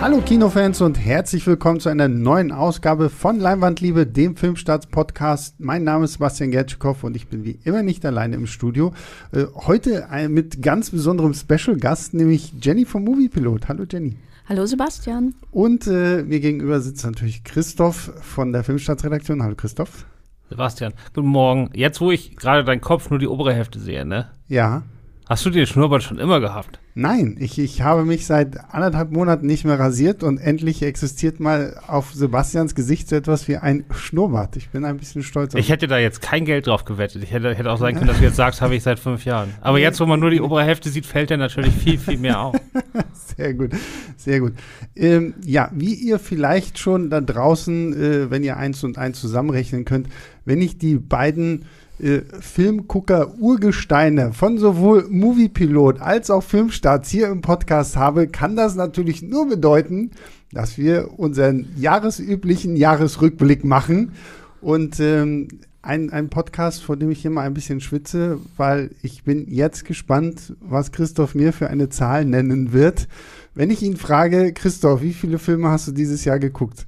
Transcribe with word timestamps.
Hallo 0.00 0.22
Kinofans 0.22 0.80
und 0.80 0.98
herzlich 0.98 1.46
willkommen 1.46 1.78
zu 1.78 1.90
einer 1.90 2.08
neuen 2.08 2.52
Ausgabe 2.52 3.10
von 3.10 3.38
Leinwandliebe, 3.38 4.06
dem 4.06 4.34
Filmstarts-Podcast. 4.34 5.60
Mein 5.60 5.84
Name 5.84 6.06
ist 6.06 6.14
Sebastian 6.14 6.50
Gertschikow 6.50 7.04
und 7.04 7.16
ich 7.16 7.28
bin 7.28 7.44
wie 7.44 7.58
immer 7.64 7.82
nicht 7.82 8.06
alleine 8.06 8.36
im 8.36 8.46
Studio. 8.46 8.94
Äh, 9.32 9.44
heute 9.54 10.08
mit 10.30 10.62
ganz 10.62 10.88
besonderem 10.88 11.34
Special-Gast, 11.34 12.14
nämlich 12.14 12.54
Jenny 12.62 12.86
vom 12.86 13.04
Moviepilot. 13.04 13.68
Hallo 13.68 13.84
Jenny. 13.90 14.16
Hallo 14.48 14.64
Sebastian. 14.64 15.34
Und 15.50 15.86
äh, 15.86 16.22
mir 16.22 16.40
gegenüber 16.40 16.80
sitzt 16.80 17.04
natürlich 17.04 17.44
Christoph 17.44 18.10
von 18.22 18.54
der 18.54 18.64
Filmstarts-Redaktion. 18.64 19.42
Hallo 19.42 19.54
Christoph. 19.54 20.06
Sebastian, 20.48 20.94
guten 21.14 21.28
Morgen. 21.28 21.70
Jetzt, 21.74 22.00
wo 22.00 22.10
ich 22.10 22.36
gerade 22.36 22.64
deinen 22.64 22.80
Kopf 22.80 23.10
nur 23.10 23.18
die 23.18 23.28
obere 23.28 23.52
Hälfte 23.52 23.78
sehe, 23.78 24.06
ne? 24.06 24.30
Ja. 24.48 24.82
Hast 25.30 25.46
du 25.46 25.50
den 25.50 25.64
Schnurrbart 25.64 26.02
schon 26.02 26.18
immer 26.18 26.40
gehabt? 26.40 26.80
Nein, 26.96 27.36
ich, 27.38 27.56
ich 27.56 27.82
habe 27.82 28.04
mich 28.04 28.26
seit 28.26 28.58
anderthalb 28.74 29.12
Monaten 29.12 29.46
nicht 29.46 29.64
mehr 29.64 29.78
rasiert 29.78 30.24
und 30.24 30.38
endlich 30.38 30.82
existiert 30.82 31.38
mal 31.38 31.80
auf 31.86 32.12
Sebastians 32.12 32.74
Gesicht 32.74 33.08
so 33.08 33.14
etwas 33.14 33.46
wie 33.46 33.56
ein 33.56 33.84
Schnurrbart. 33.94 34.56
Ich 34.56 34.70
bin 34.70 34.84
ein 34.84 34.96
bisschen 34.96 35.22
stolz 35.22 35.54
auf 35.54 35.60
Ich 35.60 35.68
hätte 35.68 35.86
da 35.86 35.98
jetzt 35.98 36.20
kein 36.20 36.44
Geld 36.44 36.66
drauf 36.66 36.84
gewettet. 36.84 37.22
Ich 37.22 37.30
hätte, 37.30 37.54
hätte 37.54 37.70
auch 37.70 37.78
sagen 37.78 37.96
können, 37.96 38.08
dass 38.08 38.18
du 38.18 38.24
jetzt 38.24 38.34
sagst, 38.34 38.60
habe 38.60 38.74
ich 38.74 38.82
seit 38.82 38.98
fünf 38.98 39.24
Jahren. 39.24 39.50
Aber 39.60 39.78
jetzt, 39.78 40.00
wo 40.00 40.06
man 40.06 40.18
nur 40.18 40.30
die 40.30 40.40
obere 40.40 40.64
Hälfte 40.64 40.88
sieht, 40.88 41.06
fällt 41.06 41.30
er 41.30 41.36
natürlich 41.36 41.76
viel, 41.76 41.96
viel 41.96 42.18
mehr 42.18 42.40
auf. 42.40 42.56
sehr 43.36 43.54
gut, 43.54 43.70
sehr 44.16 44.40
gut. 44.40 44.54
Ähm, 44.96 45.34
ja, 45.44 45.70
wie 45.72 45.94
ihr 45.94 46.18
vielleicht 46.18 46.80
schon 46.80 47.08
da 47.08 47.20
draußen, 47.20 47.92
äh, 47.92 48.30
wenn 48.32 48.42
ihr 48.42 48.56
eins 48.56 48.82
und 48.82 48.98
eins 48.98 49.20
zusammenrechnen 49.20 49.84
könnt, 49.84 50.08
wenn 50.44 50.60
ich 50.60 50.78
die 50.78 50.96
beiden 50.96 51.66
äh, 52.02 52.22
Filmgucker-Urgesteine 52.40 54.32
von 54.32 54.58
sowohl 54.58 55.06
Moviepilot 55.08 56.00
als 56.00 56.30
auch 56.30 56.42
Filmstarts 56.42 57.10
hier 57.10 57.28
im 57.28 57.40
Podcast 57.40 57.96
habe, 57.96 58.28
kann 58.28 58.56
das 58.56 58.74
natürlich 58.74 59.22
nur 59.22 59.48
bedeuten, 59.48 60.10
dass 60.52 60.78
wir 60.78 61.18
unseren 61.18 61.66
jahresüblichen 61.76 62.76
Jahresrückblick 62.76 63.64
machen. 63.64 64.12
Und 64.60 65.00
ähm, 65.00 65.48
ein, 65.82 66.10
ein 66.10 66.28
Podcast, 66.28 66.82
vor 66.82 66.96
dem 66.96 67.10
ich 67.10 67.24
immer 67.24 67.40
ein 67.42 67.54
bisschen 67.54 67.80
schwitze, 67.80 68.38
weil 68.56 68.90
ich 69.02 69.24
bin 69.24 69.46
jetzt 69.48 69.84
gespannt, 69.84 70.54
was 70.60 70.92
Christoph 70.92 71.34
mir 71.34 71.52
für 71.52 71.68
eine 71.70 71.88
Zahl 71.88 72.24
nennen 72.24 72.72
wird. 72.72 73.08
Wenn 73.54 73.70
ich 73.70 73.82
ihn 73.82 73.96
frage, 73.96 74.52
Christoph, 74.52 75.02
wie 75.02 75.14
viele 75.14 75.38
Filme 75.38 75.68
hast 75.68 75.88
du 75.88 75.92
dieses 75.92 76.24
Jahr 76.24 76.38
geguckt? 76.38 76.86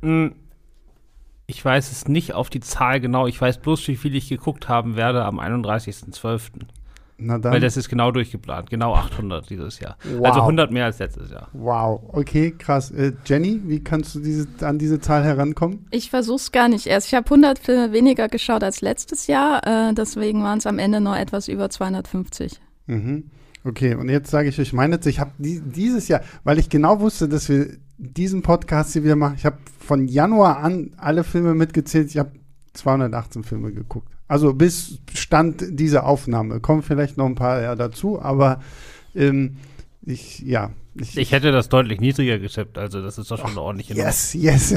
Mm, 0.00 0.28
ich 1.46 1.64
weiß 1.64 1.92
es 1.92 2.08
nicht 2.08 2.32
auf 2.32 2.50
die 2.50 2.60
Zahl 2.60 3.00
genau. 3.00 3.26
Ich 3.26 3.40
weiß 3.40 3.58
bloß, 3.58 3.86
wie 3.88 3.96
viel 3.96 4.14
ich 4.14 4.28
geguckt 4.28 4.68
haben 4.68 4.96
werde 4.96 5.24
am 5.24 5.38
31.12. 5.38 6.50
Na 7.16 7.38
dann. 7.38 7.52
Weil 7.52 7.60
das 7.60 7.76
ist 7.76 7.88
genau 7.88 8.10
durchgeplant. 8.10 8.70
Genau 8.70 8.94
800 8.94 9.48
dieses 9.48 9.78
Jahr. 9.78 9.96
Wow. 10.04 10.26
Also 10.26 10.40
100 10.40 10.72
mehr 10.72 10.86
als 10.86 10.98
letztes 10.98 11.30
Jahr. 11.30 11.48
Wow. 11.52 12.00
Okay, 12.08 12.52
krass. 12.52 12.90
Äh, 12.90 13.12
Jenny, 13.24 13.60
wie 13.64 13.84
kannst 13.84 14.14
du 14.14 14.20
diese, 14.20 14.48
an 14.62 14.78
diese 14.78 15.00
Zahl 15.00 15.22
herankommen? 15.22 15.86
Ich 15.90 16.10
versuch's 16.10 16.50
gar 16.50 16.68
nicht 16.68 16.86
erst. 16.86 17.08
Ich 17.08 17.14
habe 17.14 17.26
100 17.26 17.58
Filme 17.58 17.92
weniger 17.92 18.28
geschaut 18.28 18.64
als 18.64 18.80
letztes 18.80 19.26
Jahr. 19.28 19.64
Äh, 19.66 19.94
deswegen 19.94 20.42
waren 20.42 20.58
es 20.58 20.66
am 20.66 20.78
Ende 20.78 21.00
nur 21.00 21.16
etwas 21.16 21.46
über 21.46 21.70
250. 21.70 22.60
Mhm. 22.86 23.30
Okay, 23.64 23.94
und 23.94 24.10
jetzt 24.10 24.30
sage 24.30 24.48
ich 24.48 24.58
euch 24.60 24.72
meine, 24.72 24.98
ich 25.04 25.20
habe 25.20 25.30
die, 25.38 25.60
dieses 25.60 26.08
Jahr, 26.08 26.20
weil 26.42 26.58
ich 26.58 26.68
genau 26.68 27.00
wusste, 27.00 27.28
dass 27.28 27.48
wir 27.48 27.68
diesen 27.98 28.42
Podcast 28.42 28.92
hier 28.92 29.04
wieder 29.04 29.16
machen, 29.16 29.34
ich 29.36 29.46
habe 29.46 29.58
von 29.78 30.08
Januar 30.08 30.58
an 30.58 30.92
alle 30.96 31.24
Filme 31.24 31.54
mitgezählt, 31.54 32.10
ich 32.10 32.18
habe 32.18 32.32
218 32.74 33.44
Filme 33.44 33.72
geguckt. 33.72 34.08
Also 34.26 34.54
bis 34.54 34.98
Stand 35.12 35.64
dieser 35.68 36.06
Aufnahme. 36.06 36.60
Kommen 36.60 36.82
vielleicht 36.82 37.16
noch 37.16 37.26
ein 37.26 37.34
paar 37.34 37.62
ja, 37.62 37.74
dazu, 37.76 38.20
aber 38.20 38.60
ähm, 39.14 39.56
ich, 40.02 40.40
ja. 40.40 40.70
Ich, 40.96 41.16
ich, 41.16 41.32
hätte 41.32 41.50
das 41.50 41.68
deutlich 41.68 42.00
niedriger 42.00 42.38
getippt, 42.38 42.78
also 42.78 43.02
das 43.02 43.18
ist 43.18 43.28
doch 43.30 43.38
schon 43.38 43.50
eine 43.50 43.60
ordentliche 43.60 43.94
Yes, 43.94 44.32
yes. 44.34 44.74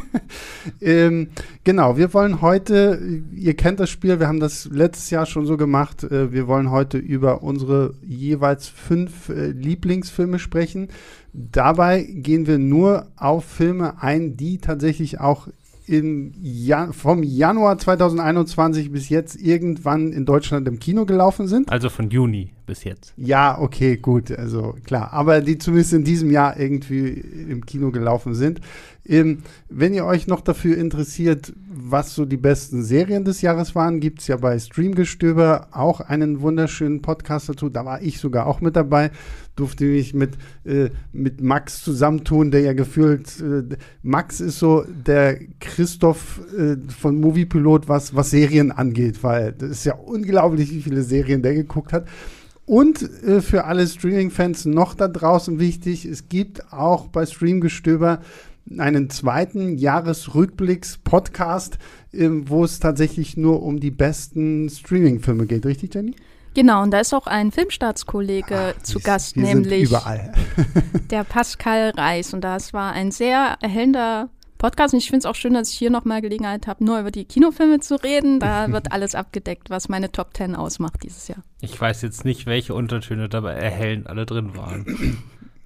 ähm, 0.82 1.30
genau, 1.64 1.96
wir 1.96 2.12
wollen 2.12 2.42
heute, 2.42 3.22
ihr 3.34 3.54
kennt 3.54 3.80
das 3.80 3.88
Spiel, 3.88 4.20
wir 4.20 4.28
haben 4.28 4.40
das 4.40 4.66
letztes 4.66 5.08
Jahr 5.08 5.24
schon 5.24 5.46
so 5.46 5.56
gemacht, 5.56 6.04
äh, 6.04 6.32
wir 6.32 6.48
wollen 6.48 6.70
heute 6.70 6.98
über 6.98 7.42
unsere 7.42 7.94
jeweils 8.02 8.68
fünf 8.68 9.30
äh, 9.30 9.52
Lieblingsfilme 9.52 10.38
sprechen. 10.38 10.88
Dabei 11.32 12.02
gehen 12.02 12.46
wir 12.46 12.58
nur 12.58 13.06
auf 13.16 13.44
Filme 13.44 14.02
ein, 14.02 14.36
die 14.36 14.58
tatsächlich 14.58 15.20
auch 15.20 15.48
Jan 15.88 16.92
vom 16.92 17.22
Januar 17.22 17.76
2021 17.76 18.92
bis 18.92 19.08
jetzt 19.08 19.36
irgendwann 19.36 20.12
in 20.12 20.24
Deutschland 20.24 20.68
im 20.68 20.78
Kino 20.78 21.06
gelaufen 21.06 21.48
sind. 21.48 21.70
Also 21.70 21.90
von 21.90 22.08
Juni 22.08 22.52
bis 22.66 22.84
jetzt. 22.84 23.12
Ja, 23.16 23.58
okay, 23.58 23.96
gut, 23.96 24.30
also 24.30 24.76
klar. 24.84 25.12
Aber 25.12 25.40
die 25.40 25.58
zumindest 25.58 25.92
in 25.92 26.04
diesem 26.04 26.30
Jahr 26.30 26.58
irgendwie 26.58 27.08
im 27.08 27.66
Kino 27.66 27.90
gelaufen 27.90 28.34
sind. 28.34 28.60
Ähm, 29.04 29.38
wenn 29.68 29.94
ihr 29.94 30.04
euch 30.04 30.28
noch 30.28 30.40
dafür 30.40 30.76
interessiert, 30.76 31.52
was 31.68 32.14
so 32.14 32.24
die 32.24 32.36
besten 32.36 32.84
Serien 32.84 33.24
des 33.24 33.42
Jahres 33.42 33.74
waren, 33.74 33.98
gibt 33.98 34.20
es 34.20 34.28
ja 34.28 34.36
bei 34.36 34.56
Streamgestöber 34.58 35.68
auch 35.72 36.00
einen 36.00 36.40
wunderschönen 36.40 37.02
Podcast 37.02 37.48
dazu. 37.48 37.68
Da 37.68 37.84
war 37.84 38.00
ich 38.00 38.20
sogar 38.20 38.46
auch 38.46 38.60
mit 38.60 38.76
dabei. 38.76 39.10
Durfte 39.56 39.84
mich 39.84 40.14
mit, 40.14 40.38
äh, 40.64 40.90
mit 41.12 41.40
Max 41.40 41.82
zusammentun, 41.82 42.52
der 42.52 42.60
ja 42.60 42.72
gefühlt, 42.74 43.40
äh, 43.40 43.76
Max 44.02 44.40
ist 44.40 44.60
so 44.60 44.84
der 44.84 45.38
Christoph 45.58 46.40
äh, 46.56 46.76
von 46.88 47.20
Moviepilot, 47.20 47.88
was, 47.88 48.14
was 48.14 48.30
Serien 48.30 48.70
angeht, 48.70 49.22
weil 49.22 49.52
das 49.52 49.70
ist 49.70 49.84
ja 49.84 49.94
unglaublich, 49.94 50.70
wie 50.70 50.82
viele 50.82 51.02
Serien 51.02 51.42
der 51.42 51.54
geguckt 51.54 51.92
hat. 51.92 52.06
Und 52.64 53.02
äh, 53.24 53.40
für 53.40 53.64
alle 53.64 53.86
Streaming-Fans 53.86 54.66
noch 54.66 54.94
da 54.94 55.08
draußen 55.08 55.58
wichtig, 55.58 56.04
es 56.04 56.28
gibt 56.28 56.72
auch 56.72 57.08
bei 57.08 57.26
Streamgestöber 57.26 58.20
einen 58.78 59.10
zweiten 59.10 59.76
Jahresrückblicks-Podcast, 59.76 61.78
äh, 62.12 62.28
wo 62.30 62.64
es 62.64 62.80
tatsächlich 62.80 63.36
nur 63.36 63.62
um 63.62 63.80
die 63.80 63.90
besten 63.90 64.68
Streaming-Filme 64.68 65.46
geht. 65.46 65.66
Richtig, 65.66 65.94
Jenny? 65.94 66.14
Genau, 66.54 66.82
und 66.82 66.90
da 66.90 67.00
ist 67.00 67.14
auch 67.14 67.26
ein 67.26 67.50
Filmstaatskollege 67.50 68.74
zu 68.82 69.00
Gast, 69.00 69.36
nämlich 69.36 69.90
der 71.10 71.24
Pascal 71.24 71.92
Reis. 71.96 72.34
Und 72.34 72.42
das 72.42 72.74
war 72.74 72.92
ein 72.92 73.10
sehr 73.10 73.56
erhellender 73.62 74.28
Podcast. 74.58 74.92
Und 74.92 74.98
ich 74.98 75.06
finde 75.06 75.20
es 75.20 75.26
auch 75.26 75.34
schön, 75.34 75.54
dass 75.54 75.70
ich 75.70 75.78
hier 75.78 75.90
nochmal 75.90 76.20
Gelegenheit 76.20 76.66
habe, 76.66 76.84
nur 76.84 77.00
über 77.00 77.10
die 77.10 77.24
Kinofilme 77.24 77.80
zu 77.80 77.96
reden. 77.96 78.38
Da 78.38 78.68
wird 78.72 78.92
alles 78.92 79.14
abgedeckt, 79.14 79.70
was 79.70 79.88
meine 79.88 80.12
Top 80.12 80.34
Ten 80.34 80.54
ausmacht 80.54 81.02
dieses 81.02 81.28
Jahr. 81.28 81.42
Ich 81.62 81.78
weiß 81.78 82.02
jetzt 82.02 82.24
nicht, 82.24 82.46
welche 82.46 82.74
Untertöne 82.74 83.28
dabei 83.28 83.54
erhellend 83.54 84.06
alle 84.06 84.26
drin 84.26 84.54
waren. 84.54 85.18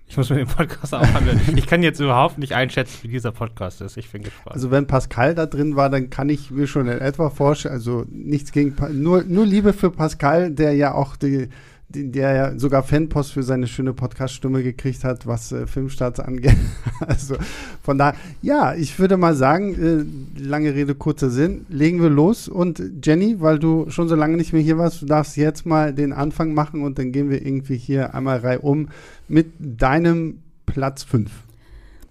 Ich 0.08 0.16
muss 0.16 0.30
mir 0.30 0.36
den 0.36 0.46
Podcast 0.46 0.94
auch 0.94 1.00
anhören. 1.00 1.40
Ich 1.56 1.66
kann 1.66 1.82
jetzt 1.82 2.00
überhaupt 2.00 2.38
nicht 2.38 2.52
einschätzen, 2.52 2.98
wie 3.02 3.08
dieser 3.08 3.32
Podcast 3.32 3.80
ist. 3.80 3.96
Ich 3.96 4.10
bin 4.10 4.22
gespannt. 4.22 4.54
Also 4.54 4.70
wenn 4.70 4.86
Pascal 4.86 5.34
da 5.34 5.46
drin 5.46 5.74
war, 5.74 5.90
dann 5.90 6.10
kann 6.10 6.28
ich 6.28 6.50
mir 6.50 6.66
schon 6.66 6.86
in 6.86 6.98
etwa 6.98 7.28
vorstellen, 7.28 7.74
also 7.74 8.04
nichts 8.08 8.52
gegen, 8.52 8.76
nur, 9.02 9.24
nur 9.24 9.44
Liebe 9.44 9.72
für 9.72 9.90
Pascal, 9.90 10.52
der 10.52 10.74
ja 10.74 10.94
auch 10.94 11.16
die, 11.16 11.48
der 11.88 12.34
ja 12.34 12.58
sogar 12.58 12.82
Fanpost 12.82 13.32
für 13.32 13.42
seine 13.42 13.68
schöne 13.68 13.92
Podcast-Stimme 13.92 14.62
gekriegt 14.62 15.04
hat, 15.04 15.26
was 15.26 15.52
äh, 15.52 15.66
Filmstarts 15.66 16.18
angeht. 16.20 16.56
also 17.06 17.36
von 17.82 17.96
da, 17.96 18.14
ja, 18.42 18.74
ich 18.74 18.98
würde 18.98 19.16
mal 19.16 19.34
sagen, 19.34 19.74
äh, 20.36 20.40
lange 20.40 20.74
Rede, 20.74 20.94
kurzer 20.94 21.30
Sinn, 21.30 21.64
legen 21.68 22.02
wir 22.02 22.10
los. 22.10 22.48
Und 22.48 22.82
Jenny, 23.04 23.40
weil 23.40 23.58
du 23.58 23.88
schon 23.88 24.08
so 24.08 24.16
lange 24.16 24.36
nicht 24.36 24.52
mehr 24.52 24.62
hier 24.62 24.78
warst, 24.78 25.02
du 25.02 25.06
darfst 25.06 25.36
jetzt 25.36 25.64
mal 25.64 25.94
den 25.94 26.12
Anfang 26.12 26.54
machen 26.54 26.82
und 26.82 26.98
dann 26.98 27.12
gehen 27.12 27.30
wir 27.30 27.44
irgendwie 27.44 27.76
hier 27.76 28.14
einmal 28.14 28.38
reihum 28.38 28.88
mit 29.28 29.52
deinem 29.58 30.38
Platz 30.66 31.04
5. 31.04 31.30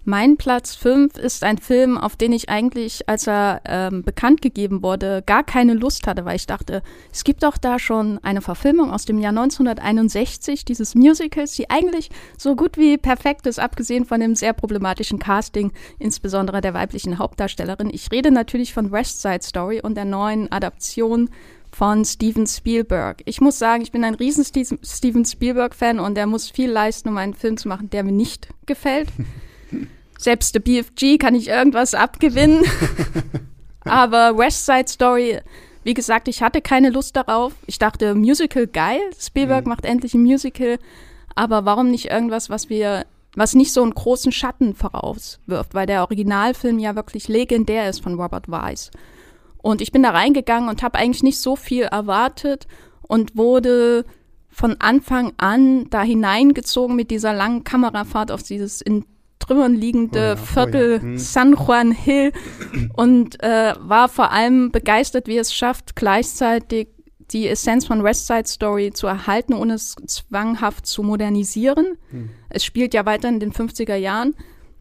Mein 0.08 0.36
Platz 0.36 0.76
5 0.76 1.18
ist 1.18 1.42
ein 1.42 1.58
Film, 1.58 1.98
auf 1.98 2.14
den 2.14 2.30
ich 2.30 2.48
eigentlich, 2.48 3.08
als 3.08 3.26
er 3.26 3.60
ähm, 3.64 4.04
bekannt 4.04 4.40
gegeben 4.40 4.84
wurde, 4.84 5.24
gar 5.26 5.42
keine 5.42 5.74
Lust 5.74 6.06
hatte, 6.06 6.24
weil 6.24 6.36
ich 6.36 6.46
dachte, 6.46 6.84
es 7.12 7.24
gibt 7.24 7.42
doch 7.42 7.58
da 7.58 7.80
schon 7.80 8.20
eine 8.22 8.40
Verfilmung 8.40 8.92
aus 8.92 9.04
dem 9.04 9.18
Jahr 9.18 9.30
1961 9.30 10.64
dieses 10.64 10.94
Musicals, 10.94 11.56
die 11.56 11.70
eigentlich 11.70 12.10
so 12.38 12.54
gut 12.54 12.78
wie 12.78 12.98
perfekt 12.98 13.48
ist, 13.48 13.58
abgesehen 13.58 14.04
von 14.04 14.20
dem 14.20 14.36
sehr 14.36 14.52
problematischen 14.52 15.18
Casting, 15.18 15.72
insbesondere 15.98 16.60
der 16.60 16.72
weiblichen 16.72 17.18
Hauptdarstellerin. 17.18 17.90
Ich 17.92 18.12
rede 18.12 18.30
natürlich 18.30 18.72
von 18.72 18.92
West 18.92 19.22
Side 19.22 19.42
Story 19.42 19.80
und 19.80 19.96
der 19.96 20.04
neuen 20.04 20.52
Adaption 20.52 21.30
von 21.72 22.04
Steven 22.04 22.46
Spielberg. 22.46 23.22
Ich 23.24 23.40
muss 23.40 23.58
sagen, 23.58 23.82
ich 23.82 23.90
bin 23.90 24.04
ein 24.04 24.14
riesen 24.14 24.44
Steven 24.44 25.24
Spielberg-Fan 25.24 25.98
und 25.98 26.16
er 26.16 26.28
muss 26.28 26.48
viel 26.48 26.70
leisten, 26.70 27.08
um 27.08 27.16
einen 27.16 27.34
Film 27.34 27.56
zu 27.56 27.66
machen, 27.66 27.90
der 27.90 28.04
mir 28.04 28.12
nicht 28.12 28.46
gefällt. 28.66 29.08
Selbst 30.18 30.54
der 30.54 30.60
BFG 30.60 31.18
kann 31.18 31.34
ich 31.34 31.48
irgendwas 31.48 31.94
abgewinnen. 31.94 32.64
Aber 33.84 34.36
West 34.36 34.66
Side 34.66 34.88
Story, 34.88 35.40
wie 35.84 35.94
gesagt, 35.94 36.26
ich 36.28 36.42
hatte 36.42 36.60
keine 36.60 36.90
Lust 36.90 37.14
darauf. 37.16 37.52
Ich 37.66 37.78
dachte, 37.78 38.14
Musical 38.14 38.66
geil. 38.66 39.00
Spielberg 39.18 39.64
mhm. 39.64 39.70
macht 39.70 39.84
endlich 39.84 40.14
ein 40.14 40.22
Musical. 40.22 40.78
Aber 41.34 41.64
warum 41.64 41.90
nicht 41.90 42.10
irgendwas, 42.10 42.50
was 42.50 42.68
wir, 42.68 43.06
was 43.34 43.54
nicht 43.54 43.72
so 43.72 43.82
einen 43.82 43.94
großen 43.94 44.32
Schatten 44.32 44.74
vorauswirft? 44.74 45.74
Weil 45.74 45.86
der 45.86 46.02
Originalfilm 46.02 46.78
ja 46.78 46.96
wirklich 46.96 47.28
legendär 47.28 47.88
ist 47.88 48.02
von 48.02 48.20
Robert 48.20 48.48
Wise. 48.48 48.90
Und 49.58 49.80
ich 49.80 49.92
bin 49.92 50.02
da 50.02 50.10
reingegangen 50.10 50.68
und 50.68 50.82
habe 50.82 50.98
eigentlich 50.98 51.22
nicht 51.22 51.38
so 51.38 51.56
viel 51.56 51.84
erwartet 51.84 52.66
und 53.02 53.36
wurde 53.36 54.04
von 54.48 54.76
Anfang 54.80 55.32
an 55.36 55.90
da 55.90 56.02
hineingezogen 56.02 56.96
mit 56.96 57.10
dieser 57.10 57.34
langen 57.34 57.62
Kamerafahrt 57.62 58.32
auf 58.32 58.42
dieses 58.42 58.80
in 58.80 59.04
Trümmern 59.38 59.74
liegende 59.74 60.18
oh 60.18 60.22
ja, 60.22 60.36
Viertel 60.36 60.90
oh 60.90 60.94
ja. 60.94 61.02
hm. 61.02 61.18
San 61.18 61.54
Juan 61.54 61.92
Hill 61.92 62.32
und 62.94 63.42
äh, 63.42 63.74
war 63.78 64.08
vor 64.08 64.32
allem 64.32 64.70
begeistert, 64.70 65.28
wie 65.28 65.38
es 65.38 65.54
schafft, 65.54 65.96
gleichzeitig 65.96 66.88
die 67.30 67.48
Essenz 67.48 67.86
von 67.86 68.04
West 68.04 68.26
Side 68.26 68.46
Story 68.46 68.92
zu 68.92 69.06
erhalten, 69.06 69.52
ohne 69.52 69.74
es 69.74 69.96
zwanghaft 70.06 70.86
zu 70.86 71.02
modernisieren. 71.02 71.98
Hm. 72.10 72.30
Es 72.48 72.64
spielt 72.64 72.94
ja 72.94 73.04
weiter 73.04 73.28
in 73.28 73.40
den 73.40 73.52
50er 73.52 73.96
Jahren 73.96 74.34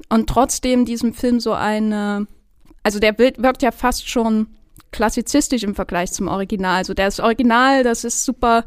und 0.09 0.27
trotzdem 0.29 0.85
diesem 0.85 1.13
Film 1.13 1.39
so 1.39 1.53
eine, 1.53 2.27
also 2.83 2.99
der 2.99 3.17
wirkt 3.17 3.61
ja 3.61 3.71
fast 3.71 4.07
schon 4.09 4.47
klassizistisch 4.91 5.63
im 5.63 5.75
Vergleich 5.75 6.11
zum 6.11 6.27
Original. 6.27 6.77
Also 6.77 6.93
das 6.93 7.19
Original, 7.19 7.83
das 7.83 8.03
ist 8.03 8.23
super 8.23 8.63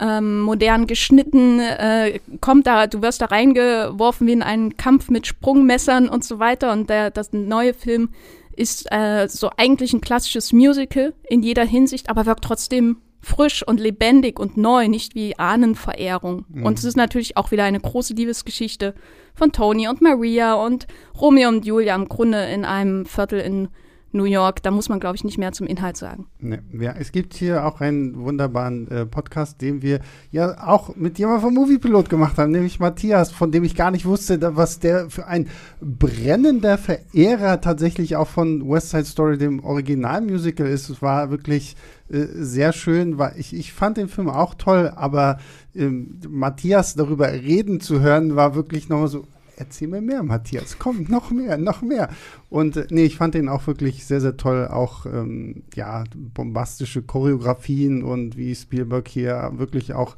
ähm, 0.00 0.40
modern 0.40 0.86
geschnitten, 0.86 1.60
äh, 1.60 2.20
kommt 2.40 2.66
da, 2.66 2.86
du 2.86 3.02
wirst 3.02 3.20
da 3.20 3.26
reingeworfen 3.26 4.26
wie 4.26 4.32
in 4.32 4.42
einen 4.42 4.76
Kampf 4.76 5.10
mit 5.10 5.26
Sprungmessern 5.26 6.08
und 6.08 6.24
so 6.24 6.38
weiter. 6.38 6.72
Und 6.72 6.88
der, 6.88 7.10
das 7.10 7.32
neue 7.32 7.74
Film 7.74 8.10
ist 8.56 8.90
äh, 8.90 9.28
so 9.28 9.50
eigentlich 9.56 9.92
ein 9.92 10.00
klassisches 10.00 10.52
Musical 10.52 11.14
in 11.28 11.42
jeder 11.42 11.64
Hinsicht, 11.64 12.10
aber 12.10 12.26
wirkt 12.26 12.44
trotzdem 12.44 12.98
frisch 13.20 13.66
und 13.66 13.80
lebendig 13.80 14.38
und 14.38 14.56
neu, 14.56 14.88
nicht 14.88 15.14
wie 15.14 15.38
Ahnenverehrung. 15.38 16.44
Mhm. 16.48 16.64
Und 16.64 16.78
es 16.78 16.84
ist 16.84 16.96
natürlich 16.96 17.36
auch 17.36 17.50
wieder 17.50 17.64
eine 17.64 17.80
große 17.80 18.14
Liebesgeschichte 18.14 18.94
von 19.34 19.52
Tony 19.52 19.88
und 19.88 20.00
Maria 20.00 20.54
und 20.54 20.86
Romeo 21.20 21.48
und 21.48 21.66
Julia 21.66 21.94
im 21.94 22.08
Grunde 22.08 22.44
in 22.46 22.64
einem 22.64 23.06
Viertel 23.06 23.40
in 23.40 23.68
New 24.12 24.24
York. 24.24 24.62
Da 24.62 24.70
muss 24.70 24.88
man, 24.88 25.00
glaube 25.00 25.16
ich, 25.16 25.24
nicht 25.24 25.38
mehr 25.38 25.52
zum 25.52 25.66
Inhalt 25.66 25.96
sagen. 25.96 26.26
Nee, 26.38 26.60
ja, 26.78 26.94
es 26.98 27.12
gibt 27.12 27.34
hier 27.34 27.66
auch 27.66 27.80
einen 27.80 28.18
wunderbaren 28.18 28.90
äh, 28.90 29.06
Podcast, 29.06 29.60
den 29.60 29.82
wir 29.82 30.00
ja 30.30 30.66
auch 30.66 30.96
mit 30.96 31.18
jemandem 31.18 31.42
vom 31.42 31.54
Moviepilot 31.54 32.08
gemacht 32.08 32.38
haben, 32.38 32.52
nämlich 32.52 32.80
Matthias, 32.80 33.30
von 33.30 33.52
dem 33.52 33.64
ich 33.64 33.74
gar 33.74 33.90
nicht 33.90 34.06
wusste, 34.06 34.56
was 34.56 34.78
der 34.78 35.10
für 35.10 35.26
ein 35.26 35.48
brennender 35.80 36.78
Verehrer 36.78 37.60
tatsächlich 37.60 38.16
auch 38.16 38.28
von 38.28 38.68
West 38.68 38.90
Side 38.90 39.04
Story, 39.04 39.38
dem 39.38 39.62
Originalmusical 39.64 40.66
ist. 40.66 40.88
Es 40.88 41.02
war 41.02 41.30
wirklich 41.30 41.76
äh, 42.10 42.26
sehr 42.34 42.72
schön. 42.72 43.18
War, 43.18 43.36
ich, 43.36 43.54
ich 43.54 43.72
fand 43.72 43.96
den 43.96 44.08
Film 44.08 44.28
auch 44.28 44.54
toll, 44.54 44.92
aber 44.94 45.38
ähm, 45.74 46.20
Matthias 46.28 46.94
darüber 46.94 47.30
reden 47.30 47.80
zu 47.80 48.00
hören, 48.00 48.36
war 48.36 48.54
wirklich 48.54 48.88
nochmal 48.88 49.08
so, 49.08 49.26
erzähl 49.58 49.88
mir 49.88 50.00
mehr, 50.00 50.22
Matthias, 50.22 50.78
komm, 50.78 51.06
noch 51.08 51.30
mehr, 51.30 51.58
noch 51.58 51.82
mehr. 51.82 52.08
Und 52.48 52.76
äh, 52.76 52.86
nee, 52.90 53.04
ich 53.04 53.16
fand 53.16 53.34
den 53.34 53.48
auch 53.48 53.66
wirklich 53.66 54.06
sehr, 54.06 54.20
sehr 54.20 54.36
toll. 54.36 54.68
Auch, 54.68 55.06
ähm, 55.06 55.62
ja, 55.74 56.04
bombastische 56.14 57.02
Choreografien 57.02 58.02
und 58.02 58.36
wie 58.36 58.54
Spielberg 58.54 59.08
hier 59.08 59.52
wirklich 59.56 59.94
auch 59.94 60.16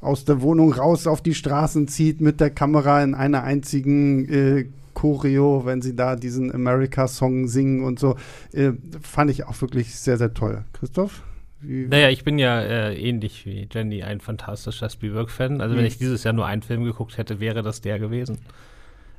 aus 0.00 0.24
der 0.24 0.42
Wohnung 0.42 0.72
raus 0.72 1.06
auf 1.06 1.22
die 1.22 1.34
Straßen 1.34 1.88
zieht 1.88 2.20
mit 2.20 2.40
der 2.40 2.50
Kamera 2.50 3.02
in 3.02 3.14
einer 3.14 3.42
einzigen 3.42 4.28
äh, 4.28 4.66
Choreo, 4.94 5.62
wenn 5.64 5.82
sie 5.82 5.94
da 5.94 6.16
diesen 6.16 6.52
America-Song 6.52 7.46
singen 7.46 7.84
und 7.84 7.98
so, 7.98 8.16
äh, 8.52 8.72
fand 9.00 9.30
ich 9.30 9.44
auch 9.44 9.60
wirklich 9.60 9.94
sehr, 9.94 10.18
sehr 10.18 10.34
toll. 10.34 10.64
Christoph? 10.72 11.22
Wie 11.60 11.86
naja, 11.86 12.08
ich 12.08 12.24
bin 12.24 12.38
ja 12.38 12.60
äh, 12.60 12.96
ähnlich 12.96 13.44
wie 13.44 13.68
Jenny 13.72 14.02
ein 14.02 14.20
fantastischer 14.20 14.88
Spielberg-Fan. 14.88 15.60
Also, 15.60 15.76
wenn 15.76 15.84
ich 15.84 15.98
dieses 15.98 16.22
Jahr 16.22 16.34
nur 16.34 16.46
einen 16.46 16.62
Film 16.62 16.84
geguckt 16.84 17.18
hätte, 17.18 17.40
wäre 17.40 17.62
das 17.62 17.80
der 17.80 17.98
gewesen. 17.98 18.38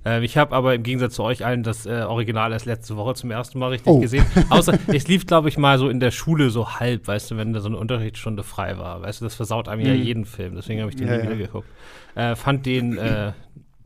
Äh, 0.05 0.23
ich 0.23 0.37
habe 0.37 0.55
aber 0.55 0.75
im 0.75 0.83
Gegensatz 0.83 1.15
zu 1.15 1.23
euch 1.23 1.45
allen 1.45 1.63
das 1.63 1.85
äh, 1.85 2.03
Original 2.07 2.51
erst 2.51 2.65
letzte 2.65 2.95
Woche 2.95 3.15
zum 3.15 3.31
ersten 3.31 3.59
Mal 3.59 3.69
richtig 3.69 3.91
oh. 3.91 3.99
gesehen. 3.99 4.25
Außer 4.49 4.77
es 4.87 5.07
lief, 5.07 5.25
glaube 5.25 5.49
ich, 5.49 5.57
mal 5.57 5.77
so 5.77 5.89
in 5.89 5.99
der 5.99 6.11
Schule 6.11 6.49
so 6.49 6.79
halb, 6.79 7.07
weißt 7.07 7.31
du, 7.31 7.37
wenn 7.37 7.53
da 7.53 7.59
so 7.59 7.67
eine 7.67 7.77
Unterrichtsstunde 7.77 8.43
frei 8.43 8.77
war. 8.77 9.01
Weißt 9.01 9.21
du, 9.21 9.25
das 9.25 9.35
versaut 9.35 9.67
einem 9.67 9.81
mhm. 9.81 9.87
ja 9.87 9.93
jeden 9.93 10.25
Film. 10.25 10.55
Deswegen 10.55 10.81
habe 10.81 10.91
ich 10.91 10.97
den 10.97 11.07
ja, 11.07 11.17
nie 11.17 11.23
wieder 11.23 11.35
geguckt. 11.35 11.67
Äh, 12.15 12.35
fand 12.35 12.65
den 12.65 12.97
äh, 12.97 13.33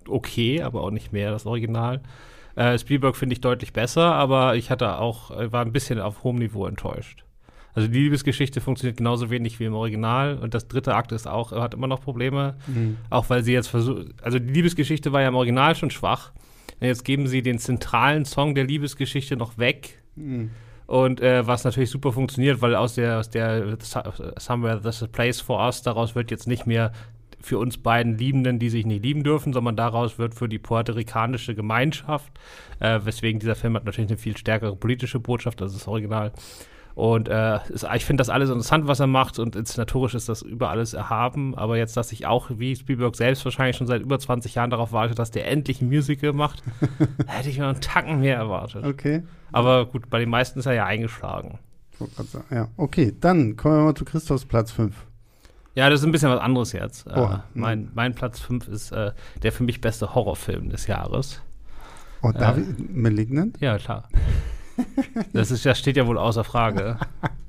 okay, 0.08 0.62
aber 0.62 0.82
auch 0.82 0.92
nicht 0.92 1.12
mehr, 1.12 1.32
das 1.32 1.46
Original. 1.46 2.02
Äh, 2.56 2.78
Spielberg 2.78 3.16
finde 3.16 3.34
ich 3.34 3.42
deutlich 3.42 3.74
besser, 3.74 4.14
aber 4.14 4.56
ich 4.56 4.70
hatte 4.70 5.00
auch, 5.00 5.32
äh, 5.32 5.52
war 5.52 5.66
ein 5.66 5.72
bisschen 5.72 6.00
auf 6.00 6.24
hohem 6.24 6.38
Niveau 6.38 6.68
enttäuscht. 6.68 7.24
Also 7.74 7.88
die 7.88 8.00
Liebesgeschichte 8.00 8.62
funktioniert 8.62 8.98
genauso 8.98 9.30
wenig 9.30 9.60
wie 9.60 9.66
im 9.66 9.74
Original 9.74 10.38
und 10.38 10.54
das 10.54 10.68
dritte 10.68 10.96
Akt 10.96 11.12
ist 11.12 11.28
auch, 11.28 11.52
hat 11.52 11.74
immer 11.74 11.88
noch 11.88 12.02
Probleme, 12.02 12.56
mhm. 12.68 12.98
auch 13.10 13.30
weil 13.30 13.44
sie 13.44 13.54
jetzt 13.54 13.68
versucht, 13.68 14.08
also 14.22 14.38
die 14.40 14.54
Liebesgeschichte 14.54 15.12
war 15.12 15.22
ja 15.22 15.28
im 15.30 15.36
Original 15.36 15.76
schon 15.76 15.90
schwach. 15.90 16.32
Und 16.80 16.88
jetzt 16.88 17.06
geben 17.06 17.28
sie 17.28 17.42
den 17.42 17.60
zentralen 17.60 18.26
Song 18.26 18.56
der 18.56 18.66
Liebesgeschichte 18.66 19.38
noch 19.38 19.58
weg. 19.58 20.02
Mhm. 20.16 20.52
Und 20.86 21.22
äh, 21.22 21.48
was 21.48 21.64
natürlich 21.64 21.90
super 21.90 22.12
funktioniert, 22.12 22.62
weil 22.62 22.76
aus 22.76 22.96
der, 22.96 23.20
aus 23.20 23.30
der 23.30 23.78
Somewhere 24.38 24.82
There's 24.82 25.02
a 25.02 25.08
Place 25.08 25.40
for 25.40 25.64
Us, 25.66 25.82
daraus 25.82 26.14
wird 26.14 26.30
jetzt 26.30 26.48
nicht 26.48 26.68
mehr 26.68 26.92
für 27.40 27.58
uns 27.58 27.78
beiden 27.78 28.18
Liebenden, 28.18 28.60
die 28.60 28.70
sich 28.70 28.86
nicht 28.86 29.04
lieben 29.04 29.24
dürfen, 29.24 29.54
sondern 29.54 29.76
daraus 29.76 30.18
wird 30.18 30.34
für 30.34 30.48
die 30.48 30.60
puerto-ricanische 30.60 31.56
Gemeinschaft, 31.56 32.32
äh, 32.80 33.00
weswegen 33.04 33.40
dieser 33.40 33.56
Film 33.56 33.76
hat 33.76 33.86
natürlich 33.86 34.10
eine 34.10 34.18
viel 34.18 34.38
stärkere 34.38 34.76
politische 34.76 35.20
Botschaft 35.20 35.62
als 35.62 35.74
das 35.74 35.88
Original. 35.88 36.32
Und 36.96 37.28
äh, 37.28 37.60
ist, 37.70 37.88
ich 37.96 38.06
finde 38.06 38.22
das 38.22 38.30
alles 38.30 38.50
interessant, 38.50 38.88
was 38.88 39.00
er 39.00 39.08
macht 39.08 39.40
und 39.40 39.56
inszenatorisch 39.56 40.14
ist 40.14 40.30
das 40.30 40.44
über 40.44 40.70
alles 40.70 40.94
erhaben. 40.94 41.56
Aber 41.56 41.78
jetzt, 41.78 41.98
dass 41.98 42.12
ich 42.12 42.28
auch, 42.28 42.52
wie 42.58 42.76
Spielberg 42.76 43.16
selbst 43.16 43.44
wahrscheinlich 43.46 43.78
schon 43.78 43.88
seit 43.88 44.02
über 44.02 44.20
20 44.20 44.56
Jahren 44.56 44.70
darauf 44.70 44.92
warte, 44.92 45.16
dass 45.16 45.32
der 45.32 45.48
endlich 45.48 45.82
ein 45.82 45.88
Musical 45.88 46.34
macht, 46.34 46.62
hätte 47.28 47.50
ich 47.50 47.58
mir 47.58 47.68
einen 47.68 47.82
Tacken 47.82 48.20
mehr 48.20 48.36
erwartet. 48.36 48.86
Okay. 48.86 49.24
Aber 49.52 49.88
gut, 49.88 50.10
bei 50.10 50.20
den 50.20 50.30
meisten 50.30 50.60
ist 50.60 50.66
er 50.66 50.74
ja 50.74 50.86
eingeschlagen. 50.86 51.60
Ja, 52.50 52.68
okay, 52.76 53.14
dann 53.20 53.56
kommen 53.56 53.78
wir 53.78 53.84
mal 53.84 53.96
zu 53.96 54.04
Christophs 54.04 54.46
Platz 54.46 54.72
5. 54.72 54.96
Ja, 55.76 55.90
das 55.90 56.02
ist 56.02 56.06
ein 56.06 56.12
bisschen 56.12 56.30
was 56.30 56.40
anderes 56.40 56.72
jetzt. 56.74 57.08
Oh, 57.08 57.24
äh, 57.24 57.38
mein, 57.54 57.90
mein 57.96 58.14
Platz 58.14 58.40
5 58.40 58.68
ist 58.68 58.92
äh, 58.92 59.12
der 59.42 59.52
für 59.52 59.64
mich 59.64 59.82
beste 59.82 60.14
Horrorfilm 60.14 60.70
des 60.70 60.86
Jahres. 60.88 61.42
Oh, 62.22 62.32
David 62.32 62.80
äh, 62.80 62.84
Malignant? 62.92 63.60
Ja, 63.60 63.78
klar. 63.78 64.08
Das, 65.34 65.52
ist, 65.52 65.66
das 65.66 65.80
steht 65.80 65.98
ja 65.98 66.08
wohl 66.08 66.18
außer 66.18 66.44
Frage. 66.44 66.98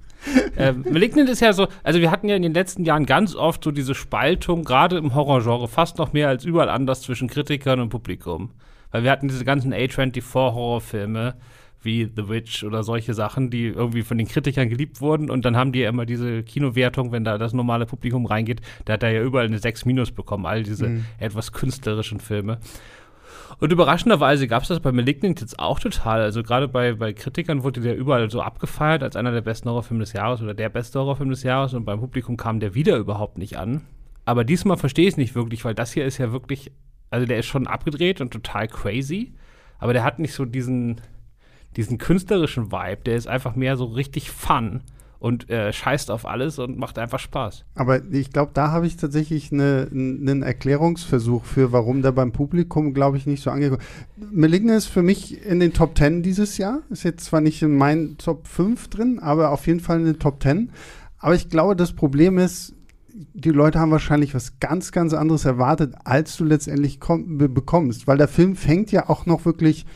ähm, 0.57 0.85
Malignant 0.91 1.29
ist 1.29 1.41
ja 1.41 1.53
so, 1.53 1.69
also 1.83 2.01
wir 2.01 2.11
hatten 2.11 2.29
ja 2.29 2.37
in 2.37 2.43
den 2.43 2.55
letzten 2.55 2.85
Jahren 2.85 3.07
ganz 3.07 3.35
oft 3.35 3.65
so 3.65 3.71
diese 3.71 3.95
Spaltung, 3.95 4.65
gerade 4.65 4.97
im 4.97 5.15
Horrorgenre, 5.15 5.69
fast 5.69 5.99
noch 5.99 6.13
mehr 6.13 6.29
als 6.29 6.45
überall 6.45 6.69
anders 6.69 7.03
zwischen 7.03 7.29
Kritikern 7.29 7.81
und 7.81 7.89
Publikum. 7.89 8.51
Weil 8.91 9.05
wir 9.05 9.11
hatten 9.11 9.29
diese 9.29 9.45
ganzen 9.45 9.75
A24-Horrorfilme 9.75 11.35
wie 11.85 12.11
The 12.17 12.29
Witch 12.29 12.65
oder 12.65 12.83
solche 12.83 13.15
Sachen, 13.15 13.51
die 13.51 13.67
irgendwie 13.67 14.03
von 14.03 14.19
den 14.19 14.27
Kritikern 14.27 14.69
geliebt 14.69 15.01
wurden 15.01 15.31
und 15.31 15.45
dann 15.45 15.57
haben 15.57 15.73
die 15.73 15.81
ja 15.81 15.89
immer 15.89 16.07
diese 16.07 16.43
Kinowertung, 16.43 17.13
wenn 17.13 17.25
da 17.25 17.37
das 17.39 17.53
normale 17.53 17.87
Publikum 17.87 18.27
reingeht, 18.27 18.61
da 18.85 18.95
hat 18.95 19.03
er 19.03 19.11
ja 19.11 19.23
überall 19.23 19.47
eine 19.47 19.59
6 19.59 19.85
Minus 19.85 20.11
bekommen, 20.11 20.47
all 20.47 20.63
diese 20.63 20.89
mhm. 20.89 21.05
etwas 21.19 21.53
künstlerischen 21.53 22.21
Filme. 22.21 22.59
Und 23.59 23.73
überraschenderweise 23.73 24.49
gab 24.49 24.63
es 24.63 24.69
das 24.69 24.81
bei 24.81 24.93
Malignant 24.93 25.41
jetzt 25.41 25.59
auch 25.59 25.79
total. 25.79 26.21
Also 26.21 26.43
gerade 26.43 26.69
bei, 26.69 26.95
bei 26.95 27.13
Kritikern 27.13 27.63
wurde 27.63 27.81
der 27.81 27.97
überall 27.97 28.31
so 28.31 28.43
abgefeiert 28.43 29.03
als 29.03 29.17
einer 29.17 29.33
der 29.33 29.41
besten 29.41 29.69
Horrorfilme 29.69 30.03
des 30.03 30.13
Jahres 30.13 30.43
oder 30.43 30.55
der 30.55 30.69
beste 30.69 30.99
Horrorfilm 30.99 31.31
des 31.31 31.43
Jahres 31.43 31.75
und 31.75 31.85
beim 31.85 32.01
Publikum 32.01 32.37
kam 32.37 32.61
der 32.61 32.75
wieder 32.75 32.97
überhaupt 32.97 33.39
nicht 33.39 33.57
an. 33.57 33.83
Aber 34.25 34.45
diesmal 34.45 34.77
verstehe 34.77 35.07
ich 35.07 35.15
es 35.15 35.19
nicht 35.19 35.35
wirklich, 35.35 35.65
weil 35.65 35.75
das 35.75 35.93
hier 35.93 36.05
ist 36.05 36.19
ja 36.19 36.33
wirklich, 36.33 36.73
also 37.11 37.27
der 37.27 37.39
ist 37.39 37.47
schon 37.47 37.67
abgedreht 37.67 38.21
und 38.21 38.33
total 38.33 38.69
crazy, 38.69 39.35
aber 39.79 39.93
der 39.93 40.05
hat 40.05 40.19
nicht 40.19 40.33
so 40.33 40.45
diesen, 40.45 41.01
diesen 41.77 41.99
künstlerischen 41.99 42.73
Vibe, 42.73 43.03
der 43.05 43.17
ist 43.17 43.29
einfach 43.29 43.55
mehr 43.55 43.77
so 43.77 43.85
richtig 43.85 44.31
fun 44.31 44.83
und 45.25 45.49
äh, 45.49 45.73
scheißt 45.73 46.11
auf 46.11 46.27
alles 46.27 46.59
und 46.59 46.77
macht 46.77 46.99
einfach 46.99 47.19
Spaß. 47.19 47.65
Aber 47.77 48.05
ich 48.13 48.31
glaube, 48.31 48.51
da 48.53 48.73
habe 48.73 48.87
ich 48.87 48.99
tatsächlich 48.99 49.51
einen 49.53 50.23
ne, 50.23 50.45
Erklärungsversuch 50.45 51.47
für, 51.47 51.73
warum 51.73 52.03
der 52.03 52.13
beim 52.13 52.31
Publikum, 52.31 52.93
glaube 52.93 53.17
ich, 53.17 53.25
nicht 53.25 53.43
so 53.43 53.51
angekommen 53.51 53.81
ist. 53.81 54.33
Malignant 54.35 54.77
ist 54.77 54.89
für 54.89 55.03
mich 55.03 55.43
in 55.47 55.61
den 55.61 55.73
Top 55.73 55.97
10 55.97 56.23
dieses 56.23 56.59
Jahr. 56.59 56.83
Ist 56.91 57.05
jetzt 57.05 57.25
zwar 57.25 57.41
nicht 57.41 57.63
in 57.63 57.75
meinen 57.75 58.19
Top 58.19 58.47
5 58.47 58.89
drin, 58.89 59.19
aber 59.19 59.49
auf 59.51 59.67
jeden 59.67 59.81
Fall 59.81 60.01
in 60.01 60.05
den 60.05 60.19
Top 60.19 60.43
10. 60.43 60.71
Aber 61.17 61.35
ich 61.35 61.49
glaube, 61.49 61.75
das 61.75 61.95
Problem 61.95 62.37
ist, 62.37 62.75
die 63.33 63.49
Leute 63.49 63.81
haben 63.81 63.93
wahrscheinlich 63.93 64.35
was 64.35 64.61
ganz, 64.61 64.93
ganz 64.93 65.15
anderes 65.15 65.47
erwartet, 65.47 65.95
als 66.05 66.37
du 66.37 66.45
letztendlich 66.45 67.01
bekommst. 67.01 68.07
Weil 68.07 68.19
der 68.19 68.29
Film 68.29 68.57
fängt 68.57 68.93
ja 68.93 69.09
auch 69.09 69.25
noch 69.25 69.47
wirklich 69.47 69.87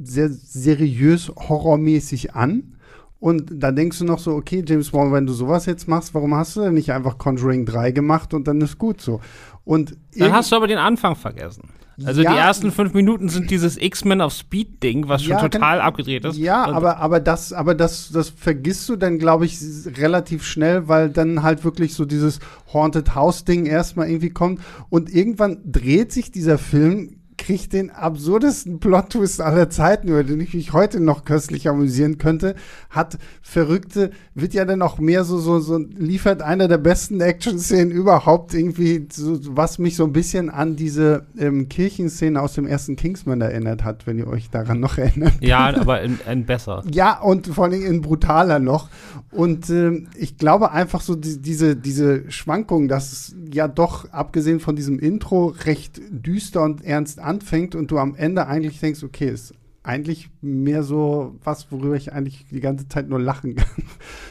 sehr 0.00 0.28
seriös 0.30 1.28
horrormäßig 1.28 2.36
an 2.36 2.76
und 3.20 3.50
da 3.52 3.70
denkst 3.70 3.98
du 3.98 4.04
noch 4.06 4.18
so, 4.18 4.32
okay, 4.32 4.64
James 4.66 4.92
Wan, 4.94 5.12
wenn 5.12 5.26
du 5.26 5.34
sowas 5.34 5.66
jetzt 5.66 5.86
machst, 5.86 6.14
warum 6.14 6.34
hast 6.34 6.56
du 6.56 6.62
denn 6.62 6.74
nicht 6.74 6.90
einfach 6.90 7.18
Conjuring 7.18 7.66
3 7.66 7.92
gemacht 7.92 8.32
und 8.32 8.48
dann 8.48 8.60
ist 8.62 8.78
gut 8.78 9.00
so? 9.00 9.20
Und 9.64 9.96
dann 10.16 10.32
hast 10.32 10.50
du 10.50 10.56
aber 10.56 10.66
den 10.66 10.78
Anfang 10.78 11.14
vergessen. 11.14 11.68
Also 12.04 12.22
ja, 12.22 12.32
die 12.32 12.38
ersten 12.38 12.72
fünf 12.72 12.94
Minuten 12.94 13.28
sind 13.28 13.50
dieses 13.50 13.76
X-Men 13.76 14.22
auf 14.22 14.32
Speed-Ding, 14.32 15.08
was 15.08 15.22
schon 15.22 15.32
ja, 15.32 15.48
total 15.48 15.82
abgedreht 15.82 16.24
ist. 16.24 16.38
Ja, 16.38 16.64
aber, 16.64 16.96
aber 16.96 17.20
das, 17.20 17.52
aber 17.52 17.74
das, 17.74 18.10
das 18.10 18.30
vergisst 18.30 18.88
du 18.88 18.96
dann, 18.96 19.18
glaube 19.18 19.44
ich, 19.44 19.58
relativ 19.98 20.44
schnell, 20.44 20.88
weil 20.88 21.10
dann 21.10 21.42
halt 21.42 21.62
wirklich 21.62 21.94
so 21.94 22.06
dieses 22.06 22.40
Haunted 22.72 23.14
House-Ding 23.14 23.66
erstmal 23.66 24.08
irgendwie 24.08 24.30
kommt. 24.30 24.60
Und 24.88 25.12
irgendwann 25.12 25.58
dreht 25.64 26.12
sich 26.12 26.30
dieser 26.30 26.56
Film 26.56 27.19
kriegt 27.40 27.72
den 27.72 27.90
absurdesten 27.90 28.80
Plot-Twist 28.80 29.40
aller 29.40 29.70
Zeiten, 29.70 30.08
über 30.08 30.22
den 30.22 30.40
ich 30.40 30.52
mich 30.52 30.74
heute 30.74 31.00
noch 31.00 31.24
köstlich 31.24 31.70
amüsieren 31.70 32.18
könnte. 32.18 32.54
Hat 32.90 33.18
verrückte, 33.40 34.10
wird 34.34 34.52
ja 34.52 34.66
dann 34.66 34.82
auch 34.82 34.98
mehr 34.98 35.24
so, 35.24 35.38
so, 35.38 35.58
so 35.58 35.78
liefert 35.78 36.42
einer 36.42 36.68
der 36.68 36.76
besten 36.76 37.18
Action-Szenen 37.18 37.90
überhaupt 37.90 38.52
irgendwie, 38.52 39.08
so, 39.10 39.38
was 39.56 39.78
mich 39.78 39.96
so 39.96 40.04
ein 40.04 40.12
bisschen 40.12 40.50
an 40.50 40.76
diese 40.76 41.26
ähm, 41.38 41.70
Kirchenszene 41.70 42.40
aus 42.40 42.52
dem 42.52 42.66
ersten 42.66 42.96
Kingsman 42.96 43.40
erinnert 43.40 43.84
hat, 43.84 44.06
wenn 44.06 44.18
ihr 44.18 44.28
euch 44.28 44.50
daran 44.50 44.78
noch 44.78 44.98
erinnert. 44.98 45.32
Ja, 45.40 45.74
aber 45.80 46.02
in, 46.02 46.18
in 46.30 46.44
besser. 46.44 46.84
Ja, 46.92 47.20
und 47.20 47.46
vor 47.46 47.64
allem 47.64 47.82
in 47.82 48.02
brutaler 48.02 48.58
noch. 48.58 48.90
Und 49.32 49.70
ähm, 49.70 50.08
ich 50.14 50.36
glaube 50.36 50.72
einfach 50.72 51.00
so 51.00 51.16
die, 51.16 51.40
diese, 51.40 51.74
diese 51.74 52.30
Schwankung, 52.30 52.86
dass 52.86 53.12
es 53.12 53.34
ja 53.50 53.66
doch, 53.66 54.12
abgesehen 54.12 54.60
von 54.60 54.76
diesem 54.76 54.98
Intro, 54.98 55.54
recht 55.64 56.02
düster 56.10 56.62
und 56.62 56.84
ernst 56.84 57.18
anfängt 57.30 57.74
und 57.74 57.90
du 57.90 57.98
am 57.98 58.14
Ende 58.14 58.46
eigentlich 58.46 58.80
denkst, 58.80 59.02
okay, 59.04 59.28
ist 59.28 59.54
eigentlich 59.82 60.28
mehr 60.42 60.82
so 60.82 61.36
was, 61.42 61.72
worüber 61.72 61.96
ich 61.96 62.12
eigentlich 62.12 62.44
die 62.50 62.60
ganze 62.60 62.86
Zeit 62.88 63.08
nur 63.08 63.18
lachen 63.18 63.54
kann. 63.56 63.84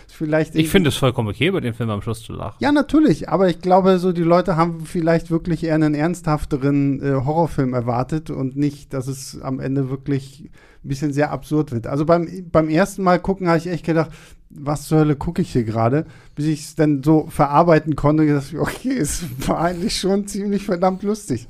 vielleicht 0.08 0.53
ich 0.56 0.70
finde 0.70 0.89
es 0.89 0.98
vollkommen 0.98 1.29
okay, 1.29 1.48
über 1.48 1.62
den 1.62 1.74
Film 1.74 1.89
am 1.89 2.01
Schluss 2.01 2.22
zu 2.22 2.34
lachen. 2.34 2.58
Ja, 2.60 2.72
natürlich, 2.72 3.29
aber 3.29 3.50
ich 3.50 3.60
glaube, 3.60 3.98
so 3.98 4.12
die 4.12 4.22
Leute 4.22 4.58
haben 4.58 4.86
vielleicht 4.86 5.32
wirklich 5.32 5.63
eher 5.63 5.75
einen 5.75 5.96
ernsthafteren 5.96 7.01
äh, 7.01 7.13
Horrorfilm 7.25 7.74
erwartet 7.74 8.29
und 8.29 8.58
nicht, 8.58 8.94
dass 8.94 9.08
es 9.08 9.41
am 9.41 9.60
Ende 9.60 9.89
wirklich 9.89 10.50
ein 10.84 10.88
bisschen 10.88 11.13
sehr 11.13 11.32
absurd 11.32 11.72
wird. 11.72 11.88
Also 11.88 12.06
beim, 12.06 12.27
beim 12.51 12.70
ersten 12.70 13.01
Mal 13.01 13.20
gucken 13.20 13.48
habe 13.48 13.58
ich 13.58 13.68
echt 13.68 13.86
gedacht, 13.86 14.12
was 14.51 14.88
zur 14.88 15.00
Hölle 15.00 15.15
gucke 15.15 15.41
ich 15.41 15.51
hier 15.51 15.63
gerade, 15.63 16.06
bis 16.36 16.46
ich 16.46 16.62
es 16.62 16.75
dann 16.75 17.03
so 17.03 17.27
verarbeiten 17.29 17.96
konnte, 17.96 18.27
dass 18.27 18.51
ich, 18.51 18.60
okay, 18.60 18.98
es 19.00 19.24
war 19.48 19.62
eigentlich 19.62 20.00
schon 20.00 20.27
ziemlich 20.27 20.65
verdammt 20.65 21.01
lustig. 21.01 21.48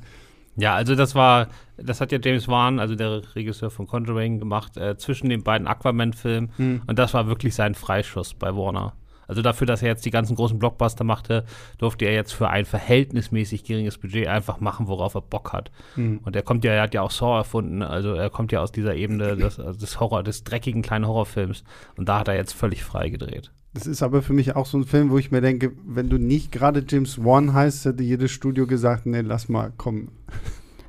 Ja, 0.56 0.74
also 0.74 0.94
das 0.94 1.14
war, 1.14 1.48
das 1.76 2.00
hat 2.00 2.12
ja 2.12 2.18
James 2.22 2.48
Wan, 2.48 2.80
also 2.80 2.94
der 2.94 3.22
Regisseur 3.34 3.70
von 3.70 3.86
Conjuring, 3.86 4.38
gemacht, 4.38 4.76
äh, 4.76 4.96
zwischen 4.96 5.28
den 5.28 5.42
beiden 5.42 5.66
Aquaman-Filmen. 5.66 6.50
Hm. 6.56 6.82
Und 6.86 6.98
das 6.98 7.14
war 7.14 7.26
wirklich 7.28 7.54
sein 7.54 7.74
Freischuss 7.74 8.34
bei 8.34 8.54
Warner. 8.54 8.94
Also 9.30 9.42
dafür, 9.42 9.64
dass 9.64 9.80
er 9.80 9.88
jetzt 9.88 10.04
die 10.04 10.10
ganzen 10.10 10.34
großen 10.34 10.58
Blockbuster 10.58 11.04
machte, 11.04 11.44
durfte 11.78 12.04
er 12.04 12.14
jetzt 12.14 12.32
für 12.32 12.48
ein 12.48 12.64
verhältnismäßig 12.64 13.62
geringes 13.62 13.96
Budget 13.96 14.26
einfach 14.26 14.58
machen, 14.58 14.88
worauf 14.88 15.14
er 15.14 15.20
Bock 15.20 15.52
hat. 15.52 15.70
Mhm. 15.94 16.18
Und 16.24 16.34
er 16.34 16.42
kommt 16.42 16.64
ja, 16.64 16.72
er 16.72 16.82
hat 16.82 16.94
ja 16.94 17.02
auch 17.02 17.12
Saw 17.12 17.38
erfunden, 17.38 17.82
also 17.82 18.14
er 18.14 18.28
kommt 18.28 18.50
ja 18.50 18.60
aus 18.60 18.72
dieser 18.72 18.96
Ebene 18.96 19.36
des, 19.36 19.54
des 19.56 20.00
Horror, 20.00 20.24
des 20.24 20.42
dreckigen 20.42 20.82
kleinen 20.82 21.06
Horrorfilms. 21.06 21.62
Und 21.96 22.08
da 22.08 22.18
hat 22.18 22.26
er 22.26 22.34
jetzt 22.34 22.54
völlig 22.54 22.82
frei 22.82 23.08
gedreht. 23.08 23.52
Das 23.72 23.86
ist 23.86 24.02
aber 24.02 24.20
für 24.20 24.32
mich 24.32 24.56
auch 24.56 24.66
so 24.66 24.78
ein 24.78 24.84
Film, 24.84 25.10
wo 25.10 25.18
ich 25.18 25.30
mir 25.30 25.40
denke, 25.40 25.70
wenn 25.86 26.08
du 26.08 26.18
nicht 26.18 26.50
gerade 26.50 26.84
James 26.88 27.24
Wan 27.24 27.54
heißt, 27.54 27.84
hätte 27.84 28.02
jedes 28.02 28.32
Studio 28.32 28.66
gesagt, 28.66 29.06
nee, 29.06 29.20
lass 29.20 29.48
mal, 29.48 29.72
komm. 29.76 30.08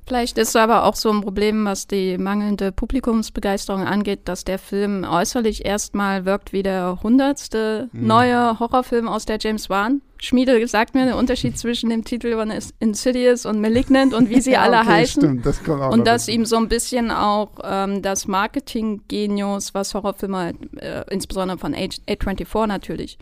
Vielleicht 0.06 0.38
ist 0.38 0.50
es 0.50 0.56
aber 0.56 0.86
auch 0.86 0.96
so 0.96 1.12
ein 1.12 1.22
Problem, 1.22 1.66
was 1.66 1.88
die 1.88 2.18
mangelnde 2.18 2.72
Publikumsbegeisterung 2.72 3.84
angeht, 3.84 4.22
dass 4.26 4.44
der 4.44 4.60
Film 4.60 5.04
äußerlich 5.04 5.66
erstmal 5.66 6.26
wirkt 6.26 6.54
wie 6.54 6.64
der 6.64 7.00
hundertste 7.04 7.90
mhm. 7.92 8.08
neue 8.08 8.60
Horrorfilm 8.60 9.08
aus 9.08 9.26
der 9.26 9.38
James 9.40 9.70
Wan. 9.70 10.02
Schmiede 10.18 10.68
sagt 10.68 10.94
mir 10.94 11.06
den 11.06 11.16
Unterschied 11.16 11.58
zwischen 11.58 11.90
dem 11.90 12.04
Titel 12.04 12.36
von 12.36 12.54
Insidious 12.80 13.46
und 13.46 13.60
Malignant 13.60 14.14
und 14.14 14.30
wie 14.30 14.42
sie 14.42 14.52
ja, 14.54 14.62
alle 14.62 14.80
okay, 14.80 14.88
heißen. 14.88 15.22
Stimmt, 15.22 15.46
das 15.46 15.64
kommt 15.64 15.82
auch 15.82 15.92
und 15.92 16.06
dass 16.06 16.28
ihm 16.28 16.46
so 16.46 16.58
ein 16.58 16.68
bisschen 16.68 17.10
auch 17.10 17.50
ähm, 17.64 18.02
das 18.02 18.28
Marketing-Genius, 18.28 19.74
was 19.74 19.94
Horrorfilme, 19.94 20.54
äh, 20.78 21.04
insbesondere 21.10 21.58
von 21.58 21.74
A24 21.74 22.68
natürlich, 22.68 23.18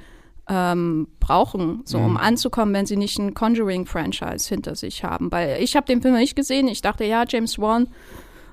ähm, 0.50 1.08
brauchen, 1.20 1.82
so 1.86 2.00
um 2.00 2.12
mhm. 2.12 2.18
anzukommen, 2.18 2.74
wenn 2.74 2.86
sie 2.86 2.98
nicht 2.98 3.18
ein 3.20 3.34
Conjuring-Franchise 3.34 4.50
hinter 4.50 4.76
sich 4.76 5.04
haben. 5.04 5.32
Weil 5.32 5.62
ich 5.62 5.76
habe 5.76 5.86
den 5.86 6.02
Film 6.02 6.16
nicht 6.16 6.36
gesehen. 6.36 6.68
Ich 6.68 6.82
dachte, 6.82 7.06
ja, 7.06 7.24
James 7.28 7.60
Wan, 7.60 7.88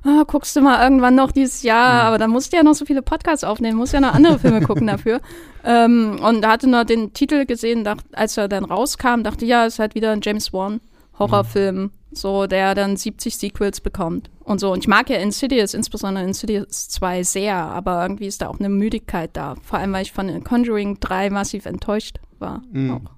ah, 0.05 0.25
guckst 0.27 0.55
du 0.55 0.61
mal 0.61 0.83
irgendwann 0.83 1.15
noch 1.15 1.33
dieses 1.33 1.63
Jahr, 1.63 2.03
mhm. 2.03 2.07
aber 2.09 2.19
dann 2.19 2.31
musst 2.31 2.53
du 2.53 2.59
ja 2.59 2.63
noch 2.63 2.75
so 2.75 2.85
viele 2.85 3.03
Podcasts 3.03 3.45
aufnehmen, 3.45 3.79
musst 3.79 3.95
ja 3.95 4.01
noch 4.01 4.15
andere 4.15 4.39
Filme 4.39 4.61
gucken 4.61 4.87
dafür. 4.87 5.21
Ähm, 5.69 6.21
und 6.23 6.47
hatte 6.47 6.69
nur 6.69 6.85
den 6.85 7.13
Titel 7.13 7.45
gesehen, 7.45 7.83
dacht, 7.83 8.05
als 8.13 8.37
er 8.37 8.47
dann 8.47 8.65
rauskam, 8.65 9.25
dachte, 9.25 9.45
ja, 9.45 9.67
ist 9.67 9.81
halt 9.81 9.97
wieder 9.97 10.13
ein 10.13 10.21
James 10.23 10.53
Wan 10.53 10.81
Horrorfilm. 11.19 11.77
Mhm 11.77 11.91
so 12.17 12.47
der 12.47 12.75
dann 12.75 12.97
70 12.97 13.37
Sequels 13.37 13.81
bekommt 13.81 14.31
und 14.45 14.61
so. 14.61 14.73
Und 14.73 14.81
ich 14.81 14.89
mag 14.89 15.11
ja 15.11 15.19
Insidious, 15.19 15.75
insbesondere 15.75 16.25
Insidious 16.25 16.89
2 16.89 17.23
sehr, 17.23 17.57
aber 17.57 18.03
irgendwie 18.03 18.27
ist 18.27 18.43
da 18.43 18.49
auch 18.49 18.59
eine 18.59 18.69
Müdigkeit 18.69 19.31
da. 19.35 19.57
Vor 19.63 19.79
allem, 19.79 19.93
weil 19.93 20.03
ich 20.03 20.13
von 20.13 20.43
Conjuring 20.45 20.99
3 21.01 21.31
massiv 21.31 21.67
enttäuscht 21.67 22.19
war. 22.39 22.63
Mhm. 22.73 23.09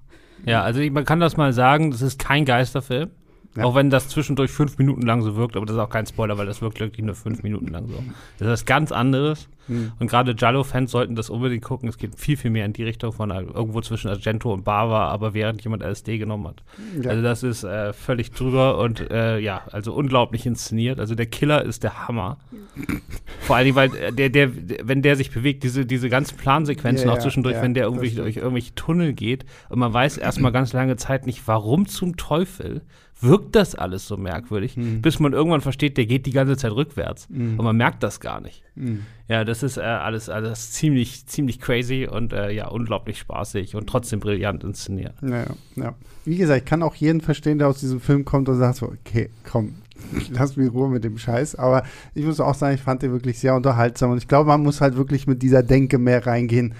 Ja, 0.45 0.63
also 0.63 0.79
ich, 0.79 0.91
man 0.91 1.05
kann 1.05 1.19
das 1.19 1.37
mal 1.37 1.53
sagen, 1.53 1.91
das 1.91 2.01
ist 2.01 2.19
kein 2.19 2.45
Geisterfilm. 2.45 3.11
Ja. 3.55 3.63
Auch 3.63 3.75
wenn 3.75 3.89
das 3.89 4.09
zwischendurch 4.09 4.51
fünf 4.51 4.77
Minuten 4.77 5.01
lang 5.01 5.21
so 5.23 5.35
wirkt, 5.35 5.55
aber 5.55 5.65
das 5.65 5.75
ist 5.75 5.81
auch 5.81 5.89
kein 5.89 6.05
Spoiler, 6.05 6.37
weil 6.37 6.45
das 6.45 6.61
wirkt 6.61 6.79
wirklich 6.79 7.03
nur 7.03 7.15
fünf 7.15 7.41
Minuten 7.41 7.67
lang 7.67 7.87
so. 7.87 7.95
Das 8.37 8.47
ist 8.47 8.51
was 8.51 8.65
ganz 8.65 8.91
anderes. 8.91 9.49
Mhm. 9.69 9.91
Und 9.99 10.09
gerade 10.09 10.35
Jallo-Fans 10.37 10.91
sollten 10.91 11.15
das 11.15 11.29
unbedingt 11.29 11.63
gucken. 11.63 11.89
Es 11.89 11.97
geht 11.97 12.15
viel, 12.15 12.37
viel 12.37 12.51
mehr 12.51 12.65
in 12.65 12.73
die 12.73 12.83
Richtung 12.83 13.11
von 13.11 13.29
irgendwo 13.29 13.81
zwischen 13.81 14.09
Argento 14.09 14.51
und 14.51 14.63
Bava, 14.65 15.07
aber 15.07 15.33
während 15.33 15.63
jemand 15.63 15.83
LSD 15.83 16.17
genommen 16.17 16.47
hat. 16.47 16.63
Ja. 17.01 17.11
Also 17.11 17.23
das 17.23 17.43
ist 17.43 17.63
äh, 17.63 17.93
völlig 17.93 18.31
drüber 18.31 18.79
und 18.79 19.09
äh, 19.11 19.39
ja, 19.39 19.61
also 19.71 19.93
unglaublich 19.93 20.45
inszeniert. 20.45 20.99
Also 20.99 21.15
der 21.15 21.27
Killer 21.27 21.63
ist 21.63 21.83
der 21.83 22.07
Hammer. 22.07 22.37
Vor 23.41 23.55
allem, 23.55 23.75
weil 23.75 23.95
äh, 23.95 24.11
der, 24.11 24.29
der, 24.29 24.51
wenn 24.83 25.01
der 25.01 25.15
sich 25.15 25.31
bewegt, 25.31 25.63
diese, 25.63 25.85
diese 25.85 26.09
ganzen 26.09 26.37
Plansequenzen 26.37 27.07
ja, 27.07 27.13
auch 27.13 27.19
zwischendurch, 27.19 27.61
wenn 27.61 27.73
der 27.73 27.85
irgendwie 27.85 28.11
durch 28.11 28.37
irgendwelche 28.37 28.75
Tunnel 28.75 29.13
geht 29.13 29.45
und 29.69 29.79
man 29.79 29.93
weiß 29.93 30.17
erstmal 30.17 30.51
ganz 30.51 30.73
lange 30.73 30.97
Zeit 30.97 31.25
nicht, 31.25 31.47
warum 31.47 31.87
zum 31.87 32.17
Teufel 32.17 32.81
wirkt 33.21 33.55
das 33.55 33.75
alles 33.75 34.07
so 34.07 34.17
merkwürdig, 34.17 34.77
mhm. 34.77 35.01
bis 35.01 35.19
man 35.19 35.33
irgendwann 35.33 35.61
versteht, 35.61 35.97
der 35.97 36.05
geht 36.05 36.25
die 36.25 36.31
ganze 36.31 36.55
Zeit 36.57 36.71
rückwärts. 36.71 37.27
Mhm. 37.29 37.59
Und 37.59 37.65
man 37.65 37.75
merkt 37.75 38.03
das 38.03 38.19
gar 38.19 38.39
nicht. 38.39 38.63
Mhm. 38.75 39.05
Ja, 39.27 39.43
das 39.43 39.63
ist 39.63 39.77
äh, 39.77 39.81
alles, 39.81 40.29
alles 40.29 40.71
ziemlich, 40.71 41.25
ziemlich 41.27 41.59
crazy 41.59 42.07
und 42.09 42.33
äh, 42.33 42.51
ja, 42.51 42.67
unglaublich 42.69 43.19
spaßig 43.19 43.75
und 43.75 43.87
trotzdem 43.87 44.19
brillant 44.19 44.63
inszeniert. 44.63 45.15
Ja, 45.21 45.45
ja. 45.75 45.95
Wie 46.25 46.37
gesagt, 46.37 46.61
ich 46.61 46.65
kann 46.65 46.81
auch 46.81 46.95
jeden 46.95 47.21
verstehen, 47.21 47.57
der 47.57 47.67
aus 47.67 47.79
diesem 47.79 47.99
Film 47.99 48.25
kommt 48.25 48.47
und 48.49 48.57
sagt 48.57 48.77
so, 48.77 48.87
okay, 48.87 49.29
komm, 49.43 49.75
lass 50.31 50.55
mich 50.55 50.71
Ruhe 50.71 50.89
mit 50.89 51.03
dem 51.03 51.17
Scheiß. 51.17 51.55
Aber 51.55 51.83
ich 52.13 52.25
muss 52.25 52.39
auch 52.39 52.55
sagen, 52.55 52.75
ich 52.75 52.81
fand 52.81 53.01
den 53.01 53.11
wirklich 53.11 53.39
sehr 53.39 53.55
unterhaltsam 53.55 54.11
und 54.11 54.17
ich 54.17 54.27
glaube, 54.27 54.47
man 54.47 54.63
muss 54.63 54.81
halt 54.81 54.95
wirklich 54.95 55.27
mit 55.27 55.41
dieser 55.41 55.63
Denke 55.63 55.97
mehr 55.97 56.25
reingehen. 56.25 56.73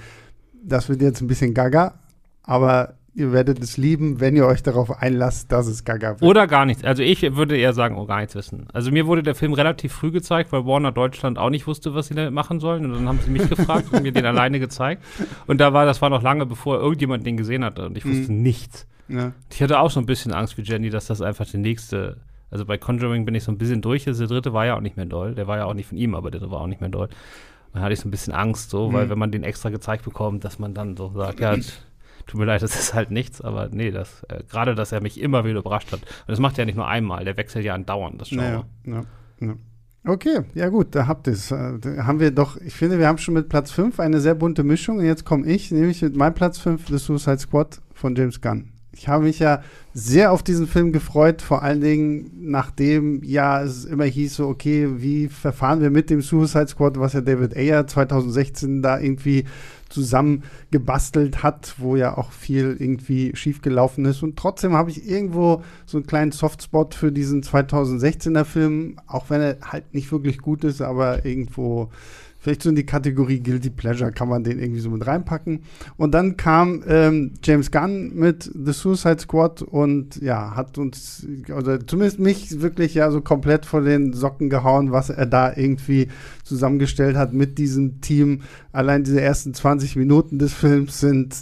Das 0.63 0.89
wird 0.89 1.01
jetzt 1.01 1.21
ein 1.21 1.27
bisschen 1.27 1.53
gaga, 1.53 1.99
aber 2.43 2.98
ihr 3.19 3.31
werdet 3.31 3.59
es 3.59 3.77
lieben, 3.77 4.19
wenn 4.19 4.35
ihr 4.35 4.45
euch 4.45 4.63
darauf 4.63 5.01
einlasst, 5.01 5.51
dass 5.51 5.67
es 5.67 5.83
gaga 5.83 6.19
wird. 6.19 6.23
Oder 6.23 6.47
gar 6.47 6.65
nichts. 6.65 6.83
Also 6.83 7.03
ich 7.03 7.21
würde 7.35 7.57
eher 7.57 7.73
sagen, 7.73 7.97
oh, 7.97 8.05
gar 8.05 8.19
nichts 8.19 8.35
wissen. 8.35 8.67
Also 8.73 8.91
mir 8.91 9.05
wurde 9.05 9.23
der 9.23 9.35
Film 9.35 9.53
relativ 9.53 9.93
früh 9.93 10.11
gezeigt, 10.11 10.51
weil 10.51 10.65
Warner 10.65 10.91
Deutschland 10.91 11.37
auch 11.37 11.49
nicht 11.49 11.67
wusste, 11.67 11.93
was 11.93 12.07
sie 12.07 12.15
damit 12.15 12.33
machen 12.33 12.59
sollen. 12.59 12.85
Und 12.85 12.93
dann 12.93 13.07
haben 13.07 13.19
sie 13.23 13.29
mich 13.29 13.47
gefragt 13.49 13.91
und 13.91 14.03
mir 14.03 14.11
den 14.11 14.25
alleine 14.25 14.59
gezeigt. 14.59 15.03
Und 15.47 15.59
da 15.59 15.73
war, 15.73 15.85
das 15.85 16.01
war 16.01 16.09
noch 16.09 16.23
lange, 16.23 16.45
bevor 16.45 16.79
irgendjemand 16.79 17.25
den 17.25 17.37
gesehen 17.37 17.63
hatte. 17.63 17.85
Und 17.85 17.97
ich 17.97 18.05
wusste 18.05 18.31
mhm. 18.31 18.41
nichts. 18.41 18.87
Ja. 19.07 19.33
Ich 19.51 19.61
hatte 19.61 19.79
auch 19.79 19.91
so 19.91 19.99
ein 19.99 20.05
bisschen 20.05 20.33
Angst 20.33 20.57
wie 20.57 20.61
Jenny, 20.61 20.89
dass 20.89 21.07
das 21.07 21.21
einfach 21.21 21.45
der 21.45 21.59
nächste 21.59 22.17
also 22.51 22.65
bei 22.65 22.77
Conjuring 22.77 23.25
bin 23.25 23.35
ich 23.35 23.43
so 23.43 23.51
ein 23.51 23.57
bisschen 23.57 23.81
durch. 23.81 24.07
Also 24.07 24.25
der 24.25 24.35
dritte 24.35 24.53
war 24.53 24.65
ja 24.65 24.75
auch 24.75 24.81
nicht 24.81 24.97
mehr 24.97 25.05
doll. 25.05 25.35
Der 25.35 25.47
war 25.47 25.57
ja 25.57 25.65
auch 25.65 25.73
nicht 25.73 25.87
von 25.87 25.97
ihm, 25.97 26.15
aber 26.15 26.31
der 26.31 26.41
war 26.49 26.61
auch 26.61 26.67
nicht 26.67 26.81
mehr 26.81 26.89
doll. 26.89 27.09
Dann 27.73 27.83
hatte 27.83 27.93
ich 27.93 27.99
so 27.99 28.07
ein 28.07 28.11
bisschen 28.11 28.33
Angst, 28.33 28.71
so, 28.71 28.89
mhm. 28.89 28.93
weil 28.93 29.09
wenn 29.09 29.19
man 29.19 29.31
den 29.31 29.43
extra 29.43 29.69
gezeigt 29.69 30.03
bekommt, 30.03 30.43
dass 30.43 30.57
man 30.57 30.73
dann 30.73 30.97
so 30.97 31.11
sagt, 31.15 31.39
ja, 31.39 31.55
tut 32.29 32.39
mir 32.39 32.45
leid, 32.45 32.61
das 32.61 32.79
ist 32.79 32.93
halt 32.93 33.11
nichts, 33.11 33.41
aber 33.41 33.69
nee, 33.71 33.91
das, 33.91 34.23
äh, 34.29 34.43
gerade, 34.49 34.75
dass 34.75 34.91
er 34.91 35.01
mich 35.01 35.19
immer 35.19 35.43
wieder 35.45 35.59
überrascht 35.59 35.91
hat. 35.91 36.01
Und 36.01 36.29
das 36.29 36.39
macht 36.39 36.57
er 36.57 36.63
ja 36.63 36.65
nicht 36.65 36.77
nur 36.77 36.87
einmal, 36.87 37.25
der 37.25 37.37
wechselt 37.37 37.65
ja 37.65 37.73
andauernd, 37.73 38.21
das 38.21 38.29
Genre. 38.29 38.65
Naja, 38.83 39.03
ja, 39.41 39.47
ja. 39.47 39.55
Okay, 40.05 40.43
ja 40.53 40.69
gut, 40.69 40.95
da 40.95 41.07
habt 41.07 41.27
ihr 41.27 41.33
es. 41.33 41.51
Äh, 41.51 41.79
haben 41.99 42.19
wir 42.21 42.31
doch, 42.31 42.55
ich 42.57 42.73
finde, 42.73 42.99
wir 42.99 43.07
haben 43.07 43.17
schon 43.17 43.33
mit 43.33 43.49
Platz 43.49 43.71
5 43.71 43.99
eine 43.99 44.21
sehr 44.21 44.33
bunte 44.33 44.63
Mischung. 44.63 44.99
Und 44.99 45.05
jetzt 45.05 45.25
komme 45.25 45.45
ich, 45.45 45.71
nämlich 45.71 46.01
mit 46.01 46.15
meinem 46.15 46.33
Platz 46.33 46.57
5, 46.57 46.87
The 46.87 46.97
Suicide 46.97 47.39
Squad 47.39 47.81
von 47.93 48.15
James 48.15 48.39
Gunn. 48.39 48.71
Ich 48.99 49.07
habe 49.07 49.23
mich 49.23 49.39
ja 49.39 49.63
sehr 49.93 50.33
auf 50.33 50.43
diesen 50.43 50.67
Film 50.67 50.91
gefreut, 50.91 51.41
vor 51.41 51.63
allen 51.63 51.79
Dingen 51.79 52.31
nachdem 52.41 53.23
ja 53.23 53.63
es 53.63 53.85
immer 53.85 54.03
hieß 54.03 54.35
so, 54.35 54.47
okay, 54.49 54.89
wie 54.97 55.29
verfahren 55.29 55.79
wir 55.79 55.89
mit 55.89 56.09
dem 56.09 56.21
Suicide 56.21 56.67
Squad, 56.67 56.99
was 56.99 57.13
ja 57.13 57.21
David 57.21 57.55
Ayer 57.55 57.87
2016 57.87 58.81
da 58.81 58.99
irgendwie 58.99 59.45
zusammengebastelt 59.87 61.43
hat, 61.43 61.75
wo 61.77 61.95
ja 61.95 62.17
auch 62.17 62.33
viel 62.33 62.75
irgendwie 62.77 63.33
schiefgelaufen 63.37 64.03
ist. 64.03 64.21
Und 64.21 64.37
trotzdem 64.37 64.73
habe 64.73 64.91
ich 64.91 65.09
irgendwo 65.09 65.63
so 65.85 65.97
einen 65.97 66.05
kleinen 66.05 66.33
Softspot 66.33 66.93
für 66.93 67.13
diesen 67.13 67.41
2016er 67.41 68.43
Film, 68.43 68.97
auch 69.07 69.29
wenn 69.29 69.39
er 69.39 69.57
halt 69.61 69.93
nicht 69.93 70.11
wirklich 70.11 70.39
gut 70.39 70.65
ist, 70.65 70.81
aber 70.81 71.25
irgendwo 71.25 71.89
vielleicht 72.39 72.63
so 72.63 72.69
in 72.69 72.75
die 72.75 72.85
Kategorie 72.85 73.41
Guilty 73.41 73.69
Pleasure 73.69 74.11
kann 74.11 74.29
man 74.29 74.43
den 74.43 74.59
irgendwie 74.59 74.79
so 74.79 74.89
mit 74.89 75.05
reinpacken. 75.05 75.63
Und 75.97 76.13
dann 76.13 76.37
kam 76.37 76.83
ähm, 76.87 77.33
James 77.43 77.69
Gunn 77.69 78.15
mit 78.15 78.43
The 78.43 78.71
Suicide 78.71 79.19
Squad 79.19 79.61
und 79.61 80.21
ja, 80.21 80.55
hat 80.55 80.77
uns, 80.77 81.27
oder 81.55 81.85
zumindest 81.85 82.19
mich 82.19 82.61
wirklich 82.61 82.93
ja 82.93 83.11
so 83.11 83.21
komplett 83.21 83.65
vor 83.65 83.81
den 83.81 84.13
Socken 84.13 84.49
gehauen, 84.49 84.91
was 84.91 85.09
er 85.09 85.25
da 85.25 85.55
irgendwie 85.55 86.07
zusammengestellt 86.43 87.17
hat 87.17 87.33
mit 87.33 87.57
diesem 87.57 88.01
Team. 88.01 88.41
Allein 88.71 89.03
diese 89.03 89.21
ersten 89.21 89.53
20 89.53 89.97
Minuten 89.97 90.39
des 90.39 90.53
Films 90.53 90.99
sind 91.01 91.35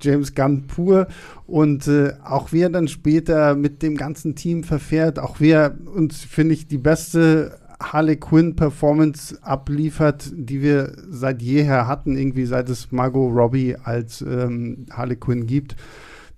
James 0.00 0.34
Gunn 0.34 0.66
pur 0.66 1.06
und 1.46 1.86
äh, 1.86 2.14
auch 2.24 2.52
wie 2.52 2.62
er 2.62 2.70
dann 2.70 2.88
später 2.88 3.54
mit 3.54 3.82
dem 3.82 3.96
ganzen 3.96 4.34
Team 4.34 4.64
verfährt, 4.64 5.20
auch 5.20 5.38
wie 5.38 5.50
er 5.50 5.76
uns, 5.94 6.24
finde 6.24 6.54
ich, 6.54 6.66
die 6.66 6.78
beste 6.78 7.58
Harley 7.80 8.16
Quinn 8.16 8.56
Performance 8.56 9.38
abliefert, 9.42 10.30
die 10.34 10.62
wir 10.62 10.92
seit 11.08 11.42
jeher 11.42 11.86
hatten, 11.86 12.16
irgendwie 12.16 12.46
seit 12.46 12.68
es 12.68 12.90
Margot 12.90 13.32
Robbie 13.32 13.76
als 13.76 14.20
ähm, 14.22 14.86
Harley 14.90 15.16
Quinn 15.16 15.46
gibt 15.46 15.76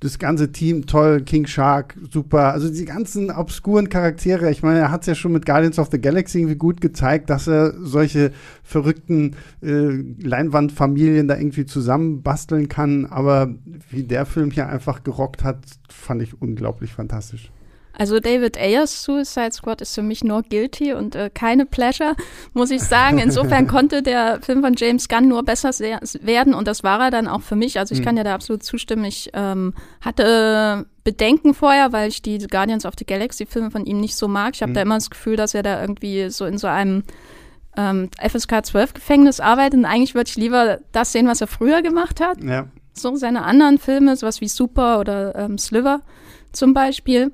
das 0.00 0.18
ganze 0.18 0.50
Team 0.50 0.86
toll, 0.86 1.20
King 1.20 1.46
Shark, 1.46 1.94
super. 2.10 2.52
Also 2.52 2.70
die 2.70 2.86
ganzen 2.86 3.30
obskuren 3.30 3.90
Charaktere, 3.90 4.50
ich 4.50 4.62
meine, 4.62 4.78
er 4.78 4.90
hat 4.90 5.02
es 5.02 5.06
ja 5.06 5.14
schon 5.14 5.32
mit 5.32 5.44
Guardians 5.44 5.78
of 5.78 5.90
the 5.92 6.00
Galaxy 6.00 6.38
irgendwie 6.38 6.56
gut 6.56 6.80
gezeigt, 6.80 7.28
dass 7.28 7.46
er 7.46 7.74
solche 7.82 8.32
verrückten 8.62 9.36
äh, 9.62 10.02
Leinwandfamilien 10.22 11.28
da 11.28 11.36
irgendwie 11.36 11.66
zusammenbasteln 11.66 12.68
kann. 12.68 13.04
Aber 13.06 13.54
wie 13.90 14.04
der 14.04 14.24
Film 14.24 14.50
hier 14.50 14.68
einfach 14.68 15.04
gerockt 15.04 15.44
hat, 15.44 15.58
fand 15.90 16.22
ich 16.22 16.40
unglaublich 16.40 16.92
fantastisch. 16.92 17.50
Also 17.96 18.20
David 18.20 18.56
Ayers 18.56 19.02
Suicide 19.02 19.52
Squad 19.52 19.80
ist 19.80 19.94
für 19.94 20.02
mich 20.02 20.24
nur 20.24 20.42
guilty 20.42 20.94
und 20.94 21.14
äh, 21.14 21.30
keine 21.32 21.66
Pleasure, 21.66 22.14
muss 22.54 22.70
ich 22.70 22.82
sagen. 22.82 23.18
Insofern 23.18 23.66
konnte 23.68 24.02
der 24.02 24.40
Film 24.42 24.62
von 24.62 24.74
James 24.76 25.08
Gunn 25.08 25.28
nur 25.28 25.42
besser 25.42 25.70
werden 25.70 26.54
und 26.54 26.66
das 26.66 26.82
war 26.82 27.00
er 27.00 27.10
dann 27.10 27.28
auch 27.28 27.42
für 27.42 27.56
mich. 27.56 27.78
Also 27.78 27.94
ich 27.94 28.00
mhm. 28.00 28.04
kann 28.04 28.16
ja 28.16 28.24
da 28.24 28.34
absolut 28.34 28.62
zustimmen. 28.62 29.04
Ich 29.04 29.30
ähm, 29.34 29.74
hatte 30.00 30.86
Bedenken 31.04 31.54
vorher, 31.54 31.92
weil 31.92 32.08
ich 32.08 32.22
die 32.22 32.38
Guardians 32.38 32.86
of 32.86 32.94
the 32.98 33.04
Galaxy 33.04 33.46
Filme 33.46 33.70
von 33.70 33.84
ihm 33.84 34.00
nicht 34.00 34.16
so 34.16 34.28
mag. 34.28 34.54
Ich 34.54 34.62
habe 34.62 34.70
mhm. 34.70 34.74
da 34.74 34.82
immer 34.82 34.94
das 34.96 35.10
Gefühl, 35.10 35.36
dass 35.36 35.54
er 35.54 35.62
da 35.62 35.80
irgendwie 35.80 36.30
so 36.30 36.46
in 36.46 36.58
so 36.58 36.68
einem 36.68 37.02
ähm, 37.76 38.10
FSK 38.18 38.64
12 38.64 38.94
Gefängnis 38.94 39.40
arbeitet 39.40 39.78
und 39.78 39.84
eigentlich 39.84 40.14
würde 40.14 40.28
ich 40.28 40.36
lieber 40.36 40.78
das 40.92 41.12
sehen, 41.12 41.26
was 41.26 41.40
er 41.40 41.46
früher 41.46 41.82
gemacht 41.82 42.20
hat. 42.20 42.42
Ja. 42.42 42.66
So 42.92 43.14
seine 43.16 43.42
anderen 43.42 43.78
Filme, 43.78 44.16
sowas 44.16 44.40
wie 44.40 44.48
Super 44.48 45.00
oder 45.00 45.34
ähm, 45.36 45.58
Sliver 45.58 46.00
zum 46.52 46.74
Beispiel. 46.74 47.32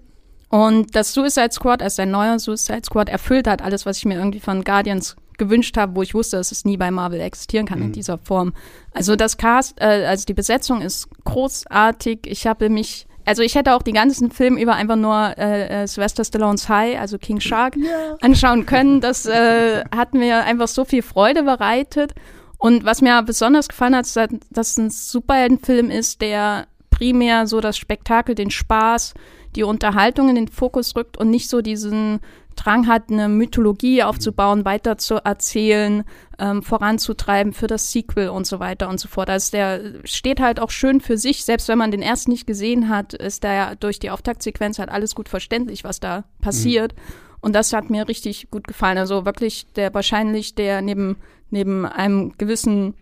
Und 0.48 0.94
das 0.94 1.12
Suicide 1.12 1.50
Squad, 1.52 1.82
also 1.82 2.02
ein 2.02 2.10
neuer 2.10 2.38
Suicide 2.38 2.82
Squad, 2.84 3.08
erfüllt 3.08 3.48
hat 3.48 3.62
alles, 3.62 3.84
was 3.84 3.98
ich 3.98 4.04
mir 4.04 4.16
irgendwie 4.16 4.40
von 4.40 4.62
Guardians 4.62 5.16
gewünscht 5.38 5.76
habe, 5.76 5.96
wo 5.96 6.02
ich 6.02 6.14
wusste, 6.14 6.36
dass 6.36 6.52
es 6.52 6.64
nie 6.64 6.76
bei 6.76 6.90
Marvel 6.90 7.20
existieren 7.20 7.66
kann 7.66 7.80
mhm. 7.80 7.86
in 7.86 7.92
dieser 7.92 8.18
Form. 8.18 8.54
Also 8.94 9.16
das 9.16 9.36
Cast, 9.36 9.80
äh, 9.80 10.06
also 10.06 10.24
die 10.24 10.34
Besetzung 10.34 10.80
ist 10.80 11.08
großartig. 11.24 12.20
Ich 12.26 12.46
habe 12.46 12.70
mich, 12.70 13.06
also 13.24 13.42
ich 13.42 13.54
hätte 13.54 13.74
auch 13.74 13.82
die 13.82 13.92
ganzen 13.92 14.30
Film 14.30 14.56
über 14.56 14.74
einfach 14.74 14.96
nur 14.96 15.36
äh, 15.36 15.82
äh, 15.82 15.86
Sylvester 15.86 16.24
Stallones 16.24 16.68
High, 16.68 16.98
also 16.98 17.18
King 17.18 17.40
Shark, 17.40 17.76
yeah. 17.76 18.16
anschauen 18.20 18.66
können. 18.66 19.00
Das 19.00 19.26
äh, 19.26 19.84
hat 19.94 20.14
mir 20.14 20.44
einfach 20.44 20.68
so 20.68 20.84
viel 20.84 21.02
Freude 21.02 21.42
bereitet. 21.42 22.14
Und 22.58 22.84
was 22.84 23.02
mir 23.02 23.20
besonders 23.22 23.68
gefallen 23.68 23.96
hat, 23.96 24.06
ist, 24.06 24.16
dass 24.16 24.70
es 24.70 24.78
ein 24.78 24.90
Superheldenfilm 24.90 25.90
ist, 25.90 26.22
der 26.22 26.66
primär 26.88 27.46
so 27.46 27.60
das 27.60 27.76
Spektakel, 27.76 28.34
den 28.34 28.50
Spaß, 28.50 29.12
die 29.56 29.64
Unterhaltung 29.64 30.28
in 30.28 30.36
den 30.36 30.48
Fokus 30.48 30.94
rückt 30.94 31.16
und 31.16 31.30
nicht 31.30 31.48
so 31.48 31.62
diesen 31.62 32.20
Drang 32.56 32.86
hat, 32.86 33.10
eine 33.10 33.28
Mythologie 33.28 34.02
aufzubauen, 34.02 34.64
weiter 34.64 34.96
zu 34.96 35.16
erzählen, 35.16 36.04
ähm, 36.38 36.62
voranzutreiben 36.62 37.52
für 37.52 37.66
das 37.66 37.92
Sequel 37.92 38.30
und 38.30 38.46
so 38.46 38.58
weiter 38.60 38.88
und 38.88 38.98
so 38.98 39.08
fort. 39.08 39.28
Also 39.28 39.50
der 39.52 39.80
steht 40.04 40.40
halt 40.40 40.58
auch 40.58 40.70
schön 40.70 41.00
für 41.00 41.18
sich, 41.18 41.44
selbst 41.44 41.68
wenn 41.68 41.78
man 41.78 41.90
den 41.90 42.02
ersten 42.02 42.30
nicht 42.30 42.46
gesehen 42.46 42.88
hat, 42.88 43.12
ist 43.12 43.44
da 43.44 43.52
ja 43.52 43.74
durch 43.74 43.98
die 43.98 44.10
Auftaktsequenz 44.10 44.78
halt 44.78 44.88
alles 44.88 45.14
gut 45.14 45.28
verständlich, 45.28 45.84
was 45.84 46.00
da 46.00 46.24
passiert. 46.40 46.94
Mhm. 46.94 47.00
Und 47.40 47.54
das 47.54 47.72
hat 47.72 47.90
mir 47.90 48.08
richtig 48.08 48.50
gut 48.50 48.66
gefallen. 48.66 48.98
Also 48.98 49.24
wirklich 49.24 49.66
der 49.74 49.92
wahrscheinlich 49.94 50.54
der 50.54 50.80
neben, 50.80 51.16
neben 51.50 51.84
einem 51.84 52.32
gewissen 52.38 52.94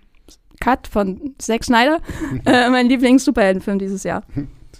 Cut 0.61 0.89
von 0.89 1.35
Zack 1.39 1.65
Snyder 1.65 2.01
äh, 2.45 2.69
mein 2.71 2.89
Lieblings-Superheldenfilm 2.89 3.79
dieses 3.79 4.03
Jahr. 4.03 4.25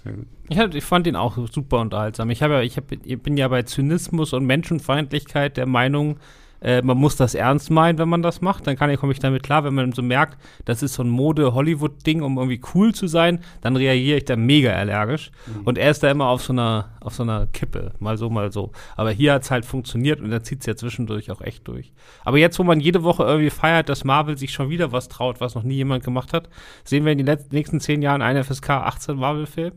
Sehr 0.03 0.13
gut. 0.13 0.27
Ich, 0.49 0.59
hab, 0.59 0.73
ich 0.75 0.83
fand 0.83 1.07
ihn 1.07 1.15
auch 1.15 1.37
super 1.51 1.79
unterhaltsam. 1.79 2.29
Ich, 2.29 2.39
ja, 2.39 2.61
ich, 2.61 2.77
hab, 2.77 2.91
ich 2.91 3.21
bin 3.21 3.37
ja 3.37 3.47
bei 3.47 3.63
Zynismus 3.63 4.33
und 4.33 4.45
Menschenfeindlichkeit 4.45 5.57
der 5.57 5.65
Meinung, 5.65 6.17
äh, 6.61 6.81
man 6.81 6.97
muss 6.97 7.15
das 7.15 7.35
ernst 7.35 7.69
meinen, 7.69 7.97
wenn 7.99 8.09
man 8.09 8.21
das 8.21 8.41
macht. 8.41 8.65
Dann 8.67 8.75
komme 8.75 9.11
ich 9.11 9.19
damit 9.19 9.43
klar, 9.43 9.63
wenn 9.63 9.75
man 9.75 9.91
so 9.91 10.01
merkt, 10.01 10.37
das 10.65 10.81
ist 10.81 10.95
so 10.95 11.03
ein 11.03 11.09
Mode-Hollywood-Ding, 11.09 12.21
um 12.21 12.37
irgendwie 12.37 12.61
cool 12.73 12.93
zu 12.93 13.07
sein, 13.07 13.39
dann 13.61 13.75
reagiere 13.75 14.17
ich 14.17 14.25
da 14.25 14.35
mega 14.35 14.71
allergisch. 14.71 15.31
Mhm. 15.45 15.61
Und 15.65 15.77
er 15.77 15.91
ist 15.91 16.01
da 16.01 16.09
immer 16.09 16.27
auf 16.27 16.41
so 16.41 16.53
einer, 16.53 16.89
auf 17.01 17.13
so 17.13 17.23
einer 17.23 17.47
Kippe, 17.47 17.93
mal 17.99 18.17
so, 18.17 18.29
mal 18.29 18.51
so. 18.51 18.71
Aber 18.95 19.11
hier 19.11 19.33
hat 19.33 19.43
es 19.43 19.51
halt 19.51 19.65
funktioniert 19.65 20.21
und 20.21 20.31
er 20.31 20.43
zieht 20.43 20.61
es 20.61 20.65
ja 20.65 20.75
zwischendurch 20.75 21.29
auch 21.31 21.41
echt 21.41 21.67
durch. 21.67 21.93
Aber 22.23 22.37
jetzt, 22.37 22.57
wo 22.57 22.63
man 22.63 22.79
jede 22.79 23.03
Woche 23.03 23.23
irgendwie 23.23 23.51
feiert, 23.51 23.89
dass 23.89 24.03
Marvel 24.03 24.37
sich 24.37 24.51
schon 24.51 24.69
wieder 24.69 24.91
was 24.91 25.07
traut, 25.07 25.41
was 25.41 25.55
noch 25.55 25.63
nie 25.63 25.75
jemand 25.75 26.03
gemacht 26.03 26.33
hat, 26.33 26.49
sehen 26.83 27.05
wir 27.05 27.11
in 27.11 27.23
den 27.23 27.37
nächsten 27.51 27.79
zehn 27.79 28.01
Jahren 28.01 28.21
einen 28.21 28.43
FSK 28.43 28.69
18 28.71 29.17
Marvel-Film? 29.17 29.73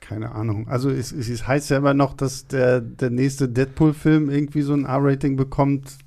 Keine 0.00 0.32
Ahnung. 0.32 0.68
Also 0.68 0.90
es, 0.90 1.12
es 1.12 1.46
heißt 1.46 1.70
ja 1.70 1.78
immer 1.78 1.94
noch, 1.94 2.14
dass 2.14 2.46
der, 2.46 2.80
der 2.80 3.10
nächste 3.10 3.48
Deadpool-Film 3.48 4.30
irgendwie 4.30 4.62
so 4.62 4.72
ein 4.72 4.84
R-Rating 4.84 5.36
bekommt. 5.36 5.98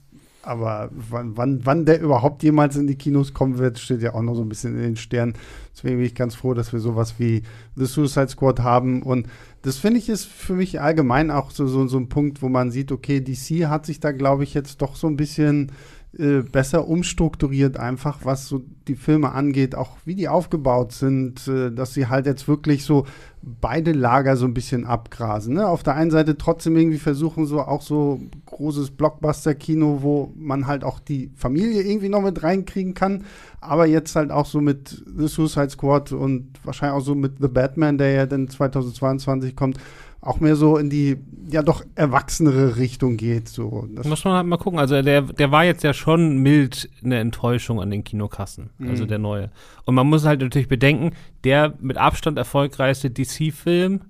Aber 0.43 0.89
wann, 0.91 1.37
wann, 1.37 1.65
wann 1.65 1.85
der 1.85 2.01
überhaupt 2.01 2.41
jemals 2.41 2.75
in 2.75 2.87
die 2.87 2.95
Kinos 2.95 3.33
kommen 3.33 3.59
wird, 3.59 3.77
steht 3.77 4.01
ja 4.01 4.15
auch 4.15 4.23
noch 4.23 4.33
so 4.33 4.41
ein 4.41 4.49
bisschen 4.49 4.75
in 4.75 4.81
den 4.81 4.95
Sternen. 4.97 5.35
Deswegen 5.71 5.97
bin 5.97 6.05
ich 6.05 6.15
ganz 6.15 6.33
froh, 6.33 6.55
dass 6.55 6.73
wir 6.73 6.79
sowas 6.79 7.15
wie 7.19 7.43
The 7.75 7.85
Suicide 7.85 8.29
Squad 8.29 8.59
haben. 8.59 9.03
Und 9.03 9.27
das 9.61 9.77
finde 9.77 9.99
ich 9.99 10.09
ist 10.09 10.25
für 10.25 10.55
mich 10.55 10.81
allgemein 10.81 11.29
auch 11.29 11.51
so, 11.51 11.67
so, 11.67 11.85
so 11.87 11.97
ein 11.99 12.09
Punkt, 12.09 12.41
wo 12.41 12.49
man 12.49 12.71
sieht, 12.71 12.91
okay, 12.91 13.21
DC 13.21 13.67
hat 13.67 13.85
sich 13.85 13.99
da, 13.99 14.11
glaube 14.11 14.43
ich, 14.43 14.55
jetzt 14.55 14.81
doch 14.81 14.95
so 14.95 15.05
ein 15.05 15.15
bisschen 15.15 15.71
äh, 16.17 16.41
besser 16.41 16.89
umstrukturiert, 16.89 17.77
einfach 17.77 18.19
was 18.25 18.47
so 18.47 18.61
die 18.89 18.95
Filme 18.95 19.31
angeht, 19.31 19.75
auch 19.75 19.95
wie 20.03 20.15
die 20.15 20.27
aufgebaut 20.27 20.91
sind, 20.91 21.47
äh, 21.47 21.71
dass 21.71 21.93
sie 21.93 22.07
halt 22.07 22.25
jetzt 22.25 22.49
wirklich 22.49 22.83
so 22.83 23.05
beide 23.41 23.93
Lager 23.93 24.35
so 24.35 24.45
ein 24.45 24.53
bisschen 24.53 24.85
abgrasen. 24.85 25.53
Ne? 25.53 25.65
Auf 25.65 25.83
der 25.83 25.95
einen 25.95 26.11
Seite 26.11 26.37
trotzdem 26.37 26.75
irgendwie 26.75 26.97
versuchen, 26.97 27.45
so 27.45 27.61
auch 27.61 27.81
so 27.81 28.19
großes 28.45 28.91
Blockbuster-Kino, 28.91 29.99
wo 30.01 30.33
man 30.35 30.67
halt 30.67 30.83
auch 30.83 30.99
die 30.99 31.31
Familie 31.35 31.81
irgendwie 31.81 32.09
noch 32.09 32.21
mit 32.21 32.43
reinkriegen 32.43 32.93
kann, 32.93 33.23
aber 33.61 33.85
jetzt 33.85 34.13
halt 34.17 34.31
auch 34.31 34.45
so 34.45 34.59
mit 34.59 35.03
The 35.17 35.27
Suicide 35.27 35.69
Squad 35.69 36.11
und 36.11 36.49
wahrscheinlich 36.65 36.97
auch 36.99 37.05
so 37.05 37.15
mit 37.15 37.35
The 37.39 37.47
Batman, 37.47 37.97
der 37.97 38.11
ja 38.11 38.25
dann 38.25 38.49
2022 38.49 39.55
kommt, 39.55 39.77
auch 40.21 40.39
mehr 40.39 40.55
so 40.55 40.77
in 40.77 40.89
die 40.89 41.17
ja 41.49 41.63
doch 41.63 41.83
erwachsenere 41.95 42.77
Richtung 42.77 43.17
geht. 43.17 43.49
So. 43.49 43.87
Das 43.95 44.07
Muss 44.07 44.23
man 44.23 44.35
halt 44.35 44.45
mal 44.45 44.57
gucken. 44.57 44.79
Also 44.79 45.01
der, 45.01 45.23
der 45.23 45.51
war 45.51 45.65
jetzt 45.65 45.83
ja 45.83 45.93
schon 45.93 46.37
mild 46.37 46.89
eine 47.03 47.19
Enttäuschung 47.19 47.81
an 47.81 47.89
den 47.89 48.03
Kinokassen, 48.03 48.69
also 48.77 48.83
mhm. 48.83 48.89
also 48.91 49.05
der 49.05 49.19
neue. 49.19 49.51
Und 49.85 49.95
man 49.95 50.07
muss 50.07 50.25
halt 50.25 50.41
natürlich 50.41 50.67
bedenken, 50.67 51.11
der 51.43 51.73
mit 51.79 51.97
Abstand 51.97 52.37
erfolgreichste 52.37 53.09
DC-Film 53.09 54.01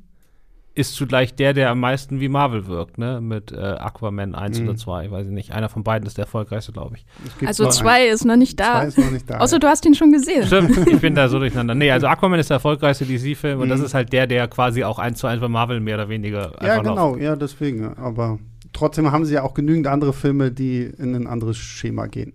ist 0.73 0.95
zugleich 0.95 1.35
der, 1.35 1.53
der 1.53 1.69
am 1.69 1.81
meisten 1.81 2.21
wie 2.21 2.29
Marvel 2.29 2.65
wirkt, 2.67 2.97
ne? 2.97 3.19
Mit 3.19 3.51
äh, 3.51 3.57
Aquaman 3.57 4.35
1 4.35 4.59
mhm. 4.59 4.69
oder 4.69 4.77
2, 4.77 5.11
weiß 5.11 5.27
ich 5.27 5.33
nicht. 5.33 5.51
Einer 5.51 5.67
von 5.67 5.83
beiden 5.83 6.07
ist 6.07 6.17
der 6.17 6.23
erfolgreichste, 6.25 6.71
glaube 6.71 6.95
ich. 6.95 7.05
Also 7.45 7.67
2 7.67 8.07
ist 8.07 8.23
noch 8.23 8.37
nicht 8.37 8.59
da. 8.59 8.83
Ist 8.83 8.97
noch 8.97 9.11
nicht 9.11 9.29
da 9.29 9.39
Außer 9.39 9.57
ja. 9.57 9.59
du 9.59 9.67
hast 9.67 9.85
ihn 9.85 9.95
schon 9.95 10.13
gesehen. 10.13 10.47
Stimmt, 10.47 10.87
ich 10.87 10.99
bin 11.01 11.13
da 11.13 11.27
so 11.27 11.39
durcheinander. 11.39 11.75
Nee, 11.75 11.91
also 11.91 12.07
Aquaman 12.07 12.39
ist 12.39 12.49
der 12.49 12.55
erfolgreichste 12.55 13.05
DC-Film 13.05 13.57
mhm. 13.57 13.63
und 13.63 13.69
das 13.69 13.79
mhm. 13.79 13.85
ist 13.87 13.93
halt 13.93 14.13
der, 14.13 14.27
der 14.27 14.47
quasi 14.47 14.83
auch 14.83 14.97
1 14.97 15.19
zu 15.19 15.27
1 15.27 15.41
bei 15.41 15.49
Marvel 15.49 15.81
mehr 15.81 15.95
oder 15.95 16.07
weniger 16.07 16.53
Ja, 16.61 16.77
genau, 16.77 17.11
läuft. 17.11 17.21
ja, 17.21 17.35
deswegen. 17.35 17.97
Aber 17.97 18.39
trotzdem 18.71 19.11
haben 19.11 19.25
sie 19.25 19.33
ja 19.33 19.43
auch 19.43 19.53
genügend 19.53 19.87
andere 19.87 20.13
Filme, 20.13 20.51
die 20.51 20.83
in 20.83 21.15
ein 21.15 21.27
anderes 21.27 21.57
Schema 21.57 22.07
gehen. 22.07 22.31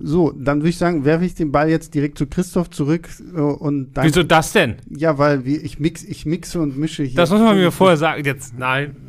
So, 0.00 0.32
dann 0.32 0.58
würde 0.58 0.68
ich 0.68 0.78
sagen, 0.78 1.04
werfe 1.04 1.24
ich 1.24 1.34
den 1.34 1.50
Ball 1.50 1.68
jetzt 1.68 1.92
direkt 1.92 2.18
zu 2.18 2.28
Christoph 2.28 2.70
zurück 2.70 3.08
äh, 3.34 3.40
und 3.40 3.94
dann. 3.94 4.04
Wieso 4.04 4.22
das 4.22 4.52
denn? 4.52 4.76
Ja, 4.88 5.18
weil 5.18 5.44
wir, 5.44 5.62
ich, 5.62 5.80
mix, 5.80 6.04
ich 6.04 6.24
mixe 6.24 6.60
und 6.60 6.78
mische 6.78 7.02
hier. 7.02 7.16
Das 7.16 7.30
muss 7.30 7.40
man 7.40 7.56
mir 7.56 7.72
vorher 7.72 7.96
sagen. 7.96 8.24
Jetzt, 8.24 8.56
nein. 8.56 8.96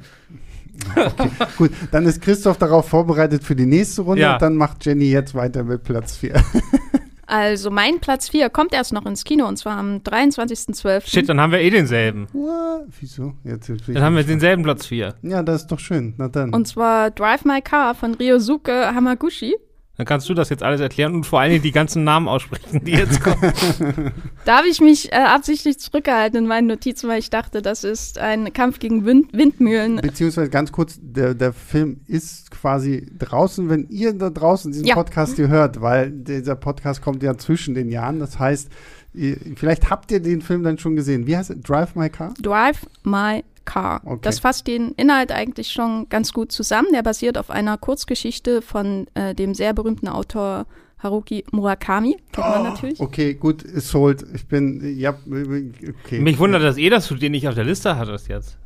Okay, 0.95 1.29
gut, 1.57 1.71
dann 1.91 2.05
ist 2.05 2.21
Christoph 2.21 2.57
darauf 2.57 2.87
vorbereitet 2.87 3.43
für 3.43 3.53
die 3.53 3.65
nächste 3.65 4.01
Runde 4.03 4.21
ja. 4.21 4.33
und 4.33 4.41
dann 4.41 4.55
macht 4.55 4.85
Jenny 4.85 5.11
jetzt 5.11 5.35
weiter 5.35 5.65
mit 5.65 5.83
Platz 5.83 6.15
4. 6.15 6.41
Also 7.29 7.69
mein 7.69 7.99
Platz 7.99 8.27
4 8.29 8.49
kommt 8.49 8.73
erst 8.73 8.91
noch 8.91 9.05
ins 9.05 9.23
Kino 9.23 9.47
und 9.47 9.55
zwar 9.55 9.77
am 9.77 9.97
23.12. 9.97 11.07
Shit, 11.07 11.29
dann 11.29 11.39
haben 11.39 11.51
wir 11.51 11.59
eh 11.59 11.69
denselben. 11.69 12.27
What? 12.33 12.87
Wieso? 12.99 13.33
Jetzt, 13.43 13.69
jetzt 13.69 13.87
dann 13.87 14.01
haben 14.01 14.15
wir 14.15 14.23
denselben 14.23 14.63
Platz 14.63 14.87
4. 14.87 15.13
Ja, 15.21 15.43
das 15.43 15.61
ist 15.61 15.67
doch 15.67 15.77
schön. 15.77 16.15
Na 16.17 16.27
dann. 16.27 16.51
Und 16.51 16.67
zwar 16.67 17.11
Drive 17.11 17.45
My 17.45 17.61
Car 17.61 17.93
von 17.93 18.15
Ryosuke 18.15 18.95
Hamaguchi. 18.95 19.55
Dann 19.99 20.05
kannst 20.05 20.29
du 20.29 20.33
das 20.33 20.47
jetzt 20.47 20.63
alles 20.63 20.79
erklären 20.79 21.13
und 21.13 21.25
vor 21.25 21.41
allen 21.41 21.51
Dingen 21.51 21.61
die 21.61 21.73
ganzen 21.73 22.05
Namen 22.05 22.29
aussprechen, 22.29 22.85
die 22.85 22.93
jetzt 22.93 23.21
kommen. 23.21 23.41
da 24.45 24.59
habe 24.59 24.69
ich 24.69 24.79
mich 24.79 25.11
äh, 25.11 25.17
absichtlich 25.17 25.77
zurückgehalten 25.77 26.39
in 26.39 26.47
meinen 26.47 26.67
Notizen, 26.67 27.09
weil 27.09 27.19
ich 27.19 27.29
dachte, 27.29 27.61
das 27.61 27.83
ist 27.83 28.17
ein 28.17 28.53
Kampf 28.53 28.79
gegen 28.79 29.03
Wind 29.03 29.33
Windmühlen. 29.33 29.97
Beziehungsweise 29.97 30.49
ganz 30.49 30.71
kurz, 30.71 30.97
der, 31.01 31.33
der 31.33 31.51
Film 31.51 31.99
ist 32.07 32.49
quasi 32.49 33.11
draußen, 33.19 33.67
wenn 33.67 33.89
ihr 33.89 34.13
da 34.13 34.29
draußen 34.29 34.71
diesen 34.71 34.87
ja. 34.87 34.95
Podcast 34.95 35.35
hier 35.35 35.49
hört, 35.49 35.81
weil 35.81 36.11
dieser 36.11 36.55
Podcast 36.55 37.01
kommt 37.01 37.21
ja 37.21 37.37
zwischen 37.37 37.73
den 37.73 37.89
Jahren. 37.89 38.21
Das 38.21 38.39
heißt, 38.39 38.69
ihr, 39.13 39.35
vielleicht 39.57 39.89
habt 39.89 40.13
ihr 40.13 40.21
den 40.21 40.41
Film 40.41 40.63
dann 40.63 40.77
schon 40.77 40.95
gesehen. 40.95 41.27
Wie 41.27 41.35
heißt 41.35 41.49
es? 41.49 41.59
Drive 41.59 41.95
My 41.95 42.09
Car? 42.09 42.33
Drive 42.41 42.85
My 43.03 43.43
Car. 43.69 44.01
Okay. 44.03 44.19
Das 44.23 44.39
fasst 44.39 44.67
den 44.67 44.93
Inhalt 44.93 45.31
eigentlich 45.31 45.71
schon 45.71 46.09
ganz 46.09 46.33
gut 46.33 46.51
zusammen. 46.51 46.87
Der 46.91 47.03
basiert 47.03 47.37
auf 47.37 47.51
einer 47.51 47.77
Kurzgeschichte 47.77 48.61
von 48.63 49.05
äh, 49.13 49.35
dem 49.35 49.53
sehr 49.53 49.73
berühmten 49.73 50.07
Autor 50.07 50.65
Haruki 50.97 51.45
Murakami, 51.51 52.17
kennt 52.31 52.47
man 52.47 52.61
Oh, 52.61 52.63
natürlich. 52.63 52.99
Okay, 52.99 53.33
gut, 53.35 53.61
ist 53.61 53.89
sold. 53.89 54.25
Ich 54.33 54.47
bin, 54.47 54.97
ja, 54.97 55.11
okay. 55.11 56.19
Mich 56.19 56.39
wundert 56.39 56.63
das 56.63 56.77
eh, 56.77 56.89
dass 56.89 57.07
du 57.07 57.15
den 57.15 57.31
nicht 57.31 57.47
auf 57.47 57.55
der 57.55 57.63
Liste 57.63 57.97
hattest 57.97 58.27
jetzt. 58.27 58.57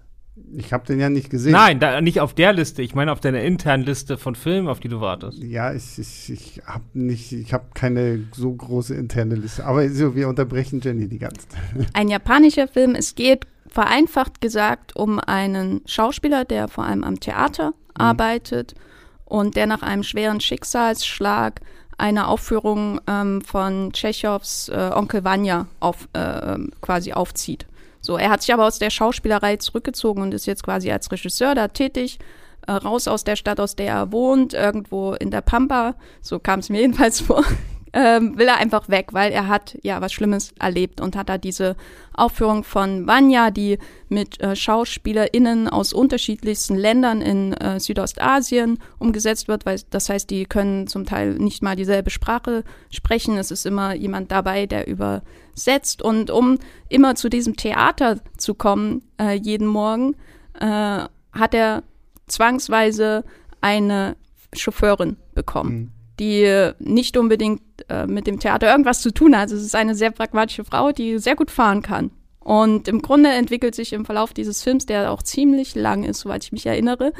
Ich 0.55 0.73
habe 0.73 0.85
den 0.87 0.99
ja 0.99 1.09
nicht 1.09 1.29
gesehen. 1.29 1.51
Nein, 1.51 1.79
da, 1.79 2.01
nicht 2.01 2.19
auf 2.19 2.33
der 2.33 2.53
Liste. 2.53 2.81
Ich 2.81 2.95
meine 2.95 3.11
auf 3.11 3.19
deiner 3.19 3.41
internen 3.41 3.83
Liste 3.83 4.17
von 4.17 4.33
Filmen, 4.33 4.67
auf 4.67 4.79
die 4.79 4.87
du 4.87 4.99
wartest. 4.99 5.43
Ja, 5.43 5.73
ich, 5.73 5.99
ich, 5.99 6.31
ich 6.31 6.61
habe 6.65 6.85
nicht, 6.93 7.31
ich 7.33 7.53
habe 7.53 7.65
keine 7.75 8.23
so 8.31 8.51
große 8.51 8.95
interne 8.95 9.35
Liste. 9.35 9.65
Aber 9.65 9.87
so, 9.89 10.15
wir 10.15 10.27
unterbrechen 10.27 10.81
Jenny 10.81 11.07
die 11.07 11.19
ganze 11.19 11.47
Zeit. 11.49 11.61
Ein 11.93 12.07
japanischer 12.07 12.67
Film. 12.67 12.95
Es 12.95 13.13
geht 13.13 13.45
vereinfacht 13.73 14.39
gesagt 14.39 14.95
um 14.95 15.19
einen 15.19 15.81
Schauspieler, 15.87 16.45
der 16.45 16.67
vor 16.67 16.83
allem 16.83 17.03
am 17.03 17.19
Theater 17.19 17.73
arbeitet 17.95 18.75
und 19.25 19.55
der 19.55 19.65
nach 19.65 19.81
einem 19.81 20.03
schweren 20.03 20.39
Schicksalsschlag 20.39 21.59
eine 21.97 22.27
Aufführung 22.27 23.01
ähm, 23.07 23.41
von 23.41 23.91
Tschechows 23.91 24.69
äh, 24.69 24.91
Onkel 24.93 25.23
Vanya 25.23 25.65
auf, 25.79 26.07
äh, 26.13 26.59
quasi 26.81 27.13
aufzieht. 27.13 27.65
So, 27.99 28.17
er 28.17 28.29
hat 28.29 28.43
sich 28.43 28.53
aber 28.53 28.67
aus 28.67 28.77
der 28.77 28.91
Schauspielerei 28.91 29.57
zurückgezogen 29.57 30.21
und 30.21 30.35
ist 30.35 30.45
jetzt 30.45 30.63
quasi 30.63 30.91
als 30.91 31.11
Regisseur 31.11 31.55
da 31.55 31.67
tätig, 31.67 32.19
äh, 32.67 32.73
raus 32.73 33.07
aus 33.07 33.23
der 33.23 33.35
Stadt, 33.35 33.59
aus 33.59 33.75
der 33.75 33.87
er 33.87 34.11
wohnt, 34.11 34.53
irgendwo 34.53 35.13
in 35.13 35.31
der 35.31 35.41
Pampa, 35.41 35.95
so 36.21 36.37
kam 36.37 36.59
es 36.59 36.69
mir 36.69 36.81
jedenfalls 36.81 37.21
vor, 37.21 37.43
ähm, 37.93 38.37
will 38.37 38.47
er 38.47 38.57
einfach 38.57 38.89
weg, 38.89 39.13
weil 39.13 39.31
er 39.31 39.47
hat 39.47 39.77
ja 39.83 40.01
was 40.01 40.11
Schlimmes 40.11 40.51
erlebt 40.59 40.99
und 40.99 41.15
hat 41.15 41.29
da 41.29 41.37
diese 41.37 41.75
Aufführung 42.13 42.63
von 42.63 43.05
Vanya, 43.05 43.51
die 43.51 43.77
mit 44.09 44.41
äh, 44.41 44.55
SchauspielerInnen 44.55 45.69
aus 45.69 45.93
unterschiedlichsten 45.93 46.75
Ländern 46.75 47.21
in 47.21 47.53
äh, 47.53 47.79
Südostasien 47.79 48.79
umgesetzt 48.97 49.47
wird, 49.47 49.67
weil 49.67 49.79
das 49.91 50.09
heißt, 50.09 50.29
die 50.29 50.45
können 50.45 50.87
zum 50.87 51.05
Teil 51.05 51.35
nicht 51.35 51.61
mal 51.61 51.75
dieselbe 51.75 52.09
Sprache 52.09 52.63
sprechen. 52.89 53.37
Es 53.37 53.51
ist 53.51 53.65
immer 53.65 53.93
jemand 53.93 54.31
dabei, 54.31 54.65
der 54.65 54.87
übersetzt. 54.87 56.01
Und 56.01 56.31
um 56.31 56.57
immer 56.89 57.13
zu 57.13 57.29
diesem 57.29 57.55
Theater 57.55 58.19
zu 58.37 58.55
kommen, 58.55 59.03
äh, 59.19 59.33
jeden 59.33 59.67
Morgen, 59.67 60.15
äh, 60.59 61.05
hat 61.31 61.53
er 61.53 61.83
zwangsweise 62.27 63.23
eine 63.61 64.15
Chauffeurin 64.55 65.17
bekommen 65.35 65.92
die 66.19 66.71
nicht 66.79 67.17
unbedingt 67.17 67.61
äh, 67.89 68.05
mit 68.05 68.27
dem 68.27 68.39
Theater 68.39 68.71
irgendwas 68.71 69.01
zu 69.01 69.11
tun 69.11 69.37
hat. 69.37 69.51
Es 69.51 69.63
ist 69.63 69.75
eine 69.75 69.95
sehr 69.95 70.11
pragmatische 70.11 70.63
Frau, 70.63 70.91
die 70.91 71.17
sehr 71.17 71.35
gut 71.35 71.51
fahren 71.51 71.81
kann. 71.81 72.11
Und 72.39 72.87
im 72.87 73.01
Grunde 73.01 73.29
entwickelt 73.29 73.73
sich 73.73 73.93
im 73.93 74.05
Verlauf 74.05 74.33
dieses 74.33 74.61
Films, 74.63 74.85
der 74.85 75.11
auch 75.11 75.23
ziemlich 75.23 75.75
lang 75.75 76.03
ist, 76.03 76.19
soweit 76.19 76.43
ich 76.43 76.51
mich 76.51 76.65
erinnere, 76.65 77.13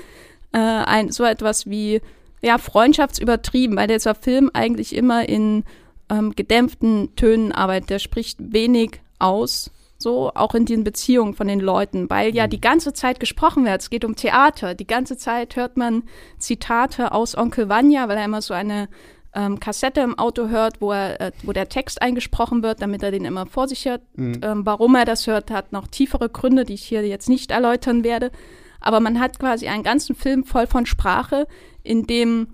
äh, 0.51 0.57
ein, 0.57 1.11
so 1.11 1.23
etwas 1.23 1.65
wie 1.65 2.01
ja, 2.41 2.57
Freundschaftsübertrieben, 2.57 3.77
weil 3.77 3.87
dieser 3.87 4.15
Film 4.15 4.51
eigentlich 4.53 4.95
immer 4.95 5.27
in 5.27 5.63
ähm, 6.09 6.35
gedämpften 6.35 7.15
Tönen 7.15 7.51
arbeitet. 7.53 7.89
Der 7.89 7.99
spricht 7.99 8.37
wenig 8.39 9.01
aus, 9.17 9.71
so 10.03 10.31
auch 10.35 10.53
in 10.53 10.65
den 10.65 10.83
Beziehungen 10.83 11.33
von 11.33 11.47
den 11.47 11.59
Leuten, 11.59 12.09
weil 12.09 12.35
ja 12.35 12.47
die 12.47 12.61
ganze 12.61 12.93
Zeit 12.93 13.19
gesprochen 13.19 13.65
wird. 13.65 13.81
Es 13.81 13.89
geht 13.89 14.05
um 14.05 14.15
Theater. 14.15 14.75
Die 14.75 14.85
ganze 14.85 15.17
Zeit 15.17 15.55
hört 15.55 15.77
man 15.77 16.03
Zitate 16.37 17.11
aus 17.11 17.35
Onkel 17.35 17.69
Vanya, 17.69 18.07
weil 18.07 18.17
er 18.17 18.25
immer 18.25 18.41
so 18.41 18.53
eine 18.53 18.89
ähm, 19.33 19.59
Kassette 19.59 20.01
im 20.01 20.19
Auto 20.19 20.49
hört, 20.49 20.81
wo 20.81 20.91
er, 20.91 21.19
äh, 21.19 21.31
wo 21.43 21.53
der 21.53 21.69
Text 21.69 22.01
eingesprochen 22.01 22.61
wird, 22.61 22.81
damit 22.81 23.01
er 23.01 23.11
den 23.11 23.25
immer 23.25 23.45
vor 23.45 23.67
sich 23.67 23.85
hört. 23.85 24.01
Ähm, 24.43 24.65
warum 24.65 24.95
er 24.95 25.05
das 25.05 25.25
hört, 25.25 25.49
hat 25.49 25.71
noch 25.71 25.87
tiefere 25.87 26.29
Gründe, 26.29 26.65
die 26.65 26.75
ich 26.75 26.83
hier 26.83 27.05
jetzt 27.07 27.29
nicht 27.29 27.51
erläutern 27.51 28.03
werde. 28.03 28.31
Aber 28.79 28.99
man 28.99 29.19
hat 29.19 29.39
quasi 29.39 29.67
einen 29.67 29.83
ganzen 29.83 30.13
Film 30.15 30.43
voll 30.43 30.67
von 30.67 30.85
Sprache, 30.85 31.47
in 31.81 32.05
dem 32.05 32.49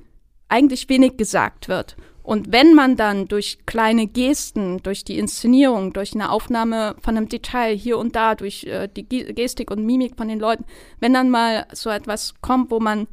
eigentlich 0.47 0.87
wenig 0.89 1.17
gesagt 1.17 1.67
wird. 1.67 1.97
Und 2.29 2.51
wenn 2.51 2.75
man 2.75 2.95
dann 2.95 3.27
durch 3.27 3.57
kleine 3.65 4.05
Gesten, 4.05 4.83
durch 4.83 5.03
die 5.03 5.17
Inszenierung, 5.17 5.93
durch 5.93 6.13
eine 6.13 6.29
Aufnahme 6.31 6.95
von 7.01 7.17
einem 7.17 7.27
Detail 7.27 7.75
hier 7.75 7.97
und 7.97 8.15
da, 8.15 8.35
durch 8.35 8.65
äh, 8.65 8.87
die 8.87 9.03
Ge- 9.09 9.33
Gestik 9.33 9.71
und 9.71 9.83
Mimik 9.83 10.15
von 10.15 10.27
den 10.27 10.39
Leuten, 10.39 10.63
wenn 10.99 11.11
dann 11.11 11.31
mal 11.31 11.65
so 11.73 11.89
etwas 11.89 12.35
kommt, 12.41 12.69
wo 12.69 12.79
man, 12.79 13.07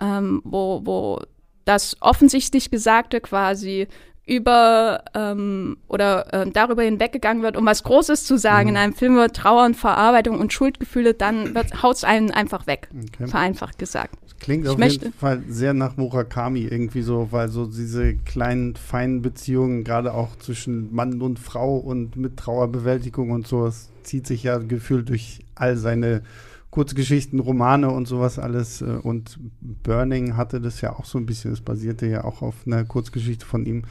ähm, 0.00 0.42
wo, 0.44 0.80
wo 0.84 1.20
das 1.64 1.96
offensichtlich 2.00 2.70
Gesagte 2.70 3.20
quasi 3.20 3.88
über 4.24 5.02
ähm, 5.14 5.78
oder 5.88 6.32
ähm, 6.32 6.52
darüber 6.52 6.84
hinweggegangen 6.84 7.42
wird, 7.42 7.56
um 7.56 7.66
was 7.66 7.82
Großes 7.82 8.24
zu 8.24 8.38
sagen 8.38 8.68
in 8.68 8.76
einem 8.76 8.94
Film 8.94 9.14
über 9.14 9.28
Trauer 9.32 9.64
und 9.64 9.74
Verarbeitung 9.76 10.38
und 10.38 10.52
Schuldgefühle, 10.52 11.14
dann 11.14 11.52
haut 11.82 11.96
es 11.96 12.04
einen 12.04 12.30
einfach 12.30 12.68
weg, 12.68 12.88
Okay. 12.94 13.26
vereinfacht 13.26 13.80
gesagt. 13.80 14.14
Klingt 14.42 14.64
Ich 14.64 14.70
auf 14.70 14.76
möchte- 14.78 15.06
jeden 15.06 15.16
Fall 15.18 15.40
sehr 15.48 15.72
nach 15.72 15.96
Murakami 15.96 16.62
irgendwie 16.62 17.02
so, 17.02 17.28
weil 17.30 17.48
so 17.48 17.64
diese 17.66 18.14
kleinen, 18.14 18.74
feinen 18.74 19.22
Beziehungen, 19.22 19.84
gerade 19.84 20.12
auch 20.14 20.34
zwischen 20.36 20.92
Mann 20.92 21.22
und 21.22 21.38
Frau 21.38 21.76
und 21.76 22.16
mit 22.16 22.36
Trauerbewältigung 22.36 23.30
und 23.30 23.46
so, 23.46 23.64
das 23.66 23.88
zieht 24.02 24.26
sich 24.26 24.42
ja 24.42 24.58
gefühlt 24.58 25.08
durch 25.10 25.44
all 25.54 25.76
seine 25.76 26.22
Kurzgeschichten, 26.70 27.38
Romane 27.38 27.90
und 27.90 28.08
sowas 28.08 28.38
alles. 28.40 28.82
äh, 28.82 28.98
Und 29.02 29.38
Burning 29.60 30.36
hatte 30.36 30.60
das 30.60 30.80
ja 30.80 30.92
auch 30.92 31.04
so 31.04 31.18
ein 31.18 31.26
bisschen, 31.26 31.52
es 31.52 31.60
basierte 31.60 32.06
ja 32.06 32.24
auch 32.24 32.42
auf 32.42 32.66
einer 32.66 32.84
Kurzgeschichte 32.84 33.46
von 33.46 33.64
ihm. 33.64 33.82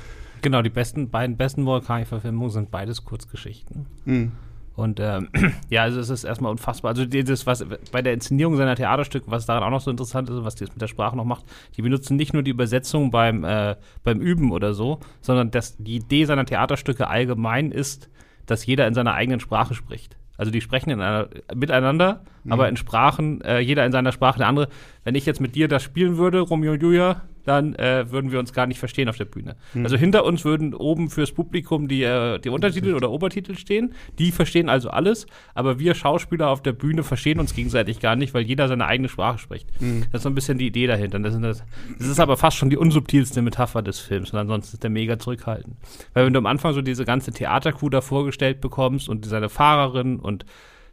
Genau, 0.41 0.61
die 0.63 0.69
besten, 0.71 1.09
beiden 1.09 1.37
besten 1.37 1.65
Volcanic-Verfilmungen 1.65 2.49
sind 2.49 2.71
beides 2.71 3.05
Kurzgeschichten. 3.05 3.85
Mhm. 4.05 4.31
Und 4.75 4.99
ähm, 4.99 5.29
ja, 5.69 5.83
also 5.83 5.99
es 5.99 6.09
ist 6.09 6.23
erstmal 6.23 6.51
unfassbar. 6.51 6.89
Also 6.89 7.05
dieses, 7.05 7.45
was 7.45 7.65
bei 7.91 8.01
der 8.01 8.13
Inszenierung 8.13 8.55
seiner 8.55 8.75
Theaterstücke, 8.75 9.29
was 9.29 9.45
daran 9.45 9.63
auch 9.63 9.69
noch 9.69 9.81
so 9.81 9.91
interessant 9.91 10.29
ist, 10.29 10.43
was 10.43 10.55
die 10.55 10.63
jetzt 10.63 10.73
mit 10.73 10.81
der 10.81 10.87
Sprache 10.87 11.15
noch 11.15 11.25
macht, 11.25 11.45
die 11.75 11.81
benutzen 11.81 12.15
nicht 12.15 12.33
nur 12.33 12.43
die 12.43 12.51
Übersetzung 12.51 13.11
beim, 13.11 13.43
äh, 13.43 13.75
beim 14.03 14.19
Üben 14.21 14.51
oder 14.51 14.73
so, 14.73 14.99
sondern 15.21 15.51
dass 15.51 15.77
die 15.77 15.95
Idee 15.95 16.25
seiner 16.25 16.45
Theaterstücke 16.45 17.07
allgemein 17.07 17.71
ist, 17.71 18.09
dass 18.45 18.65
jeder 18.65 18.87
in 18.87 18.93
seiner 18.93 19.13
eigenen 19.13 19.39
Sprache 19.39 19.73
spricht. 19.73 20.17
Also 20.37 20.51
die 20.51 20.61
sprechen 20.61 20.89
in 20.89 21.01
einer, 21.01 21.27
miteinander, 21.53 22.23
aber 22.49 22.67
in 22.67 22.75
Sprachen, 22.75 23.41
äh, 23.41 23.59
jeder 23.59 23.85
in 23.85 23.91
seiner 23.91 24.11
Sprache, 24.11 24.39
der 24.39 24.47
andere. 24.47 24.69
Wenn 25.03 25.13
ich 25.13 25.27
jetzt 25.27 25.39
mit 25.39 25.53
dir 25.53 25.67
das 25.67 25.83
spielen 25.83 26.17
würde, 26.17 26.39
Romeo 26.39 26.71
und 26.71 26.81
Julia, 26.81 27.21
dann 27.45 27.75
äh, 27.75 28.11
würden 28.11 28.31
wir 28.31 28.39
uns 28.39 28.53
gar 28.53 28.67
nicht 28.67 28.79
verstehen 28.79 29.09
auf 29.09 29.17
der 29.17 29.25
Bühne. 29.25 29.55
Also 29.83 29.97
hinter 29.97 30.25
uns 30.25 30.45
würden 30.45 30.73
oben 30.73 31.09
fürs 31.09 31.31
Publikum 31.31 31.87
die, 31.87 32.03
äh, 32.03 32.39
die 32.39 32.49
Untertitel 32.49 32.93
oder 32.93 33.11
Obertitel 33.11 33.55
stehen. 33.57 33.93
Die 34.19 34.31
verstehen 34.31 34.69
also 34.69 34.89
alles, 34.89 35.25
aber 35.53 35.79
wir 35.79 35.95
Schauspieler 35.95 36.49
auf 36.49 36.61
der 36.61 36.73
Bühne 36.73 37.03
verstehen 37.03 37.39
uns 37.39 37.53
gegenseitig 37.53 37.99
gar 37.99 38.15
nicht, 38.15 38.33
weil 38.33 38.43
jeder 38.43 38.67
seine 38.67 38.85
eigene 38.85 39.09
Sprache 39.09 39.39
spricht. 39.39 39.69
Das 40.11 40.19
ist 40.19 40.23
so 40.23 40.29
ein 40.29 40.35
bisschen 40.35 40.57
die 40.57 40.67
Idee 40.67 40.87
dahinter. 40.87 41.19
Das, 41.19 41.39
das, 41.39 41.63
das 41.97 42.07
ist 42.07 42.19
aber 42.19 42.37
fast 42.37 42.57
schon 42.57 42.69
die 42.69 42.77
unsubtilste 42.77 43.41
Metapher 43.41 43.81
des 43.81 43.99
Films 43.99 44.31
und 44.31 44.39
ansonsten 44.39 44.75
ist 44.75 44.83
der 44.83 44.89
mega 44.89 45.17
zurückhaltend. 45.19 45.75
Weil 46.13 46.25
wenn 46.25 46.33
du 46.33 46.39
am 46.39 46.45
Anfang 46.45 46.73
so 46.73 46.81
diese 46.81 47.05
ganze 47.05 47.31
Theatercrew 47.31 47.89
da 47.89 48.01
vorgestellt 48.01 48.61
bekommst 48.61 49.09
und 49.09 49.25
seine 49.25 49.49
Fahrerin 49.49 50.19
und 50.19 50.45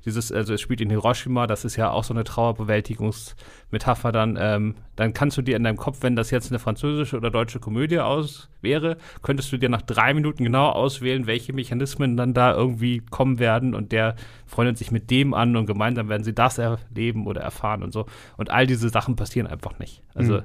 dieses, 0.09 0.33
also 0.33 0.55
es 0.55 0.61
spielt 0.61 0.81
in 0.81 0.91
Hiroshima, 0.91 1.47
das 1.47 1.65
ist 1.65 1.77
ja 1.77 1.91
auch 1.91 2.03
so 2.03 2.15
eine 2.15 2.25
Trauerbewältigungsmetapher 2.25 4.11
dann, 4.13 4.39
ähm, 4.41 4.75
dann 4.97 5.13
kannst 5.13 5.37
du 5.37 5.43
dir 5.43 5.57
in 5.57 5.65
deinem 5.65 5.77
Kopf, 5.77 5.99
wenn 6.01 6.17
das 6.17 6.31
jetzt 6.31 6.51
eine 6.51 6.59
französische 6.59 7.17
oder 7.17 7.31
deutsche 7.31 7.61
Komödie 7.61 8.01
aus 8.01 8.49
wäre, 8.63 8.97
könntest 9.23 9.53
du 9.53 9.59
dir 9.59 9.69
nach 9.69 9.83
drei 9.83 10.15
Minuten 10.15 10.45
genau 10.45 10.71
auswählen, 10.71 11.27
welche 11.27 11.53
Mechanismen 11.53 12.17
dann 12.17 12.35
da 12.35 12.55
irgendwie 12.55 13.01
kommen 13.11 13.39
werden 13.39 13.75
und 13.75 13.93
der 13.93 14.17
freundet 14.47 14.79
sich 14.79 14.91
mit 14.91 15.11
dem 15.11 15.35
an 15.35 15.55
und 15.57 15.67
gemeinsam 15.67 16.09
werden 16.09 16.25
sie 16.25 16.35
das 16.35 16.59
erleben 16.59 17.27
oder 17.27 17.43
erfahren 17.43 17.83
und 17.83 17.93
so. 17.93 18.07
Und 18.37 18.51
all 18.51 18.67
diese 18.67 18.89
Sachen 18.89 19.15
passieren 19.17 19.47
einfach 19.47 19.79
nicht. 19.79 20.03
Also 20.15 20.39
Mhm. 20.39 20.43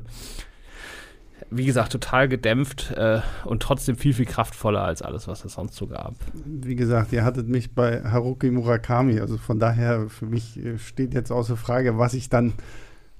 Wie 1.55 1.65
gesagt, 1.65 1.91
total 1.91 2.27
gedämpft 2.27 2.91
äh, 2.91 3.21
und 3.45 3.61
trotzdem 3.61 3.95
viel, 3.95 4.13
viel 4.13 4.25
kraftvoller 4.25 4.83
als 4.83 5.01
alles, 5.01 5.27
was 5.27 5.45
es 5.45 5.53
sonst 5.53 5.75
so 5.75 5.87
gab. 5.87 6.15
Wie 6.45 6.75
gesagt, 6.75 7.13
ihr 7.13 7.23
hattet 7.23 7.47
mich 7.47 7.73
bei 7.73 8.03
Haruki 8.03 8.51
Murakami, 8.51 9.19
also 9.19 9.37
von 9.37 9.59
daher 9.59 10.09
für 10.09 10.25
mich 10.25 10.57
äh, 10.57 10.77
steht 10.77 11.13
jetzt 11.13 11.31
außer 11.31 11.57
Frage, 11.57 11.97
was 11.97 12.13
ich 12.13 12.29
dann, 12.29 12.53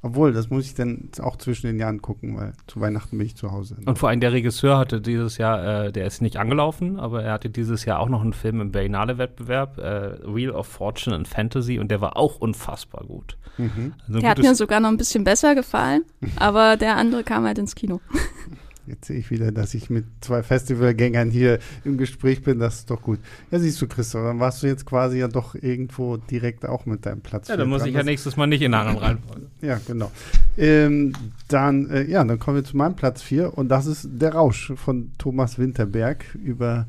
obwohl, 0.03 0.33
das 0.33 0.49
muss 0.49 0.65
ich 0.65 0.75
dann 0.75 1.09
auch 1.21 1.37
zwischen 1.37 1.67
den 1.67 1.79
Jahren 1.79 2.01
gucken, 2.01 2.35
weil 2.35 2.51
zu 2.67 2.81
Weihnachten 2.81 3.17
bin 3.17 3.25
ich 3.25 3.37
zu 3.37 3.51
Hause. 3.51 3.77
Und 3.85 3.97
vor 3.97 4.09
allem 4.09 4.19
der 4.19 4.33
Regisseur 4.33 4.77
hatte 4.77 4.99
dieses 4.99 5.37
Jahr, 5.37 5.85
äh, 5.85 5.91
der 5.93 6.05
ist 6.05 6.21
nicht 6.21 6.35
angelaufen, 6.35 6.99
aber 6.99 7.23
er 7.23 7.31
hatte 7.31 7.49
dieses 7.49 7.85
Jahr 7.85 7.99
auch 8.01 8.09
noch 8.09 8.21
einen 8.21 8.33
Film 8.33 8.59
im 8.59 8.71
Berlinale-Wettbewerb, 8.73 9.77
äh, 9.77 10.35
Wheel 10.35 10.51
of 10.51 10.67
Fortune 10.67 11.15
and 11.15 11.27
Fantasy, 11.27 11.79
und 11.79 11.89
der 11.89 12.01
war 12.01 12.17
auch 12.17 12.35
unfassbar 12.35 13.05
gut. 13.05 13.37
Mhm. 13.57 13.93
Also 14.05 14.19
Der 14.19 14.29
hat 14.29 14.39
mir 14.39 14.55
sogar 14.55 14.81
noch 14.81 14.89
ein 14.89 14.97
bisschen 14.97 15.23
besser 15.23 15.55
gefallen, 15.55 16.03
aber 16.35 16.75
der 16.75 16.97
andere 16.97 17.23
kam 17.23 17.45
halt 17.45 17.57
ins 17.57 17.73
Kino. 17.73 18.01
Jetzt 18.85 19.05
sehe 19.05 19.17
ich 19.17 19.31
wieder, 19.31 19.51
dass 19.51 19.73
ich 19.73 19.89
mit 19.89 20.05
zwei 20.19 20.43
Festivalgängern 20.43 21.29
hier 21.29 21.59
im 21.85 21.97
Gespräch 21.97 22.43
bin. 22.43 22.59
Das 22.59 22.79
ist 22.79 22.89
doch 22.89 23.01
gut. 23.01 23.19
Ja, 23.49 23.59
siehst 23.59 23.81
du, 23.81 23.87
Christoph, 23.87 24.23
dann 24.23 24.39
warst 24.39 24.61
du 24.61 24.67
jetzt 24.67 24.85
quasi 24.85 25.19
ja 25.19 25.27
doch 25.29 25.55
irgendwo 25.55 26.17
direkt 26.17 26.65
auch 26.65 26.85
mit 26.85 27.05
deinem 27.05 27.21
Platz. 27.21 27.47
ja, 27.47 27.55
dann 27.55 27.69
muss 27.69 27.79
dran. 27.79 27.89
ich 27.89 27.95
ja 27.95 28.03
nächstes 28.03 28.35
Mal 28.35 28.47
nicht 28.47 28.61
in 28.61 28.73
einer 28.73 28.87
anderen 28.87 29.05
Reihenfolge. 29.05 29.47
Ja, 29.61 29.79
genau. 29.87 30.11
Ähm, 30.57 31.13
dann, 31.47 31.89
äh, 31.89 32.03
ja, 32.03 32.21
dann 32.25 32.37
kommen 32.37 32.57
wir 32.57 32.65
zu 32.65 32.75
meinem 32.75 32.97
Platz 32.97 33.21
4 33.21 33.57
und 33.57 33.69
das 33.69 33.85
ist 33.85 34.09
Der 34.11 34.33
Rausch 34.33 34.73
von 34.75 35.11
Thomas 35.17 35.57
Winterberg 35.57 36.25
über 36.35 36.85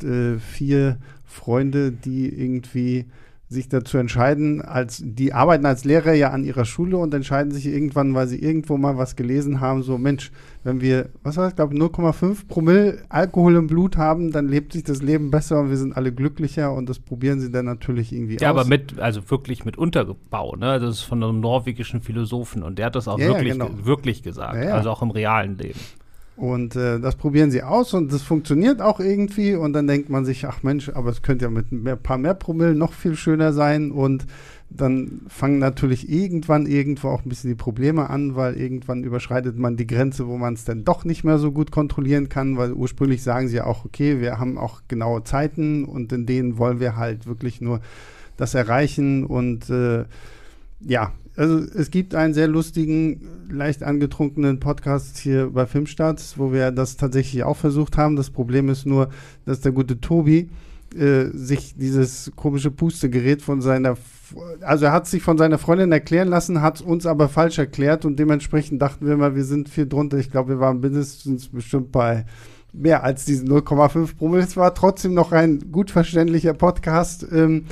äh, 0.00 0.38
vier 0.38 0.98
Freunde, 1.26 1.90
die 1.90 2.28
irgendwie 2.28 3.06
sich 3.48 3.68
dazu 3.68 3.98
entscheiden, 3.98 4.62
als 4.62 5.02
die 5.04 5.32
arbeiten 5.32 5.66
als 5.66 5.84
Lehrer 5.84 6.14
ja 6.14 6.30
an 6.30 6.44
ihrer 6.44 6.64
Schule 6.64 6.96
und 6.96 7.12
entscheiden 7.12 7.52
sich 7.52 7.66
irgendwann, 7.66 8.14
weil 8.14 8.26
sie 8.26 8.42
irgendwo 8.42 8.76
mal 8.76 8.96
was 8.96 9.16
gelesen 9.16 9.60
haben, 9.60 9.82
so 9.82 9.98
Mensch, 9.98 10.32
wenn 10.64 10.80
wir, 10.80 11.10
was 11.22 11.36
war 11.36 11.44
das, 11.44 11.54
glaube 11.54 11.74
ich, 11.74 11.80
0,5 11.80 12.48
Promille 12.48 13.02
Alkohol 13.10 13.56
im 13.56 13.66
Blut 13.66 13.96
haben, 13.96 14.32
dann 14.32 14.48
lebt 14.48 14.72
sich 14.72 14.82
das 14.82 15.02
Leben 15.02 15.30
besser 15.30 15.60
und 15.60 15.70
wir 15.70 15.76
sind 15.76 15.96
alle 15.96 16.12
glücklicher 16.12 16.72
und 16.72 16.88
das 16.88 16.98
probieren 16.98 17.38
sie 17.40 17.50
dann 17.50 17.66
natürlich 17.66 18.12
irgendwie 18.12 18.34
ja, 18.34 18.38
aus. 18.38 18.42
Ja, 18.42 18.50
aber 18.50 18.64
mit, 18.64 18.98
also 18.98 19.30
wirklich 19.30 19.64
mit 19.64 19.76
Unterbau, 19.76 20.56
ne? 20.56 20.80
Das 20.80 20.96
ist 20.96 21.02
von 21.02 21.22
einem 21.22 21.40
norwegischen 21.40 22.00
Philosophen 22.00 22.62
und 22.62 22.78
der 22.78 22.86
hat 22.86 22.96
das 22.96 23.08
auch 23.08 23.18
ja, 23.18 23.28
wirklich, 23.28 23.56
ja, 23.56 23.66
genau. 23.66 23.84
wirklich 23.84 24.22
gesagt, 24.22 24.56
also 24.56 24.90
auch 24.90 25.02
im 25.02 25.10
realen 25.10 25.58
Leben. 25.58 25.78
Und 26.36 26.74
äh, 26.74 26.98
das 26.98 27.14
probieren 27.14 27.52
sie 27.52 27.62
aus 27.62 27.94
und 27.94 28.12
das 28.12 28.22
funktioniert 28.22 28.80
auch 28.80 28.98
irgendwie. 28.98 29.54
Und 29.54 29.72
dann 29.72 29.86
denkt 29.86 30.08
man 30.08 30.24
sich, 30.24 30.46
ach 30.46 30.62
Mensch, 30.62 30.88
aber 30.88 31.10
es 31.10 31.22
könnte 31.22 31.44
ja 31.44 31.50
mit 31.50 31.70
ein 31.70 31.84
paar 32.02 32.18
mehr 32.18 32.34
Promille 32.34 32.74
noch 32.74 32.92
viel 32.92 33.14
schöner 33.14 33.52
sein. 33.52 33.92
Und 33.92 34.26
dann 34.68 35.20
fangen 35.28 35.60
natürlich 35.60 36.10
irgendwann 36.10 36.66
irgendwo 36.66 37.08
auch 37.08 37.24
ein 37.24 37.28
bisschen 37.28 37.50
die 37.50 37.56
Probleme 37.56 38.10
an, 38.10 38.34
weil 38.34 38.56
irgendwann 38.56 39.04
überschreitet 39.04 39.56
man 39.56 39.76
die 39.76 39.86
Grenze, 39.86 40.26
wo 40.26 40.36
man 40.36 40.54
es 40.54 40.64
dann 40.64 40.84
doch 40.84 41.04
nicht 41.04 41.22
mehr 41.22 41.38
so 41.38 41.52
gut 41.52 41.70
kontrollieren 41.70 42.28
kann, 42.28 42.56
weil 42.56 42.72
ursprünglich 42.72 43.22
sagen 43.22 43.46
sie 43.46 43.56
ja 43.56 43.66
auch, 43.66 43.84
okay, 43.84 44.20
wir 44.20 44.38
haben 44.38 44.58
auch 44.58 44.82
genaue 44.88 45.22
Zeiten 45.22 45.84
und 45.84 46.12
in 46.12 46.26
denen 46.26 46.58
wollen 46.58 46.80
wir 46.80 46.96
halt 46.96 47.26
wirklich 47.26 47.60
nur 47.60 47.80
das 48.36 48.54
erreichen 48.54 49.24
und 49.24 49.70
äh, 49.70 50.06
ja, 50.80 51.12
also 51.36 51.58
es 51.58 51.90
gibt 51.90 52.14
einen 52.14 52.34
sehr 52.34 52.46
lustigen, 52.46 53.48
leicht 53.50 53.82
angetrunkenen 53.82 54.60
Podcast 54.60 55.18
hier 55.18 55.50
bei 55.50 55.66
Filmstarts, 55.66 56.38
wo 56.38 56.52
wir 56.52 56.70
das 56.70 56.96
tatsächlich 56.96 57.42
auch 57.42 57.56
versucht 57.56 57.96
haben. 57.96 58.16
Das 58.16 58.30
Problem 58.30 58.68
ist 58.68 58.86
nur, 58.86 59.08
dass 59.44 59.60
der 59.60 59.72
gute 59.72 60.00
Tobi 60.00 60.50
äh, 60.94 61.26
sich 61.32 61.74
dieses 61.76 62.30
komische 62.36 62.70
Pustegerät 62.70 63.42
von 63.42 63.60
seiner, 63.60 63.96
also 64.60 64.84
er 64.86 64.92
hat 64.92 65.08
sich 65.08 65.22
von 65.24 65.36
seiner 65.36 65.58
Freundin 65.58 65.90
erklären 65.90 66.28
lassen, 66.28 66.62
hat 66.62 66.80
uns 66.80 67.04
aber 67.04 67.28
falsch 67.28 67.58
erklärt 67.58 68.04
und 68.04 68.16
dementsprechend 68.18 68.80
dachten 68.80 69.06
wir 69.06 69.16
mal, 69.16 69.34
wir 69.34 69.44
sind 69.44 69.68
viel 69.68 69.88
drunter. 69.88 70.18
Ich 70.18 70.30
glaube, 70.30 70.50
wir 70.50 70.60
waren 70.60 70.78
mindestens 70.78 71.48
bestimmt 71.48 71.90
bei 71.90 72.26
mehr 72.72 73.02
als 73.02 73.24
diesen 73.24 73.48
0,5 73.48 74.16
Promille. 74.16 74.44
Es 74.44 74.56
war 74.56 74.74
trotzdem 74.74 75.14
noch 75.14 75.32
ein 75.32 75.72
gut 75.72 75.90
verständlicher 75.90 76.54
Podcast. 76.54 77.26
Ähm, 77.32 77.64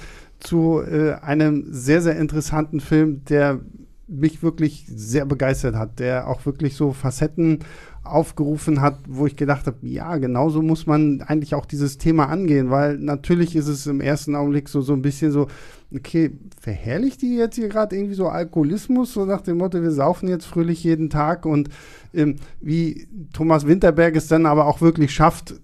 zu 0.43 0.81
äh, 0.83 1.15
einem 1.23 1.67
sehr, 1.71 2.03
sehr 2.03 2.17
interessanten 2.17 2.81
Film, 2.81 3.25
der 3.25 3.61
mich 4.09 4.43
wirklich 4.43 4.85
sehr 4.89 5.25
begeistert 5.25 5.75
hat, 5.75 5.99
der 5.99 6.29
auch 6.29 6.45
wirklich 6.45 6.77
so 6.77 6.93
Facetten 6.93 7.61
aufgerufen 8.05 8.81
hat, 8.81 8.99
wo 9.09 9.27
ich 9.27 9.37
gedacht 9.37 9.67
habe, 9.67 9.79
ja, 9.83 10.17
genauso 10.17 10.61
muss 10.61 10.87
man 10.87 11.23
eigentlich 11.23 11.55
auch 11.55 11.67
dieses 11.67 11.99
Thema 11.99 12.27
angehen, 12.27 12.71
weil 12.71 12.99
natürlich 12.99 13.55
ist 13.55 13.69
es 13.69 13.87
im 13.87 14.01
ersten 14.01 14.35
Augenblick 14.35 14.69
so, 14.69 14.81
so 14.81 14.93
ein 14.93 15.03
bisschen 15.03 15.31
so, 15.31 15.47
okay, 15.97 16.33
verherrlicht 16.61 17.23
die 17.23 17.37
jetzt 17.37 17.57
hier 17.57 17.69
gerade 17.69 17.97
irgendwie 17.97 18.15
so 18.15 18.29
Alkoholismus, 18.29 19.13
so 19.13 19.25
nach 19.25 19.41
dem 19.41 19.59
Motto, 19.59 19.83
wir 19.83 19.91
saufen 19.91 20.29
jetzt 20.29 20.47
fröhlich 20.47 20.85
jeden 20.85 21.11
Tag 21.11 21.47
und 21.47 21.69
ähm, 22.15 22.37
wie 22.61 23.09
Thomas 23.33 23.67
Winterberg 23.67 24.17
es 24.17 24.29
dann 24.29 24.47
aber 24.47 24.67
auch 24.67 24.81
wirklich 24.81 25.13
schafft, 25.13 25.61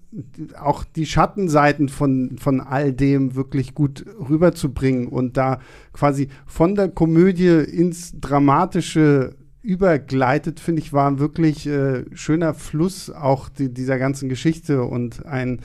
auch 0.59 0.83
die 0.83 1.05
Schattenseiten 1.05 1.89
von, 1.89 2.37
von 2.37 2.61
all 2.61 2.93
dem 2.93 3.35
wirklich 3.35 3.73
gut 3.73 4.05
rüberzubringen 4.29 5.07
und 5.07 5.37
da 5.37 5.59
quasi 5.93 6.29
von 6.45 6.75
der 6.75 6.89
Komödie 6.89 7.47
ins 7.47 8.13
Dramatische 8.19 9.35
übergleitet, 9.61 10.59
finde 10.59 10.81
ich, 10.81 10.93
war 10.93 11.09
ein 11.09 11.19
wirklich 11.19 11.67
äh, 11.67 12.05
schöner 12.13 12.53
Fluss 12.53 13.09
auch 13.09 13.49
die, 13.49 13.73
dieser 13.73 13.99
ganzen 13.99 14.29
Geschichte 14.29 14.83
und 14.83 15.25
ein 15.25 15.61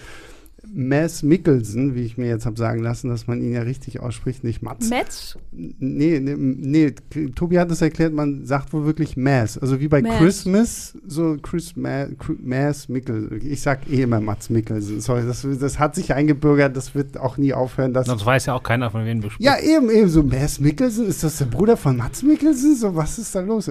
Mass 0.72 1.22
Mickelson, 1.22 1.94
wie 1.94 2.02
ich 2.02 2.18
mir 2.18 2.26
jetzt 2.26 2.46
habe 2.46 2.56
sagen 2.56 2.82
lassen, 2.82 3.08
dass 3.08 3.26
man 3.26 3.40
ihn 3.40 3.52
ja 3.52 3.62
richtig 3.62 4.00
ausspricht, 4.00 4.44
nicht 4.44 4.62
Mats. 4.62 4.88
Metz? 4.88 5.38
Nee, 5.52 6.20
nee, 6.20 6.34
nee, 6.36 6.90
Tobi 7.34 7.58
hat 7.58 7.70
es 7.70 7.82
erklärt, 7.82 8.12
man 8.12 8.44
sagt 8.44 8.72
wohl 8.72 8.84
wirklich 8.84 9.16
Mass. 9.16 9.58
Also 9.58 9.80
wie 9.80 9.88
bei 9.88 10.02
Mass. 10.02 10.18
Christmas, 10.18 10.98
so 11.06 11.36
Chris 11.40 11.76
Ma 11.76 12.06
Mass 12.42 12.88
Mickelson. 12.88 13.40
Ich 13.42 13.62
sag 13.62 13.88
eh 13.90 14.02
immer 14.02 14.20
Mats 14.20 14.50
Mickelson. 14.50 15.00
Sorry, 15.00 15.24
das, 15.26 15.46
das 15.60 15.78
hat 15.78 15.94
sich 15.94 16.12
eingebürgert, 16.12 16.76
das 16.76 16.94
wird 16.94 17.18
auch 17.18 17.36
nie 17.36 17.52
aufhören. 17.52 17.92
Dass 17.92 18.06
Sonst 18.06 18.26
weiß 18.26 18.46
ja 18.46 18.54
auch 18.54 18.62
keiner, 18.62 18.90
von 18.90 19.04
wem 19.04 19.20
du 19.20 19.30
sprichst. 19.30 19.44
Ja, 19.44 19.58
eben, 19.60 19.90
eben, 19.90 20.08
so 20.08 20.22
Mass 20.22 20.60
Mickelson, 20.60 21.06
ist 21.06 21.22
das 21.22 21.38
der 21.38 21.46
Bruder 21.46 21.76
von 21.76 21.96
Mats 21.96 22.22
Mickelson? 22.22 22.74
So, 22.74 22.94
was 22.94 23.18
ist 23.18 23.34
da 23.34 23.40
los? 23.40 23.70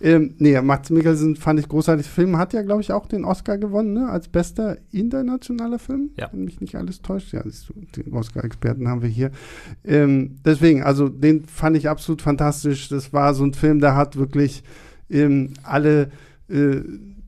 Ähm, 0.00 0.34
nee, 0.38 0.60
Mats 0.60 0.90
Mikkelsen 0.90 1.36
fand 1.36 1.60
ich 1.60 1.68
großartig. 1.68 2.06
Film 2.06 2.36
hat 2.36 2.52
ja, 2.52 2.62
glaube 2.62 2.82
ich, 2.82 2.92
auch 2.92 3.06
den 3.06 3.24
Oscar 3.24 3.58
gewonnen, 3.58 3.94
ne? 3.94 4.08
Als 4.08 4.28
bester 4.28 4.76
internationaler 4.92 5.78
Film. 5.78 6.10
Ja. 6.16 6.25
Wenn 6.32 6.44
mich 6.44 6.60
nicht 6.60 6.76
alles 6.76 7.02
täuscht. 7.02 7.32
Ja, 7.32 7.42
den 7.96 8.12
Oscar-Experten 8.12 8.88
haben 8.88 9.02
wir 9.02 9.08
hier. 9.08 9.30
Ähm, 9.84 10.36
deswegen, 10.44 10.82
also 10.82 11.08
den 11.08 11.44
fand 11.44 11.76
ich 11.76 11.88
absolut 11.88 12.22
fantastisch. 12.22 12.88
Das 12.88 13.12
war 13.12 13.34
so 13.34 13.44
ein 13.44 13.54
Film, 13.54 13.80
der 13.80 13.96
hat 13.96 14.16
wirklich 14.16 14.62
ähm, 15.10 15.54
alle 15.62 16.10
äh, 16.48 16.80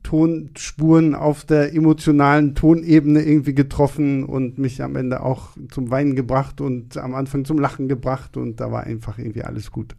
Tonspuren 0.03 1.13
auf 1.13 1.43
der 1.43 1.73
emotionalen 1.73 2.55
Tonebene 2.55 3.21
irgendwie 3.21 3.53
getroffen 3.53 4.23
und 4.23 4.57
mich 4.57 4.81
am 4.81 4.95
Ende 4.95 5.21
auch 5.21 5.49
zum 5.69 5.91
Weinen 5.91 6.15
gebracht 6.15 6.61
und 6.61 6.97
am 6.97 7.13
Anfang 7.13 7.45
zum 7.45 7.59
Lachen 7.59 7.87
gebracht 7.87 8.37
und 8.37 8.59
da 8.59 8.71
war 8.71 8.85
einfach 8.85 9.17
irgendwie 9.17 9.43
alles 9.43 9.71
gut. 9.71 9.95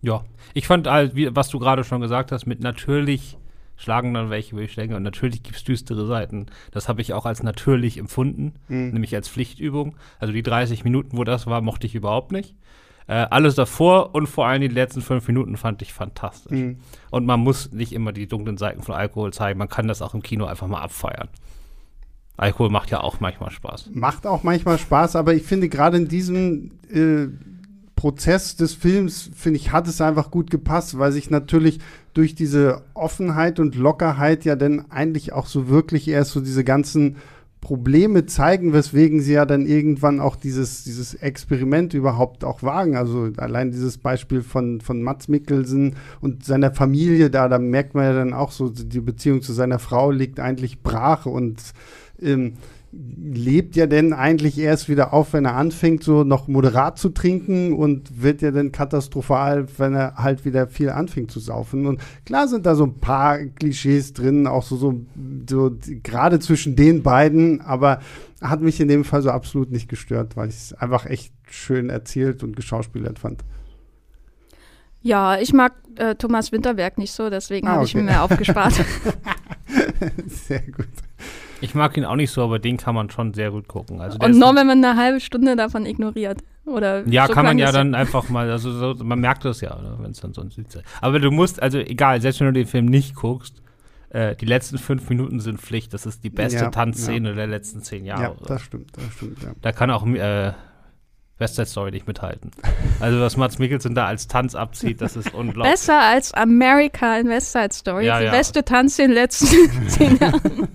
Ja, 0.00 0.24
ich 0.54 0.66
fand 0.66 0.88
halt, 0.88 1.14
wie, 1.14 1.34
was 1.34 1.48
du 1.48 1.58
gerade 1.58 1.84
schon 1.84 2.00
gesagt 2.00 2.32
hast, 2.32 2.46
mit 2.46 2.60
natürlich 2.60 3.36
schlagen 3.82 4.14
dann 4.14 4.30
welche, 4.30 4.56
wo 4.56 4.60
ich 4.60 4.74
denke, 4.74 4.96
und 4.96 5.02
natürlich 5.02 5.42
gibt 5.42 5.56
es 5.56 5.64
düstere 5.64 6.06
Seiten. 6.06 6.46
Das 6.70 6.88
habe 6.88 7.00
ich 7.00 7.12
auch 7.12 7.26
als 7.26 7.42
natürlich 7.42 7.98
empfunden, 7.98 8.54
mhm. 8.68 8.90
nämlich 8.90 9.14
als 9.14 9.28
Pflichtübung. 9.28 9.96
Also 10.18 10.32
die 10.32 10.42
30 10.42 10.84
Minuten, 10.84 11.16
wo 11.16 11.24
das 11.24 11.46
war, 11.46 11.60
mochte 11.60 11.86
ich 11.86 11.94
überhaupt 11.94 12.32
nicht. 12.32 12.54
Äh, 13.08 13.26
alles 13.30 13.56
davor 13.56 14.14
und 14.14 14.28
vor 14.28 14.46
allem 14.46 14.62
die 14.62 14.68
letzten 14.68 15.02
fünf 15.02 15.26
Minuten 15.26 15.56
fand 15.56 15.82
ich 15.82 15.92
fantastisch. 15.92 16.52
Mhm. 16.52 16.78
Und 17.10 17.26
man 17.26 17.40
muss 17.40 17.72
nicht 17.72 17.92
immer 17.92 18.12
die 18.12 18.28
dunklen 18.28 18.56
Seiten 18.56 18.82
von 18.82 18.94
Alkohol 18.94 19.32
zeigen, 19.32 19.58
man 19.58 19.68
kann 19.68 19.88
das 19.88 20.00
auch 20.00 20.14
im 20.14 20.22
Kino 20.22 20.46
einfach 20.46 20.68
mal 20.68 20.80
abfeiern. 20.80 21.28
Alkohol 22.36 22.70
macht 22.70 22.90
ja 22.90 23.00
auch 23.00 23.20
manchmal 23.20 23.50
Spaß. 23.50 23.90
Macht 23.92 24.26
auch 24.26 24.42
manchmal 24.42 24.78
Spaß, 24.78 25.16
aber 25.16 25.34
ich 25.34 25.42
finde 25.42 25.68
gerade 25.68 25.96
in 25.96 26.08
diesem 26.08 26.72
äh, 26.88 27.28
Prozess 28.02 28.56
des 28.56 28.74
Films, 28.74 29.30
finde 29.32 29.60
ich, 29.60 29.70
hat 29.70 29.86
es 29.86 30.00
einfach 30.00 30.32
gut 30.32 30.50
gepasst, 30.50 30.98
weil 30.98 31.12
sich 31.12 31.30
natürlich 31.30 31.78
durch 32.14 32.34
diese 32.34 32.82
Offenheit 32.94 33.60
und 33.60 33.76
Lockerheit 33.76 34.44
ja 34.44 34.56
dann 34.56 34.90
eigentlich 34.90 35.32
auch 35.32 35.46
so 35.46 35.68
wirklich 35.68 36.08
erst 36.08 36.32
so 36.32 36.40
diese 36.40 36.64
ganzen 36.64 37.18
Probleme 37.60 38.26
zeigen, 38.26 38.72
weswegen 38.72 39.20
sie 39.20 39.34
ja 39.34 39.46
dann 39.46 39.66
irgendwann 39.66 40.18
auch 40.18 40.34
dieses, 40.34 40.82
dieses 40.82 41.14
Experiment 41.14 41.94
überhaupt 41.94 42.42
auch 42.42 42.64
wagen. 42.64 42.96
Also 42.96 43.30
allein 43.36 43.70
dieses 43.70 43.98
Beispiel 43.98 44.42
von, 44.42 44.80
von 44.80 45.00
Mats 45.00 45.28
Mikkelsen 45.28 45.94
und 46.20 46.44
seiner 46.44 46.74
Familie 46.74 47.30
da, 47.30 47.48
da 47.48 47.60
merkt 47.60 47.94
man 47.94 48.02
ja 48.02 48.14
dann 48.14 48.34
auch 48.34 48.50
so, 48.50 48.68
die 48.68 49.00
Beziehung 49.00 49.42
zu 49.42 49.52
seiner 49.52 49.78
Frau 49.78 50.10
liegt 50.10 50.40
eigentlich 50.40 50.82
brach 50.82 51.26
und 51.26 51.62
ähm, 52.20 52.54
lebt 52.92 53.74
ja 53.74 53.86
denn 53.86 54.12
eigentlich 54.12 54.58
erst 54.58 54.88
wieder 54.90 55.14
auf, 55.14 55.32
wenn 55.32 55.46
er 55.46 55.56
anfängt, 55.56 56.04
so 56.04 56.24
noch 56.24 56.46
moderat 56.46 56.98
zu 56.98 57.08
trinken 57.08 57.72
und 57.72 58.22
wird 58.22 58.42
ja 58.42 58.50
dann 58.50 58.70
katastrophal, 58.70 59.66
wenn 59.78 59.94
er 59.94 60.16
halt 60.16 60.44
wieder 60.44 60.66
viel 60.66 60.90
anfängt 60.90 61.30
zu 61.30 61.40
saufen. 61.40 61.86
Und 61.86 62.02
klar 62.26 62.48
sind 62.48 62.66
da 62.66 62.74
so 62.74 62.84
ein 62.84 63.00
paar 63.00 63.38
Klischees 63.38 64.12
drin, 64.12 64.46
auch 64.46 64.62
so, 64.62 64.76
so, 64.76 65.00
so 65.48 65.74
gerade 66.02 66.38
zwischen 66.38 66.76
den 66.76 67.02
beiden, 67.02 67.62
aber 67.62 68.00
hat 68.42 68.60
mich 68.60 68.78
in 68.78 68.88
dem 68.88 69.04
Fall 69.04 69.22
so 69.22 69.30
absolut 69.30 69.70
nicht 69.70 69.88
gestört, 69.88 70.36
weil 70.36 70.50
ich 70.50 70.56
es 70.56 70.72
einfach 70.74 71.06
echt 71.06 71.32
schön 71.48 71.88
erzählt 71.88 72.42
und 72.42 72.56
geschauspielert 72.56 73.18
fand. 73.18 73.42
Ja, 75.00 75.38
ich 75.38 75.52
mag 75.52 75.72
äh, 75.96 76.14
Thomas 76.14 76.52
Winterberg 76.52 76.98
nicht 76.98 77.12
so, 77.12 77.30
deswegen 77.30 77.66
ah, 77.68 77.72
habe 77.72 77.84
ich 77.84 77.94
mir 77.94 78.02
mehr 78.02 78.22
aufgespart. 78.22 78.74
Sehr 80.26 80.60
gut. 80.60 80.88
Ich 81.62 81.74
mag 81.74 81.96
ihn 81.96 82.04
auch 82.04 82.16
nicht 82.16 82.30
so, 82.30 82.42
aber 82.42 82.58
den 82.58 82.76
kann 82.76 82.94
man 82.94 83.10
schon 83.10 83.34
sehr 83.34 83.50
gut 83.50 83.68
gucken. 83.68 84.00
Also 84.00 84.18
und 84.18 84.38
nur 84.38 84.54
wenn 84.54 84.66
man 84.66 84.84
eine 84.84 84.96
halbe 84.96 85.20
Stunde 85.20 85.56
davon 85.56 85.86
ignoriert. 85.86 86.42
Oder 86.64 87.06
ja, 87.08 87.26
so 87.26 87.32
kann 87.32 87.44
man 87.44 87.58
ja 87.58 87.72
dann 87.72 87.94
einfach 87.94 88.28
mal, 88.28 88.50
also 88.50 88.70
so, 88.70 89.04
man 89.04 89.18
merkt 89.18 89.44
das 89.44 89.60
ja, 89.60 89.76
wenn 89.98 90.12
es 90.12 90.20
dann 90.20 90.32
so 90.32 90.42
ein 90.42 90.50
Süd 90.50 90.66
Aber 91.00 91.18
du 91.18 91.30
musst, 91.30 91.60
also 91.60 91.78
egal, 91.78 92.20
selbst 92.20 92.40
wenn 92.40 92.48
du 92.48 92.52
den 92.52 92.66
Film 92.66 92.86
nicht 92.86 93.14
guckst, 93.14 93.62
äh, 94.10 94.36
die 94.36 94.44
letzten 94.44 94.78
fünf 94.78 95.08
Minuten 95.08 95.40
sind 95.40 95.60
Pflicht. 95.60 95.94
Das 95.94 96.06
ist 96.06 96.22
die 96.22 96.30
beste 96.30 96.64
ja, 96.64 96.70
Tanzszene 96.70 97.30
ja. 97.30 97.34
der 97.34 97.46
letzten 97.46 97.82
zehn 97.82 98.04
Jahre. 98.04 98.22
Ja, 98.22 98.46
das 98.46 98.62
stimmt, 98.62 98.90
das 98.96 99.04
stimmt, 99.14 99.42
ja. 99.42 99.52
Da 99.60 99.72
kann 99.72 99.90
auch 99.90 100.06
äh, 100.06 100.52
West 101.38 101.56
Side 101.56 101.66
Story 101.66 101.90
nicht 101.90 102.06
mithalten. 102.06 102.50
Also 103.00 103.20
was 103.20 103.36
Mats 103.36 103.58
Mikkelsen 103.58 103.94
da 103.94 104.06
als 104.06 104.28
Tanz 104.28 104.54
abzieht, 104.54 105.00
das 105.00 105.16
ist 105.16 105.32
unglaublich. 105.34 105.72
Besser 105.72 106.00
als 106.00 106.32
America 106.34 107.16
in 107.18 107.28
West 107.28 107.52
Side 107.52 107.72
Story. 107.72 108.06
Ja, 108.06 108.20
die 108.20 108.30
beste 108.30 108.64
Tanz 108.64 108.98
in 108.98 109.08
den 109.08 109.14
letzten 109.14 109.46
zehn 109.88 110.18
Jahren. 110.18 110.68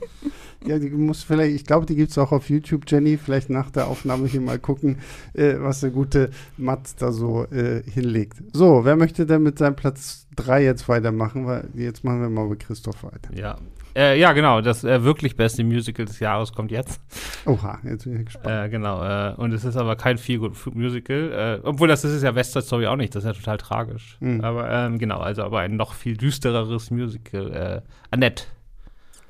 Ja, 0.67 0.80
die 0.80 0.89
muss 0.89 1.23
vielleicht, 1.23 1.56
ich 1.56 1.65
glaube, 1.65 1.86
die 1.86 1.95
gibt 1.95 2.12
es 2.12 2.17
auch 2.17 2.32
auf 2.32 2.49
YouTube, 2.49 2.84
Jenny. 2.88 3.17
Vielleicht 3.17 3.49
nach 3.49 3.71
der 3.71 3.88
Aufnahme 3.88 4.27
hier 4.27 4.41
mal 4.41 4.60
gucken, 4.60 4.97
äh, 5.34 5.56
was 5.60 5.80
der 5.80 5.91
gute 5.91 6.30
Mats 6.58 6.95
da 6.95 7.12
so 7.12 7.45
äh, 7.45 7.84
hinlegt. 7.84 8.43
So, 8.53 8.84
wer 8.84 8.95
möchte 8.95 9.25
denn 9.25 9.43
mit 9.43 9.58
seinem 9.58 9.75
Platz 9.75 10.27
3 10.36 10.63
jetzt 10.63 10.89
weitermachen? 10.89 11.45
Weil 11.45 11.69
jetzt 11.73 12.03
machen 12.03 12.21
wir 12.21 12.30
mal 12.30 12.47
mit 12.47 12.60
Christoph 12.60 13.03
weiter. 13.03 13.34
Ja. 13.34 13.58
Äh, 13.95 14.19
ja, 14.19 14.34
genau. 14.34 14.62
Das 14.62 14.84
äh, 14.84 15.03
wirklich 15.03 15.36
beste 15.36 15.63
Musical 15.63 16.06
des 16.06 16.19
Jahres 16.19 16.53
kommt 16.53 16.69
jetzt. 16.71 17.01
Oha, 17.45 17.80
jetzt 17.84 18.03
bin 18.03 18.19
ich 18.19 18.25
gespannt. 18.25 18.65
Äh, 18.65 18.69
genau. 18.69 19.03
Äh, 19.03 19.34
und 19.36 19.53
es 19.53 19.63
ist 19.63 19.75
aber 19.75 19.95
kein 19.95 20.17
viel 20.17 20.38
gut 20.38 20.53
Musical. 20.75 21.62
Obwohl, 21.63 21.88
das 21.88 22.03
ist 22.03 22.21
ja 22.21 22.36
West 22.36 22.53
Side 22.53 22.65
Story 22.65 22.88
auch 22.88 22.95
nicht. 22.95 23.15
Das 23.15 23.23
ist 23.23 23.27
ja 23.27 23.34
total 23.34 23.58
tragisch. 23.58 24.17
Mhm. 24.19 24.41
Aber 24.41 24.69
ähm, 24.69 24.99
genau, 24.99 25.19
also 25.19 25.43
aber 25.43 25.62
ein 25.62 25.75
noch 25.77 25.93
viel 25.93 26.17
düstereres 26.17 26.91
Musical. 26.91 27.53
Äh, 27.53 27.82
Annette. 28.12 28.43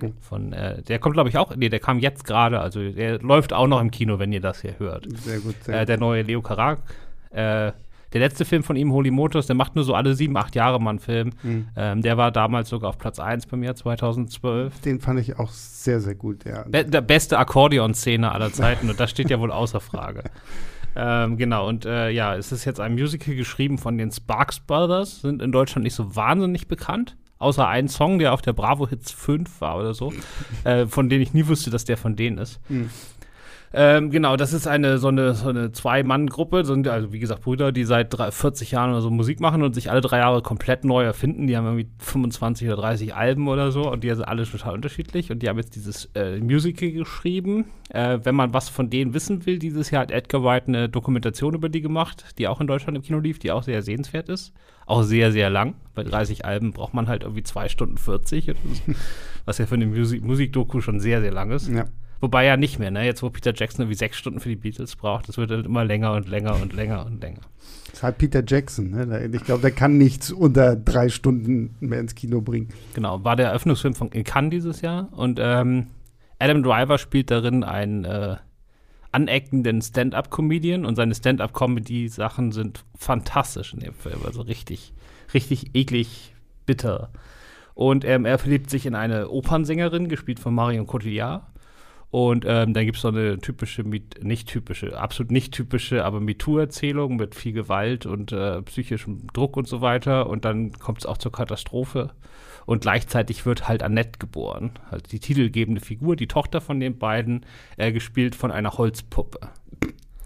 Oh. 0.04 0.12
Von, 0.22 0.54
äh, 0.54 0.82
der 0.84 1.00
kommt, 1.00 1.14
glaube 1.14 1.30
ich, 1.30 1.38
auch. 1.38 1.56
Nee, 1.56 1.70
der 1.70 1.80
kam 1.80 2.00
jetzt 2.00 2.24
gerade. 2.24 2.60
Also 2.60 2.92
der 2.92 3.20
läuft 3.20 3.54
auch 3.54 3.68
noch 3.68 3.82
im 3.82 3.92
Kino, 3.92 4.20
wenn 4.20 4.32
ihr 4.32 4.42
das 4.42 4.62
hier 4.62 4.78
hört. 4.80 5.08
Sehr 5.22 5.40
gut. 5.40 5.56
Sehr 5.64 5.86
der 5.86 5.98
neue 5.98 6.22
Leo 6.22 6.42
Karak. 6.42 6.80
Äh, 7.32 7.72
der 8.14 8.22
letzte 8.22 8.46
Film 8.46 8.64
von 8.64 8.76
ihm, 8.78 8.94
Holy 8.94 9.12
Motors, 9.12 9.48
der 9.48 9.56
macht 9.56 9.76
nur 9.76 9.84
so 9.84 9.94
alle 9.94 10.16
sieben, 10.16 10.38
acht 10.38 10.56
Jahre 10.56 10.80
mal 10.80 10.92
einen 10.92 11.00
Film. 11.00 11.32
Mhm. 11.44 11.68
Ähm, 11.76 12.02
der 12.02 12.18
war 12.18 12.32
damals 12.32 12.70
sogar 12.70 12.90
auf 12.90 12.98
Platz 12.98 13.20
1 13.20 13.48
bei 13.48 13.58
mir, 13.58 13.76
2012. 13.76 14.80
Den 14.82 15.02
fand 15.02 15.20
ich 15.20 15.38
auch 15.38 15.52
sehr, 15.52 16.00
sehr 16.00 16.16
gut, 16.16 16.46
ja. 16.46 16.64
Be 16.68 16.86
der 16.86 17.02
beste 17.02 17.38
Akkordeon-Szene 17.38 18.32
aller 18.32 18.54
Zeiten 18.54 18.90
und 18.90 19.00
das 19.00 19.12
steht 19.12 19.30
ja 19.30 19.40
wohl 19.40 19.52
außer 19.52 19.80
Frage. 19.80 20.24
Ähm, 21.00 21.38
genau, 21.38 21.68
und 21.68 21.86
äh, 21.86 22.10
ja, 22.10 22.36
es 22.36 22.52
ist 22.52 22.66
jetzt 22.66 22.80
ein 22.80 22.94
Musical 22.94 23.36
geschrieben 23.36 23.78
von 23.78 24.00
den 24.00 24.12
Sparks 24.12 24.60
Brothers, 24.60 25.22
sind 25.22 25.44
in 25.44 25.52
Deutschland 25.52 25.84
nicht 25.84 25.94
so 25.94 26.16
wahnsinnig 26.16 26.68
bekannt. 26.68 27.16
Außer 27.40 27.68
einen 27.68 27.88
Song, 27.88 28.20
der 28.20 28.34
auf 28.34 28.42
der 28.42 28.54
Bravo 28.54 28.88
Hits 28.88 29.12
5 29.12 29.62
war 29.62 29.78
oder 29.78 29.94
so, 29.94 30.14
äh, 30.64 30.86
von 30.88 31.10
dem 31.10 31.22
ich 31.22 31.34
nie 31.34 31.48
wusste, 31.48 31.70
dass 31.70 31.86
der 31.86 31.98
von 31.98 32.16
denen 32.16 32.38
ist. 32.38 32.60
Mhm. 32.70 32.90
Ähm, 33.80 34.10
genau, 34.10 34.38
das 34.38 34.54
ist 34.54 34.66
eine 34.66 34.98
so 34.98 35.10
eine, 35.10 35.36
so 35.36 35.50
eine 35.50 35.72
Zwei-Mann-Gruppe, 35.72 36.66
sind 36.66 36.88
also 36.88 37.14
wie 37.14 37.20
gesagt 37.20 37.44
Brüder, 37.44 37.72
die 37.72 37.84
seit 37.84 38.12
drei, 38.12 38.32
40 38.32 38.72
Jahren 38.72 38.90
oder 38.90 39.02
so 39.02 39.12
Musik 39.12 39.40
machen 39.40 39.62
und 39.62 39.76
sich 39.76 39.92
alle 39.92 40.02
drei 40.02 40.18
Jahre 40.18 40.42
komplett 40.42 40.84
neu 40.84 41.04
erfinden. 41.04 41.46
Die 41.46 41.56
haben 41.56 41.66
irgendwie 41.66 41.88
25 42.00 42.68
oder 42.70 42.78
30 42.78 43.14
Alben 43.14 43.48
oder 43.48 43.72
so 43.72 43.92
und 43.92 44.04
die 44.04 44.10
sind 44.10 44.28
alle 44.28 44.46
total 44.46 44.74
unterschiedlich 44.74 45.32
und 45.32 45.44
die 45.44 45.48
haben 45.48 45.58
jetzt 45.58 45.76
dieses 45.76 46.06
äh, 46.16 46.40
Musical 46.40 46.90
geschrieben. 46.90 47.66
Äh, 47.90 48.18
wenn 48.24 48.34
man 48.34 48.52
was 48.52 48.68
von 48.68 48.90
denen 48.90 49.14
wissen 49.14 49.46
will, 49.46 49.60
dieses 49.60 49.92
Jahr 49.92 50.02
hat 50.02 50.12
Edgar 50.12 50.44
White 50.44 50.70
eine 50.70 50.90
Dokumentation 50.90 51.54
über 51.54 51.70
die 51.70 51.82
gemacht, 51.82 52.34
die 52.40 52.48
auch 52.48 52.60
in 52.60 52.66
Deutschland 52.66 52.98
im 52.98 53.04
Kino 53.04 53.20
lief, 53.20 53.38
die 53.38 53.52
auch 53.52 53.62
sehr 53.62 53.84
sehenswert 53.84 54.28
ist. 54.28 54.54
Auch 54.88 55.04
sehr, 55.04 55.32
sehr 55.32 55.52
lang. 55.52 55.76
Bei 55.94 56.02
30 56.02 56.46
Alben 56.46 56.74
braucht 56.74 56.96
man 56.96 57.08
halt 57.08 57.22
irgendwie 57.22 57.44
2 57.44 57.70
Stunden 57.70 58.00
40, 58.00 58.56
was 59.46 59.60
ja 59.60 59.68
für 59.68 59.76
eine 59.76 59.86
Musik 59.86 60.24
Musikdoku 60.24 60.82
schon 60.82 61.00
sehr, 61.00 61.22
sehr 61.22 61.32
lang 61.32 61.52
ist. 61.52 61.70
Ja. 61.70 61.86
Wobei 62.20 62.46
ja 62.46 62.58
nicht 62.58 62.80
mehr, 62.80 62.92
ne? 62.92 63.06
Jetzt, 63.06 63.22
wo 63.22 63.30
Peter 63.30 63.54
Jackson 63.56 63.84
irgendwie 63.84 63.98
sechs 63.98 64.18
Stunden 64.18 64.40
für 64.40 64.50
die 64.50 64.56
Beatles 64.56 64.96
braucht, 64.96 65.30
das 65.30 65.38
wird 65.38 65.52
dann 65.52 65.66
immer 65.66 65.86
länger 65.86 66.14
und 66.14 66.28
länger 66.28 66.60
und 66.62 66.74
länger 66.74 67.06
und 67.06 67.22
länger. 67.22 67.42
Das 67.86 67.96
ist 67.96 68.04
halt 68.04 68.18
Peter 68.18 68.44
Jackson, 68.46 68.90
ne? 68.90 69.30
Ich 69.34 69.44
glaube, 69.44 69.62
der 69.62 69.72
kann 69.72 69.98
nichts 69.98 70.32
unter 70.32 70.76
drei 70.76 71.10
Stunden 71.10 71.76
mehr 71.80 72.00
ins 72.00 72.16
Kino 72.16 72.42
bringen. 72.42 72.70
Genau, 72.94 73.24
war 73.24 73.36
der 73.36 73.48
Eröffnungsfilm 73.48 73.94
von 73.94 74.10
in 74.10 74.24
Cannes 74.24 74.52
dieses 74.52 74.82
Jahr 74.82 75.10
und 75.14 75.40
ähm, 75.42 75.88
Adam 76.40 76.64
Driver 76.64 76.98
spielt 76.98 77.32
darin 77.32 77.64
einen 77.64 78.06
äh, 78.06 78.38
aneckenden 79.12 79.82
Stand-up-Comedian 79.82 80.86
und 80.86 80.96
seine 80.96 81.16
Stand-up-Comedy-Sachen 81.16 82.52
sind 82.52 82.84
fantastisch 82.96 83.74
in 83.74 83.80
dem 83.80 83.94
Film, 83.94 84.20
also 84.26 84.42
richtig, 84.42 84.94
richtig 85.34 85.76
eklig, 85.76 86.34
bitter. 86.66 87.10
Und 87.74 88.06
ähm, 88.06 88.26
er 88.26 88.38
verliebt 88.38 88.70
sich 88.70 88.86
in 88.86 88.96
eine 88.96 89.30
Opernsängerin, 89.30 90.10
gespielt 90.10 90.40
von 90.40 90.54
Marion 90.54 90.88
Cotillard. 90.88 91.44
Und 92.10 92.46
ähm, 92.48 92.74
dann 92.74 92.86
gibt 92.86 92.96
es 92.96 93.02
so 93.02 93.10
eine 93.10 93.38
typische, 93.40 93.84
nicht 93.84 94.48
typische, 94.48 94.98
absolut 94.98 95.32
nicht 95.32 95.54
typische, 95.54 96.06
aber 96.06 96.22
MeToo-Erzählung 96.22 97.18
mit 97.18 97.36
viel 97.36 97.52
Gewalt 97.52 98.06
und 98.06 98.32
äh, 98.32 98.62
psychischem 98.62 99.28
Druck 99.34 99.58
und 99.58 99.68
so 99.68 99.82
weiter. 99.82 100.30
Und 100.30 100.46
dann 100.46 100.72
kommt 100.72 101.00
es 101.00 101.06
auch 101.06 101.18
zur 101.18 101.34
Katastrophe. 101.34 102.12
Und 102.66 102.82
gleichzeitig 102.82 103.46
wird 103.46 103.68
halt 103.68 103.84
Annette 103.84 104.20
geboren. 104.20 104.72
Halt 104.90 105.12
die 105.12 105.20
titelgebende 105.20 105.82
Figur, 105.82 106.16
die 106.16 106.28
Tochter 106.28 106.62
von 106.62 106.80
den 106.80 106.98
beiden, 106.98 107.46
äh, 107.78 107.92
gespielt 107.92 108.36
von 108.36 108.52
einer 108.52 108.78
Holzpuppe. 108.78 109.40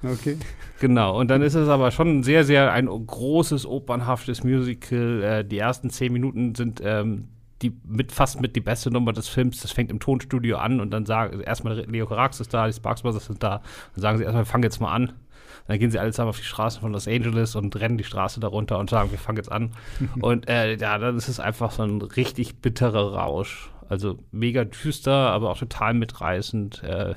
Okay. 0.03 0.37
Genau, 0.79 1.19
und 1.19 1.29
dann 1.29 1.43
ist 1.43 1.53
es 1.53 1.69
aber 1.69 1.91
schon 1.91 2.23
sehr, 2.23 2.43
sehr 2.43 2.71
ein 2.73 2.87
großes, 2.87 3.67
opernhaftes 3.67 4.43
Musical. 4.43 5.23
Äh, 5.23 5.45
die 5.45 5.59
ersten 5.59 5.91
zehn 5.91 6.11
Minuten 6.11 6.55
sind 6.55 6.81
ähm, 6.83 7.27
die 7.61 7.73
mit 7.85 8.11
fast 8.11 8.41
mit 8.41 8.55
die 8.55 8.61
beste 8.61 8.91
Nummer 8.91 9.13
des 9.13 9.27
Films. 9.27 9.61
Das 9.61 9.71
fängt 9.71 9.91
im 9.91 9.99
Tonstudio 9.99 10.57
an 10.57 10.79
und 10.79 10.91
dann 10.91 11.05
sagen 11.05 11.41
erstmal 11.41 11.79
Leo 11.81 12.05
Carax 12.05 12.39
ist 12.39 12.53
da, 12.53 12.67
die 12.67 12.73
Sparks 12.73 13.01
Brothers 13.01 13.25
sind 13.25 13.41
da. 13.43 13.61
Dann 13.95 14.01
sagen 14.01 14.17
sie 14.17 14.23
erstmal, 14.23 14.43
wir 14.43 14.51
fangen 14.51 14.63
jetzt 14.63 14.81
mal 14.81 14.91
an. 14.91 15.13
Dann 15.67 15.79
gehen 15.79 15.91
sie 15.91 15.99
alle 15.99 16.11
zusammen 16.11 16.29
auf 16.29 16.39
die 16.39 16.43
Straßen 16.43 16.81
von 16.81 16.91
Los 16.91 17.07
Angeles 17.07 17.55
und 17.55 17.75
rennen 17.75 17.97
die 17.97 18.03
Straße 18.03 18.39
darunter 18.39 18.79
und 18.79 18.89
sagen, 18.89 19.11
wir 19.11 19.19
fangen 19.19 19.37
jetzt 19.37 19.51
an. 19.51 19.71
und 20.21 20.49
äh, 20.49 20.75
ja, 20.75 20.97
dann 20.97 21.17
ist 21.17 21.27
es 21.27 21.39
einfach 21.39 21.71
so 21.71 21.83
ein 21.83 22.01
richtig 22.01 22.57
bitterer 22.57 23.13
Rausch. 23.13 23.69
Also 23.87 24.17
mega 24.31 24.63
düster, 24.63 25.11
aber 25.11 25.51
auch 25.51 25.57
total 25.57 25.93
mitreißend. 25.93 26.83
Äh, 26.83 27.15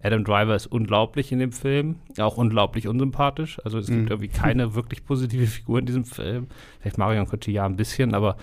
Adam 0.00 0.22
Driver 0.22 0.54
ist 0.54 0.68
unglaublich 0.68 1.32
in 1.32 1.40
dem 1.40 1.50
Film, 1.50 1.96
auch 2.18 2.36
unglaublich 2.36 2.86
unsympathisch. 2.86 3.58
Also 3.64 3.78
es 3.78 3.88
mhm. 3.88 3.96
gibt 3.96 4.10
irgendwie 4.10 4.28
keine 4.28 4.74
wirklich 4.74 5.04
positive 5.04 5.46
Figur 5.46 5.80
in 5.80 5.86
diesem 5.86 6.04
Film. 6.04 6.46
Vielleicht 6.80 6.98
Marion 6.98 7.26
Cotillard 7.26 7.70
ein 7.70 7.76
bisschen, 7.76 8.14
aber 8.14 8.36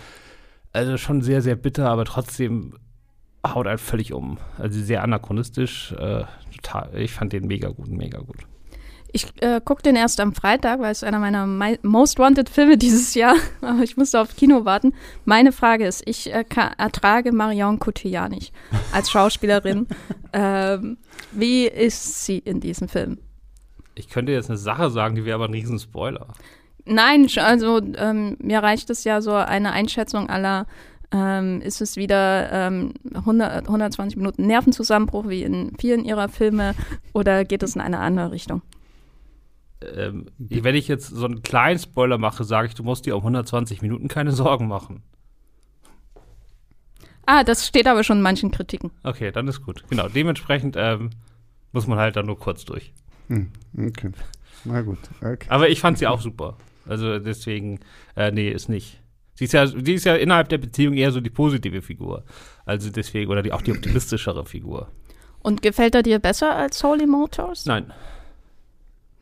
also 0.76 0.98
schon 0.98 1.22
sehr, 1.22 1.42
sehr 1.42 1.56
bitter, 1.56 1.90
aber 1.90 2.06
trotzdem 2.06 2.74
haut 3.46 3.68
einen 3.68 3.78
völlig 3.78 4.14
um. 4.14 4.38
Also 4.58 4.82
sehr 4.82 5.04
anachronistisch. 5.04 5.94
Äh, 5.94 6.24
total, 6.56 6.90
ich 6.96 7.14
fand 7.14 7.34
den 7.34 7.48
mega 7.48 7.70
gut, 7.70 7.88
mega 7.88 8.20
gut. 8.20 8.38
Ich 9.12 9.28
äh, 9.42 9.62
gucke 9.64 9.82
den 9.82 9.96
erst 9.96 10.20
am 10.20 10.34
Freitag, 10.34 10.82
weil 10.82 10.92
es 10.92 11.02
einer 11.02 11.20
meiner 11.20 11.48
Most 11.84 12.20
Wanted 12.20 12.50
Filme 12.50 12.78
dieses 12.86 13.14
Jahr, 13.16 13.36
aber 13.62 13.82
ich 13.82 13.96
musste 13.96 14.20
auf 14.20 14.36
Kino 14.36 14.66
warten. 14.66 14.94
Meine 15.24 15.54
Frage 15.54 15.88
ist, 15.88 16.04
ich 16.06 16.34
äh, 16.34 16.44
kann, 16.44 16.74
ertrage 16.78 17.32
Marion 17.32 17.80
Cotillard 17.80 18.32
nicht 18.32 18.54
als 18.92 19.10
Schauspielerin. 19.10 19.88
ähm, 20.34 20.98
wie 21.32 21.66
ist 21.66 22.26
sie 22.26 22.40
in 22.40 22.60
diesem 22.60 22.90
Film? 22.90 23.20
Ich 23.96 24.10
könnte 24.10 24.34
jetzt 24.34 24.50
eine 24.50 24.58
Sache 24.58 24.90
sagen, 24.90 25.16
die 25.16 25.24
wäre 25.24 25.36
aber 25.36 25.46
ein 25.46 25.54
Riesenspoiler. 25.54 26.28
Nein, 26.86 27.28
also 27.38 27.82
ähm, 27.98 28.38
mir 28.40 28.60
reicht 28.60 28.90
es 28.90 29.04
ja 29.04 29.22
so 29.22 29.34
eine 29.34 29.72
Einschätzung 29.72 30.30
aller, 30.30 30.68
ähm, 31.12 31.62
ist 31.62 31.82
es 31.82 31.98
wieder 31.98 32.52
ähm, 32.52 32.94
100, 33.14 33.66
120 33.66 34.18
Minuten 34.18 34.46
Nervenzusammenbruch 34.46 35.28
wie 35.28 35.44
in 35.44 35.74
vielen 35.80 36.06
ihrer 36.06 36.30
Filme 36.30 36.76
oder 37.14 37.44
geht 37.44 37.64
es 37.64 37.76
in 37.76 37.82
eine 37.82 38.00
andere 38.00 38.32
Richtung? 38.32 38.62
Ähm, 39.82 40.28
wenn 40.38 40.76
ich 40.76 40.88
jetzt 40.88 41.08
so 41.08 41.26
einen 41.26 41.42
kleinen 41.42 41.80
Spoiler 41.80 42.18
mache, 42.18 42.44
sage 42.44 42.68
ich, 42.68 42.76
du 42.76 42.84
musst 42.84 43.06
dir 43.06 43.16
um 43.16 43.22
120 43.22 43.82
Minuten 43.82 44.08
keine 44.08 44.32
Sorgen 44.32 44.68
machen. 44.68 45.04
Ah, 47.26 47.44
das 47.44 47.66
steht 47.66 47.88
aber 47.88 48.04
schon 48.04 48.18
in 48.18 48.24
manchen 48.24 48.52
Kritiken. 48.52 48.92
Okay, 49.04 49.32
dann 49.32 49.48
ist 49.48 49.64
gut. 49.64 49.84
Genau, 49.90 50.08
dementsprechend 50.08 50.76
ähm, 50.78 51.10
muss 51.72 51.88
man 51.88 51.98
halt 51.98 52.16
dann 52.16 52.28
nur 52.28 52.38
kurz 52.38 52.66
durch. 52.66 52.94
Hm, 53.28 53.50
okay. 53.76 54.12
Na 54.64 54.82
gut. 54.82 55.00
Okay. 55.22 55.48
Aber 55.50 55.70
ich 55.70 55.80
fand 55.80 55.98
sie 55.98 56.08
auch 56.08 56.22
super. 56.22 56.58
Also 56.88 57.20
deswegen, 57.20 57.80
äh, 58.16 58.32
nee, 58.32 58.50
ist 58.50 58.70
nicht. 58.70 59.00
Sie 59.36 59.46
ist, 59.46 59.54
ja, 59.54 59.68
sie 59.68 59.94
ist 59.94 60.06
ja 60.06 60.16
innerhalb 60.16 60.50
der 60.50 60.58
Beziehung 60.58 60.96
eher 60.96 61.12
so 61.12 61.20
die 61.20 61.30
positive 61.30 61.82
Figur. 61.82 62.24
Also 62.66 62.90
deswegen, 62.90 63.30
oder 63.30 63.44
die, 63.44 63.52
auch 63.52 63.62
die 63.62 63.74
optimistischere 63.74 64.46
Figur. 64.46 64.88
Und 65.42 65.62
gefällt 65.62 65.94
er 65.94 66.04
dir 66.04 66.20
besser 66.20 66.56
als 66.56 66.82
Holy 66.84 67.06
Motors? 67.06 67.66
Nein. 67.66 67.92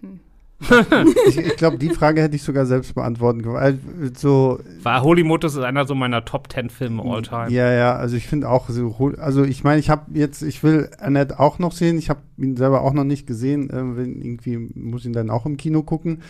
Hm. 0.02 0.20
ich, 1.28 1.38
ich 1.38 1.56
glaube, 1.58 1.80
die 1.80 1.90
Frage 1.90 2.22
hätte 2.22 2.36
ich 2.36 2.44
sogar 2.44 2.68
selbst 2.68 2.94
beantworten 2.94 3.42
können. 3.42 4.14
So, 4.16 4.60
War 4.84 5.02
Holy 5.02 5.24
Motors 5.24 5.56
ist 5.56 5.64
einer 5.64 5.86
so 5.86 5.96
meiner 5.96 6.24
Top 6.24 6.48
Ten 6.48 6.70
Filme 6.70 7.04
all 7.04 7.24
time. 7.24 7.50
Ja, 7.50 7.74
ja, 7.74 7.96
also 7.96 8.16
ich 8.16 8.28
finde 8.28 8.50
auch 8.50 8.70
so, 8.70 8.96
also 9.18 9.44
ich 9.44 9.64
meine, 9.64 9.80
ich 9.80 9.90
habe 9.90 10.18
jetzt, 10.18 10.44
ich 10.44 10.64
will 10.64 10.92
Annette 11.00 11.40
auch 11.40 11.58
noch 11.58 11.72
sehen. 11.72 11.98
Ich 11.98 12.12
habe 12.12 12.22
ihn 12.38 12.56
selber 12.56 12.84
auch 12.84 12.94
noch 12.94 13.04
nicht 13.04 13.26
gesehen. 13.26 13.72
Äh, 13.72 14.04
irgendwie 14.04 14.58
muss 14.58 15.06
ihn 15.06 15.14
dann 15.14 15.32
auch 15.32 15.48
im 15.48 15.58
Kino 15.58 15.82
gucken 15.82 16.22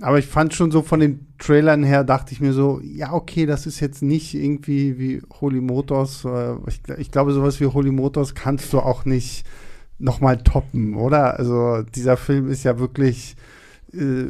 aber 0.00 0.18
ich 0.18 0.26
fand 0.26 0.54
schon 0.54 0.70
so 0.70 0.82
von 0.82 1.00
den 1.00 1.26
Trailern 1.38 1.82
her, 1.82 2.04
dachte 2.04 2.32
ich 2.32 2.40
mir 2.40 2.52
so, 2.52 2.80
ja, 2.82 3.12
okay, 3.12 3.46
das 3.46 3.66
ist 3.66 3.80
jetzt 3.80 4.02
nicht 4.02 4.34
irgendwie 4.34 4.98
wie 4.98 5.22
Holy 5.40 5.60
Motors. 5.60 6.24
Äh, 6.24 6.54
ich, 6.66 6.80
ich 6.98 7.10
glaube, 7.10 7.32
sowas 7.32 7.60
wie 7.60 7.66
Holy 7.66 7.90
Motors 7.90 8.34
kannst 8.34 8.72
du 8.72 8.80
auch 8.80 9.04
nicht 9.04 9.44
nochmal 9.98 10.38
toppen, 10.38 10.94
oder? 10.94 11.38
Also 11.38 11.82
dieser 11.82 12.16
Film 12.16 12.50
ist 12.50 12.64
ja 12.64 12.78
wirklich 12.78 13.36
äh, 13.92 14.26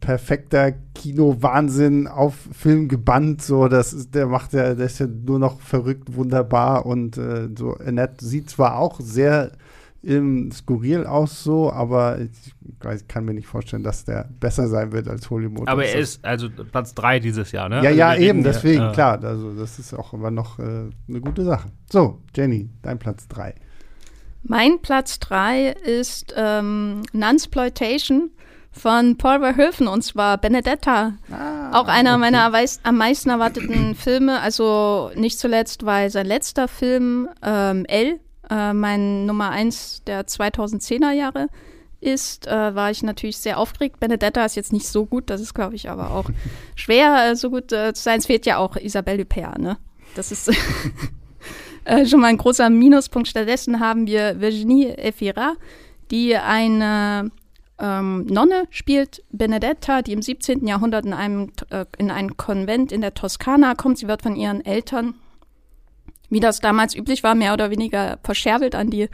perfekter 0.00 0.72
Kino-Wahnsinn 0.94 2.06
auf 2.06 2.34
Film 2.52 2.88
gebannt. 2.88 3.42
So, 3.42 3.68
das 3.68 3.92
ist, 3.92 4.14
der 4.14 4.26
macht 4.26 4.52
ja, 4.52 4.74
der 4.74 4.86
ist 4.86 5.00
ja 5.00 5.06
nur 5.06 5.38
noch 5.38 5.60
verrückt, 5.60 6.14
wunderbar 6.14 6.86
und 6.86 7.18
äh, 7.18 7.48
so. 7.56 7.74
Annette 7.74 8.24
sieht 8.24 8.50
zwar 8.50 8.78
auch 8.78 9.00
sehr 9.00 9.52
ähm, 10.06 10.50
skurril 10.52 11.06
aus 11.06 11.42
so, 11.44 11.72
aber 11.72 12.20
ich 12.20 12.54
weiß, 12.80 13.06
kann 13.08 13.24
mir 13.24 13.34
nicht 13.34 13.46
vorstellen, 13.46 13.82
dass 13.82 14.04
der 14.04 14.28
besser 14.40 14.68
sein 14.68 14.92
wird 14.92 15.08
als 15.08 15.30
Holy 15.30 15.48
Motors. 15.48 15.68
Aber 15.68 15.84
er 15.84 15.98
ist 15.98 16.24
also 16.24 16.48
Platz 16.50 16.94
3 16.94 17.20
dieses 17.20 17.52
Jahr, 17.52 17.68
ne? 17.68 17.76
Ja, 17.76 17.90
also 17.90 17.98
ja, 17.98 18.16
eben, 18.16 18.42
deswegen, 18.42 18.82
ja. 18.82 18.92
klar. 18.92 19.22
Also 19.24 19.52
das 19.54 19.78
ist 19.78 19.94
auch 19.94 20.12
immer 20.12 20.30
noch 20.30 20.58
äh, 20.58 20.62
eine 21.08 21.20
gute 21.20 21.44
Sache. 21.44 21.68
So, 21.90 22.20
Jenny, 22.34 22.68
dein 22.82 22.98
Platz 22.98 23.28
3. 23.28 23.54
Mein 24.42 24.80
Platz 24.82 25.18
3 25.20 25.70
ist 25.70 26.34
ähm, 26.36 27.02
Nunsploitation 27.12 28.30
von 28.74 29.16
Paul 29.16 29.40
Verhoeven 29.40 29.86
und 29.86 30.02
zwar 30.02 30.36
Benedetta. 30.38 31.14
Ah. 31.30 31.70
auch 31.72 31.86
einer 31.86 32.10
okay. 32.16 32.20
meiner 32.20 32.52
am 32.82 32.96
meisten 32.96 33.30
erwarteten 33.30 33.94
Filme. 33.94 34.40
Also 34.40 35.10
nicht 35.14 35.38
zuletzt, 35.38 35.86
weil 35.86 36.10
sein 36.10 36.26
letzter 36.26 36.68
Film 36.68 37.28
ähm, 37.42 37.84
L, 37.86 38.20
äh, 38.50 38.72
mein 38.72 39.26
Nummer 39.26 39.50
1 39.50 40.02
der 40.06 40.26
2010er 40.26 41.12
Jahre, 41.12 41.48
ist, 42.00 42.46
äh, 42.46 42.74
war 42.74 42.90
ich 42.90 43.02
natürlich 43.02 43.38
sehr 43.38 43.58
aufgeregt. 43.58 43.98
Benedetta 43.98 44.44
ist 44.44 44.56
jetzt 44.56 44.72
nicht 44.72 44.86
so 44.86 45.06
gut, 45.06 45.30
das 45.30 45.40
ist, 45.40 45.54
glaube 45.54 45.74
ich, 45.74 45.90
aber 45.90 46.10
auch 46.10 46.30
schwer, 46.76 47.30
äh, 47.30 47.36
so 47.36 47.50
gut 47.50 47.72
äh, 47.72 47.92
zu 47.94 48.02
sein. 48.02 48.18
Es 48.18 48.26
fehlt 48.26 48.46
ja 48.46 48.58
auch 48.58 48.76
Isabelle 48.76 49.22
Huppert, 49.22 49.58
ne? 49.58 49.78
Das 50.14 50.30
ist 50.30 50.50
äh, 51.84 52.06
schon 52.06 52.20
mal 52.20 52.28
ein 52.28 52.36
großer 52.36 52.70
Minuspunkt. 52.70 53.28
Stattdessen 53.28 53.80
haben 53.80 54.06
wir 54.06 54.40
Virginie 54.40 54.96
Efira, 54.98 55.54
die 56.10 56.36
eine 56.36 57.30
ähm, 57.78 58.26
Nonne 58.26 58.64
spielt, 58.70 59.22
Benedetta, 59.30 60.02
die 60.02 60.12
im 60.12 60.22
17. 60.22 60.66
Jahrhundert 60.66 61.04
in 61.04 61.12
einem, 61.12 61.52
äh, 61.70 61.84
in 61.98 62.10
einen 62.10 62.36
Konvent 62.36 62.92
in 62.92 63.00
der 63.00 63.14
Toskana 63.14 63.74
kommt. 63.74 63.98
Sie 63.98 64.06
wird 64.06 64.22
von 64.22 64.36
ihren 64.36 64.64
Eltern, 64.64 65.14
wie 66.30 66.40
das 66.40 66.60
damals 66.60 66.94
üblich 66.94 67.22
war, 67.22 67.34
mehr 67.34 67.52
oder 67.52 67.70
weniger 67.70 68.18
verscherbelt 68.22 68.74
an 68.74 68.90
die 68.90 69.08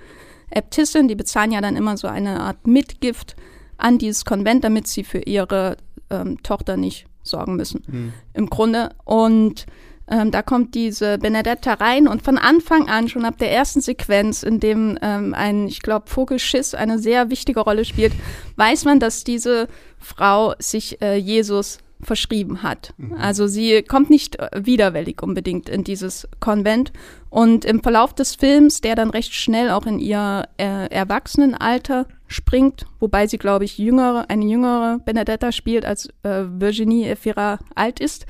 Äbtissin, 0.50 1.08
die 1.08 1.14
bezahlen 1.14 1.52
ja 1.52 1.60
dann 1.60 1.76
immer 1.76 1.96
so 1.96 2.08
eine 2.08 2.40
Art 2.40 2.66
Mitgift 2.66 3.36
an 3.76 3.98
dieses 3.98 4.24
Konvent, 4.24 4.64
damit 4.64 4.88
sie 4.88 5.04
für 5.04 5.20
ihre 5.20 5.76
ähm, 6.10 6.42
Tochter 6.42 6.76
nicht 6.76 7.06
sorgen 7.22 7.56
müssen. 7.56 7.82
Mhm. 7.86 8.12
Im 8.34 8.50
Grunde. 8.50 8.90
Und 9.04 9.66
ähm, 10.10 10.30
da 10.30 10.42
kommt 10.42 10.74
diese 10.74 11.18
Benedetta 11.18 11.74
rein 11.74 12.08
und 12.08 12.22
von 12.22 12.36
Anfang 12.36 12.88
an, 12.88 13.08
schon 13.08 13.24
ab 13.24 13.38
der 13.38 13.52
ersten 13.52 13.80
Sequenz, 13.80 14.42
in 14.42 14.58
dem 14.58 14.98
ähm, 15.02 15.34
ein, 15.34 15.68
ich 15.68 15.80
glaube, 15.80 16.10
Vogelschiss 16.10 16.74
eine 16.74 16.98
sehr 16.98 17.30
wichtige 17.30 17.60
Rolle 17.60 17.84
spielt, 17.84 18.12
weiß 18.56 18.84
man, 18.84 18.98
dass 18.98 19.24
diese 19.24 19.68
Frau 19.98 20.54
sich 20.58 21.00
äh, 21.00 21.16
Jesus 21.16 21.78
verschrieben 22.02 22.62
hat. 22.62 22.94
Mhm. 22.96 23.14
Also 23.14 23.46
sie 23.46 23.82
kommt 23.82 24.10
nicht 24.10 24.38
äh, 24.38 24.48
widerwillig 24.54 25.22
unbedingt 25.22 25.68
in 25.68 25.84
dieses 25.84 26.28
Konvent. 26.40 26.92
Und 27.28 27.64
im 27.64 27.82
Verlauf 27.82 28.12
des 28.12 28.34
Films, 28.34 28.80
der 28.80 28.96
dann 28.96 29.10
recht 29.10 29.32
schnell 29.32 29.70
auch 29.70 29.86
in 29.86 30.00
ihr 30.00 30.48
äh, 30.58 30.90
Erwachsenenalter 30.90 32.06
springt, 32.26 32.86
wobei 32.98 33.26
sie, 33.26 33.38
glaube 33.38 33.64
ich, 33.64 33.78
jüngere, 33.78 34.26
eine 34.28 34.44
jüngere 34.44 34.98
Benedetta 34.98 35.52
spielt, 35.52 35.84
als 35.84 36.08
äh, 36.22 36.44
Virginie 36.46 37.10
Efira 37.10 37.58
alt 37.74 38.00
ist, 38.00 38.26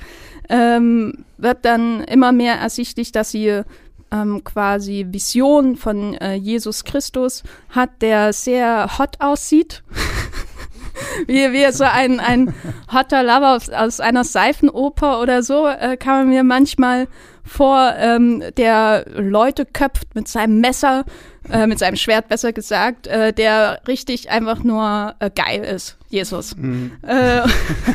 ähm, 0.49 1.25
wird 1.37 1.65
dann 1.65 2.03
immer 2.03 2.31
mehr 2.31 2.55
ersichtlich, 2.55 3.11
dass 3.11 3.31
sie 3.31 3.63
ähm, 4.11 4.43
quasi 4.43 5.07
Vision 5.09 5.75
von 5.77 6.15
äh, 6.15 6.35
Jesus 6.35 6.83
Christus 6.83 7.43
hat, 7.69 7.89
der 8.01 8.33
sehr 8.33 8.99
hot 8.99 9.15
aussieht. 9.19 9.83
wie, 11.27 11.51
wie 11.51 11.71
so 11.71 11.83
ein, 11.83 12.19
ein 12.19 12.53
hotter 12.91 13.23
Lover 13.23 13.55
aus, 13.55 13.69
aus 13.69 13.99
einer 13.99 14.23
Seifenoper 14.23 15.21
oder 15.21 15.43
so, 15.43 15.67
äh, 15.67 15.97
kann 15.97 16.19
man 16.19 16.29
mir 16.29 16.43
manchmal 16.43 17.07
vor, 17.43 17.93
ähm, 17.97 18.43
der 18.57 19.05
Leute 19.15 19.65
köpft 19.65 20.15
mit 20.15 20.27
seinem 20.27 20.59
Messer, 20.61 21.05
äh, 21.49 21.67
mit 21.67 21.79
seinem 21.79 21.95
Schwert 21.95 22.27
besser 22.27 22.53
gesagt, 22.53 23.07
äh, 23.07 23.33
der 23.33 23.81
richtig 23.87 24.29
einfach 24.29 24.63
nur 24.63 25.15
äh, 25.19 25.29
geil 25.33 25.63
ist, 25.63 25.97
Jesus. 26.09 26.55
Mhm. 26.55 26.91
Äh, 27.01 27.41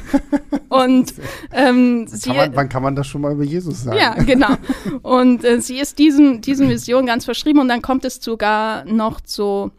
und 0.69 1.15
ähm, 1.53 2.07
sie, 2.09 2.31
kann 2.31 2.37
man, 2.37 2.57
wann 2.57 2.69
kann 2.69 2.83
man 2.83 2.97
das 2.97 3.07
schon 3.07 3.21
mal 3.21 3.33
über 3.33 3.45
Jesus 3.45 3.85
sagen? 3.85 3.99
Ja, 3.99 4.15
genau. 4.15 4.57
Und 5.03 5.45
äh, 5.45 5.61
sie 5.61 5.79
ist 5.79 5.99
diesen, 5.99 6.41
diesen 6.41 6.69
Visionen 6.69 7.07
ganz 7.07 7.25
verschrieben 7.25 7.61
und 7.61 7.69
dann 7.69 7.83
kommt 7.83 8.05
es 8.05 8.17
sogar 8.17 8.85
noch 8.85 9.21
zu, 9.21 9.71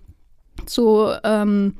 zu 0.66 1.12
ähm, 1.24 1.76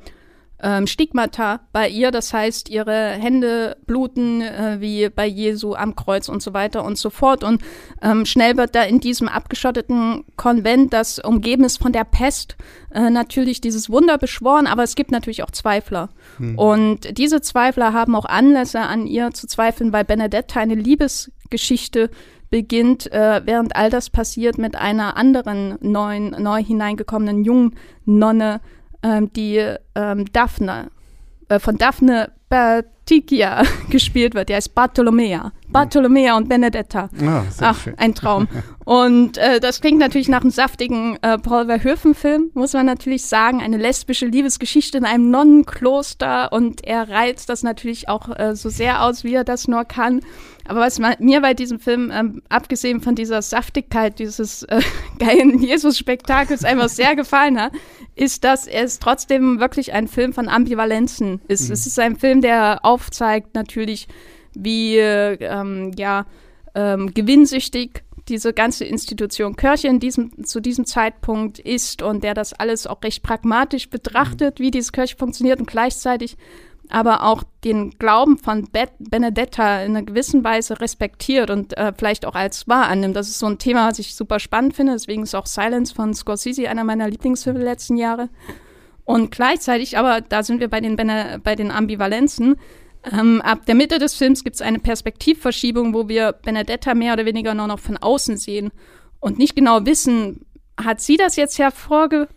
ähm, 0.60 0.86
Stigmata 0.86 1.60
bei 1.72 1.88
ihr, 1.88 2.10
das 2.10 2.32
heißt, 2.32 2.68
ihre 2.68 3.10
Hände 3.12 3.76
bluten 3.86 4.40
äh, 4.40 4.78
wie 4.80 5.08
bei 5.08 5.26
Jesu 5.26 5.74
am 5.74 5.94
Kreuz 5.94 6.28
und 6.28 6.42
so 6.42 6.52
weiter 6.52 6.84
und 6.84 6.98
so 6.98 7.10
fort. 7.10 7.44
Und 7.44 7.62
ähm, 8.02 8.26
schnell 8.26 8.56
wird 8.56 8.74
da 8.74 8.82
in 8.82 9.00
diesem 9.00 9.28
abgeschotteten 9.28 10.24
Konvent, 10.36 10.92
das 10.92 11.18
umgeben 11.18 11.64
ist 11.64 11.80
von 11.80 11.92
der 11.92 12.04
Pest, 12.04 12.56
äh, 12.90 13.10
natürlich 13.10 13.60
dieses 13.60 13.88
Wunder 13.90 14.18
beschworen, 14.18 14.66
aber 14.66 14.82
es 14.82 14.94
gibt 14.94 15.10
natürlich 15.10 15.42
auch 15.42 15.50
Zweifler. 15.50 16.08
Hm. 16.38 16.58
Und 16.58 17.18
diese 17.18 17.40
Zweifler 17.40 17.92
haben 17.92 18.14
auch 18.16 18.24
Anlässe 18.24 18.80
an 18.80 19.06
ihr 19.06 19.30
zu 19.32 19.46
zweifeln, 19.46 19.92
weil 19.92 20.04
Benedetta 20.04 20.60
eine 20.60 20.74
Liebesgeschichte 20.74 22.10
beginnt, 22.50 23.12
äh, 23.12 23.42
während 23.44 23.76
all 23.76 23.90
das 23.90 24.10
passiert 24.10 24.58
mit 24.58 24.74
einer 24.76 25.16
anderen 25.16 25.76
neuen, 25.80 26.30
neu 26.30 26.62
hineingekommenen 26.62 27.44
jungen 27.44 27.76
Nonne, 28.04 28.60
ähm, 29.02 29.32
die 29.32 29.64
ähm, 29.94 30.24
Daphne, 30.32 30.90
äh, 31.48 31.58
von 31.58 31.76
Daphne 31.76 32.32
Batikia 32.48 33.62
gespielt 33.90 34.34
wird. 34.34 34.48
Die 34.48 34.54
heißt 34.54 34.74
Bartolomea. 34.74 35.52
Bartolomea 35.68 36.36
und 36.36 36.48
Benedetta. 36.48 37.10
Ah, 37.22 37.44
Ach, 37.60 37.78
schön. 37.82 37.98
ein 37.98 38.14
Traum. 38.14 38.48
und 38.84 39.36
äh, 39.36 39.60
das 39.60 39.80
klingt 39.80 39.98
natürlich 39.98 40.28
nach 40.28 40.40
einem 40.40 40.50
saftigen 40.50 41.18
äh, 41.20 41.36
Paul 41.38 41.66
Verhoeven-Film, 41.66 42.50
muss 42.54 42.72
man 42.72 42.86
natürlich 42.86 43.26
sagen. 43.26 43.60
Eine 43.60 43.76
lesbische 43.76 44.26
Liebesgeschichte 44.26 44.96
in 44.96 45.04
einem 45.04 45.30
Nonnenkloster 45.30 46.52
und 46.52 46.86
er 46.86 47.08
reizt 47.10 47.50
das 47.50 47.62
natürlich 47.62 48.08
auch 48.08 48.34
äh, 48.38 48.56
so 48.56 48.70
sehr 48.70 49.02
aus, 49.02 49.24
wie 49.24 49.34
er 49.34 49.44
das 49.44 49.68
nur 49.68 49.84
kann. 49.84 50.20
Aber 50.68 50.80
was 50.80 51.00
mir 51.18 51.40
bei 51.40 51.54
diesem 51.54 51.80
Film, 51.80 52.12
ähm, 52.14 52.42
abgesehen 52.50 53.00
von 53.00 53.14
dieser 53.14 53.40
Saftigkeit 53.40 54.18
dieses 54.18 54.64
äh, 54.64 54.82
geilen 55.18 55.58
Jesus-Spektakels 55.60 56.62
einfach 56.64 56.90
sehr 56.90 57.16
gefallen 57.16 57.58
hat, 57.58 57.72
ist, 58.14 58.44
dass 58.44 58.66
es 58.66 58.98
trotzdem 58.98 59.60
wirklich 59.60 59.94
ein 59.94 60.08
Film 60.08 60.34
von 60.34 60.48
Ambivalenzen 60.48 61.40
ist. 61.48 61.68
Mhm. 61.68 61.72
Es 61.72 61.86
ist 61.86 61.98
ein 61.98 62.16
Film, 62.16 62.42
der 62.42 62.84
aufzeigt 62.84 63.54
natürlich, 63.54 64.08
wie 64.54 64.98
ähm, 64.98 65.92
ja, 65.96 66.26
ähm, 66.74 67.14
gewinnsüchtig 67.14 68.04
diese 68.28 68.52
ganze 68.52 68.84
Institution 68.84 69.56
Kirche 69.56 69.88
in 69.88 70.00
diesem, 70.00 70.44
zu 70.44 70.60
diesem 70.60 70.84
Zeitpunkt 70.84 71.58
ist 71.58 72.02
und 72.02 72.22
der 72.24 72.34
das 72.34 72.52
alles 72.52 72.86
auch 72.86 73.02
recht 73.02 73.22
pragmatisch 73.22 73.88
betrachtet, 73.88 74.58
mhm. 74.58 74.64
wie 74.64 74.70
diese 74.70 74.92
Kirche 74.92 75.16
funktioniert 75.16 75.60
und 75.60 75.66
gleichzeitig 75.66 76.36
aber 76.90 77.24
auch 77.24 77.42
den 77.64 77.90
Glauben 77.98 78.38
von 78.38 78.64
Bet 78.70 78.90
Benedetta 78.98 79.82
in 79.82 79.96
einer 79.96 80.06
gewissen 80.06 80.44
Weise 80.44 80.80
respektiert 80.80 81.50
und 81.50 81.76
äh, 81.76 81.92
vielleicht 81.96 82.26
auch 82.26 82.34
als 82.34 82.68
wahr 82.68 82.88
annimmt. 82.88 83.16
Das 83.16 83.28
ist 83.28 83.38
so 83.38 83.46
ein 83.46 83.58
Thema, 83.58 83.88
was 83.88 83.98
ich 83.98 84.14
super 84.14 84.38
spannend 84.38 84.74
finde. 84.74 84.92
Deswegen 84.92 85.22
ist 85.22 85.34
auch 85.34 85.46
Silence 85.46 85.94
von 85.94 86.14
Scorsese 86.14 86.68
einer 86.68 86.84
meiner 86.84 87.08
Lieblingsfilme 87.08 87.62
letzten 87.62 87.96
Jahre. 87.96 88.28
Und 89.04 89.30
gleichzeitig, 89.30 89.96
aber 89.96 90.20
da 90.20 90.42
sind 90.42 90.60
wir 90.60 90.68
bei 90.68 90.80
den, 90.80 90.96
Bene 90.96 91.40
bei 91.42 91.54
den 91.54 91.70
Ambivalenzen, 91.70 92.56
ähm, 93.10 93.40
ab 93.42 93.64
der 93.66 93.74
Mitte 93.74 93.98
des 93.98 94.14
Films 94.14 94.44
gibt 94.44 94.56
es 94.56 94.62
eine 94.62 94.80
Perspektivverschiebung, 94.80 95.94
wo 95.94 96.08
wir 96.08 96.32
Benedetta 96.32 96.94
mehr 96.94 97.14
oder 97.14 97.24
weniger 97.24 97.54
nur 97.54 97.66
noch 97.66 97.78
von 97.78 97.96
außen 97.96 98.36
sehen 98.36 98.70
und 99.20 99.38
nicht 99.38 99.54
genau 99.54 99.86
wissen, 99.86 100.44
hat 100.76 101.00
sie 101.00 101.16
das 101.16 101.36
jetzt 101.36 101.58
hervorge 101.58 102.28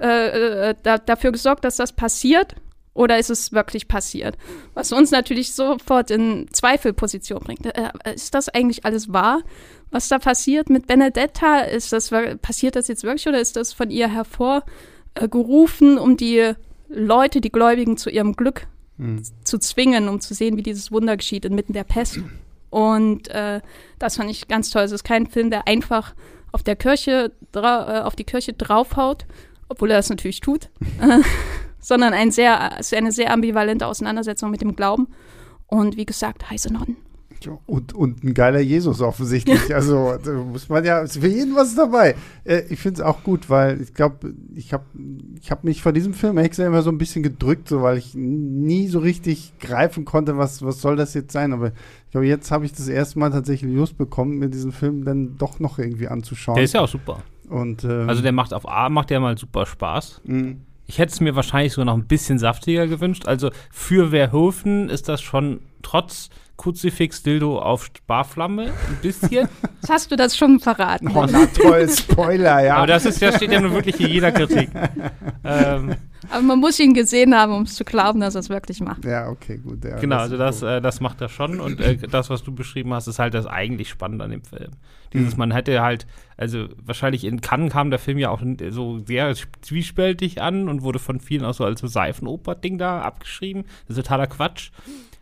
äh, 0.00 0.70
äh, 0.70 0.74
da, 0.82 0.98
dafür 0.98 1.32
gesorgt, 1.32 1.64
dass 1.64 1.76
das 1.76 1.92
passiert? 1.92 2.56
Oder 2.96 3.18
ist 3.18 3.28
es 3.28 3.52
wirklich 3.52 3.88
passiert? 3.88 4.38
Was 4.72 4.90
uns 4.90 5.10
natürlich 5.10 5.52
sofort 5.54 6.10
in 6.10 6.48
Zweifelposition 6.50 7.40
bringt. 7.40 7.66
Äh, 7.66 7.90
ist 8.14 8.34
das 8.34 8.48
eigentlich 8.48 8.84
alles 8.86 9.12
wahr, 9.12 9.42
was 9.90 10.08
da 10.08 10.18
passiert 10.18 10.70
mit 10.70 10.86
Benedetta? 10.86 11.60
Ist 11.60 11.92
das, 11.92 12.10
passiert 12.40 12.74
das 12.74 12.88
jetzt 12.88 13.04
wirklich 13.04 13.28
oder 13.28 13.40
ist 13.40 13.56
das 13.56 13.74
von 13.74 13.90
ihr 13.90 14.08
hervorgerufen, 14.08 15.98
um 15.98 16.16
die 16.16 16.52
Leute, 16.88 17.40
die 17.42 17.52
Gläubigen 17.52 17.98
zu 17.98 18.08
ihrem 18.08 18.34
Glück 18.34 18.66
mhm. 18.96 19.22
zu 19.44 19.58
zwingen, 19.58 20.08
um 20.08 20.20
zu 20.20 20.32
sehen, 20.32 20.56
wie 20.56 20.62
dieses 20.62 20.90
Wunder 20.90 21.18
geschieht 21.18 21.44
inmitten 21.44 21.74
der 21.74 21.84
Pest? 21.84 22.20
Und 22.70 23.28
äh, 23.28 23.60
das 23.98 24.16
fand 24.16 24.30
ich 24.30 24.48
ganz 24.48 24.70
toll. 24.70 24.82
Es 24.82 24.92
ist 24.92 25.04
kein 25.04 25.26
Film, 25.26 25.50
der 25.50 25.68
einfach 25.68 26.14
auf 26.50 26.62
der 26.62 26.76
Kirche, 26.76 27.32
äh, 27.54 27.58
auf 27.58 28.16
die 28.16 28.24
Kirche 28.24 28.54
draufhaut, 28.54 29.26
obwohl 29.68 29.90
er 29.90 29.98
das 29.98 30.08
natürlich 30.08 30.40
tut. 30.40 30.70
sondern 31.86 32.14
ein 32.14 32.32
sehr, 32.32 32.80
eine 32.96 33.12
sehr 33.12 33.32
ambivalente 33.32 33.86
Auseinandersetzung 33.86 34.50
mit 34.50 34.60
dem 34.60 34.74
Glauben. 34.74 35.06
Und 35.68 35.96
wie 35.96 36.04
gesagt, 36.04 36.50
heiße 36.50 36.72
Nonnen. 36.72 36.96
Und, 37.66 37.92
und 37.92 38.24
ein 38.24 38.34
geiler 38.34 38.58
Jesus 38.58 39.00
offensichtlich. 39.00 39.60
Also 39.72 40.16
da 40.24 40.32
muss 40.32 40.68
man 40.68 40.84
ja, 40.84 40.98
ist 41.00 41.18
für 41.18 41.28
jeden 41.28 41.54
was 41.54 41.76
dabei. 41.76 42.16
Äh, 42.42 42.62
ich 42.70 42.80
finde 42.80 43.02
es 43.02 43.06
auch 43.06 43.22
gut, 43.22 43.48
weil 43.50 43.80
ich 43.80 43.94
glaube, 43.94 44.34
ich 44.56 44.72
habe 44.72 44.84
ich 45.40 45.52
hab 45.52 45.62
mich 45.62 45.80
von 45.80 45.94
diesem 45.94 46.12
Film 46.12 46.38
ehrlich 46.38 46.58
immer 46.58 46.82
so 46.82 46.90
ein 46.90 46.98
bisschen 46.98 47.22
gedrückt, 47.22 47.68
so 47.68 47.82
weil 47.82 47.98
ich 47.98 48.16
nie 48.16 48.88
so 48.88 48.98
richtig 48.98 49.52
greifen 49.60 50.04
konnte, 50.04 50.36
was, 50.36 50.62
was 50.62 50.80
soll 50.80 50.96
das 50.96 51.14
jetzt 51.14 51.30
sein. 51.30 51.52
Aber 51.52 51.68
ich 51.68 52.10
glaube, 52.10 52.26
jetzt 52.26 52.50
habe 52.50 52.64
ich 52.64 52.72
das 52.72 52.88
erste 52.88 53.20
Mal 53.20 53.30
tatsächlich 53.30 53.72
Lust 53.72 53.96
bekommen, 53.96 54.38
mir 54.38 54.48
diesen 54.48 54.72
Film 54.72 55.04
dann 55.04 55.38
doch 55.38 55.60
noch 55.60 55.78
irgendwie 55.78 56.08
anzuschauen. 56.08 56.56
Der 56.56 56.64
ist 56.64 56.74
ja 56.74 56.80
auch 56.80 56.88
super. 56.88 57.22
Und, 57.48 57.84
ähm, 57.84 58.08
also 58.08 58.22
der 58.22 58.32
macht 58.32 58.52
auf 58.52 58.68
A 58.68 58.88
macht 58.88 59.10
der 59.10 59.20
mal 59.20 59.38
super 59.38 59.66
Spaß. 59.66 60.22
Mhm. 60.24 60.62
Ich 60.86 60.98
hätte 60.98 61.12
es 61.12 61.20
mir 61.20 61.34
wahrscheinlich 61.34 61.72
sogar 61.72 61.86
noch 61.86 61.94
ein 61.94 62.06
bisschen 62.06 62.38
saftiger 62.38 62.86
gewünscht. 62.86 63.26
Also 63.26 63.50
für 63.70 64.10
Verhoeven 64.10 64.88
ist 64.88 65.08
das 65.08 65.20
schon 65.20 65.60
trotz 65.82 66.30
Kruzifix-Dildo 66.56 67.58
auf 67.58 67.90
Sparflamme, 67.96 68.64
ein 68.64 68.98
bisschen. 69.02 69.30
Jetzt 69.86 69.90
hast 69.90 70.10
du 70.10 70.16
das 70.16 70.36
schon 70.36 70.58
verraten. 70.58 71.08
Oh, 71.14 71.26
na 71.30 71.46
toll, 71.46 71.88
Spoiler, 71.88 72.64
ja. 72.64 72.76
Aber 72.76 72.86
das, 72.86 73.04
ist, 73.04 73.20
das 73.20 73.36
steht 73.36 73.52
ja 73.52 73.60
nun 73.60 73.72
wirklich 73.72 74.00
in 74.00 74.08
jeder 74.08 74.32
Kritik. 74.32 74.70
ähm, 75.44 75.96
aber 76.30 76.42
man 76.42 76.58
muss 76.58 76.78
ihn 76.80 76.94
gesehen 76.94 77.34
haben, 77.34 77.52
um 77.52 77.62
es 77.62 77.74
zu 77.74 77.84
glauben, 77.84 78.20
dass 78.20 78.34
er 78.34 78.40
es 78.40 78.48
wirklich 78.48 78.80
macht. 78.80 79.04
Ja, 79.04 79.28
okay, 79.28 79.58
gut. 79.58 79.84
Ja, 79.84 79.98
genau, 79.98 80.16
also 80.16 80.36
das, 80.36 80.62
äh, 80.62 80.80
das 80.80 81.00
macht 81.00 81.20
er 81.20 81.28
schon. 81.28 81.60
Und 81.60 81.80
äh, 81.80 81.96
das, 81.96 82.30
was 82.30 82.42
du 82.42 82.54
beschrieben 82.54 82.92
hast, 82.94 83.06
ist 83.06 83.18
halt 83.18 83.34
das 83.34 83.46
eigentlich 83.46 83.88
Spannende 83.88 84.24
an 84.24 84.30
dem 84.30 84.42
Film. 84.42 84.72
Dieses, 85.12 85.34
mhm. 85.34 85.38
man 85.38 85.50
hätte 85.52 85.80
halt, 85.82 86.06
also 86.36 86.66
wahrscheinlich 86.84 87.24
in 87.24 87.40
Cannes 87.40 87.72
kam 87.72 87.90
der 87.90 87.98
Film 87.98 88.18
ja 88.18 88.30
auch 88.30 88.42
so 88.70 88.98
sehr 88.98 89.34
zwiespältig 89.60 90.40
an 90.42 90.68
und 90.68 90.82
wurde 90.82 90.98
von 90.98 91.20
vielen 91.20 91.44
auch 91.44 91.54
so 91.54 91.64
als 91.64 91.80
so 91.80 91.86
Seifenoper-Ding 91.86 92.78
da 92.78 93.02
abgeschrieben. 93.02 93.64
Das 93.86 93.96
ist 93.96 94.04
totaler 94.04 94.26
Quatsch. 94.26 94.70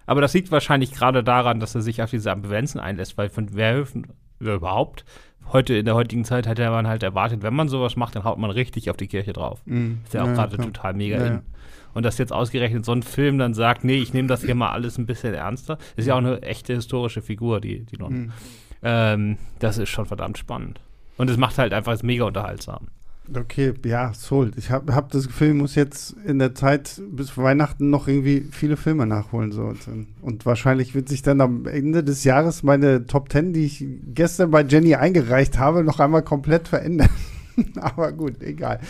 Aber 0.07 0.21
das 0.21 0.35
liegt 0.35 0.51
wahrscheinlich 0.51 0.93
gerade 0.93 1.25
daran, 1.25 1.61
dass 1.61 1.75
er 1.75 1.83
sich 1.83 2.03
auf 2.03 2.11
diese 2.11 2.31
Ambivalenzen 2.31 2.81
einlässt, 2.81 3.17
weil 3.17 3.29
von 3.29 3.55
Werhöfen 3.55 4.07
überhaupt 4.41 5.05
heute 5.53 5.75
in 5.75 5.85
der 5.85 5.95
heutigen 5.95 6.25
Zeit 6.25 6.47
hätte 6.47 6.69
man 6.71 6.87
halt 6.87 7.03
erwartet, 7.03 7.43
wenn 7.43 7.55
man 7.55 7.69
sowas 7.69 7.97
macht, 7.97 8.17
dann 8.17 8.25
haut 8.25 8.39
man 8.39 8.51
richtig 8.51 8.91
auf 8.91 8.97
die 8.97 9.07
Kirche 9.07 9.33
drauf. 9.33 9.61
Mm, 9.67 9.95
ist 10.05 10.15
ja 10.15 10.23
auch 10.23 10.29
ja, 10.29 10.35
gerade 10.35 10.57
total 10.57 10.95
mega 10.95 11.19
ja, 11.19 11.27
in. 11.27 11.43
Und 11.93 12.05
dass 12.05 12.19
jetzt 12.19 12.33
ausgerechnet 12.33 12.85
so 12.85 12.93
ein 12.93 13.03
Film 13.03 13.39
dann 13.39 13.55
sagt, 13.55 13.85
nee, 13.85 13.99
ich 13.99 14.13
nehme 14.13 14.27
das 14.27 14.43
hier 14.43 14.55
mal 14.55 14.71
alles 14.71 14.99
ein 14.99 15.07
bisschen 15.07 15.35
ernster, 15.35 15.79
ist 15.97 16.07
ja 16.07 16.15
auch 16.15 16.19
eine 16.19 16.43
echte 16.43 16.75
historische 16.75 17.23
Figur, 17.23 17.61
die, 17.61 17.85
die 17.85 17.97
Nonne. 17.97 18.17
Mm. 18.17 18.33
Ähm, 18.83 19.39
das 19.61 19.79
ist 19.79 19.91
schon 19.91 20.07
verdammt 20.07 20.39
spannend. 20.39 20.81
Und 21.17 21.31
es 21.31 21.37
macht 21.37 21.59
halt 21.59 21.73
einfach 21.73 22.01
mega 22.03 22.25
unterhaltsam. 22.25 22.89
Okay, 23.33 23.73
ja, 23.87 24.13
sold. 24.13 24.59
Ich 24.59 24.71
habe 24.71 24.95
hab 24.95 25.11
das 25.11 25.29
Gefühl, 25.29 25.49
ich 25.49 25.55
muss 25.55 25.75
jetzt 25.75 26.15
in 26.27 26.39
der 26.39 26.55
Zeit 26.55 27.01
bis 27.11 27.39
Weihnachten 27.39 27.89
noch 27.89 28.07
irgendwie 28.07 28.47
viele 28.51 28.77
Filme 28.77 29.07
nachholen. 29.07 29.51
So. 29.51 29.63
Und, 29.63 30.09
und 30.21 30.45
wahrscheinlich 30.45 30.95
wird 30.95 31.09
sich 31.09 31.23
dann 31.23 31.41
am 31.41 31.67
Ende 31.67 32.05
des 32.05 32.25
Jahres 32.25 32.63
meine 32.63 33.07
Top 33.07 33.33
10, 33.33 33.55
die 33.55 33.65
ich 33.65 33.87
gestern 34.15 34.51
bei 34.51 34.63
Jenny 34.63 34.95
eingereicht 34.95 35.59
habe, 35.59 35.85
noch 35.85 36.01
einmal 36.01 36.23
komplett 36.23 36.69
verändern. 36.69 37.09
Aber 37.81 38.13
gut, 38.13 38.43
egal. 38.43 38.81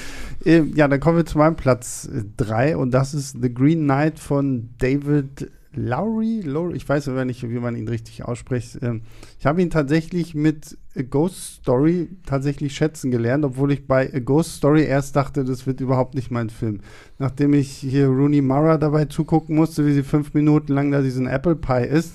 Ähm, 0.44 0.72
ja, 0.74 0.88
dann 0.88 0.98
kommen 0.98 1.18
wir 1.18 1.26
zu 1.26 1.38
meinem 1.38 1.56
Platz 1.56 2.08
3 2.36 2.70
äh, 2.70 2.74
und 2.74 2.90
das 2.92 3.14
ist 3.14 3.38
The 3.40 3.52
Green 3.52 3.84
Knight 3.84 4.18
von 4.18 4.70
David 4.78 5.48
Lowry, 5.76 6.40
Lowry, 6.44 6.76
ich 6.76 6.88
weiß 6.88 7.08
aber 7.08 7.24
nicht, 7.24 7.48
wie 7.48 7.58
man 7.58 7.76
ihn 7.76 7.88
richtig 7.88 8.24
ausspricht. 8.24 8.78
Ähm, 8.82 9.02
ich 9.38 9.46
habe 9.46 9.62
ihn 9.62 9.70
tatsächlich 9.70 10.34
mit 10.34 10.76
A 10.96 11.02
Ghost 11.02 11.56
Story 11.60 12.08
tatsächlich 12.26 12.74
schätzen 12.74 13.10
gelernt, 13.10 13.44
obwohl 13.44 13.72
ich 13.72 13.86
bei 13.86 14.12
A 14.12 14.18
Ghost 14.18 14.56
Story 14.56 14.84
erst 14.84 15.16
dachte, 15.16 15.44
das 15.44 15.66
wird 15.66 15.80
überhaupt 15.80 16.14
nicht 16.14 16.30
mein 16.30 16.50
Film. 16.50 16.80
Nachdem 17.18 17.54
ich 17.54 17.70
hier 17.70 18.06
Rooney 18.06 18.42
Mara 18.42 18.78
dabei 18.78 19.06
zugucken 19.06 19.56
musste, 19.56 19.86
wie 19.86 19.92
sie 19.92 20.02
fünf 20.02 20.34
Minuten 20.34 20.72
lang 20.72 20.90
da 20.90 21.00
diesen 21.00 21.26
Apple 21.26 21.56
Pie 21.56 21.86
isst 21.86 22.14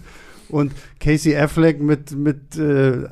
und 0.49 0.71
Casey 0.99 1.35
Affleck 1.35 1.81
mit, 1.81 2.11
mit 2.11 2.57
äh, 2.57 3.03
äh 3.03 3.09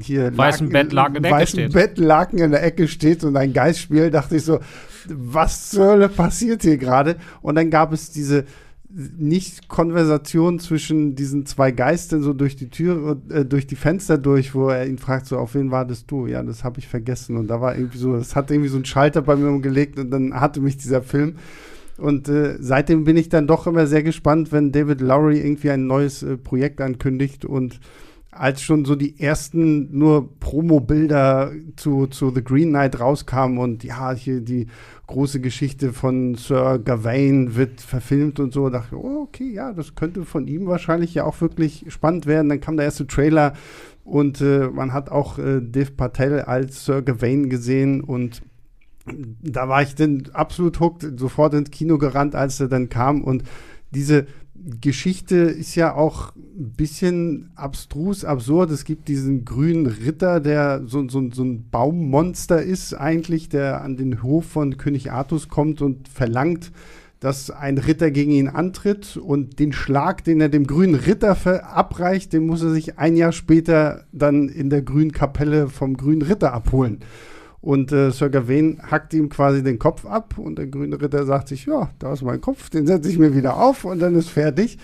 hier 0.00 0.36
weißen 0.36 0.68
Bettlaken 0.68 1.16
in 1.16 1.22
der 1.22 1.32
Ecke 1.32 1.46
steht. 1.46 1.72
Bettlaken 1.72 2.38
in 2.38 2.50
der 2.50 2.62
Ecke 2.62 2.88
steht 2.88 3.24
und 3.24 3.36
ein 3.36 3.52
Geist 3.52 3.80
spielt, 3.80 4.14
dachte 4.14 4.36
ich 4.36 4.44
so, 4.44 4.60
was 5.08 5.70
zur 5.70 5.86
Hölle 5.86 6.08
passiert 6.08 6.62
hier 6.62 6.78
gerade? 6.78 7.16
Und 7.42 7.54
dann 7.54 7.70
gab 7.70 7.92
es 7.92 8.10
diese 8.10 8.44
nicht 8.88 9.68
Konversation 9.68 10.58
zwischen 10.58 11.16
diesen 11.16 11.44
zwei 11.46 11.70
Geistern 11.70 12.22
so 12.22 12.32
durch 12.32 12.56
die 12.56 12.70
Tür, 12.70 13.20
äh, 13.30 13.44
durch 13.44 13.66
die 13.66 13.76
Fenster 13.76 14.18
durch, 14.18 14.54
wo 14.54 14.68
er 14.68 14.86
ihn 14.86 14.98
fragt, 14.98 15.26
so, 15.26 15.38
auf 15.38 15.54
wen 15.54 15.70
wartest 15.70 16.10
du? 16.10 16.26
Ja, 16.26 16.42
das 16.42 16.64
habe 16.64 16.78
ich 16.78 16.88
vergessen. 16.88 17.36
Und 17.36 17.48
da 17.48 17.60
war 17.60 17.76
irgendwie 17.76 17.98
so, 17.98 18.16
das 18.16 18.36
hat 18.36 18.50
irgendwie 18.50 18.68
so 18.68 18.76
einen 18.76 18.84
Schalter 18.84 19.22
bei 19.22 19.36
mir 19.36 19.48
umgelegt 19.48 19.98
und 19.98 20.10
dann 20.10 20.34
hatte 20.34 20.60
mich 20.60 20.76
dieser 20.76 21.02
Film. 21.02 21.36
Und 21.98 22.28
äh, 22.28 22.56
seitdem 22.60 23.04
bin 23.04 23.16
ich 23.16 23.28
dann 23.28 23.46
doch 23.46 23.66
immer 23.66 23.86
sehr 23.86 24.02
gespannt, 24.02 24.52
wenn 24.52 24.72
David 24.72 25.00
Lowry 25.00 25.38
irgendwie 25.38 25.70
ein 25.70 25.86
neues 25.86 26.22
äh, 26.22 26.36
Projekt 26.36 26.80
ankündigt 26.80 27.44
und 27.44 27.80
als 28.30 28.60
schon 28.60 28.84
so 28.84 28.96
die 28.96 29.18
ersten 29.18 29.96
nur 29.96 30.38
Promo-Bilder 30.40 31.52
zu, 31.76 32.06
zu 32.06 32.30
The 32.34 32.44
Green 32.44 32.68
Knight 32.68 33.00
rauskamen 33.00 33.58
und 33.58 33.82
ja, 33.82 34.12
hier 34.12 34.40
die 34.40 34.66
große 35.06 35.40
Geschichte 35.40 35.92
von 35.92 36.34
Sir 36.34 36.78
Gawain 36.78 37.54
wird 37.54 37.80
verfilmt 37.80 38.40
und 38.40 38.52
so, 38.52 38.70
dachte 38.70 38.96
oh, 38.96 39.22
okay, 39.22 39.52
ja, 39.52 39.72
das 39.72 39.94
könnte 39.94 40.24
von 40.24 40.46
ihm 40.46 40.66
wahrscheinlich 40.66 41.14
ja 41.14 41.24
auch 41.24 41.40
wirklich 41.40 41.84
spannend 41.88 42.26
werden. 42.26 42.48
Dann 42.48 42.60
kam 42.60 42.76
der 42.76 42.86
erste 42.86 43.06
Trailer 43.06 43.52
und 44.04 44.40
äh, 44.40 44.68
man 44.68 44.92
hat 44.92 45.10
auch 45.10 45.38
äh, 45.38 45.60
Dev 45.60 45.92
Patel 45.96 46.40
als 46.40 46.84
Sir 46.84 47.02
Gawain 47.02 47.48
gesehen 47.48 48.00
und 48.00 48.42
da 49.40 49.68
war 49.68 49.82
ich 49.82 49.94
dann 49.94 50.24
absolut 50.32 50.80
hooked, 50.80 51.18
sofort 51.18 51.54
ins 51.54 51.70
Kino 51.70 51.98
gerannt, 51.98 52.34
als 52.34 52.58
er 52.58 52.68
dann 52.68 52.88
kam 52.88 53.22
und 53.22 53.44
diese 53.92 54.26
Geschichte 54.80 55.36
ist 55.36 55.74
ja 55.74 55.94
auch 55.94 56.32
ein 56.34 56.72
bisschen 56.76 57.50
abstrus, 57.54 58.24
absurd. 58.24 58.70
Es 58.70 58.84
gibt 58.84 59.08
diesen 59.08 59.44
grünen 59.44 59.86
Ritter, 59.86 60.40
der 60.40 60.82
so, 60.86 61.08
so, 61.08 61.30
so 61.32 61.44
ein 61.44 61.68
Baummonster 61.70 62.62
ist 62.62 62.94
eigentlich, 62.94 63.48
der 63.48 63.82
an 63.82 63.96
den 63.96 64.22
Hof 64.22 64.46
von 64.46 64.76
König 64.76 65.12
Artus 65.12 65.48
kommt 65.48 65.82
und 65.82 66.08
verlangt, 66.08 66.72
dass 67.20 67.50
ein 67.50 67.78
Ritter 67.78 68.10
gegen 68.10 68.32
ihn 68.32 68.48
antritt 68.48 69.16
und 69.16 69.58
den 69.58 69.72
Schlag, 69.72 70.24
den 70.24 70.40
er 70.40 70.48
dem 70.48 70.66
grünen 70.66 70.94
Ritter 70.94 71.34
verabreicht, 71.34 72.32
den 72.32 72.46
muss 72.46 72.62
er 72.62 72.70
sich 72.70 72.98
ein 72.98 73.16
Jahr 73.16 73.32
später 73.32 74.04
dann 74.12 74.48
in 74.48 74.70
der 74.70 74.82
grünen 74.82 75.12
Kapelle 75.12 75.68
vom 75.68 75.96
grünen 75.96 76.22
Ritter 76.22 76.52
abholen. 76.52 77.00
Und 77.66 77.90
äh, 77.90 78.12
Sir 78.12 78.30
Gawain 78.30 78.80
hackt 78.80 79.12
ihm 79.12 79.28
quasi 79.28 79.60
den 79.60 79.80
Kopf 79.80 80.06
ab 80.06 80.38
und 80.38 80.56
der 80.56 80.68
grüne 80.68 81.02
Ritter 81.02 81.26
sagt 81.26 81.48
sich, 81.48 81.66
ja, 81.66 81.90
da 81.98 82.12
ist 82.12 82.22
mein 82.22 82.40
Kopf, 82.40 82.70
den 82.70 82.86
setze 82.86 83.10
ich 83.10 83.18
mir 83.18 83.34
wieder 83.34 83.56
auf 83.56 83.84
und 83.84 83.98
dann 83.98 84.14
ist 84.14 84.28
fertig. 84.28 84.78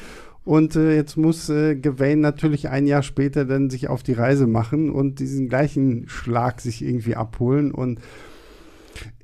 Und 0.45 0.75
äh, 0.75 0.97
jetzt 0.97 1.17
muss 1.17 1.49
äh, 1.49 1.77
Gawain 1.77 2.19
natürlich 2.19 2.71
ein 2.71 2.89
Jahr 2.89 3.05
später 3.05 3.45
dann 3.45 3.71
sich 3.71 3.89
auf 3.89 4.03
die 4.03 4.15
Reise 4.15 4.49
machen 4.49 4.91
und 4.91 5.21
diesen 5.21 5.49
gleichen 5.49 6.09
Schlag 6.09 6.61
sich 6.61 6.83
irgendwie 6.85 7.15
abholen. 7.15 7.71
Und 7.71 8.01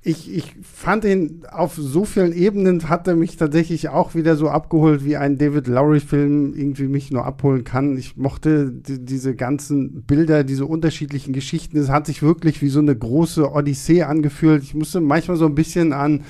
ich, 0.02 0.32
ich 0.34 0.54
fand 0.62 1.04
ihn 1.04 1.42
auf 1.50 1.74
so 1.74 2.04
vielen 2.04 2.32
Ebenen, 2.32 2.88
hat 2.88 3.08
er 3.08 3.16
mich 3.16 3.36
tatsächlich 3.36 3.88
auch 3.88 4.14
wieder 4.14 4.36
so 4.36 4.48
abgeholt, 4.48 5.04
wie 5.04 5.16
ein 5.16 5.38
David 5.38 5.66
Lowry-Film 5.66 6.54
irgendwie 6.54 6.86
mich 6.86 7.10
nur 7.10 7.24
abholen 7.24 7.64
kann. 7.64 7.96
Ich 7.96 8.16
mochte 8.16 8.70
die, 8.70 9.04
diese 9.04 9.34
ganzen 9.34 10.02
Bilder, 10.04 10.44
diese 10.44 10.66
unterschiedlichen 10.66 11.32
Geschichten. 11.32 11.78
Es 11.78 11.88
hat 11.88 12.06
sich 12.06 12.22
wirklich 12.22 12.62
wie 12.62 12.68
so 12.68 12.78
eine 12.78 12.96
große 12.96 13.50
Odyssee 13.50 14.02
angefühlt. 14.04 14.62
Ich 14.62 14.74
musste 14.74 15.00
manchmal 15.00 15.36
so 15.36 15.46
ein 15.46 15.54
bisschen 15.54 15.92
an 15.92 16.22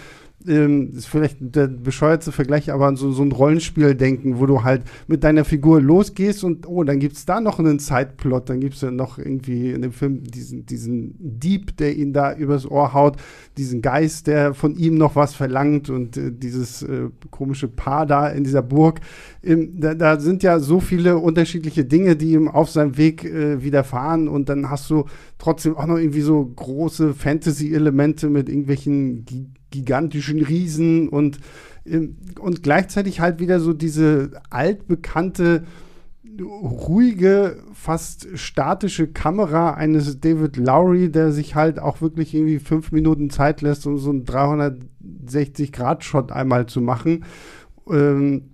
ähm, 0.46 0.92
ist 0.94 1.08
vielleicht 1.08 1.38
der 1.40 1.66
bescheuerte 1.66 2.30
Vergleich, 2.30 2.70
aber 2.70 2.86
an 2.86 2.96
so, 2.96 3.10
so 3.12 3.22
ein 3.22 3.32
Rollenspiel 3.32 3.94
denken, 3.94 4.38
wo 4.38 4.46
du 4.46 4.62
halt 4.62 4.82
mit 5.08 5.24
deiner 5.24 5.44
Figur 5.44 5.80
losgehst 5.80 6.44
und 6.44 6.66
oh, 6.68 6.84
dann 6.84 7.00
gibt 7.00 7.16
es 7.16 7.26
da 7.26 7.40
noch 7.40 7.58
einen 7.58 7.78
Zeitplot, 7.80 8.48
dann 8.48 8.60
gibt 8.60 8.74
es 8.74 8.82
ja 8.82 8.90
noch 8.90 9.18
irgendwie 9.18 9.70
in 9.70 9.82
dem 9.82 9.92
Film 9.92 10.22
diesen, 10.22 10.64
diesen 10.64 11.14
Dieb, 11.18 11.76
der 11.76 11.96
ihn 11.96 12.12
da 12.12 12.34
übers 12.34 12.70
Ohr 12.70 12.92
haut, 12.92 13.16
diesen 13.56 13.82
Geist, 13.82 14.28
der 14.28 14.54
von 14.54 14.76
ihm 14.76 14.96
noch 14.96 15.16
was 15.16 15.34
verlangt 15.34 15.90
und 15.90 16.16
äh, 16.16 16.30
dieses 16.32 16.82
äh, 16.82 17.08
komische 17.30 17.68
Paar 17.68 18.06
da 18.06 18.28
in 18.28 18.44
dieser 18.44 18.62
Burg. 18.62 19.00
Ähm, 19.42 19.80
da, 19.80 19.94
da, 19.94 20.20
sind 20.20 20.42
ja 20.42 20.60
so 20.60 20.80
viele 20.80 21.18
unterschiedliche 21.18 21.84
Dinge, 21.84 22.16
die 22.16 22.32
ihm 22.32 22.48
auf 22.48 22.70
seinem 22.70 22.96
Weg 22.96 23.24
äh, 23.24 23.62
widerfahren 23.62 24.28
und 24.28 24.48
dann 24.48 24.70
hast 24.70 24.88
du 24.90 25.04
trotzdem 25.38 25.76
auch 25.76 25.86
noch 25.86 25.98
irgendwie 25.98 26.20
so 26.20 26.44
große 26.44 27.14
Fantasy-Elemente 27.14 28.30
mit 28.30 28.48
irgendwelchen 28.48 29.24
gigantischen 29.70 30.42
Riesen 30.42 31.08
und, 31.08 31.38
ähm, 31.86 32.18
und 32.38 32.62
gleichzeitig 32.62 33.20
halt 33.20 33.40
wieder 33.40 33.60
so 33.60 33.72
diese 33.72 34.40
altbekannte, 34.50 35.64
ruhige, 36.40 37.62
fast 37.72 38.38
statische 38.38 39.08
Kamera 39.08 39.74
eines 39.74 40.20
David 40.20 40.56
Lowry, 40.56 41.10
der 41.10 41.32
sich 41.32 41.54
halt 41.54 41.80
auch 41.80 42.00
wirklich 42.00 42.34
irgendwie 42.34 42.58
fünf 42.58 42.92
Minuten 42.92 43.30
Zeit 43.30 43.60
lässt, 43.60 43.86
um 43.86 43.98
so 43.98 44.10
einen 44.10 44.24
360-Grad-Shot 44.24 46.32
einmal 46.32 46.66
zu 46.66 46.80
machen. 46.80 47.24
Ähm, 47.90 48.50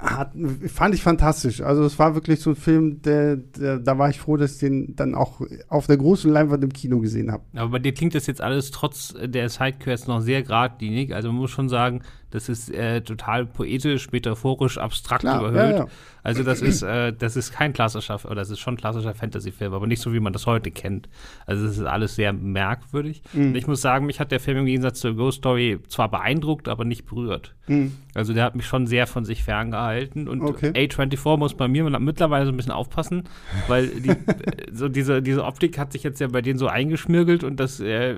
hat, 0.00 0.32
fand 0.66 0.94
ich 0.94 1.02
fantastisch. 1.02 1.60
Also 1.60 1.84
es 1.84 1.98
war 1.98 2.14
wirklich 2.14 2.40
so 2.40 2.50
ein 2.50 2.56
Film, 2.56 3.02
der, 3.02 3.36
der, 3.36 3.78
da 3.78 3.98
war 3.98 4.10
ich 4.10 4.20
froh, 4.20 4.36
dass 4.36 4.54
ich 4.54 4.58
den 4.58 4.96
dann 4.96 5.14
auch 5.14 5.40
auf 5.68 5.86
der 5.86 5.96
großen 5.96 6.30
Leinwand 6.30 6.64
im 6.64 6.72
Kino 6.72 7.00
gesehen 7.00 7.30
habe. 7.30 7.42
Aber 7.54 7.70
bei 7.70 7.78
dir 7.78 7.92
klingt 7.92 8.14
das 8.14 8.26
jetzt 8.26 8.40
alles 8.40 8.70
trotz 8.70 9.14
der 9.22 9.48
Sidequests 9.48 10.06
noch 10.06 10.20
sehr 10.20 10.42
geradlinig. 10.42 11.14
Also 11.14 11.28
man 11.28 11.36
muss 11.36 11.50
schon 11.50 11.68
sagen, 11.68 12.02
das 12.30 12.48
ist 12.48 12.72
äh, 12.72 13.00
total 13.02 13.46
poetisch, 13.46 14.10
metaphorisch, 14.12 14.78
abstrakt 14.78 15.22
Klar, 15.22 15.40
überhöht. 15.40 15.72
Ja, 15.72 15.78
ja. 15.78 15.86
Also 16.22 16.42
das 16.42 16.62
ist, 16.62 16.82
äh, 16.82 17.12
das 17.12 17.36
ist 17.36 17.52
kein 17.52 17.72
klassischer, 17.72 18.20
oder 18.24 18.36
das 18.36 18.50
ist 18.50 18.60
schon 18.60 18.76
klassischer 18.76 19.14
Fantasy-Film, 19.14 19.72
aber 19.72 19.86
nicht 19.86 20.02
so, 20.02 20.12
wie 20.12 20.20
man 20.20 20.32
das 20.32 20.46
heute 20.46 20.70
kennt. 20.70 21.08
Also 21.46 21.66
das 21.66 21.78
ist 21.78 21.84
alles 21.84 22.14
sehr 22.16 22.32
merkwürdig. 22.32 23.22
Mhm. 23.32 23.48
Und 23.48 23.54
ich 23.56 23.66
muss 23.66 23.80
sagen, 23.80 24.06
mich 24.06 24.20
hat 24.20 24.32
der 24.32 24.40
Film 24.40 24.58
im 24.58 24.66
Gegensatz 24.66 25.00
zur 25.00 25.14
Ghost 25.14 25.38
Story 25.38 25.78
zwar 25.88 26.10
beeindruckt, 26.10 26.68
aber 26.68 26.84
nicht 26.84 27.06
berührt. 27.06 27.54
Mhm. 27.66 27.92
Also 28.14 28.32
der 28.34 28.44
hat 28.44 28.56
mich 28.56 28.66
schon 28.66 28.86
sehr 28.86 29.06
von 29.06 29.24
sich 29.24 29.44
ferngehalten. 29.44 30.28
Und 30.28 30.42
okay. 30.42 30.70
A24 30.70 31.36
muss 31.36 31.54
bei 31.54 31.68
mir 31.68 31.84
mittlerweile 31.98 32.44
so 32.44 32.52
ein 32.52 32.56
bisschen 32.56 32.72
aufpassen, 32.72 33.24
weil 33.68 33.88
die, 33.88 34.12
so 34.72 34.88
diese, 34.88 35.22
diese 35.22 35.44
Optik 35.44 35.78
hat 35.78 35.92
sich 35.92 36.02
jetzt 36.02 36.20
ja 36.20 36.28
bei 36.28 36.42
denen 36.42 36.58
so 36.58 36.66
eingeschmirgelt 36.66 37.44
und 37.44 37.58
das 37.58 37.80
äh, 37.80 38.16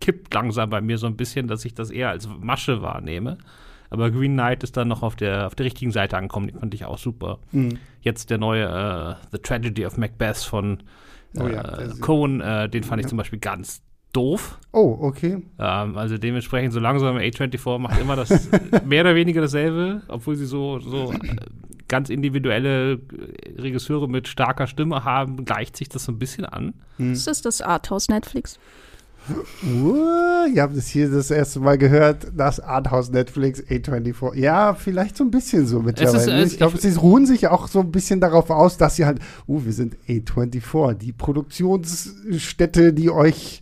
kippt 0.00 0.32
langsam 0.34 0.70
bei 0.70 0.80
mir 0.80 0.98
so 0.98 1.06
ein 1.06 1.16
bisschen, 1.16 1.48
dass 1.48 1.64
ich 1.64 1.74
das 1.74 1.90
eher 1.90 2.10
als 2.10 2.28
Masche 2.28 2.82
wahrnehme. 2.82 3.38
Aber 3.90 4.10
Green 4.10 4.34
Knight 4.34 4.62
ist 4.62 4.76
dann 4.76 4.88
noch 4.88 5.02
auf 5.02 5.16
der, 5.16 5.48
auf 5.48 5.54
der 5.54 5.66
richtigen 5.66 5.90
Seite 5.90 6.16
angekommen, 6.16 6.48
die 6.48 6.58
fand 6.58 6.72
ich 6.74 6.84
auch 6.84 6.98
super. 6.98 7.38
Mhm. 7.50 7.78
Jetzt 8.00 8.30
der 8.30 8.38
neue 8.38 8.64
äh, 8.64 9.26
The 9.32 9.38
Tragedy 9.38 9.84
of 9.84 9.96
Macbeth 9.96 10.38
von 10.38 10.78
oh, 11.36 11.48
ja, 11.48 11.78
äh, 11.78 11.88
Cohen, 12.00 12.40
äh, 12.40 12.68
den 12.68 12.84
fand 12.84 13.00
ja. 13.00 13.06
ich 13.06 13.08
zum 13.08 13.18
Beispiel 13.18 13.40
ganz 13.40 13.82
doof. 14.12 14.58
Oh, 14.72 14.96
okay. 15.00 15.42
Ähm, 15.58 15.96
also 15.96 16.18
dementsprechend 16.18 16.72
so 16.72 16.80
langsam 16.80 17.16
A24 17.16 17.78
macht 17.78 18.00
immer 18.00 18.16
das 18.16 18.48
mehr 18.84 19.02
oder 19.02 19.14
weniger 19.14 19.40
dasselbe, 19.40 20.02
obwohl 20.08 20.36
sie 20.36 20.46
so, 20.46 20.78
so 20.78 21.12
äh, 21.12 21.36
ganz 21.88 22.10
individuelle 22.10 23.00
Regisseure 23.56 24.08
mit 24.08 24.28
starker 24.28 24.66
Stimme 24.66 25.04
haben, 25.04 25.44
gleicht 25.44 25.76
sich 25.76 25.88
das 25.88 26.04
so 26.04 26.12
ein 26.12 26.18
bisschen 26.18 26.44
an. 26.44 26.74
Hm. 26.96 27.12
Ist 27.12 27.26
das 27.26 27.42
das 27.42 27.60
Arthouse 27.60 28.08
Netflix? 28.08 28.58
Uh, 29.62 30.46
ihr 30.52 30.62
habt 30.62 30.76
es 30.76 30.88
hier 30.88 31.10
das 31.10 31.30
erste 31.30 31.60
Mal 31.60 31.78
gehört, 31.78 32.28
das 32.34 32.58
Arthouse 32.58 33.10
Netflix 33.10 33.62
A24. 33.62 34.36
Ja, 34.36 34.74
vielleicht 34.74 35.16
so 35.16 35.24
ein 35.24 35.30
bisschen 35.30 35.66
so 35.66 35.80
mittlerweile. 35.80 36.42
Ist, 36.42 36.52
ich 36.52 36.58
glaube, 36.58 36.78
sie 36.78 36.92
ruhen 36.94 37.26
sich 37.26 37.48
auch 37.48 37.68
so 37.68 37.80
ein 37.80 37.92
bisschen 37.92 38.20
darauf 38.20 38.50
aus, 38.50 38.76
dass 38.76 38.96
sie 38.96 39.04
halt, 39.04 39.20
uh, 39.46 39.64
wir 39.64 39.72
sind 39.72 39.96
A24, 40.08 40.94
die 40.94 41.12
Produktionsstätte, 41.12 42.92
die 42.92 43.10
euch 43.10 43.60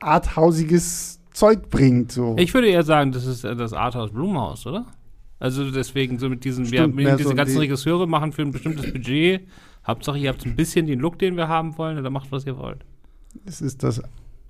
arthausiges 0.00 1.20
Zeug 1.32 1.70
bringt. 1.70 2.12
So. 2.12 2.36
Ich 2.38 2.54
würde 2.54 2.68
eher 2.68 2.82
sagen, 2.82 3.12
das 3.12 3.26
ist 3.26 3.44
das 3.44 3.72
Arthouse 3.72 4.10
Blumhaus, 4.12 4.66
oder? 4.66 4.86
Also 5.38 5.70
deswegen 5.70 6.18
so 6.18 6.28
mit 6.28 6.44
diesen, 6.44 6.66
Stimmt, 6.66 6.96
wir, 6.98 7.16
diese 7.16 7.30
so 7.30 7.34
ganzen 7.34 7.54
die 7.54 7.60
Regisseure 7.60 8.06
machen 8.06 8.32
für 8.32 8.42
ein 8.42 8.52
bestimmtes 8.52 8.92
Budget. 8.92 9.46
Hauptsache, 9.86 10.18
ihr 10.18 10.28
habt 10.28 10.44
ein 10.44 10.54
bisschen 10.54 10.86
den 10.86 11.00
Look, 11.00 11.18
den 11.18 11.36
wir 11.36 11.48
haben 11.48 11.78
wollen, 11.78 11.98
oder 11.98 12.10
macht, 12.10 12.30
was 12.30 12.44
ihr 12.44 12.58
wollt. 12.58 12.84
Es 13.46 13.62
ist 13.62 13.82
das 13.82 14.02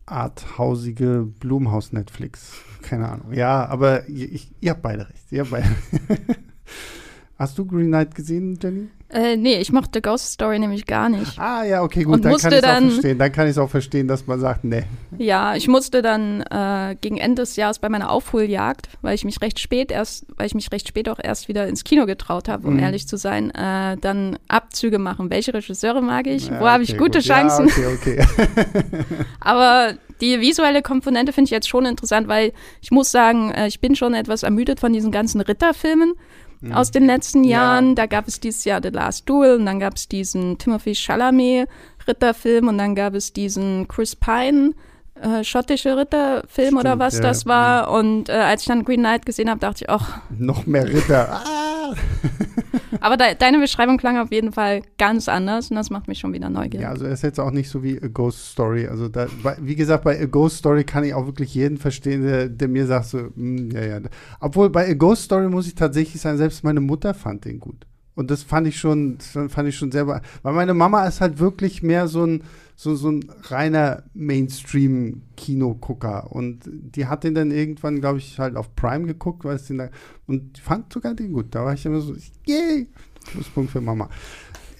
arthausige 0.06 1.26
Blumhaus 1.40 1.92
Netflix. 1.92 2.52
Keine 2.82 3.08
Ahnung. 3.08 3.32
Ja, 3.32 3.66
aber 3.66 4.08
ihr, 4.08 4.30
ich, 4.32 4.50
ihr 4.60 4.70
habt 4.72 4.82
beide 4.82 5.08
recht. 5.08 5.30
Ihr 5.30 5.40
habt 5.40 5.50
beide. 5.50 5.68
Hast 7.36 7.56
du 7.58 7.66
Green 7.66 7.88
Knight 7.88 8.14
gesehen, 8.14 8.58
Jenny? 8.60 8.88
Äh, 9.12 9.36
nee, 9.36 9.56
ich 9.56 9.72
mochte 9.72 10.00
Ghost 10.00 10.32
Story 10.32 10.58
nämlich 10.58 10.86
gar 10.86 11.08
nicht. 11.08 11.38
Ah, 11.38 11.64
ja, 11.64 11.82
okay, 11.82 12.04
gut, 12.04 12.14
und 12.14 12.24
dann 12.24 12.36
kann 12.38 12.52
ich 12.52 12.58
es 12.58 12.64
auch 12.64 12.80
verstehen. 12.80 13.18
Dann 13.18 13.32
kann 13.32 13.46
ich 13.46 13.50
es 13.50 13.58
auch 13.58 13.70
verstehen, 13.70 14.08
dass 14.08 14.26
man 14.26 14.38
sagt, 14.38 14.64
nee. 14.64 14.84
Ja, 15.18 15.56
ich 15.56 15.66
musste 15.66 16.00
dann 16.00 16.42
äh, 16.42 16.96
gegen 17.00 17.18
Ende 17.18 17.42
des 17.42 17.56
Jahres 17.56 17.80
bei 17.80 17.88
meiner 17.88 18.10
Aufholjagd, 18.10 18.88
weil 19.02 19.16
ich 19.16 19.24
mich 19.24 19.40
recht 19.40 19.58
spät 19.58 19.90
erst, 19.90 20.26
weil 20.36 20.46
ich 20.46 20.54
mich 20.54 20.70
recht 20.70 20.86
spät 20.86 21.08
auch 21.08 21.18
erst 21.20 21.48
wieder 21.48 21.66
ins 21.66 21.82
Kino 21.82 22.06
getraut 22.06 22.48
habe, 22.48 22.68
um 22.68 22.74
mhm. 22.74 22.80
ehrlich 22.80 23.08
zu 23.08 23.16
sein, 23.16 23.50
äh, 23.50 23.96
dann 23.96 24.38
Abzüge 24.46 24.98
machen. 24.98 25.28
Welche 25.28 25.52
Regisseure 25.54 26.02
mag 26.02 26.28
ich? 26.28 26.48
Ja, 26.48 26.60
Wo 26.60 26.66
habe 26.66 26.84
ich 26.84 26.96
gute 26.96 27.18
gut. 27.18 27.26
Chancen? 27.26 27.68
Ja, 27.68 27.88
okay, 27.88 28.18
okay. 28.22 29.04
Aber 29.40 29.94
die 30.20 30.40
visuelle 30.40 30.82
Komponente 30.82 31.32
finde 31.32 31.46
ich 31.46 31.52
jetzt 31.52 31.68
schon 31.68 31.86
interessant, 31.86 32.28
weil 32.28 32.52
ich 32.80 32.90
muss 32.90 33.10
sagen, 33.10 33.50
äh, 33.50 33.66
ich 33.66 33.80
bin 33.80 33.96
schon 33.96 34.14
etwas 34.14 34.42
ermüdet 34.42 34.80
von 34.80 34.92
diesen 34.92 35.10
ganzen 35.10 35.40
Ritterfilmen 35.40 36.14
mhm. 36.60 36.72
aus 36.72 36.90
den 36.90 37.06
letzten 37.06 37.44
Jahren. 37.44 37.88
Ja. 37.88 37.94
Da 37.94 38.06
gab 38.06 38.28
es 38.28 38.40
dieses 38.40 38.64
Jahr 38.64 38.80
The 38.82 38.90
Last 38.90 39.28
Duel 39.28 39.56
und 39.56 39.66
dann 39.66 39.80
gab 39.80 39.96
es 39.96 40.08
diesen 40.08 40.58
Timothy 40.58 40.94
Chalamet 40.94 41.68
Ritterfilm 42.06 42.68
und 42.68 42.78
dann 42.78 42.94
gab 42.94 43.14
es 43.14 43.32
diesen 43.32 43.86
Chris 43.88 44.16
Pine 44.16 44.74
äh, 45.20 45.44
schottische 45.44 45.96
Ritterfilm 45.96 46.68
Stimmt, 46.68 46.80
oder 46.80 46.98
was 46.98 47.16
ja, 47.16 47.20
das 47.20 47.46
war. 47.46 47.82
Ja. 47.82 47.88
Und 47.88 48.28
äh, 48.28 48.32
als 48.32 48.62
ich 48.62 48.68
dann 48.68 48.84
Green 48.84 49.00
Knight 49.00 49.26
gesehen 49.26 49.50
habe, 49.50 49.60
dachte 49.60 49.84
ich, 49.84 49.90
ach. 49.90 50.20
Noch 50.30 50.66
mehr 50.66 50.88
Ritter. 50.88 51.40
Ah. 51.80 51.94
Aber 53.00 53.16
de 53.16 53.34
deine 53.38 53.58
Beschreibung 53.58 53.96
klang 53.96 54.18
auf 54.18 54.30
jeden 54.30 54.52
Fall 54.52 54.82
ganz 54.98 55.28
anders 55.28 55.70
und 55.70 55.76
das 55.76 55.90
macht 55.90 56.08
mich 56.08 56.18
schon 56.18 56.32
wieder 56.32 56.50
neugierig. 56.50 56.82
Ja, 56.82 56.90
also 56.90 57.04
er 57.04 57.12
ist 57.12 57.22
jetzt 57.22 57.40
auch 57.40 57.50
nicht 57.50 57.68
so 57.68 57.82
wie 57.82 58.00
A 58.00 58.08
Ghost 58.08 58.52
Story. 58.52 58.86
Also 58.86 59.08
da, 59.08 59.26
wie 59.58 59.74
gesagt, 59.74 60.04
bei 60.04 60.20
A 60.20 60.26
Ghost 60.26 60.58
Story 60.58 60.84
kann 60.84 61.04
ich 61.04 61.14
auch 61.14 61.26
wirklich 61.26 61.54
jeden 61.54 61.78
verstehen, 61.78 62.22
der, 62.22 62.48
der 62.48 62.68
mir 62.68 62.86
sagt 62.86 63.06
so, 63.06 63.18
mh, 63.18 63.32
hm, 63.34 63.70
ja, 63.70 63.84
ja. 63.84 64.00
Obwohl 64.40 64.70
bei 64.70 64.88
A 64.88 64.94
Ghost 64.94 65.24
Story 65.24 65.48
muss 65.48 65.66
ich 65.66 65.74
tatsächlich 65.74 66.20
sagen, 66.20 66.38
selbst 66.38 66.62
meine 66.64 66.80
Mutter 66.80 67.14
fand 67.14 67.44
den 67.44 67.58
gut. 67.58 67.86
Und 68.14 68.30
das 68.30 68.42
fand 68.42 68.66
ich 68.66 68.78
schon, 68.78 69.18
fand 69.20 69.68
ich 69.68 69.76
schon 69.76 69.92
selber, 69.92 70.20
weil 70.42 70.52
meine 70.52 70.74
Mama 70.74 71.06
ist 71.06 71.20
halt 71.20 71.38
wirklich 71.38 71.82
mehr 71.82 72.06
so 72.06 72.24
ein, 72.26 72.42
so, 72.80 72.94
so 72.94 73.10
ein 73.10 73.26
reiner 73.42 74.04
Mainstream-Kinogucker. 74.14 76.32
Und 76.32 76.60
die 76.64 77.04
hat 77.04 77.24
den 77.24 77.34
dann 77.34 77.50
irgendwann, 77.50 78.00
glaube 78.00 78.20
ich, 78.20 78.38
halt 78.38 78.56
auf 78.56 78.74
Prime 78.74 79.06
geguckt, 79.06 79.44
weil 79.44 79.56
es 79.56 79.66
den 79.66 79.76
da, 79.76 79.90
und 80.26 80.56
fand 80.56 80.90
sogar 80.90 81.12
den 81.12 81.34
gut. 81.34 81.48
Da 81.50 81.62
war 81.62 81.74
ich 81.74 81.84
immer 81.84 82.00
so, 82.00 82.16
yay, 82.46 82.88
Pluspunkt 83.26 83.72
für 83.72 83.82
Mama. 83.82 84.08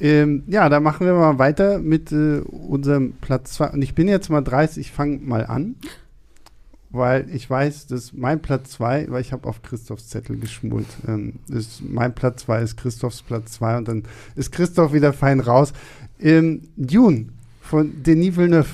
Ähm, 0.01 0.45
ja, 0.47 0.71
da 0.71 0.81
machen 0.81 1.07
wir 1.07 1.13
mal 1.13 1.39
weiter 1.39 1.79
mit 1.79 2.11
äh, 2.11 2.39
unserem 2.39 3.13
Platz 3.21 3.53
2. 3.53 3.73
Und 3.73 3.83
ich 3.83 3.95
bin 3.95 4.09
jetzt 4.09 4.31
mal 4.31 4.41
30, 4.41 4.87
ich 4.87 4.93
fange 4.93 5.19
mal 5.19 5.45
an, 5.45 5.77
weil 6.89 7.29
ich 7.35 7.51
weiß, 7.51 7.87
dass 7.89 8.15
mein 8.15 8.41
Platz 8.41 8.71
2, 8.71 9.11
weil 9.11 9.21
ich 9.21 9.35
habe 9.35 9.47
auf 9.47 9.61
Christophs 9.61 10.09
Zettel 10.09 10.39
geschmult, 10.39 10.87
ähm, 11.07 11.35
ist, 11.51 11.83
mein 11.83 12.15
Platz 12.15 12.45
2 12.45 12.63
ist 12.63 12.79
Christophs 12.79 13.21
Platz 13.21 13.53
2 13.53 13.77
und 13.77 13.89
dann 13.89 14.05
ist 14.37 14.53
Christoph 14.53 14.95
wieder 14.95 15.13
fein 15.13 15.41
raus. 15.41 15.75
Ähm, 16.19 16.63
Dune 16.79 17.27
von 17.71 18.03
Denis 18.03 18.37
Villeneuve. 18.37 18.69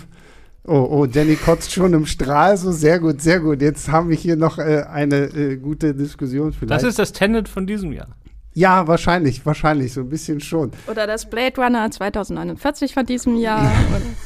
Oh, 0.64 0.88
oh, 0.90 1.06
Jenny 1.06 1.36
kotzt 1.36 1.70
schon 1.70 1.92
im 1.92 2.06
Strahl, 2.06 2.56
so 2.56 2.72
sehr 2.72 2.98
gut, 2.98 3.20
sehr 3.20 3.38
gut. 3.38 3.62
Jetzt 3.62 3.88
haben 3.88 4.08
wir 4.08 4.16
hier 4.16 4.34
noch 4.34 4.58
äh, 4.58 4.82
eine 4.90 5.26
äh, 5.26 5.56
gute 5.56 5.94
Diskussion 5.94 6.52
vielleicht. 6.52 6.82
Das 6.82 6.88
ist 6.88 6.98
das 6.98 7.12
Tenet 7.12 7.48
von 7.48 7.68
diesem 7.68 7.92
Jahr. 7.92 8.08
Ja, 8.52 8.88
wahrscheinlich, 8.88 9.44
wahrscheinlich, 9.44 9.92
so 9.92 10.00
ein 10.00 10.08
bisschen 10.08 10.40
schon. 10.40 10.72
Oder 10.90 11.06
das 11.06 11.28
Blade 11.28 11.60
Runner 11.60 11.88
2049 11.88 12.94
von 12.94 13.04
diesem 13.04 13.36
Jahr. 13.36 13.70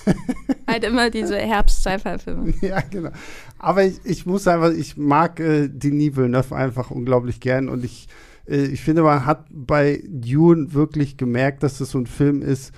halt 0.69 0.85
immer 0.85 1.11
diese 1.11 1.37
Herbst-Sci-Fi-Filme. 1.37 2.55
Ja, 2.63 2.81
genau. 2.89 3.11
Aber 3.59 3.85
ich, 3.85 3.97
ich 4.05 4.25
muss 4.25 4.47
einfach, 4.47 4.71
ich 4.71 4.97
mag 4.97 5.41
äh, 5.41 5.69
Denis 5.69 6.17
Villeneuve 6.17 6.55
einfach 6.55 6.91
unglaublich 6.91 7.41
gern 7.41 7.69
und 7.69 7.85
ich, 7.85 8.07
äh, 8.49 8.67
ich 8.67 8.81
finde, 8.81 9.03
man 9.03 9.27
hat 9.27 9.47
bei 9.51 10.01
Dune 10.07 10.73
wirklich 10.73 11.17
gemerkt, 11.17 11.65
dass 11.65 11.79
das 11.79 11.91
so 11.91 11.99
ein 11.99 12.07
Film 12.07 12.41
ist, 12.41 12.73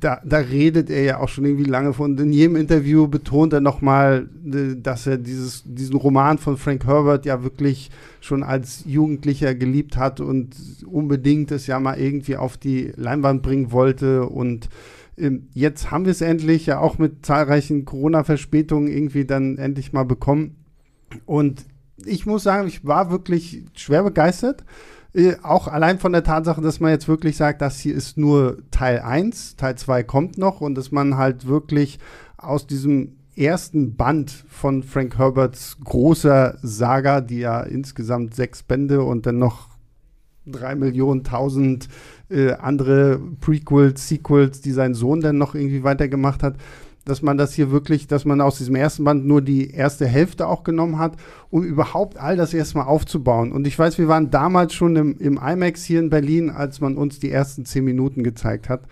da, 0.00 0.20
da 0.24 0.38
redet 0.38 0.90
er 0.90 1.02
ja 1.02 1.20
auch 1.20 1.28
schon 1.28 1.44
irgendwie 1.44 1.70
lange 1.70 1.92
von. 1.92 2.16
In 2.18 2.32
jedem 2.32 2.56
Interview 2.56 3.08
betont 3.08 3.52
er 3.52 3.60
nochmal, 3.60 4.28
äh, 4.44 4.76
dass 4.76 5.06
er 5.06 5.18
dieses, 5.18 5.62
diesen 5.66 5.96
Roman 5.96 6.38
von 6.38 6.56
Frank 6.56 6.86
Herbert 6.86 7.26
ja 7.26 7.42
wirklich 7.42 7.90
schon 8.20 8.42
als 8.42 8.84
Jugendlicher 8.86 9.54
geliebt 9.54 9.96
hat 9.96 10.20
und 10.20 10.56
unbedingt 10.86 11.50
es 11.50 11.66
ja 11.66 11.78
mal 11.80 11.98
irgendwie 11.98 12.36
auf 12.36 12.56
die 12.56 12.92
Leinwand 12.96 13.42
bringen 13.42 13.72
wollte. 13.72 14.26
Und 14.26 14.68
ähm, 15.16 15.48
jetzt 15.52 15.90
haben 15.90 16.04
wir 16.04 16.12
es 16.12 16.20
endlich 16.20 16.66
ja 16.66 16.78
auch 16.78 16.98
mit 16.98 17.24
zahlreichen 17.24 17.84
Corona-Verspätungen 17.84 18.88
irgendwie 18.88 19.24
dann 19.24 19.58
endlich 19.58 19.92
mal 19.92 20.04
bekommen. 20.04 20.56
Und 21.26 21.64
ich 22.04 22.26
muss 22.26 22.42
sagen, 22.42 22.66
ich 22.66 22.84
war 22.84 23.10
wirklich 23.10 23.64
schwer 23.74 24.02
begeistert. 24.02 24.64
Äh, 25.14 25.36
auch 25.42 25.68
allein 25.68 25.98
von 25.98 26.12
der 26.12 26.24
Tatsache, 26.24 26.60
dass 26.60 26.80
man 26.80 26.90
jetzt 26.90 27.08
wirklich 27.08 27.36
sagt, 27.36 27.62
das 27.62 27.78
hier 27.78 27.94
ist 27.94 28.18
nur 28.18 28.58
Teil 28.70 28.98
1, 28.98 29.56
Teil 29.56 29.76
2 29.76 30.02
kommt 30.02 30.38
noch 30.38 30.60
und 30.60 30.74
dass 30.74 30.90
man 30.90 31.16
halt 31.16 31.46
wirklich 31.46 31.98
aus 32.36 32.66
diesem 32.66 33.16
ersten 33.36 33.96
Band 33.96 34.30
von 34.30 34.82
Frank 34.82 35.18
Herberts 35.18 35.78
großer 35.82 36.58
Saga, 36.62 37.20
die 37.20 37.38
ja 37.38 37.60
insgesamt 37.60 38.34
sechs 38.34 38.62
Bände 38.62 39.02
und 39.02 39.26
dann 39.26 39.38
noch 39.38 39.68
drei 40.46 40.74
Millionen 40.74 41.24
tausend 41.24 41.88
äh, 42.28 42.52
andere 42.52 43.18
Prequels, 43.40 44.08
Sequels, 44.08 44.60
die 44.60 44.72
sein 44.72 44.94
Sohn 44.94 45.20
dann 45.20 45.38
noch 45.38 45.54
irgendwie 45.54 45.84
weitergemacht 45.84 46.42
hat, 46.42 46.56
dass 47.04 47.22
man 47.22 47.36
das 47.36 47.54
hier 47.54 47.70
wirklich, 47.70 48.06
dass 48.06 48.24
man 48.24 48.40
aus 48.40 48.58
diesem 48.58 48.76
ersten 48.76 49.04
Band 49.04 49.26
nur 49.26 49.42
die 49.42 49.70
erste 49.70 50.06
Hälfte 50.06 50.48
auch 50.48 50.64
genommen 50.64 50.98
hat, 50.98 51.16
um 51.50 51.62
überhaupt 51.62 52.18
all 52.18 52.36
das 52.36 52.54
erstmal 52.54 52.86
aufzubauen. 52.86 53.52
Und 53.52 53.66
ich 53.66 53.78
weiß, 53.78 53.98
wir 53.98 54.08
waren 54.08 54.30
damals 54.30 54.74
schon 54.74 54.96
im, 54.96 55.18
im 55.18 55.38
IMAX 55.38 55.84
hier 55.84 56.00
in 56.00 56.10
Berlin, 56.10 56.50
als 56.50 56.80
man 56.80 56.96
uns 56.96 57.18
die 57.18 57.30
ersten 57.30 57.64
zehn 57.64 57.84
Minuten 57.84 58.22
gezeigt 58.22 58.68
hat. 58.68 58.82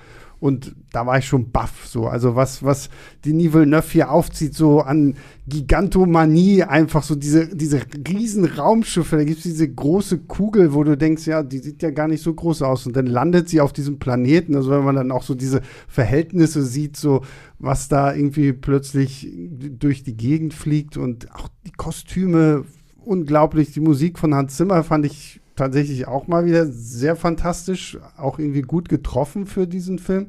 Und 0.43 0.75
da 0.91 1.07
war 1.07 1.19
ich 1.19 1.27
schon 1.27 1.53
baff, 1.53 1.87
so. 1.87 2.09
Also 2.09 2.35
was, 2.35 2.65
was 2.65 2.91
die 3.25 3.53
Villeneuve 3.53 3.93
hier 3.93 4.11
aufzieht, 4.11 4.55
so 4.55 4.81
an 4.81 5.15
Gigantomanie, 5.47 6.65
einfach 6.65 7.05
so 7.05 7.15
diese, 7.15 7.55
diese 7.55 7.81
riesen 8.09 8.47
Raumschiffe. 8.47 9.19
Da 9.19 9.23
gibt 9.23 9.37
es 9.37 9.45
diese 9.45 9.73
große 9.73 10.19
Kugel, 10.19 10.75
wo 10.75 10.83
du 10.83 10.97
denkst, 10.97 11.29
ja, 11.29 11.45
die 11.45 11.59
sieht 11.59 11.81
ja 11.81 11.91
gar 11.91 12.09
nicht 12.09 12.25
so 12.25 12.35
groß 12.35 12.63
aus. 12.63 12.89
Und 12.89 12.97
dann 12.97 13.07
landet 13.07 13.51
sie 13.51 13.61
auf 13.61 13.73
diesem 13.73 14.01
Planeten. 14.01 14.57
Also 14.57 14.73
wenn 14.73 14.83
man 14.83 14.97
dann 14.97 15.13
auch 15.13 15.23
so 15.23 15.37
diese 15.37 15.61
Verhältnisse 15.87 16.65
sieht, 16.65 16.97
so 16.97 17.23
was 17.61 17.87
da 17.87 18.13
irgendwie 18.13 18.53
plötzlich 18.53 19.33
durch 19.79 20.03
die 20.03 20.17
Gegend 20.17 20.55
fliegt 20.55 20.97
und 20.97 21.33
auch 21.37 21.47
die 21.65 21.71
Kostüme, 21.71 22.65
unglaublich. 23.05 23.71
Die 23.71 23.81
Musik 23.81 24.19
von 24.19 24.35
Hans 24.35 24.57
Zimmer 24.57 24.83
fand 24.83 25.07
ich 25.07 25.41
tatsächlich 25.57 26.07
auch 26.07 26.27
mal 26.27 26.45
wieder 26.45 26.67
sehr 26.67 27.17
fantastisch, 27.17 27.99
auch 28.17 28.39
irgendwie 28.39 28.63
gut 28.63 28.89
getroffen 28.89 29.47
für 29.47 29.67
diesen 29.67 29.99
Film. 29.99 30.29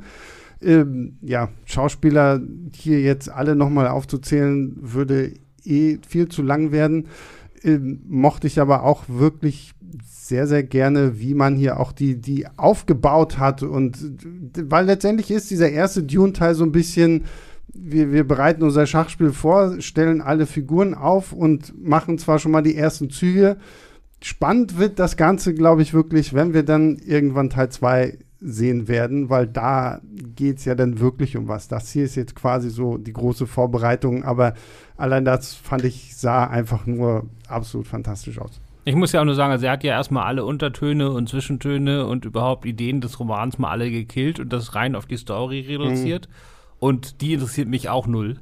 Ähm, 0.62 1.18
ja, 1.22 1.50
Schauspieler 1.66 2.42
hier 2.74 3.02
jetzt 3.02 3.30
alle 3.30 3.56
nochmal 3.56 3.88
aufzuzählen, 3.88 4.76
würde 4.80 5.34
eh 5.66 5.98
viel 6.08 6.30
zu 6.30 6.42
lang 6.42 6.72
werden. 6.72 7.08
Ähm, 7.64 8.02
mochte 8.08 8.48
ich 8.48 8.60
aber 8.60 8.84
auch 8.84 9.04
wirklich 9.08 9.74
sehr, 10.06 10.48
sehr 10.48 10.64
gerne, 10.64 11.20
wie 11.20 11.34
man 11.34 11.56
hier 11.56 11.80
auch 11.80 11.92
die, 11.92 12.20
die 12.20 12.48
aufgebaut 12.58 13.38
hat. 13.38 13.64
Und 13.64 13.98
weil 14.58 14.86
letztendlich 14.86 15.32
ist 15.32 15.52
dieser 15.52 15.70
erste 15.70 16.04
Dune-Teil 16.04 16.56
so 16.56 16.64
ein 16.64 16.72
bisschen, 16.72 17.26
wir, 17.74 18.12
wir 18.12 18.28
bereiten 18.28 18.64
unser 18.64 18.86
Schachspiel 18.86 19.32
vor, 19.32 19.82
stellen 19.82 20.22
alle 20.22 20.46
Figuren 20.46 20.94
auf 20.94 21.34
und 21.34 21.74
machen 21.82 22.18
zwar 22.18 22.40
schon 22.40 22.52
mal 22.52 22.64
die 22.64 22.76
ersten 22.76 23.10
Züge, 23.10 23.58
spannend 24.26 24.78
wird 24.78 25.00
das 25.00 25.18
Ganze, 25.18 25.54
glaube 25.54 25.82
ich, 25.82 25.94
wirklich, 25.94 26.34
wenn 26.34 26.54
wir 26.54 26.64
dann 26.64 26.98
irgendwann 26.98 27.50
Teil 27.50 27.70
2 27.70 28.18
sehen 28.40 28.88
werden, 28.88 29.30
weil 29.30 29.48
da 29.48 30.02
geht 30.36 30.58
es 30.58 30.66
ja 30.66 30.76
dann 30.76 31.00
wirklich 31.00 31.38
um 31.38 31.48
was. 31.48 31.70
Das 31.70 31.92
hier 31.92 32.04
ist 32.04 32.16
jetzt 32.16 32.36
quasi 32.36 32.70
so 32.70 32.98
die 32.98 33.14
große 33.14 33.48
Vorbereitung, 33.48 34.24
aber 34.24 34.54
allein 34.98 35.24
das 35.24 35.54
fand 35.54 35.86
ich, 35.86 36.16
sah 36.18 36.46
einfach 36.46 36.86
nur 36.86 37.28
absolut 37.48 37.88
fantastisch 37.88 38.40
aus. 38.40 38.60
Ich 38.86 38.96
muss 38.96 39.14
ja 39.14 39.22
auch 39.22 39.26
nur 39.26 39.36
sagen, 39.36 39.52
also 39.52 39.66
er 39.66 39.72
hat 39.72 39.84
ja 39.86 39.94
erstmal 39.94 40.26
alle 40.26 40.44
Untertöne 40.44 41.10
und 41.12 41.30
Zwischentöne 41.30 42.06
und 42.06 42.26
überhaupt 42.26 42.66
Ideen 42.66 43.00
des 43.00 43.18
Romans 43.18 43.58
mal 43.58 43.70
alle 43.70 43.90
gekillt 43.90 44.42
und 44.42 44.52
das 44.52 44.76
rein 44.76 44.96
auf 44.96 45.06
die 45.06 45.16
Story 45.16 45.62
reduziert. 45.62 46.28
Mhm. 46.28 46.34
Und 46.80 47.22
die 47.22 47.34
interessiert 47.34 47.70
mich 47.70 47.88
auch 47.88 48.08
null. 48.08 48.40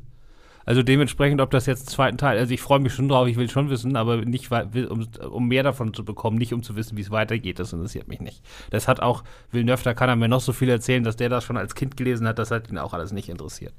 Also 0.72 0.84
dementsprechend, 0.84 1.42
ob 1.42 1.52
das 1.52 1.66
jetzt 1.66 1.82
einen 1.82 1.88
zweiten 1.90 2.18
Teil, 2.18 2.38
also 2.38 2.54
ich 2.54 2.62
freue 2.62 2.80
mich 2.80 2.94
schon 2.94 3.10
drauf, 3.10 3.28
ich 3.28 3.36
will 3.36 3.50
schon 3.50 3.70
wissen, 3.70 3.98
aber 3.98 4.24
nicht, 4.24 4.50
um, 4.90 5.06
um 5.30 5.48
mehr 5.50 5.64
davon 5.64 5.94
zu 5.94 6.06
bekommen, 6.06 6.38
nicht 6.38 6.54
um 6.54 6.64
zu 6.64 6.78
wissen, 6.78 6.96
wie 6.96 7.02
es 7.02 7.12
weitergeht, 7.12 7.60
das 7.60 7.74
interessiert 7.74 8.08
mich 8.08 8.22
nicht. 8.22 8.42
Das 8.70 8.88
hat 8.88 9.02
auch 9.02 9.26
Villeneuve, 9.52 9.84
da 9.84 9.94
kann 9.94 10.08
er 10.08 10.16
mir 10.16 10.30
noch 10.30 10.40
so 10.40 10.54
viel 10.54 10.70
erzählen, 10.70 11.04
dass 11.04 11.18
der 11.18 11.28
das 11.28 11.44
schon 11.44 11.58
als 11.58 11.76
Kind 11.76 11.98
gelesen 11.98 12.26
hat, 12.26 12.40
das 12.40 12.52
hat 12.52 12.70
ihn 12.70 12.78
auch 12.78 12.94
alles 12.94 13.12
nicht 13.12 13.28
interessiert. 13.28 13.74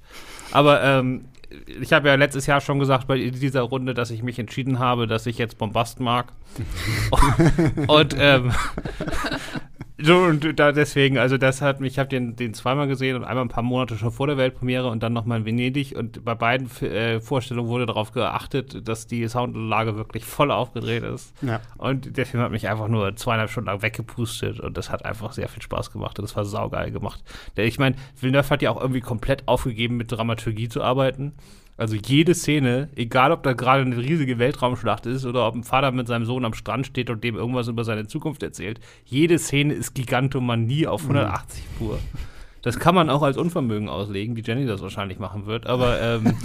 Aber 0.51 0.83
ähm, 0.83 1.25
ich 1.81 1.95
habe 1.95 2.09
ja 2.09 2.15
letztes 2.15 2.45
Jahr 2.45 2.61
schon 2.61 2.79
gesagt 2.79 3.07
bei 3.07 3.17
dieser 3.31 3.63
Runde, 3.63 3.95
dass 3.95 4.11
ich 4.11 4.23
mich 4.23 4.39
entschieden 4.39 4.79
habe, 4.79 5.07
dass 5.07 5.25
ich 5.25 5.39
jetzt 5.39 5.57
Bombast 5.57 5.99
mag. 5.99 6.31
und 7.87 8.15
ähm, 8.19 8.53
so, 10.03 10.19
und 10.19 10.59
da 10.59 10.73
deswegen, 10.73 11.19
also 11.19 11.39
das 11.39 11.63
hat 11.63 11.81
mich, 11.81 11.93
ich 11.93 11.99
habe 11.99 12.09
den, 12.09 12.37
den 12.37 12.55
zweimal 12.55 12.89
gesehen 12.89 13.17
und 13.17 13.25
einmal 13.25 13.45
ein 13.45 13.49
paar 13.49 13.63
Monate 13.63 13.97
schon 13.97 14.11
vor 14.11 14.27
der 14.27 14.37
Weltpremiere 14.37 14.89
und 14.89 15.03
dann 15.03 15.13
nochmal 15.13 15.41
in 15.41 15.45
Venedig. 15.45 15.95
Und 15.97 16.25
bei 16.25 16.35
beiden 16.35 16.71
äh, 16.83 17.21
Vorstellungen 17.21 17.69
wurde 17.69 17.87
darauf 17.87 18.13
geachtet, 18.13 18.87
dass 18.89 19.07
die 19.07 19.27
Soundanlage 19.29 19.97
wirklich 19.97 20.25
voll 20.25 20.51
aufgedreht 20.51 21.03
ist. 21.03 21.35
Ja. 21.43 21.61
Und 21.79 22.17
der 22.17 22.27
Film 22.27 22.43
hat 22.43 22.51
mich 22.51 22.69
einfach 22.69 22.89
nur 22.89 23.15
zweieinhalb 23.17 23.51
Stunden 23.51 23.69
lang 23.69 23.83
weggepustet 23.83 24.61
und 24.61 24.77
das 24.77 24.91
hat 24.91 25.05
einfach 25.05 25.33
sehr 25.33 25.49
viel 25.49 25.63
Spaß 25.63 25.91
gemacht 25.91 26.19
und 26.19 26.25
das 26.25 26.37
war 26.37 26.45
saugeil 26.45 26.91
gemacht. 26.91 27.23
Ich 27.57 27.79
meine, 27.79 27.97
Villeneuve 28.21 28.51
hat 28.51 28.63
ja 28.63 28.71
auch 28.71 28.81
irgendwie 28.81 29.01
komplett 29.01 29.47
aufgegeben, 29.47 29.97
mit 29.97 30.11
Dramaturgie 30.11 30.69
zu 30.69 30.83
arbeiten. 30.83 31.35
Also 31.77 31.97
jede 31.97 32.35
Szene, 32.35 32.91
egal 32.97 33.33
ob 33.33 33.43
da 33.43 33.55
gerade 33.55 33.83
eine 33.83 33.97
riesige 33.97 34.39
Weltraumschlacht 34.39 35.07
ist 35.07 35.25
oder 35.25 35.47
ob 35.47 35.55
ein 35.55 35.65
Vater 35.65 35.91
mit 35.91 36.07
seinem 36.07 36.27
Sohn 36.27 36.45
am 36.45 36.55
Strand 36.55 36.87
steht 36.87 37.11
und 37.11 37.25
dem 37.25 37.35
irgendwas 37.35 37.69
über 37.69 37.85
seine 37.85 38.07
Zukunft 38.07 38.43
erzählt, 38.43 38.79
jede 39.05 39.39
Szene 39.39 39.73
ist 39.73 39.95
Gigantomanie 39.95 40.87
auf 40.87 41.03
180 41.03 41.65
mhm. 41.65 41.79
pur. 41.79 41.99
Das 42.61 42.79
kann 42.79 42.95
man 42.95 43.11
auch 43.11 43.23
als 43.23 43.37
Unvermögen 43.37 43.89
auslegen, 43.89 44.37
wie 44.37 44.43
Jenny 44.43 44.67
das 44.67 44.83
wahrscheinlich 44.83 45.19
machen 45.19 45.47
wird, 45.47 45.67
aber 45.67 46.01
ähm, 46.01 46.37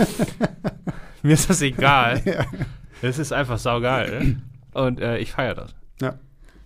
mir 1.21 1.33
ist 1.33 1.49
das 1.49 1.61
egal. 1.61 2.23
Es 3.01 3.19
ist 3.19 3.31
einfach 3.31 3.59
saugeil. 3.59 4.37
Und 4.73 4.99
äh, 4.99 5.19
ich 5.19 5.31
feiere 5.31 5.53
das. 5.55 5.75
Ja. 6.01 6.15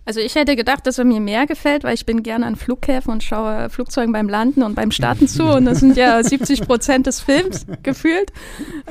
Also 0.04 0.18
ich 0.20 0.34
hätte 0.34 0.56
gedacht, 0.56 0.86
dass 0.86 0.98
er 0.98 1.04
mir 1.04 1.20
mehr 1.20 1.46
gefällt, 1.46 1.84
weil 1.84 1.94
ich 1.94 2.06
bin 2.06 2.24
gerne 2.24 2.46
an 2.46 2.56
Flughäfen 2.56 3.12
und 3.12 3.22
schaue 3.22 3.70
Flugzeugen 3.70 4.12
beim 4.12 4.28
Landen 4.28 4.62
und 4.62 4.74
beim 4.74 4.90
Starten 4.90 5.28
zu 5.28 5.44
und 5.44 5.64
das 5.64 5.78
sind 5.78 5.96
ja 5.96 6.22
70 6.24 6.62
Prozent 6.62 7.06
des 7.06 7.20
Films 7.20 7.66
gefühlt. 7.82 8.32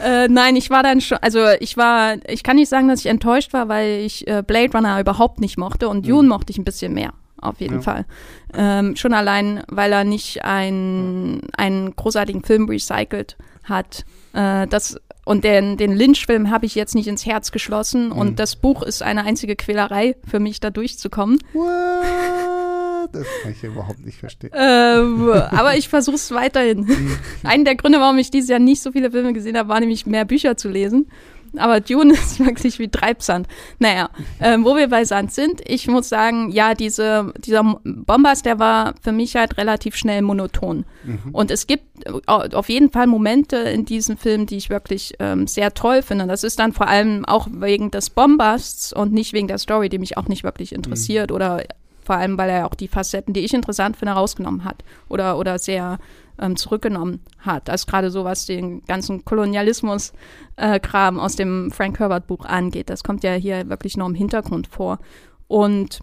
Äh, 0.02 0.30
nein, 0.30 0.56
ich 0.56 0.70
war 0.70 0.84
dann 0.84 1.02
schon, 1.02 1.18
also 1.22 1.46
ich 1.60 1.76
war, 1.76 2.16
ich 2.28 2.44
kann 2.44 2.56
nicht 2.56 2.70
sagen, 2.70 2.88
dass 2.88 3.02
ich 3.02 3.08
enttäuscht 3.08 3.52
war, 3.52 3.68
weil 3.68 4.00
ich 4.00 4.26
äh, 4.28 4.42
Blade 4.46 4.72
Runner 4.74 5.00
überhaupt 5.00 5.42
nicht 5.42 5.58
mochte 5.58 5.90
und 5.90 6.08
Dune 6.08 6.24
mhm. 6.24 6.30
mochte 6.30 6.52
ich 6.52 6.58
ein 6.58 6.66
bisschen 6.66 6.94
mehr. 6.94 7.12
Auf 7.42 7.60
jeden 7.60 7.78
ja. 7.78 7.82
Fall. 7.82 8.06
Ähm, 8.54 8.96
schon 8.96 9.14
allein, 9.14 9.64
weil 9.68 9.92
er 9.92 10.04
nicht 10.04 10.46
ein, 10.46 11.42
einen 11.58 11.96
großartigen 11.96 12.44
Film 12.44 12.70
recycelt 12.70 13.36
hat. 13.64 14.06
Äh, 14.34 14.68
das 14.68 14.98
und 15.26 15.44
den, 15.44 15.78
den 15.78 15.96
Lynch-Film 15.96 16.50
habe 16.50 16.66
ich 16.66 16.76
jetzt 16.76 16.96
nicht 16.96 17.08
ins 17.08 17.26
Herz 17.26 17.52
geschlossen. 17.52 18.08
Mhm. 18.08 18.12
Und 18.12 18.40
das 18.40 18.56
Buch 18.56 18.82
ist 18.82 19.04
eine 19.04 19.24
einzige 19.24 19.56
Quälerei 19.56 20.16
für 20.28 20.40
mich, 20.40 20.60
da 20.60 20.70
durchzukommen. 20.70 21.40
What? 21.54 23.10
Das 23.14 23.28
kann 23.42 23.52
ich 23.52 23.64
überhaupt 23.64 24.06
nicht 24.06 24.20
verstehen. 24.20 24.52
Ähm, 24.54 25.30
aber 25.30 25.76
ich 25.76 25.90
versuche 25.90 26.16
es 26.16 26.32
weiterhin. 26.32 26.82
Mhm. 26.82 27.18
Einer 27.44 27.64
der 27.66 27.76
Gründe, 27.76 28.00
warum 28.00 28.18
ich 28.18 28.32
dieses 28.32 28.50
Jahr 28.50 28.60
nicht 28.60 28.82
so 28.82 28.92
viele 28.92 29.12
Filme 29.12 29.34
gesehen 29.34 29.58
habe, 29.58 29.70
war 29.70 29.80
nämlich 29.80 30.06
mehr 30.06 30.26
Bücher 30.26 30.56
zu 30.56 30.70
lesen. 30.70 31.10
Aber 31.58 31.80
Dune 31.80 32.14
ist 32.14 32.40
wirklich 32.40 32.80
wie 32.80 32.88
Treibsand. 32.88 33.48
Naja, 33.80 34.10
ähm, 34.40 34.64
wo 34.66 34.76
wir 34.76 34.88
bei 34.88 35.06
Sand 35.06 35.34
sind, 35.34 35.62
ich 35.66 35.88
muss 35.88 36.10
sagen, 36.10 36.52
ja, 36.52 36.74
diese, 36.74 37.34
dieser 37.38 37.80
Bombast, 37.84 38.46
der 38.46 38.60
war 38.60 38.96
für 39.02 39.12
mich 39.12 39.36
halt 39.36 39.58
relativ 39.58 39.96
schnell 39.96 40.22
monoton. 40.22 40.86
Mhm. 41.04 41.20
Und 41.32 41.52
es 41.52 41.68
gibt 41.68 41.86
auf 42.28 42.70
jeden 42.70 42.90
Fall 42.90 43.08
Momente 43.08 43.58
in 43.58 43.86
diesem 43.86 44.18
Film, 44.18 44.46
die 44.46 44.58
ich 44.58 44.70
wirklich 44.70 45.14
ähm, 45.20 45.46
sehr 45.48 45.74
toll 45.74 46.02
finde. 46.02 46.26
Das 46.28 46.44
ist 46.44 46.58
dann 46.60 46.74
vor 46.74 46.88
allem 46.88 47.26
auch 47.26 47.48
wegen 47.52 47.92
des 47.92 48.10
Bombasts 48.10 48.94
und 48.94 49.14
nicht 49.14 49.34
wegen 49.34 49.48
der 49.48 49.58
Story, 49.58 49.90
die 49.90 50.00
mich 50.00 50.18
auch 50.18 50.28
nicht 50.28 50.44
wirklich 50.44 50.74
interessiert 50.74 51.30
mhm. 51.30 51.36
oder 51.36 51.64
vor 52.02 52.16
allem, 52.16 52.38
weil 52.38 52.50
er 52.50 52.66
auch 52.66 52.76
die 52.76 52.88
Facetten, 52.88 53.34
die 53.34 53.42
ich 53.42 53.54
interessant 53.54 53.98
finde, 53.98 54.14
rausgenommen 54.14 54.64
hat 54.64 54.84
oder, 55.10 55.38
oder 55.38 55.60
sehr 55.60 56.00
ähm, 56.40 56.56
zurückgenommen 56.56 57.22
hat. 57.40 57.70
Also 57.70 57.86
gerade 57.86 58.10
so, 58.12 58.24
was 58.24 58.46
den 58.46 58.84
ganzen 58.86 59.24
Kolonialismus-Kram 59.24 61.18
äh, 61.18 61.20
aus 61.20 61.36
dem 61.36 61.72
Frank 61.72 62.00
Herbert-Buch 62.00 62.46
angeht. 62.46 62.90
Das 62.90 63.04
kommt 63.04 63.24
ja 63.24 63.34
hier 63.34 63.70
wirklich 63.70 63.98
nur 63.98 64.08
im 64.08 64.16
Hintergrund 64.16 64.68
vor. 64.68 65.00
Und 65.48 66.02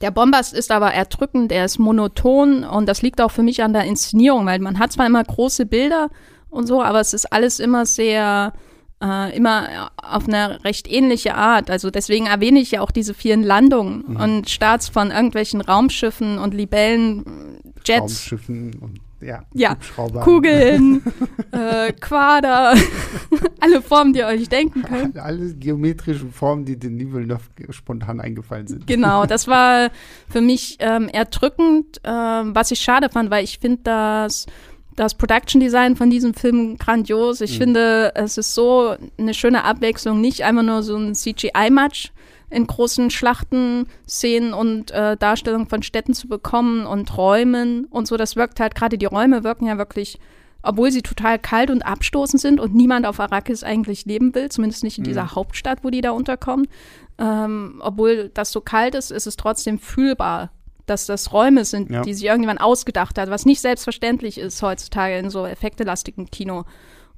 der 0.00 0.10
Bombast 0.10 0.52
ist 0.52 0.70
aber 0.70 0.92
erdrückend, 0.92 1.52
er 1.52 1.64
ist 1.64 1.78
monoton 1.78 2.64
und 2.64 2.88
das 2.88 3.02
liegt 3.02 3.20
auch 3.20 3.30
für 3.30 3.42
mich 3.42 3.62
an 3.62 3.72
der 3.72 3.84
Inszenierung, 3.84 4.46
weil 4.46 4.58
man 4.58 4.78
hat 4.78 4.92
zwar 4.92 5.06
immer 5.06 5.22
große 5.22 5.64
Bilder 5.64 6.10
und 6.50 6.66
so, 6.66 6.82
aber 6.82 7.00
es 7.00 7.14
ist 7.14 7.32
alles 7.32 7.60
immer 7.60 7.86
sehr, 7.86 8.52
äh, 9.02 9.36
immer 9.36 9.90
auf 9.96 10.28
eine 10.28 10.64
recht 10.64 10.90
ähnliche 10.90 11.34
Art. 11.34 11.70
Also 11.70 11.90
deswegen 11.90 12.26
erwähne 12.26 12.60
ich 12.60 12.70
ja 12.70 12.80
auch 12.80 12.90
diese 12.90 13.14
vielen 13.14 13.42
Landungen 13.42 14.04
mhm. 14.06 14.16
und 14.16 14.50
Starts 14.50 14.88
von 14.88 15.10
irgendwelchen 15.10 15.60
Raumschiffen 15.60 16.38
und 16.38 16.54
Libellen, 16.54 17.24
Jets. 17.84 18.00
Raumschiffen 18.00 18.74
und 18.80 19.00
ja, 19.22 19.44
ja. 19.54 19.76
Kugeln, 20.22 21.00
äh, 21.52 21.92
Quader, 21.92 22.74
alle 23.60 23.80
Formen, 23.80 24.12
die 24.12 24.18
ihr 24.18 24.26
euch 24.26 24.48
denken 24.48 24.82
könnt. 24.82 25.16
Alle 25.16 25.54
geometrischen 25.54 26.32
Formen, 26.32 26.64
die 26.64 26.76
den 26.76 26.96
Nivelnoff 26.96 27.48
spontan 27.70 28.20
eingefallen 28.20 28.66
sind. 28.66 28.86
Genau, 28.86 29.24
das 29.26 29.46
war 29.46 29.90
für 30.28 30.40
mich 30.40 30.76
ähm, 30.80 31.08
erdrückend, 31.08 32.00
ähm, 32.04 32.54
was 32.54 32.72
ich 32.72 32.80
schade 32.80 33.08
fand, 33.08 33.30
weil 33.30 33.44
ich 33.44 33.58
finde, 33.58 33.82
dass 33.84 34.46
das 34.96 35.14
Production 35.14 35.60
Design 35.60 35.96
von 35.96 36.10
diesem 36.10 36.34
Film 36.34 36.76
grandios. 36.78 37.40
Ich 37.40 37.54
mhm. 37.54 37.62
finde, 37.62 38.12
es 38.14 38.38
ist 38.38 38.54
so 38.54 38.94
eine 39.18 39.34
schöne 39.34 39.64
Abwechslung, 39.64 40.20
nicht 40.20 40.44
einfach 40.44 40.62
nur 40.62 40.82
so 40.82 40.96
ein 40.96 41.14
CGI-Match, 41.14 42.12
in 42.50 42.66
großen 42.66 43.10
Schlachten, 43.10 43.86
Szenen 44.06 44.52
und 44.52 44.90
äh, 44.90 45.16
Darstellungen 45.16 45.66
von 45.66 45.82
Städten 45.82 46.12
zu 46.12 46.28
bekommen 46.28 46.86
und 46.86 47.16
Räumen 47.16 47.86
und 47.86 48.06
so. 48.06 48.16
Das 48.16 48.36
wirkt 48.36 48.60
halt, 48.60 48.74
gerade 48.74 48.98
die 48.98 49.06
Räume 49.06 49.42
wirken 49.42 49.66
ja 49.66 49.78
wirklich, 49.78 50.18
obwohl 50.62 50.92
sie 50.92 51.00
total 51.00 51.38
kalt 51.38 51.70
und 51.70 51.82
abstoßend 51.82 52.40
sind 52.40 52.60
und 52.60 52.74
niemand 52.74 53.06
auf 53.06 53.20
Arrakis 53.20 53.64
eigentlich 53.64 54.04
leben 54.04 54.34
will, 54.34 54.50
zumindest 54.50 54.84
nicht 54.84 54.98
in 54.98 55.02
mhm. 55.02 55.08
dieser 55.08 55.34
Hauptstadt, 55.34 55.78
wo 55.82 55.88
die 55.88 56.02
da 56.02 56.10
unterkommen. 56.10 56.68
Ähm, 57.18 57.80
obwohl 57.80 58.30
das 58.34 58.52
so 58.52 58.60
kalt 58.60 58.94
ist, 58.94 59.10
ist 59.10 59.26
es 59.26 59.36
trotzdem 59.36 59.78
fühlbar, 59.78 60.50
dass 60.92 61.06
das 61.06 61.32
Räume 61.32 61.64
sind, 61.64 61.90
ja. 61.90 62.02
die 62.02 62.14
sich 62.14 62.24
irgendjemand 62.24 62.60
ausgedacht 62.60 63.18
hat, 63.18 63.30
was 63.30 63.46
nicht 63.46 63.60
selbstverständlich 63.60 64.38
ist 64.38 64.62
heutzutage 64.62 65.18
in 65.18 65.30
so 65.30 65.46
effektelastigen 65.46 66.30
Kino. 66.30 66.64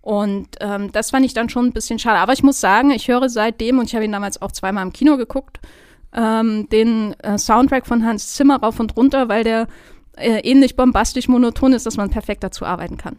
Und 0.00 0.48
ähm, 0.60 0.92
das 0.92 1.10
fand 1.10 1.24
ich 1.24 1.32
dann 1.32 1.48
schon 1.48 1.66
ein 1.66 1.72
bisschen 1.72 1.98
schade. 1.98 2.18
Aber 2.18 2.32
ich 2.32 2.42
muss 2.42 2.60
sagen, 2.60 2.90
ich 2.90 3.08
höre 3.08 3.28
seitdem, 3.28 3.78
und 3.78 3.86
ich 3.86 3.94
habe 3.94 4.04
ihn 4.04 4.12
damals 4.12 4.40
auch 4.40 4.52
zweimal 4.52 4.84
im 4.84 4.92
Kino 4.92 5.16
geguckt, 5.16 5.60
ähm, 6.12 6.68
den 6.70 7.14
äh, 7.20 7.38
Soundtrack 7.38 7.86
von 7.86 8.04
Hans 8.04 8.34
Zimmer 8.34 8.60
rauf 8.60 8.78
und 8.80 8.96
runter, 8.96 9.28
weil 9.28 9.44
der 9.44 9.66
äh, 10.16 10.40
ähnlich 10.40 10.76
bombastisch 10.76 11.28
monoton 11.28 11.72
ist, 11.72 11.86
dass 11.86 11.96
man 11.96 12.10
perfekt 12.10 12.44
dazu 12.44 12.64
arbeiten 12.64 12.96
kann. 12.96 13.16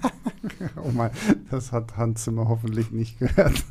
oh 0.84 0.90
mein, 0.92 1.10
das 1.50 1.72
hat 1.72 1.96
Hans 1.96 2.24
Zimmer 2.24 2.48
hoffentlich 2.48 2.90
nicht 2.90 3.18
gehört. 3.18 3.64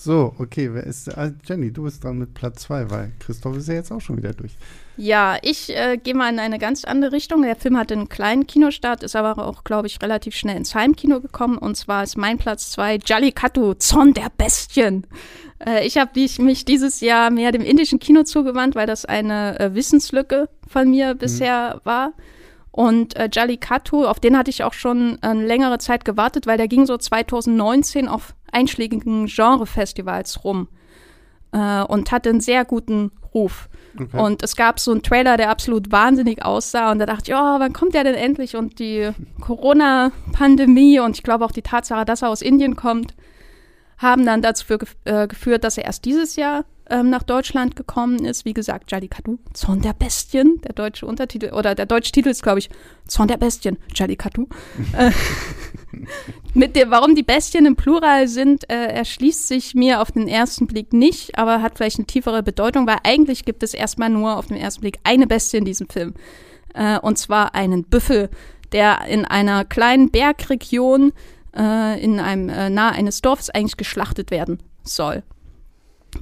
So, 0.00 0.32
okay, 0.38 0.72
wer 0.72 0.84
ist 0.84 1.08
äh, 1.08 1.32
Jenny, 1.44 1.72
du 1.72 1.82
bist 1.82 2.04
dran 2.04 2.18
mit 2.18 2.32
Platz 2.32 2.62
2, 2.62 2.90
weil 2.90 3.12
Christoph 3.18 3.56
ist 3.56 3.66
ja 3.66 3.74
jetzt 3.74 3.90
auch 3.90 4.00
schon 4.00 4.16
wieder 4.16 4.32
durch. 4.32 4.52
Ja, 4.96 5.38
ich 5.42 5.76
äh, 5.76 5.96
gehe 5.96 6.14
mal 6.14 6.32
in 6.32 6.38
eine 6.38 6.58
ganz 6.60 6.84
andere 6.84 7.10
Richtung. 7.10 7.42
Der 7.42 7.56
Film 7.56 7.76
hatte 7.76 7.94
einen 7.94 8.08
kleinen 8.08 8.46
Kinostart, 8.46 9.02
ist 9.02 9.16
aber 9.16 9.44
auch, 9.44 9.64
glaube 9.64 9.88
ich, 9.88 10.00
relativ 10.00 10.36
schnell 10.36 10.56
ins 10.56 10.74
Heimkino 10.74 11.20
gekommen. 11.20 11.58
Und 11.58 11.76
zwar 11.76 12.04
ist 12.04 12.16
mein 12.16 12.38
Platz 12.38 12.70
2 12.70 13.00
Jallikattu, 13.04 13.74
Zorn 13.74 14.14
der 14.14 14.30
Bestien. 14.36 15.04
Äh, 15.66 15.84
ich 15.84 15.98
habe 15.98 16.12
mich 16.14 16.64
dieses 16.64 17.00
Jahr 17.00 17.30
mehr 17.30 17.50
dem 17.50 17.62
indischen 17.62 17.98
Kino 17.98 18.22
zugewandt, 18.22 18.76
weil 18.76 18.86
das 18.86 19.04
eine 19.04 19.58
äh, 19.58 19.74
Wissenslücke 19.74 20.48
von 20.68 20.90
mir 20.90 21.14
mhm. 21.14 21.18
bisher 21.18 21.80
war. 21.82 22.12
Und 22.70 23.16
äh, 23.16 23.28
Jallikattu, 23.32 24.04
auf 24.04 24.20
den 24.20 24.38
hatte 24.38 24.50
ich 24.50 24.62
auch 24.62 24.74
schon 24.74 25.18
eine 25.22 25.44
längere 25.44 25.78
Zeit 25.78 26.04
gewartet, 26.04 26.46
weil 26.46 26.58
der 26.58 26.68
ging 26.68 26.86
so 26.86 26.96
2019 26.96 28.06
auf 28.06 28.34
einschlägigen 28.52 29.26
Genrefestivals 29.26 30.44
rum 30.44 30.68
äh, 31.52 31.82
und 31.82 32.10
hatte 32.12 32.30
einen 32.30 32.40
sehr 32.40 32.64
guten 32.64 33.12
Ruf. 33.34 33.68
Okay. 33.98 34.16
Und 34.16 34.42
es 34.42 34.56
gab 34.56 34.78
so 34.80 34.90
einen 34.90 35.02
Trailer, 35.02 35.36
der 35.36 35.50
absolut 35.50 35.90
wahnsinnig 35.90 36.44
aussah. 36.44 36.92
Und 36.92 36.98
da 36.98 37.06
dachte 37.06 37.30
ich, 37.30 37.36
oh, 37.36 37.58
wann 37.58 37.72
kommt 37.72 37.94
der 37.94 38.04
denn 38.04 38.14
endlich? 38.14 38.56
Und 38.56 38.78
die 38.78 39.10
Corona-Pandemie 39.40 41.00
und 41.00 41.16
ich 41.16 41.22
glaube 41.22 41.44
auch 41.44 41.52
die 41.52 41.62
Tatsache, 41.62 42.04
dass 42.04 42.22
er 42.22 42.30
aus 42.30 42.42
Indien 42.42 42.76
kommt, 42.76 43.14
haben 43.98 44.24
dann 44.24 44.42
dazu 44.42 44.64
für, 44.64 44.78
äh, 45.04 45.26
geführt, 45.26 45.64
dass 45.64 45.76
er 45.76 45.84
erst 45.84 46.04
dieses 46.04 46.36
Jahr 46.36 46.64
ähm, 46.88 47.10
nach 47.10 47.24
Deutschland 47.24 47.76
gekommen 47.76 48.24
ist. 48.24 48.44
Wie 48.44 48.54
gesagt, 48.54 48.90
Jallikattu, 48.90 49.38
Zorn 49.52 49.82
der 49.82 49.92
Bestien, 49.92 50.60
der 50.62 50.72
deutsche 50.72 51.04
Untertitel, 51.06 51.52
oder 51.52 51.74
der 51.74 51.86
deutsche 51.86 52.12
Titel 52.12 52.28
ist, 52.28 52.42
glaube 52.42 52.60
ich, 52.60 52.70
Zorn 53.06 53.28
der 53.28 53.36
Bestien, 53.36 53.76
Jallikattu. 53.94 54.46
äh, 54.96 55.10
mit 56.54 56.76
dem, 56.76 56.90
warum 56.90 57.14
die 57.14 57.22
Bestien 57.22 57.66
im 57.66 57.76
Plural 57.76 58.28
sind, 58.28 58.68
äh, 58.70 58.86
erschließt 58.86 59.48
sich 59.48 59.74
mir 59.74 60.00
auf 60.00 60.12
den 60.12 60.28
ersten 60.28 60.66
Blick 60.66 60.92
nicht, 60.92 61.38
aber 61.38 61.62
hat 61.62 61.76
vielleicht 61.76 61.98
eine 61.98 62.06
tiefere 62.06 62.42
Bedeutung, 62.42 62.86
weil 62.86 62.98
eigentlich 63.04 63.44
gibt 63.44 63.62
es 63.62 63.74
erstmal 63.74 64.10
nur 64.10 64.36
auf 64.36 64.46
den 64.46 64.56
ersten 64.56 64.82
Blick 64.82 64.98
eine 65.04 65.26
Bestie 65.26 65.58
in 65.58 65.64
diesem 65.64 65.88
Film. 65.88 66.14
Äh, 66.74 66.98
und 66.98 67.18
zwar 67.18 67.54
einen 67.54 67.84
Büffel, 67.84 68.30
der 68.72 69.06
in 69.06 69.24
einer 69.24 69.64
kleinen 69.64 70.10
Bergregion 70.10 71.12
äh, 71.56 72.02
in 72.02 72.20
einem 72.20 72.48
äh, 72.48 72.70
nahe 72.70 72.92
eines 72.92 73.20
Dorfes 73.22 73.50
eigentlich 73.50 73.76
geschlachtet 73.76 74.30
werden 74.30 74.58
soll. 74.82 75.22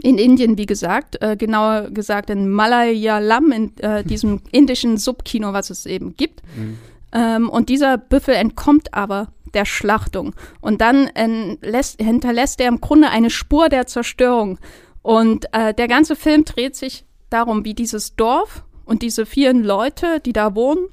In 0.02 0.18
Indien, 0.18 0.58
wie 0.58 0.66
gesagt, 0.66 1.22
äh, 1.22 1.36
genauer 1.36 1.90
gesagt 1.90 2.30
in 2.30 2.48
Malayalam, 2.50 3.52
in 3.52 3.76
äh, 3.78 4.02
diesem 4.02 4.40
indischen 4.50 4.96
Subkino, 4.96 5.52
was 5.52 5.70
es 5.70 5.86
eben 5.86 6.16
gibt. 6.16 6.42
Mhm. 6.56 6.78
Ähm, 7.12 7.48
und 7.48 7.68
dieser 7.68 7.98
Büffel 7.98 8.34
entkommt 8.34 8.94
aber 8.94 9.28
der 9.54 9.64
Schlachtung. 9.64 10.34
Und 10.60 10.80
dann 10.80 11.08
äh, 11.08 11.56
lässt, 11.62 12.00
hinterlässt 12.00 12.60
er 12.60 12.68
im 12.68 12.80
Grunde 12.80 13.10
eine 13.10 13.30
Spur 13.30 13.68
der 13.68 13.86
Zerstörung. 13.86 14.58
Und 15.02 15.46
äh, 15.52 15.72
der 15.72 15.88
ganze 15.88 16.16
Film 16.16 16.44
dreht 16.44 16.76
sich 16.76 17.04
darum, 17.30 17.64
wie 17.64 17.74
dieses 17.74 18.16
Dorf 18.16 18.64
und 18.84 19.02
diese 19.02 19.26
vielen 19.26 19.62
Leute, 19.62 20.20
die 20.20 20.32
da 20.32 20.54
wohnen, 20.54 20.86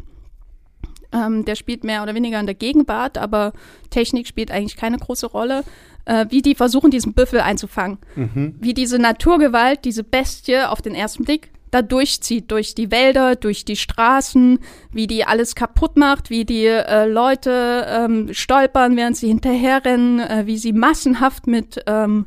ähm, 1.14 1.46
der 1.46 1.56
spielt 1.56 1.84
mehr 1.84 2.04
oder 2.04 2.16
weniger 2.16 2.40
in 2.40 2.46
der 2.46 2.56
Gegenwart, 2.56 3.18
aber 3.18 3.54
Technik 3.90 4.28
spielt 4.28 4.52
eigentlich 4.52 4.76
keine 4.76 4.98
große 4.98 5.28
Rolle. 5.28 5.64
Äh, 6.06 6.26
wie 6.30 6.42
die 6.42 6.56
versuchen, 6.56 6.92
diesen 6.92 7.14
Büffel 7.14 7.40
einzufangen. 7.40 7.98
Mhm. 8.16 8.56
Wie 8.60 8.74
diese 8.74 9.00
Naturgewalt, 9.00 9.86
diese 9.86 10.04
Bestie 10.04 10.68
auf 10.68 10.82
den 10.82 10.96
ersten 10.96 11.24
Blick 11.24 11.53
da 11.74 11.82
durchzieht, 11.82 12.52
durch 12.52 12.76
die 12.76 12.92
Wälder, 12.92 13.36
durch 13.36 13.66
die 13.66 13.76
Straßen, 13.76 14.60
wie 14.92 15.08
die 15.08 15.26
alles 15.26 15.56
kaputt 15.56 15.98
macht, 15.98 16.30
wie 16.30 16.46
die 16.46 16.66
äh, 16.66 17.06
Leute 17.06 17.86
ähm, 17.88 18.34
stolpern, 18.34 18.96
während 18.96 19.18
sie 19.18 19.28
hinterherrennen, 19.28 20.20
äh, 20.20 20.44
wie 20.46 20.58
sie 20.58 20.74
massenhaft 20.74 21.48
mit, 21.48 21.84
ähm, 21.88 22.26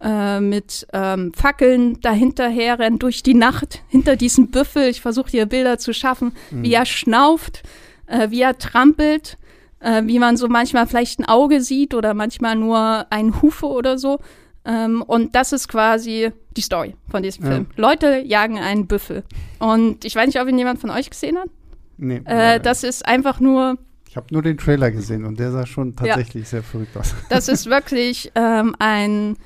äh, 0.00 0.40
mit 0.40 0.86
ähm, 0.92 1.32
Fackeln 1.34 2.00
dahinterherrennen, 2.00 2.98
durch 2.98 3.22
die 3.22 3.34
Nacht, 3.34 3.82
hinter 3.88 4.16
diesem 4.16 4.48
Büffel. 4.48 4.88
Ich 4.88 5.00
versuche 5.00 5.30
hier 5.30 5.46
Bilder 5.46 5.78
zu 5.78 5.92
schaffen, 5.92 6.32
mhm. 6.50 6.62
wie 6.64 6.74
er 6.74 6.86
schnauft 6.86 7.62
äh, 8.10 8.30
wie 8.30 8.42
er 8.42 8.58
trampelt, 8.58 9.38
äh, 9.80 10.02
wie 10.04 10.18
man 10.18 10.36
so 10.36 10.48
manchmal 10.48 10.86
vielleicht 10.86 11.20
ein 11.20 11.24
Auge 11.24 11.60
sieht 11.60 11.94
oder 11.94 12.12
manchmal 12.14 12.56
nur 12.56 13.06
ein 13.10 13.40
Hufe 13.40 13.66
oder 13.66 13.98
so. 13.98 14.18
Ähm, 14.64 15.02
und 15.02 15.34
das 15.34 15.52
ist 15.52 15.68
quasi 15.68 16.32
die 16.56 16.60
Story 16.60 16.94
von 17.08 17.22
diesem 17.22 17.44
ja. 17.44 17.50
Film. 17.50 17.66
Leute 17.76 18.18
jagen 18.18 18.58
einen 18.58 18.86
Büffel. 18.86 19.24
Und 19.58 20.04
ich 20.04 20.14
weiß 20.14 20.26
nicht, 20.26 20.40
ob 20.40 20.48
ihn 20.48 20.58
jemand 20.58 20.80
von 20.80 20.90
euch 20.90 21.10
gesehen 21.10 21.38
hat. 21.38 21.48
Nee. 21.96 22.22
Äh, 22.24 22.60
das 22.60 22.82
ist 22.82 23.06
einfach 23.06 23.40
nur. 23.40 23.78
Ich 24.08 24.16
habe 24.16 24.26
nur 24.30 24.42
den 24.42 24.58
Trailer 24.58 24.90
gesehen 24.90 25.24
und 25.24 25.38
der 25.38 25.52
sah 25.52 25.66
schon 25.66 25.94
tatsächlich 25.94 26.44
ja. 26.44 26.50
sehr 26.50 26.62
verrückt 26.62 26.96
aus. 26.96 27.14
Das 27.28 27.48
ist 27.48 27.66
wirklich 27.66 28.32
ähm, 28.34 28.74
ein, 28.78 29.36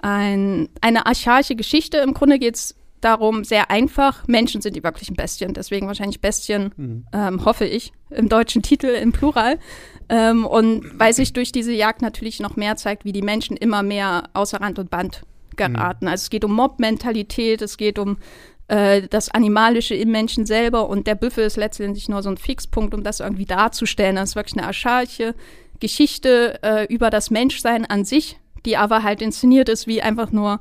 ein, 0.00 0.68
eine 0.80 1.06
archaische 1.06 1.54
Geschichte. 1.54 1.98
Im 1.98 2.14
Grunde 2.14 2.38
geht 2.38 2.56
es 2.56 2.74
darum, 3.00 3.44
sehr 3.44 3.70
einfach. 3.70 4.26
Menschen 4.26 4.60
sind 4.60 4.74
die 4.74 4.82
wirklichen 4.82 5.14
Bestien, 5.14 5.54
deswegen 5.54 5.86
wahrscheinlich 5.86 6.20
Bestien, 6.20 6.72
mhm. 6.76 7.06
ähm, 7.12 7.44
hoffe 7.44 7.64
ich, 7.64 7.92
im 8.10 8.28
deutschen 8.28 8.62
Titel 8.62 8.88
im 8.88 9.12
Plural. 9.12 9.58
Ähm, 10.08 10.46
und 10.46 10.98
weil 10.98 11.12
sich 11.12 11.32
durch 11.32 11.52
diese 11.52 11.72
Jagd 11.72 12.02
natürlich 12.02 12.40
noch 12.40 12.56
mehr 12.56 12.76
zeigt, 12.76 13.04
wie 13.04 13.12
die 13.12 13.22
Menschen 13.22 13.56
immer 13.56 13.82
mehr 13.82 14.24
außer 14.32 14.60
Rand 14.60 14.78
und 14.78 14.90
Band 14.90 15.22
geraten. 15.56 16.06
Mhm. 16.06 16.10
Also 16.10 16.22
es 16.22 16.30
geht 16.30 16.44
um 16.44 16.54
Mob-Mentalität, 16.54 17.60
es 17.60 17.76
geht 17.76 17.98
um 17.98 18.16
äh, 18.68 19.02
das 19.08 19.30
Animalische 19.30 19.94
im 19.94 20.10
Menschen 20.10 20.46
selber 20.46 20.88
und 20.88 21.06
der 21.06 21.14
Büffel 21.14 21.44
ist 21.44 21.56
letztendlich 21.56 22.08
nur 22.08 22.22
so 22.22 22.30
ein 22.30 22.38
Fixpunkt, 22.38 22.94
um 22.94 23.02
das 23.02 23.20
irgendwie 23.20 23.44
darzustellen. 23.44 24.16
Das 24.16 24.30
ist 24.30 24.36
wirklich 24.36 24.56
eine 24.56 24.66
archaische 24.66 25.34
Geschichte 25.80 26.58
äh, 26.62 26.86
über 26.92 27.10
das 27.10 27.30
Menschsein 27.30 27.84
an 27.84 28.04
sich, 28.04 28.38
die 28.64 28.76
aber 28.76 29.02
halt 29.02 29.20
inszeniert 29.20 29.68
ist 29.68 29.86
wie 29.86 30.02
einfach 30.02 30.32
nur 30.32 30.60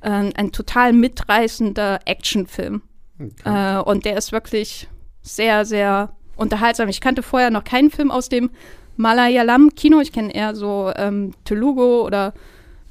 äh, 0.00 0.10
ein 0.10 0.52
total 0.52 0.92
mitreißender 0.92 2.00
Actionfilm. 2.04 2.82
Okay. 3.20 3.76
Äh, 3.76 3.82
und 3.82 4.04
der 4.04 4.16
ist 4.16 4.32
wirklich 4.32 4.88
sehr, 5.22 5.64
sehr 5.64 6.14
unterhaltsam. 6.36 6.88
Ich 6.88 7.00
kannte 7.00 7.22
vorher 7.22 7.50
noch 7.50 7.64
keinen 7.64 7.90
Film 7.90 8.10
aus 8.10 8.28
dem 8.28 8.50
Malayalam-Kino. 8.98 10.00
Ich 10.00 10.12
kenne 10.12 10.34
eher 10.34 10.54
so 10.54 10.92
ähm, 10.94 11.32
Telugu 11.44 12.02
oder 12.02 12.34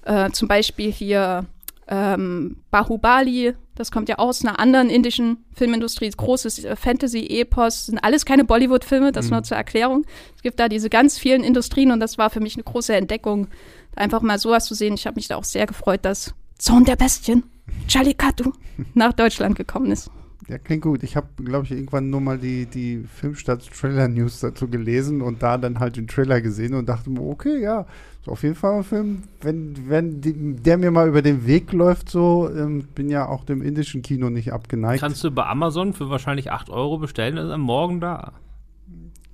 äh, 0.06 0.32
zum 0.32 0.48
Beispiel 0.48 0.92
hier 0.92 1.46
ähm, 1.88 2.58
Bahubali. 2.72 3.54
Das 3.76 3.92
kommt 3.92 4.10
ja 4.10 4.18
aus 4.18 4.44
einer 4.44 4.60
anderen 4.60 4.90
indischen 4.90 5.46
Filmindustrie. 5.54 6.10
Großes 6.10 6.66
äh, 6.66 6.76
Fantasy-Epos. 6.76 7.88
Sind 7.88 8.00
alles 8.00 8.26
keine 8.26 8.46
Bollywood-Filme, 8.46 9.12
das 9.12 9.26
mhm. 9.26 9.34
nur 9.34 9.44
zur 9.44 9.58
Erklärung. 9.58 10.06
Es 10.36 10.42
gibt 10.42 10.60
da 10.60 10.70
diese 10.70 10.90
ganz 10.90 11.20
vielen 11.20 11.44
Industrien 11.44 11.92
und 11.92 12.00
das 12.00 12.18
war 12.18 12.30
für 12.30 12.40
mich 12.40 12.56
eine 12.56 12.64
große 12.64 12.96
Entdeckung, 12.96 13.48
einfach 13.96 14.22
mal 14.22 14.40
sowas 14.40 14.66
zu 14.66 14.74
sehen. 14.74 14.96
Ich 14.96 15.06
habe 15.06 15.16
mich 15.16 15.28
da 15.28 15.36
auch 15.36 15.44
sehr 15.44 15.68
gefreut, 15.68 16.00
dass 16.04 16.34
Zorn 16.58 16.86
der 16.86 16.96
Bestien, 16.96 17.44
Jallikattu, 17.88 18.52
nach 18.94 19.14
Deutschland 19.14 19.56
gekommen 19.56 19.92
ist. 19.92 20.10
Ja, 20.50 20.58
klingt 20.58 20.84
gut. 20.84 21.04
Ich 21.04 21.18
habe, 21.18 21.28
glaube 21.44 21.66
ich, 21.66 21.72
irgendwann 21.72 22.10
nur 22.10 22.22
mal 22.22 22.38
die, 22.38 22.68
die 22.68 23.04
Filmstadt-Trailer-News 23.04 24.40
dazu 24.40 24.70
gelesen 24.70 25.22
und 25.22 25.44
da 25.44 25.58
dann 25.58 25.80
halt 25.80 25.98
den 25.98 26.08
Trailer 26.08 26.40
gesehen 26.40 26.74
und 26.74 26.88
dachte 26.88 27.10
mir, 27.10 27.22
okay, 27.22 27.62
ja, 27.62 27.86
ist 28.22 28.30
auf 28.30 28.44
jeden 28.44 28.56
Fall 28.56 28.78
ein 28.78 28.84
Film. 28.86 29.24
Wenn, 29.42 29.90
wenn 29.90 30.22
die, 30.22 30.56
der 30.56 30.78
mir 30.78 30.92
mal 30.92 31.10
über 31.10 31.22
den 31.22 31.46
Weg 31.46 31.74
läuft, 31.74 32.10
so, 32.10 32.50
ähm, 32.50 32.88
bin 32.96 33.10
ja 33.10 33.28
auch 33.28 33.44
dem 33.44 33.62
indischen 33.62 34.02
Kino 34.02 34.30
nicht 34.30 34.54
abgeneigt. 34.54 35.02
Kannst 35.02 35.22
du 35.24 35.32
bei 35.32 35.46
Amazon 35.46 35.94
für 35.94 36.10
wahrscheinlich 36.10 36.50
8 36.50 36.70
Euro 36.70 36.98
bestellen, 36.98 37.36
ist 37.36 37.52
am 37.52 37.62
Morgen 37.62 38.00
da. 38.00 38.32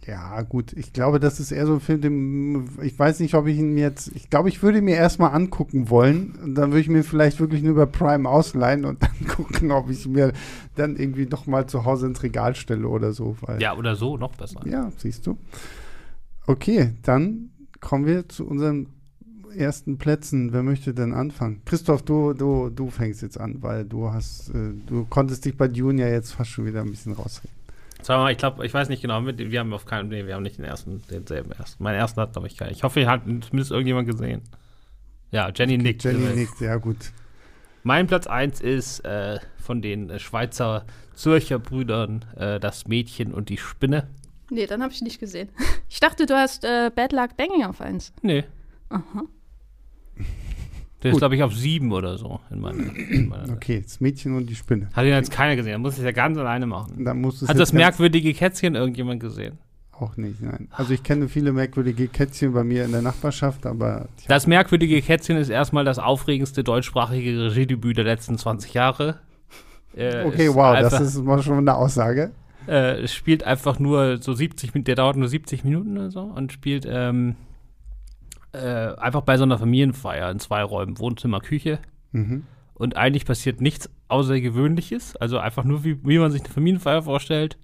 Ja, 0.05 0.41
gut, 0.41 0.73
ich 0.73 0.91
glaube, 0.91 1.19
das 1.19 1.39
ist 1.39 1.51
eher 1.51 1.65
so 1.65 1.75
ein 1.75 1.79
Film, 1.79 2.01
dem, 2.01 2.69
ich 2.81 2.97
weiß 2.97 3.19
nicht, 3.21 3.35
ob 3.35 3.47
ich 3.47 3.57
ihn 3.57 3.77
jetzt, 3.77 4.11
ich 4.15 4.29
glaube, 4.29 4.49
ich 4.49 4.61
würde 4.61 4.81
mir 4.81 4.95
erstmal 4.95 5.33
angucken 5.33 5.89
wollen. 5.89 6.37
Und 6.43 6.55
dann 6.55 6.71
würde 6.71 6.81
ich 6.81 6.89
mir 6.89 7.03
vielleicht 7.03 7.39
wirklich 7.39 7.61
nur 7.63 7.71
über 7.71 7.85
Prime 7.85 8.27
ausleihen 8.27 8.83
und 8.83 9.01
dann 9.01 9.12
gucken, 9.35 9.71
ob 9.71 9.89
ich 9.89 10.07
mir 10.07 10.33
dann 10.75 10.95
irgendwie 10.95 11.25
noch 11.25 11.47
mal 11.47 11.67
zu 11.67 11.85
Hause 11.85 12.07
ins 12.07 12.23
Regal 12.23 12.55
stelle 12.55 12.87
oder 12.87 13.13
so. 13.13 13.35
Ja, 13.59 13.75
oder 13.75 13.95
so, 13.95 14.17
noch 14.17 14.35
besser. 14.35 14.61
Ja, 14.65 14.91
siehst 14.97 15.27
du. 15.27 15.37
Okay, 16.45 16.93
dann 17.03 17.51
kommen 17.79 18.05
wir 18.05 18.27
zu 18.29 18.45
unseren 18.47 18.87
ersten 19.55 19.97
Plätzen. 19.97 20.51
Wer 20.51 20.63
möchte 20.63 20.93
denn 20.93 21.13
anfangen? 21.13 21.61
Christoph, 21.65 22.01
du, 22.03 22.33
du, 22.33 22.69
du 22.69 22.89
fängst 22.89 23.21
jetzt 23.21 23.39
an, 23.39 23.61
weil 23.61 23.85
du 23.85 24.11
hast, 24.11 24.49
äh, 24.49 24.73
du 24.87 25.05
konntest 25.05 25.45
dich 25.45 25.55
bei 25.57 25.67
Dune 25.67 26.01
ja 26.01 26.07
jetzt 26.07 26.33
fast 26.33 26.51
schon 26.51 26.65
wieder 26.65 26.81
ein 26.81 26.89
bisschen 26.89 27.13
rausreden. 27.13 27.55
Sag 28.01 28.17
mal, 28.17 28.31
ich 28.31 28.37
glaube, 28.37 28.65
ich 28.65 28.73
weiß 28.73 28.89
nicht 28.89 29.01
genau, 29.01 29.25
wir 29.25 29.59
haben 29.59 29.73
auf 29.73 29.85
keinen, 29.85 30.09
nee, 30.09 30.25
wir 30.25 30.35
haben 30.35 30.43
nicht 30.43 30.57
den 30.57 30.65
ersten, 30.65 31.01
denselben 31.09 31.51
ersten. 31.53 31.81
Mein 31.81 31.95
ersten 31.95 32.19
hat, 32.19 32.33
glaube 32.33 32.47
ich, 32.47 32.57
keinen. 32.57 32.71
Ich 32.71 32.83
hoffe, 32.83 32.99
ihr 32.99 33.07
habt 33.07 33.25
zumindest 33.25 33.71
irgendjemand 33.71 34.07
gesehen. 34.07 34.41
Ja, 35.31 35.49
Jenny 35.55 35.77
nickt. 35.77 36.03
Jenny 36.03 36.35
nickt, 36.35 36.59
ja 36.59 36.75
gut. 36.75 36.97
Mein 37.83 38.07
Platz 38.07 38.27
1 38.27 38.61
ist 38.61 39.01
äh, 39.01 39.39
von 39.57 39.81
den 39.81 40.09
äh, 40.09 40.17
Schweizer 40.19 40.85
Zürcher 41.15 41.59
Brüdern 41.59 42.23
äh, 42.37 42.59
Das 42.59 42.87
Mädchen 42.87 43.33
und 43.33 43.49
die 43.49 43.57
Spinne. 43.57 44.07
Nee, 44.49 44.67
dann 44.67 44.81
habe 44.81 44.93
ich 44.93 45.01
nicht 45.01 45.19
gesehen. 45.19 45.49
Ich 45.89 45.99
dachte, 45.99 46.25
du 46.25 46.33
hast 46.33 46.65
äh, 46.65 46.89
Bad 46.95 47.11
Luck 47.11 47.37
Banging 47.37 47.65
auf 47.65 47.79
1. 47.79 48.13
Nee. 48.23 48.45
Aha. 48.89 49.25
Der 51.03 51.11
Gut. 51.11 51.17
ist, 51.17 51.17
glaube 51.19 51.35
ich, 51.35 51.43
auf 51.43 51.53
sieben 51.53 51.91
oder 51.91 52.17
so. 52.17 52.39
In 52.49 52.61
meiner, 52.61 52.95
in 52.95 53.29
meiner 53.29 53.53
okay, 53.53 53.81
das 53.81 53.99
Mädchen 53.99 54.35
und 54.35 54.49
die 54.49 54.55
Spinne. 54.55 54.89
Hat 54.93 55.05
ihn 55.05 55.11
jetzt 55.11 55.31
keiner 55.31 55.55
gesehen. 55.55 55.73
Da 55.73 55.77
muss 55.77 55.99
ich 55.99 56.03
ja 56.03 56.11
ganz 56.11 56.35
alleine 56.39 56.65
machen. 56.65 57.05
Dann 57.05 57.21
muss 57.21 57.47
Hat 57.47 57.59
das 57.59 57.73
merkwürdige 57.73 58.33
Kätzchen 58.33 58.73
irgendjemand 58.73 59.19
gesehen? 59.19 59.59
Auch 60.03 60.17
nicht, 60.17 60.41
nein. 60.41 60.67
Also 60.71 60.93
ich 60.93 61.01
kenne 61.01 61.29
viele 61.29 61.53
merkwürdige 61.53 62.09
Kätzchen 62.09 62.51
bei 62.53 62.65
mir 62.65 62.83
in 62.83 62.91
der 62.91 63.01
Nachbarschaft, 63.01 63.65
aber. 63.65 64.09
Das 64.27 64.47
merkwürdige 64.47 65.01
Kätzchen 65.01 65.37
ist 65.37 65.49
erstmal 65.49 65.85
das 65.85 65.97
aufregendste 65.97 66.63
deutschsprachige 66.63 67.51
Regiedebüt 67.55 67.97
der 67.97 68.03
letzten 68.03 68.37
20 68.37 68.73
Jahre. 68.73 69.19
Äh, 69.95 70.25
okay, 70.25 70.49
wow, 70.53 70.75
einfach, 70.75 70.91
das 70.91 71.01
ist 71.01 71.23
mal 71.23 71.41
schon 71.41 71.59
eine 71.59 71.75
Aussage. 71.75 72.31
Äh, 72.67 73.01
es 73.03 73.13
spielt 73.13 73.45
einfach 73.45 73.79
nur 73.79 74.17
so 74.17 74.33
70 74.33 74.73
Minuten, 74.73 74.85
der 74.85 74.95
dauert 74.95 75.15
nur 75.15 75.29
70 75.29 75.63
Minuten 75.63 75.97
oder 75.97 76.11
so 76.11 76.21
und 76.21 76.51
spielt 76.51 76.85
ähm, 76.85 77.35
äh, 78.51 78.57
einfach 78.57 79.21
bei 79.21 79.37
so 79.37 79.43
einer 79.43 79.57
Familienfeier 79.57 80.29
in 80.31 80.39
zwei 80.39 80.63
Räumen, 80.63 80.99
Wohnzimmer, 80.99 81.39
Küche. 81.39 81.79
Mhm. 82.11 82.43
Und 82.73 82.97
eigentlich 82.97 83.25
passiert 83.25 83.61
nichts 83.61 83.89
Außergewöhnliches. 84.09 85.15
Also 85.15 85.37
einfach 85.37 85.63
nur, 85.63 85.85
wie, 85.85 86.03
wie 86.05 86.19
man 86.19 86.31
sich 86.31 86.41
eine 86.41 86.53
Familienfeier 86.53 87.03
vorstellt. 87.03 87.57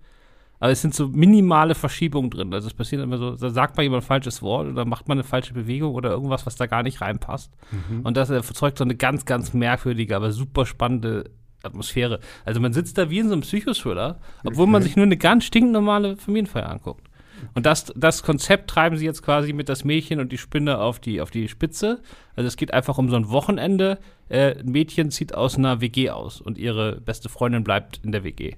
Aber 0.60 0.72
es 0.72 0.82
sind 0.82 0.94
so 0.94 1.08
minimale 1.08 1.74
Verschiebungen 1.74 2.30
drin. 2.30 2.54
Also 2.54 2.68
es 2.68 2.74
passiert 2.74 3.02
immer 3.02 3.18
so, 3.18 3.36
da 3.36 3.50
sagt 3.50 3.78
mal 3.78 3.84
jemand 3.84 4.04
ein 4.04 4.08
falsches 4.08 4.42
Wort 4.42 4.68
oder 4.68 4.86
macht 4.86 5.08
man 5.08 5.18
eine 5.18 5.24
falsche 5.24 5.54
Bewegung 5.54 5.94
oder 5.94 6.10
irgendwas, 6.10 6.46
was 6.46 6.56
da 6.56 6.66
gar 6.66 6.84
nicht 6.84 7.02
reinpasst. 7.02 7.52
Mhm. 7.72 8.02
Und 8.02 8.18
das 8.18 8.30
erzeugt 8.30 8.78
so 8.78 8.84
eine 8.84 8.96
ganz, 8.96 9.26
ganz 9.26 9.54
merkwürdige, 9.54 10.16
aber 10.16 10.32
super 10.32 10.66
spannende 10.66 11.32
Atmosphäre. 11.64 12.20
Also 12.46 12.60
man 12.60 12.74
sitzt 12.74 12.98
da 12.98 13.10
wie 13.10 13.20
in 13.20 13.28
so 13.28 13.34
einem 13.34 13.42
Psychothriller, 13.42 14.20
obwohl 14.44 14.64
okay. 14.64 14.72
man 14.72 14.84
sich 14.84 14.96
nur 14.96 15.06
eine 15.06 15.18
ganz 15.18 15.46
stinknormale 15.46 16.18
Familienfeier 16.18 16.70
anguckt. 16.70 17.10
Und 17.54 17.66
das, 17.66 17.94
das 17.96 18.24
Konzept 18.24 18.70
treiben 18.70 18.98
sie 18.98 19.06
jetzt 19.06 19.24
quasi 19.24 19.54
mit 19.54 19.70
das 19.70 19.86
Mädchen 19.86 20.20
und 20.20 20.32
die 20.32 20.38
Spinne 20.38 20.80
auf 20.80 21.00
die, 21.00 21.22
auf 21.22 21.32
die 21.32 21.48
Spitze. 21.48 22.02
Also 22.36 22.48
es 22.48 22.58
geht 22.58 22.74
einfach 22.74 22.98
um 22.98 23.10
so 23.10 23.16
ein 23.16 23.30
Wochenende. 23.30 24.00
Äh, 24.28 24.60
ein 24.60 24.72
Mädchen 24.72 25.12
zieht 25.12 25.34
aus 25.34 25.58
einer 25.58 25.80
WG 25.82 26.10
aus 26.10 26.42
und 26.42 26.58
ihre 26.58 27.00
beste 27.00 27.30
Freundin 27.30 27.64
bleibt 27.64 28.02
in 28.04 28.12
der 28.12 28.24
WG. 28.24 28.56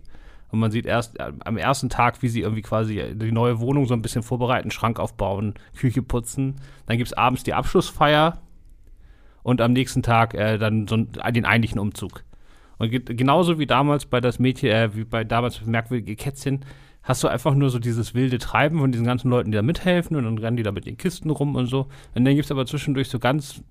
Und 0.51 0.59
man 0.59 0.71
sieht 0.71 0.85
erst 0.85 1.19
äh, 1.19 1.31
am 1.45 1.57
ersten 1.57 1.89
Tag, 1.89 2.21
wie 2.21 2.27
sie 2.27 2.41
irgendwie 2.41 2.61
quasi 2.61 3.13
die 3.15 3.31
neue 3.31 3.59
Wohnung 3.59 3.85
so 3.85 3.93
ein 3.93 4.01
bisschen 4.01 4.23
vorbereiten, 4.23 4.71
Schrank 4.71 4.99
aufbauen, 4.99 5.53
Küche 5.75 6.01
putzen. 6.01 6.55
Dann 6.85 6.97
gibt 6.97 7.07
es 7.07 7.17
abends 7.17 7.43
die 7.43 7.53
Abschlussfeier 7.53 8.41
und 9.43 9.61
am 9.61 9.73
nächsten 9.73 10.03
Tag 10.03 10.33
äh, 10.33 10.57
dann 10.57 10.87
so 10.87 10.97
den 10.97 11.45
eigentlichen 11.45 11.79
Umzug. 11.79 12.23
Und 12.77 12.89
genauso 13.05 13.59
wie 13.59 13.67
damals 13.67 14.05
bei 14.05 14.19
das 14.19 14.39
Mädchen, 14.39 14.69
äh, 14.69 14.95
wie 14.95 15.03
bei 15.03 15.23
damals 15.23 15.65
merkwürdige 15.65 16.15
Kätzchen, 16.15 16.65
hast 17.03 17.23
du 17.23 17.27
einfach 17.27 17.55
nur 17.55 17.69
so 17.69 17.79
dieses 17.79 18.13
wilde 18.13 18.37
Treiben 18.37 18.79
von 18.79 18.91
diesen 18.91 19.05
ganzen 19.05 19.29
Leuten, 19.29 19.51
die 19.51 19.55
da 19.55 19.61
mithelfen 19.61 20.17
und 20.17 20.25
dann 20.25 20.37
rennen 20.37 20.57
die 20.57 20.63
da 20.63 20.71
mit 20.71 20.85
den 20.85 20.97
Kisten 20.97 21.29
rum 21.29 21.55
und 21.55 21.67
so. 21.67 21.87
Und 22.13 22.25
dann 22.25 22.35
gibt 22.35 22.45
es 22.45 22.51
aber 22.51 22.65
zwischendurch 22.65 23.09
so 23.09 23.19
ganz 23.19 23.63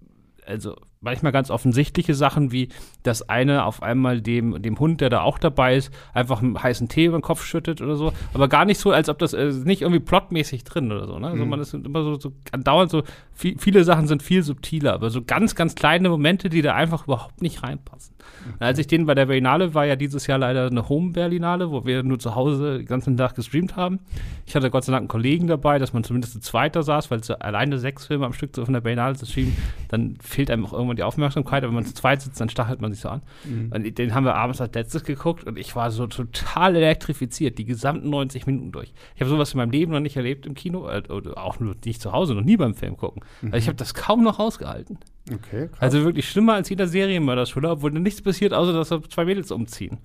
also 0.47 0.77
manchmal 1.03 1.33
ganz 1.33 1.51
offensichtliche 1.51 2.15
Sachen, 2.15 2.53
wie 2.53 2.69
das 3.03 3.27
eine 3.29 3.65
auf 3.65 3.83
einmal 3.83 4.21
dem, 4.21 4.61
dem 4.61 4.79
Hund, 4.79 5.01
der 5.01 5.09
da 5.09 5.23
auch 5.23 5.39
dabei 5.39 5.77
ist, 5.77 5.91
einfach 6.13 6.43
einen 6.43 6.63
heißen 6.63 6.89
Tee 6.89 7.07
über 7.07 7.19
den 7.19 7.23
Kopf 7.23 7.43
schüttet 7.45 7.81
oder 7.81 7.97
so. 7.97 8.13
Aber 8.35 8.49
gar 8.49 8.67
nicht 8.67 8.79
so, 8.79 8.91
als 8.91 9.09
ob 9.09 9.19
das 9.19 9.33
äh, 9.33 9.51
nicht 9.65 9.81
irgendwie 9.81 10.01
plotmäßig 10.01 10.65
drin 10.65 10.93
oder 10.93 11.07
so. 11.07 11.19
Ne? 11.19 11.29
Also 11.29 11.45
mhm. 11.45 11.51
man 11.51 11.61
ist 11.61 11.73
immer 11.73 12.03
so, 12.03 12.21
so 12.21 12.33
andauernd 12.53 12.91
so, 12.91 13.03
viel, 13.33 13.59
viele 13.59 13.85
Sachen 13.85 14.07
sind 14.09 14.23
viel 14.23 14.43
subtiler, 14.43 14.93
aber 14.93 15.09
so 15.09 15.23
ganz, 15.23 15.55
ganz 15.55 15.75
kleine 15.75 16.11
Momente, 16.11 16.51
die 16.51 16.61
da 16.61 16.75
einfach 16.75 17.05
überhaupt 17.05 17.41
nicht 17.41 17.63
reinpassen. 17.63 18.15
Okay. 18.47 18.57
Als 18.59 18.79
ich 18.79 18.87
den 18.87 19.07
bei 19.07 19.15
der 19.15 19.25
Berlinale 19.25 19.73
war 19.73 19.87
ja 19.87 19.97
dieses 19.97 20.27
Jahr 20.27 20.39
leider 20.39 20.67
eine 20.67 20.87
Home-Berlinale, 20.89 21.71
wo 21.71 21.87
wir 21.87 22.03
nur 22.03 22.19
zu 22.19 22.35
Hause 22.35 22.79
den 22.79 22.87
ganzen 22.87 23.17
Tag 23.17 23.37
gestreamt 23.37 23.75
haben. 23.77 24.01
Ich 24.45 24.55
hatte 24.55 24.71
Gott 24.71 24.85
sei 24.85 24.93
Dank 24.93 25.03
einen 25.03 25.09
Kollegen 25.09 25.47
dabei, 25.47 25.79
dass 25.79 25.95
man 25.95 26.05
zumindest 26.05 26.35
zu 26.35 26.41
zweiter 26.41 26.83
saß, 26.83 27.11
weil 27.11 27.21
es 27.21 27.31
alleine 27.31 27.79
sechs 27.79 28.07
Filme 28.07 28.27
am 28.27 28.35
Stück 28.35 28.55
so 28.55 28.67
von 28.67 28.75
der 28.75 28.83
Berlinale 28.83 29.17
zu 29.17 29.25
streamen, 29.25 29.57
dann 29.89 30.17
fehlt 30.21 30.51
einem 30.51 30.67
auch 30.67 30.75
irgendwann 30.75 30.90
die 30.97 31.03
Aufmerksamkeit, 31.03 31.63
aber 31.63 31.71
wenn 31.71 31.77
man 31.77 31.85
zu 31.85 31.95
zweit 31.95 32.23
sitzt, 32.23 32.41
dann 32.41 32.49
stachelt 32.49 32.81
man 32.81 32.93
sich 32.93 33.01
so 33.01 33.09
an. 33.09 33.23
Mhm. 33.45 33.73
Und 33.73 33.99
den 33.99 34.15
haben 34.15 34.25
wir 34.25 34.35
abends 34.35 34.61
als 34.61 34.75
letztes 34.75 35.05
geguckt 35.05 35.45
und 35.45 35.59
ich 35.59 35.77
war 35.77 35.91
so 35.91 36.07
total 36.07 36.77
elektrifiziert, 36.77 37.59
die 37.59 37.65
gesamten 37.65 38.11
90 38.11 38.47
Minuten 38.47 38.73
durch. 38.73 38.93
Ich 39.15 39.21
habe 39.21 39.31
sowas 39.31 39.53
in 39.53 39.59
meinem 39.59 39.71
Leben 39.71 39.93
noch 39.93 40.01
nicht 40.01 40.17
erlebt 40.17 40.47
im 40.47 40.55
Kino, 40.55 40.89
äh, 40.89 41.03
oder 41.09 41.39
auch 41.39 41.61
nur 41.61 41.75
nicht 41.85 42.01
zu 42.01 42.13
Hause, 42.13 42.35
noch 42.35 42.45
nie 42.45 42.57
beim 42.57 42.75
Film 42.75 42.97
gucken. 42.97 43.23
Mhm. 43.43 43.49
Also 43.53 43.59
ich 43.59 43.69
habe 43.69 43.77
das 43.77 43.95
kaum 43.95 44.23
noch 44.23 44.39
ausgehalten. 44.39 44.99
Okay, 45.33 45.69
krass. 45.69 45.81
Also 45.81 46.05
wirklich 46.05 46.29
schlimmer 46.29 46.55
als 46.55 46.69
jeder 46.69 46.87
Serienmörder-Thriller, 46.87 47.73
obwohl 47.73 47.93
nicht 47.93 48.25
passiert, 48.25 48.53
außer 48.53 48.73
dass 48.73 48.89
da 48.89 49.03
zwei 49.03 49.25
Mädels 49.25 49.51
umziehen. 49.51 49.99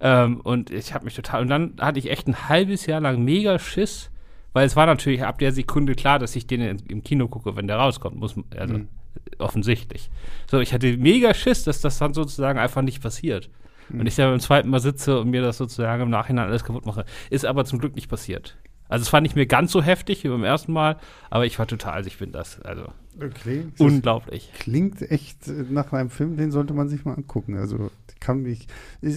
Ähm, 0.00 0.40
und 0.40 0.70
ich 0.70 0.94
habe 0.94 1.04
mich 1.04 1.14
total. 1.14 1.42
Und 1.42 1.48
dann 1.48 1.74
hatte 1.78 1.98
ich 1.98 2.10
echt 2.10 2.26
ein 2.26 2.48
halbes 2.48 2.86
Jahr 2.86 3.00
lang 3.00 3.22
mega 3.22 3.58
Schiss, 3.58 4.10
weil 4.52 4.66
es 4.66 4.74
war 4.76 4.86
natürlich 4.86 5.24
ab 5.24 5.38
der 5.38 5.52
Sekunde 5.52 5.94
klar, 5.94 6.18
dass 6.18 6.34
ich 6.34 6.46
den 6.46 6.60
im 6.88 7.02
Kino 7.02 7.28
gucke, 7.28 7.56
wenn 7.56 7.68
der 7.68 7.76
rauskommt. 7.76 8.16
Muss, 8.16 8.34
also 8.56 8.74
mhm. 8.74 8.88
Offensichtlich. 9.38 10.10
So, 10.50 10.60
ich 10.60 10.72
hatte 10.72 10.96
mega 10.96 11.34
Schiss, 11.34 11.64
dass 11.64 11.80
das 11.80 11.98
dann 11.98 12.14
sozusagen 12.14 12.58
einfach 12.58 12.82
nicht 12.82 13.02
passiert. 13.02 13.50
Mhm. 13.88 14.00
Und 14.00 14.06
ich 14.06 14.16
dann 14.16 14.30
beim 14.30 14.40
zweiten 14.40 14.68
Mal 14.68 14.80
sitze 14.80 15.20
und 15.20 15.30
mir 15.30 15.42
das 15.42 15.58
sozusagen 15.58 16.02
im 16.02 16.10
Nachhinein 16.10 16.46
alles 16.46 16.64
kaputt 16.64 16.86
mache. 16.86 17.04
Ist 17.30 17.44
aber 17.44 17.64
zum 17.64 17.78
Glück 17.78 17.94
nicht 17.94 18.08
passiert. 18.08 18.56
Also 18.88 19.02
es 19.04 19.08
fand 19.08 19.26
ich 19.26 19.36
mir 19.36 19.46
ganz 19.46 19.70
so 19.70 19.82
heftig 19.82 20.24
wie 20.24 20.28
beim 20.28 20.42
ersten 20.42 20.72
Mal, 20.72 20.96
aber 21.30 21.46
ich 21.46 21.58
war 21.60 21.66
total, 21.68 21.92
also 21.92 22.08
ich 22.08 22.18
bin 22.18 22.32
das, 22.32 22.60
also 22.62 22.88
okay. 23.16 23.66
unglaublich. 23.78 24.50
Klingt 24.58 25.02
echt 25.10 25.38
nach 25.70 25.92
einem 25.92 26.10
Film, 26.10 26.36
den 26.36 26.50
sollte 26.50 26.74
man 26.74 26.88
sich 26.88 27.04
mal 27.04 27.14
angucken. 27.14 27.56
Also 27.56 27.90
kann 28.20 28.42
mich, 28.42 28.66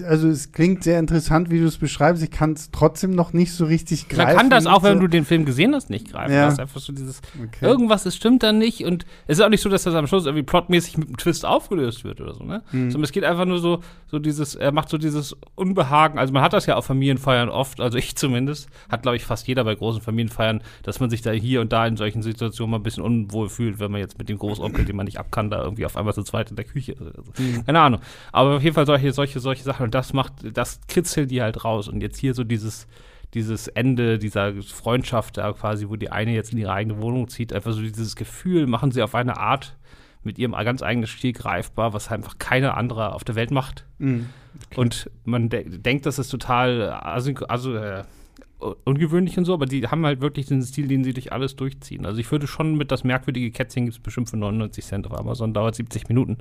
also 0.07 0.29
es 0.29 0.53
klingt 0.53 0.83
sehr 0.83 0.97
interessant, 0.97 1.51
wie 1.51 1.59
du 1.59 1.65
es 1.65 1.77
beschreibst. 1.77 2.23
Ich 2.23 2.31
kann 2.31 2.53
es 2.53 2.71
trotzdem 2.71 3.11
noch 3.11 3.33
nicht 3.33 3.51
so 3.51 3.65
richtig 3.65 4.07
greifen. 4.07 4.27
Man 4.27 4.37
kann 4.37 4.49
das 4.49 4.65
auch, 4.65 4.83
wenn 4.83 4.99
du 4.99 5.07
den 5.07 5.25
Film 5.25 5.45
gesehen 5.45 5.75
hast, 5.75 5.89
nicht 5.89 6.11
greifen. 6.11 6.33
Ja. 6.33 6.45
Das 6.45 6.53
ist 6.53 6.59
einfach 6.59 6.79
so 6.79 6.93
dieses, 6.93 7.21
okay. 7.37 7.65
irgendwas 7.65 8.05
ist, 8.05 8.15
stimmt 8.15 8.43
da 8.43 8.53
nicht 8.53 8.85
und 8.85 9.05
es 9.27 9.37
ist 9.39 9.43
auch 9.43 9.49
nicht 9.49 9.61
so, 9.61 9.69
dass 9.69 9.83
das 9.83 9.93
am 9.93 10.07
Schluss 10.07 10.25
irgendwie 10.25 10.43
plotmäßig 10.43 10.97
mit 10.97 11.07
einem 11.07 11.17
Twist 11.17 11.45
aufgelöst 11.45 12.05
wird 12.05 12.21
oder 12.21 12.33
so, 12.33 12.43
ne? 12.43 12.63
Mhm. 12.71 12.91
Sondern 12.91 13.03
es 13.03 13.11
geht 13.11 13.25
einfach 13.25 13.45
nur 13.45 13.59
so, 13.59 13.81
so 14.07 14.19
dieses, 14.19 14.55
er 14.55 14.71
macht 14.71 14.89
so 14.89 14.97
dieses 14.97 15.35
Unbehagen. 15.55 16.17
Also 16.17 16.33
man 16.33 16.41
hat 16.41 16.53
das 16.53 16.65
ja 16.65 16.75
auf 16.75 16.85
Familienfeiern 16.85 17.49
oft, 17.49 17.81
also 17.81 17.97
ich 17.97 18.15
zumindest, 18.15 18.69
hat 18.89 19.01
glaube 19.01 19.17
ich 19.17 19.25
fast 19.25 19.47
jeder 19.47 19.65
bei 19.65 19.75
großen 19.75 20.01
Familienfeiern, 20.01 20.61
dass 20.83 21.01
man 21.01 21.09
sich 21.09 21.21
da 21.21 21.31
hier 21.31 21.59
und 21.59 21.73
da 21.73 21.85
in 21.85 21.97
solchen 21.97 22.21
Situationen 22.21 22.71
mal 22.71 22.77
ein 22.77 22.83
bisschen 22.83 23.03
unwohl 23.03 23.49
fühlt, 23.49 23.79
wenn 23.79 23.91
man 23.93 24.01
jetzt 24.01 24.17
mit 24.17 24.27
dem 24.27 24.37
Großonkel, 24.37 24.83
den 24.85 24.95
man 24.95 25.05
nicht 25.05 25.19
abkann, 25.19 25.49
da 25.49 25.63
irgendwie 25.63 25.85
auf 25.85 25.95
einmal 25.95 26.13
zu 26.13 26.23
zweit 26.23 26.49
in 26.49 26.57
der 26.57 26.65
Küche 26.65 26.91
ist. 26.91 27.39
Mhm. 27.39 27.65
Keine 27.65 27.79
Ahnung. 27.79 28.01
Aber 28.31 28.57
auf 28.57 28.63
jeden 28.63 28.75
Fall 28.75 28.85
solche, 28.85 29.13
solche, 29.13 29.39
solche 29.39 29.63
Sachen. 29.63 29.83
Und 29.83 29.95
das 29.95 30.11
macht, 30.13 30.33
das 30.53 30.81
kitzelt 30.87 31.31
die 31.31 31.41
halt 31.41 31.63
raus. 31.63 31.87
Und 31.87 32.01
jetzt 32.01 32.17
hier 32.17 32.33
so 32.33 32.43
dieses, 32.43 32.87
dieses 33.33 33.67
Ende 33.69 34.19
dieser 34.19 34.53
Freundschaft 34.61 35.37
da 35.37 35.53
quasi, 35.53 35.87
wo 35.87 35.95
die 35.95 36.11
eine 36.11 36.33
jetzt 36.33 36.51
in 36.51 36.59
ihre 36.59 36.73
eigene 36.73 37.01
Wohnung 37.01 37.29
zieht, 37.29 37.53
einfach 37.53 37.71
so 37.71 37.81
dieses 37.81 38.15
Gefühl 38.15 38.67
machen 38.67 38.91
sie 38.91 39.01
auf 39.01 39.15
eine 39.15 39.37
Art 39.37 39.77
mit 40.23 40.37
ihrem 40.37 40.53
ganz 40.53 40.81
eigenen 40.81 41.07
Stil 41.07 41.33
greifbar, 41.33 41.93
was 41.93 42.09
einfach 42.09 42.37
keine 42.37 42.75
andere 42.75 43.13
auf 43.13 43.23
der 43.23 43.35
Welt 43.35 43.51
macht. 43.51 43.85
Mhm. 43.97 44.29
Okay. 44.67 44.79
Und 44.79 45.11
man 45.25 45.49
de 45.49 45.65
denkt, 45.67 46.05
das 46.05 46.19
ist 46.19 46.29
total 46.29 46.89
also, 46.91 47.33
also 47.47 47.75
äh, 47.75 48.03
ungewöhnlich 48.83 49.37
und 49.37 49.45
so, 49.45 49.53
aber 49.53 49.65
die 49.65 49.87
haben 49.87 50.05
halt 50.05 50.21
wirklich 50.21 50.47
den 50.47 50.61
Stil, 50.61 50.87
den 50.87 51.03
sie 51.03 51.13
durch 51.13 51.31
alles 51.31 51.55
durchziehen. 51.55 52.05
Also 52.05 52.19
ich 52.19 52.31
würde 52.31 52.47
schon 52.47 52.75
mit 52.75 52.91
das 52.91 53.03
merkwürdige 53.03 53.51
Kätzchen 53.51 53.85
gibt 53.85 53.97
es 53.97 54.03
bestimmt 54.03 54.29
für 54.29 54.37
99 54.37 54.85
Cent 54.85 55.07
auf 55.07 55.17
Amazon, 55.17 55.53
dauert 55.53 55.75
70 55.75 56.07
Minuten. 56.07 56.37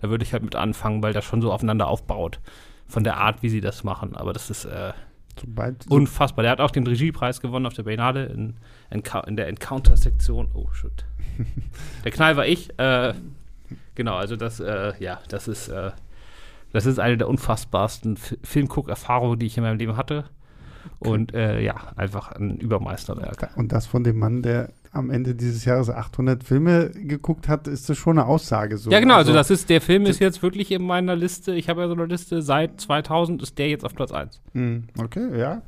Da 0.00 0.10
würde 0.10 0.24
ich 0.24 0.32
halt 0.32 0.42
mit 0.42 0.54
anfangen, 0.54 1.02
weil 1.02 1.12
das 1.12 1.24
schon 1.24 1.40
so 1.40 1.52
aufeinander 1.52 1.88
aufbaut. 1.88 2.40
Von 2.88 3.04
der 3.04 3.16
Art, 3.16 3.42
wie 3.42 3.48
sie 3.48 3.60
das 3.60 3.84
machen. 3.84 4.16
Aber 4.16 4.32
das 4.32 4.50
ist 4.50 4.66
äh, 4.66 4.92
Sobald, 5.40 5.86
unfassbar. 5.88 6.42
Der 6.42 6.52
hat 6.52 6.60
auch 6.60 6.70
den 6.70 6.86
Regiepreis 6.86 7.40
gewonnen 7.40 7.66
auf 7.66 7.74
der 7.74 7.84
Biennale 7.84 8.26
in, 8.26 8.56
in, 8.90 9.02
in 9.26 9.36
der 9.36 9.48
Encounter-Sektion. 9.48 10.50
Oh, 10.52 10.68
shit. 10.72 11.04
der 12.04 12.12
Knall 12.12 12.36
war 12.36 12.46
ich. 12.46 12.78
Äh, 12.78 13.14
genau, 13.94 14.16
also 14.16 14.36
das, 14.36 14.60
äh, 14.60 14.92
ja, 14.98 15.20
das 15.28 15.48
ist, 15.48 15.68
äh, 15.68 15.92
das 16.72 16.86
ist 16.86 16.98
eine 16.98 17.16
der 17.16 17.28
unfassbarsten 17.28 18.16
Filmguck-Erfahrungen, 18.16 19.38
die 19.38 19.46
ich 19.46 19.56
in 19.56 19.62
meinem 19.62 19.78
Leben 19.78 19.96
hatte. 19.96 20.24
Und 20.98 21.34
äh, 21.34 21.60
ja, 21.60 21.74
einfach 21.96 22.32
ein 22.32 22.58
Übermeisterwerk. 22.58 23.50
Und 23.56 23.72
das 23.72 23.86
von 23.86 24.04
dem 24.04 24.18
Mann, 24.18 24.42
der 24.42 24.70
am 24.92 25.08
Ende 25.10 25.34
dieses 25.34 25.64
Jahres 25.64 25.88
800 25.88 26.44
Filme 26.44 26.90
geguckt 26.90 27.48
hat, 27.48 27.66
ist 27.66 27.88
das 27.88 27.96
schon 27.96 28.18
eine 28.18 28.28
Aussage 28.28 28.76
so. 28.76 28.90
Ja, 28.90 29.00
genau, 29.00 29.14
also, 29.14 29.30
also 29.30 29.38
das 29.38 29.50
ist, 29.50 29.70
der 29.70 29.80
Film 29.80 30.04
ist 30.04 30.20
jetzt 30.20 30.42
wirklich 30.42 30.70
in 30.70 30.82
meiner 30.82 31.16
Liste, 31.16 31.54
ich 31.54 31.70
habe 31.70 31.80
ja 31.80 31.88
so 31.88 31.94
eine 31.94 32.04
Liste, 32.04 32.42
seit 32.42 32.78
2000 32.78 33.42
ist 33.42 33.58
der 33.58 33.68
jetzt 33.68 33.84
auf 33.86 33.94
Platz 33.94 34.12
1. 34.12 34.42
Hm, 34.52 34.84
okay, 34.98 35.38
ja. 35.38 35.62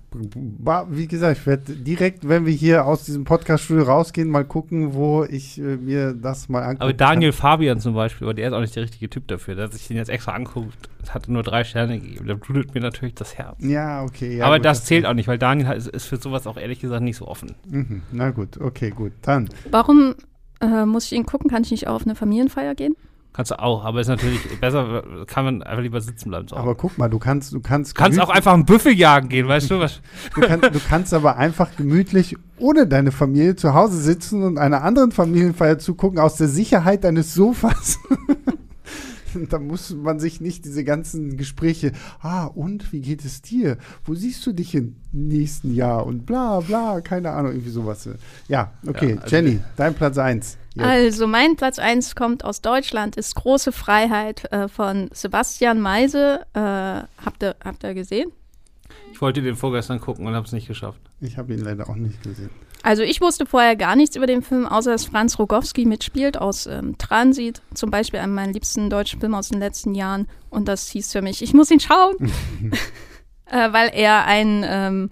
Wie 0.91 1.09
gesagt, 1.09 1.39
ich 1.39 1.47
werde 1.47 1.73
direkt, 1.73 2.29
wenn 2.29 2.45
wir 2.45 2.53
hier 2.53 2.85
aus 2.85 3.05
diesem 3.05 3.25
Podcast-Studio 3.25 3.85
rausgehen, 3.85 4.29
mal 4.29 4.45
gucken, 4.45 4.93
wo 4.93 5.25
ich 5.25 5.59
äh, 5.59 5.77
mir 5.77 6.13
das 6.13 6.51
mal 6.51 6.63
angucke. 6.63 6.83
Aber 6.83 6.93
Daniel 6.93 7.31
kann. 7.31 7.41
Fabian 7.41 7.81
zum 7.81 7.95
Beispiel, 7.95 8.27
aber 8.27 8.35
der 8.35 8.49
ist 8.49 8.53
auch 8.53 8.61
nicht 8.61 8.77
der 8.77 8.83
richtige 8.83 9.09
Typ 9.09 9.27
dafür, 9.29 9.55
der 9.55 9.65
hat 9.65 9.73
sich 9.73 9.89
den 9.89 9.97
jetzt 9.97 10.11
extra 10.11 10.33
anguckt, 10.33 10.91
hat 11.13 11.29
nur 11.29 11.43
drei 11.43 11.65
Sterne 11.65 12.01
gegeben, 12.01 12.27
da 12.27 12.35
blutet 12.35 12.75
mir 12.75 12.81
natürlich 12.81 13.15
das 13.15 13.37
Herz. 13.37 13.57
Ja, 13.59 14.03
okay. 14.05 14.39
Ja, 14.39 14.47
aber 14.47 14.57
gut, 14.57 14.65
das, 14.65 14.79
das 14.79 14.87
zählt 14.87 15.07
auch 15.07 15.15
nicht, 15.15 15.29
weil 15.29 15.39
Daniel 15.39 15.73
ist, 15.73 15.89
ist 15.89 16.07
für 16.07 16.17
sowas 16.17 16.47
auch 16.47 16.57
ehrlich 16.57 16.81
gesagt 16.81 17.03
nicht 17.03 17.17
so 17.17 17.27
offen. 17.27 17.55
Mhm, 17.69 18.03
na 18.13 18.31
gut, 18.31 18.61
okay, 18.61 18.91
gut. 18.91 19.13
Dann. 19.23 19.49
Warum 19.71 20.15
äh, 20.61 20.87
muss 20.87 21.07
ich 21.07 21.13
ihn 21.13 21.27
gucken? 21.27 21.51
Kann 21.51 21.63
ich 21.63 21.71
nicht 21.71 21.89
auch 21.89 21.97
auf 21.97 22.05
eine 22.05 22.15
Familienfeier 22.15 22.75
gehen? 22.75 22.97
Kannst 23.35 23.51
du 23.51 23.59
auch, 23.59 23.85
aber 23.85 24.01
ist 24.01 24.07
natürlich 24.07 24.41
besser, 24.61 25.03
kann 25.27 25.45
man 25.45 25.63
einfach 25.65 25.83
lieber 25.83 26.01
sitzen 26.01 26.31
bleiben. 26.31 26.47
So. 26.47 26.57
Aber 26.57 26.77
guck 26.77 26.97
mal, 26.99 27.09
du 27.09 27.19
kannst, 27.19 27.53
du 27.53 27.61
kannst. 27.61 27.97
Kannst 27.97 28.21
auch 28.21 28.31
einfach 28.31 28.55
einen 28.55 28.65
Büffel 28.65 28.93
jagen 28.93 29.29
gehen, 29.29 29.49
weißt 29.49 29.73
du 29.73 29.81
was? 29.81 30.01
du, 30.37 30.41
kann, 30.41 30.61
du 30.61 30.81
kannst 30.89 31.13
aber 31.13 31.37
einfach 31.37 31.77
gemütlich 31.77 32.37
ohne 32.59 32.87
deine 32.87 33.11
Familie 33.11 33.57
zu 33.57 33.75
Hause 33.75 33.99
sitzen 33.99 34.45
und 34.45 34.57
einer 34.57 34.85
anderen 34.85 35.11
Familienfeier 35.11 35.81
zugucken 35.81 36.21
aus 36.21 36.37
der 36.37 36.47
Sicherheit 36.47 37.03
deines 37.03 37.35
Sofas. 37.35 37.99
da 39.49 39.59
muss 39.59 39.91
man 39.91 40.21
sich 40.21 40.41
nicht 40.41 40.65
diese 40.65 40.85
ganzen 40.85 41.37
Gespräche, 41.37 41.93
ah, 42.21 42.47
und 42.47 42.93
wie 42.93 43.01
geht 43.01 43.25
es 43.25 43.43
dir? 43.43 43.79
Wo 44.05 44.15
siehst 44.15 44.45
du 44.47 44.53
dich 44.53 44.75
im 44.75 44.97
nächsten 45.13 45.75
Jahr? 45.75 46.07
Und 46.07 46.27
bla 46.27 46.61
bla, 46.61 47.01
keine 47.01 47.31
Ahnung, 47.31 47.53
irgendwie 47.53 47.71
sowas. 47.71 48.09
Ja, 48.49 48.73
okay, 48.87 49.15
ja, 49.15 49.23
also 49.23 49.37
Jenny, 49.37 49.61
dein 49.77 49.95
Platz 49.95 50.19
1. 50.19 50.59
Also 50.77 51.29
mein 51.29 51.55
Platz 51.55 51.79
1 51.79 52.17
kommt 52.17 52.45
aus 52.45 52.61
Deutschland, 52.61 53.17
ist 53.17 53.37
Große 53.37 53.71
Freiheit 53.71 54.51
äh, 54.53 54.67
von 54.69 55.09
Sebastian 55.13 55.81
Meise. 55.81 56.41
Äh, 56.53 56.59
habt, 56.61 57.43
ihr, 57.43 57.55
habt 57.65 57.85
ihr 57.85 57.95
gesehen? 57.95 58.33
Ich 59.13 59.21
wollte 59.21 59.41
den 59.41 59.55
vorgestern 59.55 60.01
gucken 60.01 60.27
und 60.27 60.35
habe 60.35 60.47
es 60.47 60.53
nicht 60.53 60.67
geschafft. 60.67 61.01
Ich 61.21 61.39
habe 61.39 61.55
ihn 61.55 61.61
leider 61.61 61.89
auch 61.89 61.95
nicht 61.95 62.21
gesehen. 62.25 62.51
Also 62.85 63.03
ich 63.03 63.23
wusste 63.23 63.47
vorher 63.47 63.77
gar 63.77 63.97
nichts 63.97 64.15
über 64.15 64.27
den 64.27 64.43
Film, 64.43 64.67
außer 64.67 64.93
dass 64.93 65.07
Franz 65.07 65.39
Rogowski 65.39 65.87
mitspielt 65.87 66.37
aus 66.37 66.67
ähm, 66.67 66.99
Transit, 66.99 67.63
zum 67.73 67.91
Beispiel 67.91 68.21
einem 68.21 68.35
meiner 68.35 68.53
liebsten 68.53 68.91
deutschen 68.91 69.21
Filme 69.21 69.39
aus 69.39 69.49
den 69.49 69.59
letzten 69.59 69.95
Jahren. 69.95 70.29
Und 70.51 70.69
das 70.69 70.91
hieß 70.91 71.11
für 71.11 71.23
mich, 71.23 71.41
ich 71.41 71.55
muss 71.55 71.71
ihn 71.71 71.81
schauen, 71.81 72.15
äh, 73.47 73.73
weil 73.73 73.91
er 73.95 74.27
ein 74.27 74.67
ähm, 74.69 75.11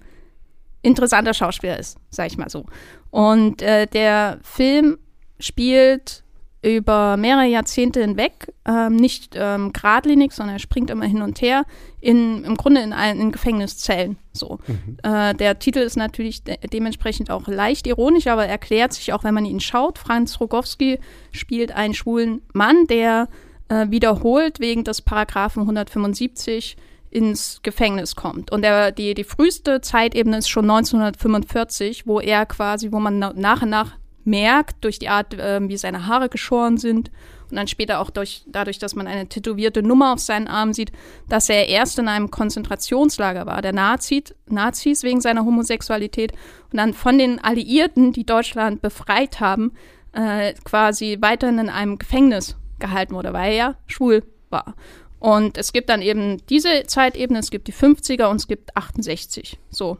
interessanter 0.83 1.33
Schauspieler 1.33 1.79
ist, 1.79 1.97
sag 2.11 2.27
ich 2.27 2.37
mal 2.37 2.47
so. 2.47 2.67
Und 3.09 3.63
äh, 3.63 3.87
der 3.87 4.37
Film 4.43 4.99
spielt 5.39 6.22
über 6.63 7.17
mehrere 7.17 7.45
Jahrzehnte 7.45 8.01
hinweg, 8.01 8.53
ähm, 8.65 8.95
nicht 8.95 9.35
ähm, 9.35 9.73
geradlinig, 9.73 10.31
sondern 10.31 10.55
er 10.55 10.59
springt 10.59 10.89
immer 10.89 11.05
hin 11.05 11.21
und 11.21 11.41
her, 11.41 11.65
in, 11.99 12.45
im 12.45 12.55
Grunde 12.55 12.81
in, 12.81 12.93
in 12.93 13.31
Gefängniszellen. 13.33 14.17
So. 14.31 14.59
Mhm. 14.67 14.97
Äh, 15.03 15.33
der 15.35 15.59
Titel 15.59 15.79
ist 15.79 15.97
natürlich 15.97 16.43
de 16.43 16.57
dementsprechend 16.71 17.29
auch 17.29 17.47
leicht 17.47 17.85
ironisch, 17.85 18.27
aber 18.27 18.47
erklärt 18.47 18.93
sich 18.93 19.11
auch, 19.11 19.25
wenn 19.25 19.33
man 19.33 19.45
ihn 19.45 19.59
schaut. 19.59 19.97
Franz 19.97 20.39
Rogowski 20.39 20.99
spielt 21.31 21.73
einen 21.73 21.93
schwulen 21.93 22.41
Mann, 22.53 22.87
der 22.87 23.27
äh, 23.67 23.87
wiederholt 23.89 24.61
wegen 24.61 24.85
des 24.85 25.01
Paragraphen 25.01 25.61
175 25.61 26.77
ins 27.09 27.59
Gefängnis 27.61 28.15
kommt. 28.15 28.51
Und 28.51 28.63
der, 28.63 28.91
die, 28.91 29.13
die 29.13 29.23
früheste 29.25 29.81
Zeitebene 29.81 30.37
ist 30.37 30.49
schon 30.49 30.69
1945, 30.69 32.07
wo 32.07 32.19
er 32.19 32.45
quasi, 32.45 32.91
wo 32.91 32.99
man 32.99 33.19
nach 33.19 33.61
und 33.61 33.69
nach 33.69 33.97
merkt, 34.25 34.83
durch 34.83 34.99
die 34.99 35.09
Art, 35.09 35.33
äh, 35.33 35.59
wie 35.67 35.77
seine 35.77 36.07
Haare 36.07 36.29
geschoren 36.29 36.77
sind 36.77 37.11
und 37.49 37.57
dann 37.57 37.67
später 37.67 37.99
auch 37.99 38.09
durch, 38.09 38.43
dadurch, 38.47 38.79
dass 38.79 38.95
man 38.95 39.07
eine 39.07 39.27
tätowierte 39.27 39.83
Nummer 39.83 40.13
auf 40.13 40.19
seinen 40.19 40.47
Armen 40.47 40.73
sieht, 40.73 40.91
dass 41.29 41.49
er 41.49 41.67
erst 41.67 41.99
in 41.99 42.07
einem 42.07 42.31
Konzentrationslager 42.31 43.45
war, 43.45 43.61
der 43.61 43.73
Nazis, 43.73 44.33
Nazis 44.47 45.03
wegen 45.03 45.21
seiner 45.21 45.45
Homosexualität 45.45 46.31
und 46.71 46.77
dann 46.77 46.93
von 46.93 47.17
den 47.17 47.39
Alliierten, 47.43 48.11
die 48.11 48.25
Deutschland 48.25 48.81
befreit 48.81 49.39
haben, 49.39 49.73
äh, 50.13 50.53
quasi 50.63 51.17
weiterhin 51.21 51.59
in 51.59 51.69
einem 51.69 51.99
Gefängnis 51.99 52.55
gehalten 52.79 53.13
wurde, 53.13 53.33
weil 53.33 53.53
er 53.53 53.75
schwul 53.87 54.23
war. 54.49 54.75
Und 55.19 55.57
es 55.57 55.71
gibt 55.71 55.89
dann 55.89 56.01
eben 56.01 56.45
diese 56.47 56.83
Zeitebene, 56.85 57.39
es 57.39 57.49
gibt 57.49 57.67
die 57.67 57.73
50er 57.73 58.25
und 58.25 58.37
es 58.37 58.47
gibt 58.47 58.75
68. 58.75 59.57
So. 59.69 59.97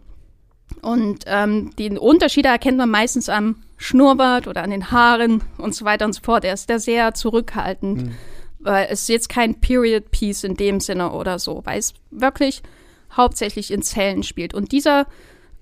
Und 0.82 1.24
ähm, 1.28 1.71
die 1.78 1.91
Unterschiede 1.91 2.49
erkennt 2.49 2.78
man 2.78 2.89
meistens 2.89 3.30
am 3.30 3.63
Schnurrbart 3.84 4.48
oder 4.48 4.64
an 4.64 4.70
den 4.70 4.92
Haaren 4.92 5.44
und 5.58 5.76
so 5.76 5.84
weiter 5.84 6.06
und 6.06 6.14
so 6.14 6.22
fort. 6.24 6.46
Er 6.46 6.54
ist 6.54 6.70
da 6.70 6.80
sehr 6.80 7.14
zurückhaltend, 7.14 8.04
mhm. 8.04 8.16
weil 8.60 8.88
es 8.90 9.02
ist 9.02 9.10
jetzt 9.10 9.30
kein 9.30 9.60
Period 9.60 10.10
Piece 10.10 10.46
in 10.46 10.56
dem 10.56 10.80
Sinne 10.80 11.12
oder 11.12 11.38
so, 11.38 11.62
weil 11.66 11.80
es 11.80 11.94
wirklich 12.10 12.64
hauptsächlich 13.12 13.72
in 13.72 13.82
Zellen 13.82 14.24
spielt. 14.24 14.54
Und 14.54 14.72
dieser 14.72 15.06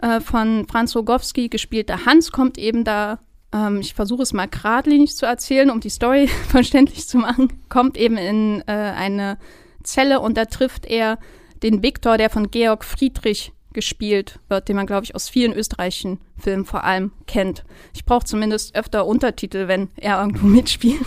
äh, 0.01 0.19
von 0.19 0.67
Franz 0.67 0.95
Rogowski 0.95 1.49
gespielte 1.49 2.05
Hans 2.05 2.31
kommt 2.31 2.59
eben 2.59 2.83
da 2.83 3.17
ähm, 3.53 3.79
ich 3.79 3.95
versuche 3.95 4.21
es 4.21 4.33
mal 4.33 4.47
geradlinig 4.47 5.15
zu 5.15 5.25
erzählen, 5.25 5.71
um 5.71 5.79
die 5.79 5.89
Story 5.89 6.27
verständlich 6.49 7.07
zu 7.07 7.17
machen, 7.17 7.51
kommt 7.69 7.97
eben 7.97 8.17
in 8.17 8.61
äh, 8.67 8.71
eine 8.71 9.39
Zelle 9.83 10.19
und 10.19 10.37
da 10.37 10.45
trifft 10.45 10.85
er 10.85 11.17
den 11.63 11.81
Viktor, 11.81 12.17
der 12.17 12.29
von 12.29 12.51
Georg 12.51 12.85
Friedrich 12.85 13.51
gespielt 13.73 14.39
wird, 14.49 14.67
den 14.69 14.75
man, 14.75 14.85
glaube 14.85 15.05
ich, 15.05 15.15
aus 15.15 15.29
vielen 15.29 15.53
österreichischen 15.53 16.19
Filmen 16.37 16.65
vor 16.65 16.83
allem 16.83 17.11
kennt. 17.27 17.63
Ich 17.93 18.05
brauche 18.05 18.25
zumindest 18.25 18.75
öfter 18.75 19.05
Untertitel, 19.05 19.67
wenn 19.67 19.89
er 19.97 20.19
irgendwo 20.19 20.47
mitspielt. 20.47 21.01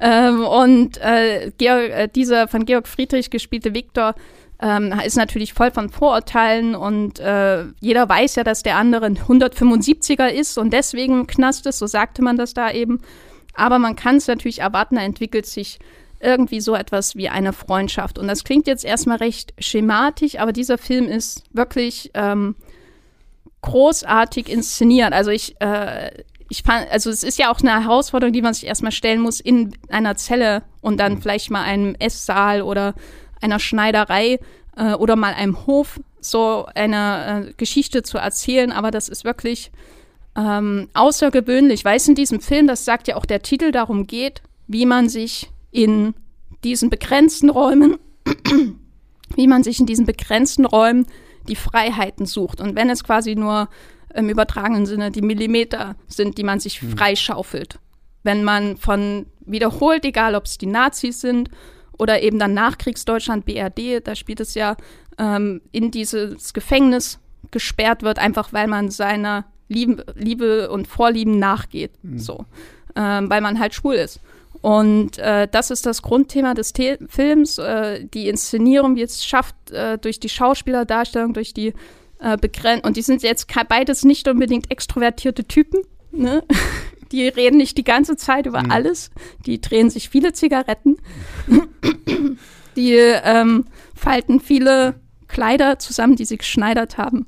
ähm, 0.00 0.44
und 0.44 0.98
äh, 0.98 1.52
Georg, 1.58 1.90
äh, 1.90 2.08
dieser 2.08 2.48
von 2.48 2.66
Georg 2.66 2.88
Friedrich 2.88 3.30
gespielte 3.30 3.74
Viktor 3.74 4.14
ähm, 4.60 4.92
ist 5.04 5.16
natürlich 5.16 5.54
voll 5.54 5.70
von 5.70 5.88
Vorurteilen 5.88 6.74
und 6.74 7.20
äh, 7.20 7.64
jeder 7.80 8.08
weiß 8.08 8.36
ja, 8.36 8.44
dass 8.44 8.62
der 8.62 8.76
andere 8.76 9.06
ein 9.06 9.18
175er 9.18 10.28
ist 10.28 10.58
und 10.58 10.72
deswegen 10.72 11.20
im 11.20 11.26
Knast 11.26 11.66
ist, 11.66 11.78
so 11.78 11.86
sagte 11.86 12.22
man 12.22 12.36
das 12.36 12.54
da 12.54 12.70
eben. 12.72 13.00
Aber 13.54 13.78
man 13.78 13.96
kann 13.96 14.16
es 14.16 14.26
natürlich 14.26 14.60
erwarten, 14.60 14.96
da 14.96 15.02
entwickelt 15.02 15.46
sich 15.46 15.78
irgendwie 16.20 16.60
so 16.60 16.74
etwas 16.74 17.16
wie 17.16 17.28
eine 17.28 17.52
Freundschaft. 17.52 18.18
Und 18.18 18.28
das 18.28 18.44
klingt 18.44 18.66
jetzt 18.66 18.84
erstmal 18.84 19.18
recht 19.18 19.54
schematisch, 19.58 20.38
aber 20.38 20.52
dieser 20.52 20.78
Film 20.78 21.06
ist 21.06 21.44
wirklich 21.52 22.10
ähm, 22.14 22.56
großartig 23.62 24.48
inszeniert. 24.48 25.12
Also 25.12 25.30
ich, 25.30 25.60
äh, 25.60 26.10
ich 26.48 26.62
fand, 26.62 26.90
also 26.90 27.10
es 27.10 27.22
ist 27.22 27.38
ja 27.38 27.50
auch 27.52 27.60
eine 27.60 27.82
Herausforderung, 27.82 28.32
die 28.32 28.42
man 28.42 28.54
sich 28.54 28.66
erstmal 28.66 28.92
stellen 28.92 29.20
muss 29.20 29.40
in 29.40 29.76
einer 29.88 30.16
Zelle 30.16 30.62
und 30.80 30.98
dann 30.98 31.14
mhm. 31.14 31.22
vielleicht 31.22 31.50
mal 31.50 31.62
einem 31.62 31.94
Esssaal 31.98 32.62
oder 32.62 32.94
einer 33.40 33.58
Schneiderei 33.58 34.38
äh, 34.76 34.94
oder 34.94 35.16
mal 35.16 35.34
einem 35.34 35.66
Hof 35.66 36.00
so 36.20 36.66
eine 36.74 37.48
äh, 37.48 37.52
Geschichte 37.56 38.02
zu 38.02 38.18
erzählen, 38.18 38.72
aber 38.72 38.90
das 38.90 39.08
ist 39.08 39.24
wirklich 39.24 39.70
ähm, 40.36 40.88
außergewöhnlich, 40.94 41.84
weil 41.84 41.96
es 41.96 42.08
in 42.08 42.14
diesem 42.14 42.40
Film, 42.40 42.66
das 42.66 42.84
sagt 42.84 43.08
ja 43.08 43.16
auch 43.16 43.26
der 43.26 43.42
Titel, 43.42 43.70
darum 43.70 44.06
geht, 44.06 44.42
wie 44.66 44.86
man 44.86 45.08
sich 45.08 45.50
in 45.70 46.14
diesen 46.64 46.90
begrenzten 46.90 47.50
Räumen, 47.50 47.98
wie 49.36 49.46
man 49.46 49.62
sich 49.62 49.80
in 49.80 49.86
diesen 49.86 50.06
begrenzten 50.06 50.64
Räumen 50.64 51.06
die 51.48 51.56
Freiheiten 51.56 52.26
sucht. 52.26 52.60
Und 52.60 52.76
wenn 52.76 52.90
es 52.90 53.04
quasi 53.04 53.34
nur 53.34 53.68
im 54.14 54.28
übertragenen 54.28 54.86
Sinne 54.86 55.10
die 55.10 55.22
Millimeter 55.22 55.96
sind, 56.06 56.38
die 56.38 56.44
man 56.44 56.60
sich 56.60 56.80
hm. 56.80 56.96
freischaufelt. 56.96 57.78
Wenn 58.22 58.44
man 58.44 58.76
von 58.76 59.26
wiederholt, 59.40 60.04
egal 60.04 60.34
ob 60.34 60.44
es 60.44 60.58
die 60.58 60.66
Nazis 60.66 61.20
sind 61.20 61.50
oder 61.98 62.22
eben 62.22 62.38
dann 62.38 62.54
Nachkriegsdeutschland, 62.54 63.44
BRD, 63.44 64.06
da 64.06 64.14
spielt 64.14 64.40
es 64.40 64.54
ja 64.54 64.76
ähm, 65.18 65.60
in 65.72 65.90
dieses 65.90 66.52
Gefängnis 66.52 67.18
gesperrt 67.50 68.02
wird, 68.02 68.18
einfach 68.18 68.52
weil 68.52 68.66
man 68.66 68.90
seiner 68.90 69.46
Liebe, 69.68 70.04
Liebe 70.14 70.70
und 70.70 70.88
Vorlieben 70.88 71.38
nachgeht, 71.38 71.92
mhm. 72.02 72.18
so, 72.18 72.44
ähm, 72.96 73.30
weil 73.30 73.40
man 73.40 73.58
halt 73.58 73.74
schwul 73.74 73.94
ist. 73.94 74.20
Und 74.60 75.18
äh, 75.18 75.46
das 75.50 75.70
ist 75.70 75.86
das 75.86 76.02
Grundthema 76.02 76.54
des 76.54 76.72
The 76.76 76.96
Films, 77.08 77.58
äh, 77.58 78.04
die 78.12 78.28
Inszenierung, 78.28 78.96
wie 78.96 79.02
es 79.02 79.24
schafft, 79.24 79.70
äh, 79.70 79.98
durch 79.98 80.18
die 80.20 80.28
Schauspielerdarstellung, 80.28 81.32
durch 81.32 81.54
die 81.54 81.74
äh, 82.20 82.36
Begrenzt 82.36 82.84
und 82.84 82.96
die 82.96 83.02
sind 83.02 83.22
jetzt 83.22 83.46
beides 83.68 84.04
nicht 84.04 84.26
unbedingt 84.26 84.70
extrovertierte 84.70 85.44
Typen, 85.44 85.82
ne? 86.10 86.42
Die 87.10 87.26
reden 87.26 87.56
nicht 87.56 87.78
die 87.78 87.84
ganze 87.84 88.16
Zeit 88.16 88.44
über 88.44 88.62
mhm. 88.62 88.70
alles. 88.70 89.10
Die 89.46 89.62
drehen 89.62 89.88
sich 89.88 90.10
viele 90.10 90.34
Zigaretten. 90.34 90.98
die 92.76 92.96
ähm, 92.96 93.64
falten 93.94 94.40
viele 94.40 95.00
Kleider 95.26 95.78
zusammen, 95.78 96.16
die 96.16 96.26
sie 96.26 96.36
geschneidert 96.36 96.98
haben. 96.98 97.26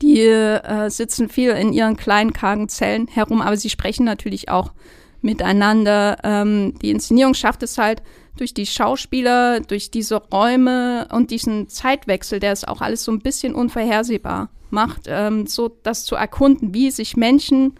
Die 0.00 0.20
äh, 0.20 0.88
sitzen 0.88 1.28
viel 1.28 1.50
in 1.50 1.74
ihren 1.74 1.96
kleinen, 1.98 2.32
kargen 2.32 2.70
Zellen 2.70 3.06
herum, 3.06 3.42
aber 3.42 3.58
sie 3.58 3.68
sprechen 3.68 4.04
natürlich 4.04 4.48
auch 4.48 4.72
miteinander. 5.20 6.18
Ähm, 6.22 6.74
die 6.80 6.90
Inszenierung 6.90 7.34
schafft 7.34 7.62
es 7.62 7.78
halt 7.78 8.02
durch 8.36 8.54
die 8.54 8.66
Schauspieler, 8.66 9.60
durch 9.60 9.90
diese 9.90 10.16
Räume 10.16 11.08
und 11.12 11.30
diesen 11.30 11.68
Zeitwechsel, 11.68 12.40
der 12.40 12.52
es 12.52 12.64
auch 12.64 12.80
alles 12.80 13.04
so 13.04 13.12
ein 13.12 13.18
bisschen 13.18 13.54
unvorhersehbar 13.54 14.50
macht, 14.70 15.02
ähm, 15.06 15.46
so 15.46 15.76
das 15.82 16.04
zu 16.04 16.14
erkunden, 16.14 16.74
wie 16.74 16.90
sich 16.90 17.16
Menschen 17.16 17.74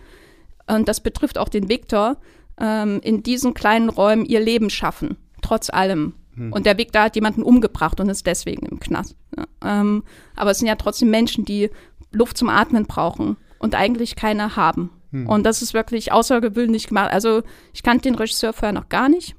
und 0.68 0.88
das 0.88 1.00
betrifft 1.00 1.38
auch 1.38 1.48
den 1.48 1.68
Viktor, 1.68 2.18
ähm, 2.60 3.00
in 3.02 3.22
diesen 3.22 3.54
kleinen 3.54 3.88
Räumen 3.88 4.24
ihr 4.24 4.40
Leben 4.40 4.70
schaffen, 4.70 5.16
trotz 5.42 5.70
allem. 5.70 6.14
Hm. 6.34 6.52
Und 6.52 6.66
der 6.66 6.78
Viktor 6.78 7.02
hat 7.02 7.14
jemanden 7.14 7.42
umgebracht 7.42 8.00
und 8.00 8.08
ist 8.08 8.26
deswegen 8.26 8.66
im 8.66 8.78
Knast. 8.78 9.16
Ja, 9.36 9.46
ähm, 9.64 10.04
aber 10.36 10.50
es 10.50 10.58
sind 10.58 10.68
ja 10.68 10.76
trotzdem 10.76 11.10
Menschen, 11.10 11.44
die 11.44 11.70
Luft 12.12 12.36
zum 12.36 12.48
Atmen 12.48 12.86
brauchen 12.86 13.36
und 13.58 13.74
eigentlich 13.74 14.16
keine 14.16 14.56
haben. 14.56 14.90
Hm. 15.12 15.26
Und 15.26 15.44
das 15.44 15.62
ist 15.62 15.74
wirklich 15.74 16.12
außergewöhnlich 16.12 16.88
gemacht. 16.88 17.10
Also 17.12 17.42
ich 17.72 17.82
kannte 17.82 18.02
den 18.02 18.14
Regisseur 18.14 18.52
vorher 18.52 18.72
noch 18.72 18.88
gar 18.88 19.08
nicht 19.08 19.34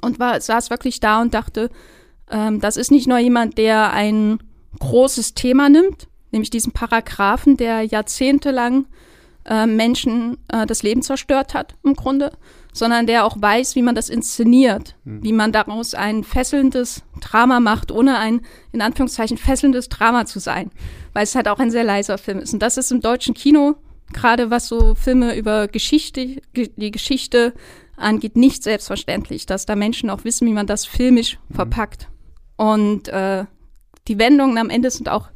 und 0.00 0.18
war, 0.18 0.40
saß 0.40 0.70
wirklich 0.70 1.00
da 1.00 1.20
und 1.20 1.34
dachte, 1.34 1.70
ähm, 2.30 2.60
das 2.60 2.76
ist 2.76 2.90
nicht 2.90 3.06
nur 3.06 3.18
jemand, 3.18 3.58
der 3.58 3.92
ein 3.92 4.38
großes 4.78 5.34
Thema 5.34 5.68
nimmt, 5.68 6.08
nämlich 6.32 6.50
diesen 6.50 6.72
Paragraphen, 6.72 7.56
der 7.56 7.82
jahrzehntelang 7.82 8.86
äh, 9.44 9.66
Menschen 9.66 10.38
äh, 10.48 10.66
das 10.66 10.82
Leben 10.82 11.02
zerstört 11.02 11.54
hat, 11.54 11.74
im 11.84 11.94
Grunde, 11.94 12.32
sondern 12.72 13.06
der 13.06 13.24
auch 13.24 13.36
weiß, 13.40 13.76
wie 13.76 13.82
man 13.82 13.94
das 13.94 14.08
inszeniert, 14.08 14.96
mhm. 15.04 15.22
wie 15.22 15.32
man 15.32 15.52
daraus 15.52 15.94
ein 15.94 16.24
fesselndes 16.24 17.02
Drama 17.20 17.60
macht, 17.60 17.92
ohne 17.92 18.18
ein, 18.18 18.40
in 18.72 18.82
Anführungszeichen, 18.82 19.38
fesselndes 19.38 19.88
Drama 19.88 20.26
zu 20.26 20.40
sein, 20.40 20.70
weil 21.12 21.24
es 21.24 21.34
halt 21.34 21.48
auch 21.48 21.60
ein 21.60 21.70
sehr 21.70 21.84
leiser 21.84 22.18
Film 22.18 22.38
ist. 22.38 22.52
Und 22.52 22.60
das 22.60 22.76
ist 22.76 22.90
im 22.90 23.00
deutschen 23.00 23.34
Kino, 23.34 23.76
gerade 24.12 24.50
was 24.50 24.68
so 24.68 24.94
Filme 24.94 25.36
über 25.36 25.68
Geschichte, 25.68 26.40
die 26.54 26.90
Geschichte 26.90 27.54
angeht, 27.96 28.36
nicht 28.36 28.62
selbstverständlich, 28.62 29.46
dass 29.46 29.66
da 29.66 29.76
Menschen 29.76 30.10
auch 30.10 30.24
wissen, 30.24 30.46
wie 30.46 30.52
man 30.52 30.66
das 30.66 30.84
filmisch 30.84 31.38
mhm. 31.48 31.54
verpackt. 31.54 32.08
Und 32.56 33.08
äh, 33.08 33.44
die 34.08 34.18
Wendungen 34.18 34.58
am 34.58 34.70
Ende 34.70 34.90
sind 34.90 35.08
auch 35.08 35.30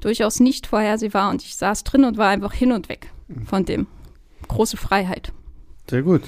durchaus 0.00 0.40
nicht 0.40 0.66
vorhersehbar 0.66 1.30
und 1.30 1.42
ich 1.42 1.56
saß 1.56 1.84
drin 1.84 2.04
und 2.04 2.18
war 2.18 2.28
einfach 2.28 2.52
hin 2.52 2.72
und 2.72 2.88
weg 2.88 3.10
von 3.44 3.64
dem. 3.64 3.86
Große 4.48 4.76
Freiheit. 4.76 5.32
Sehr 5.88 6.02
gut. 6.02 6.22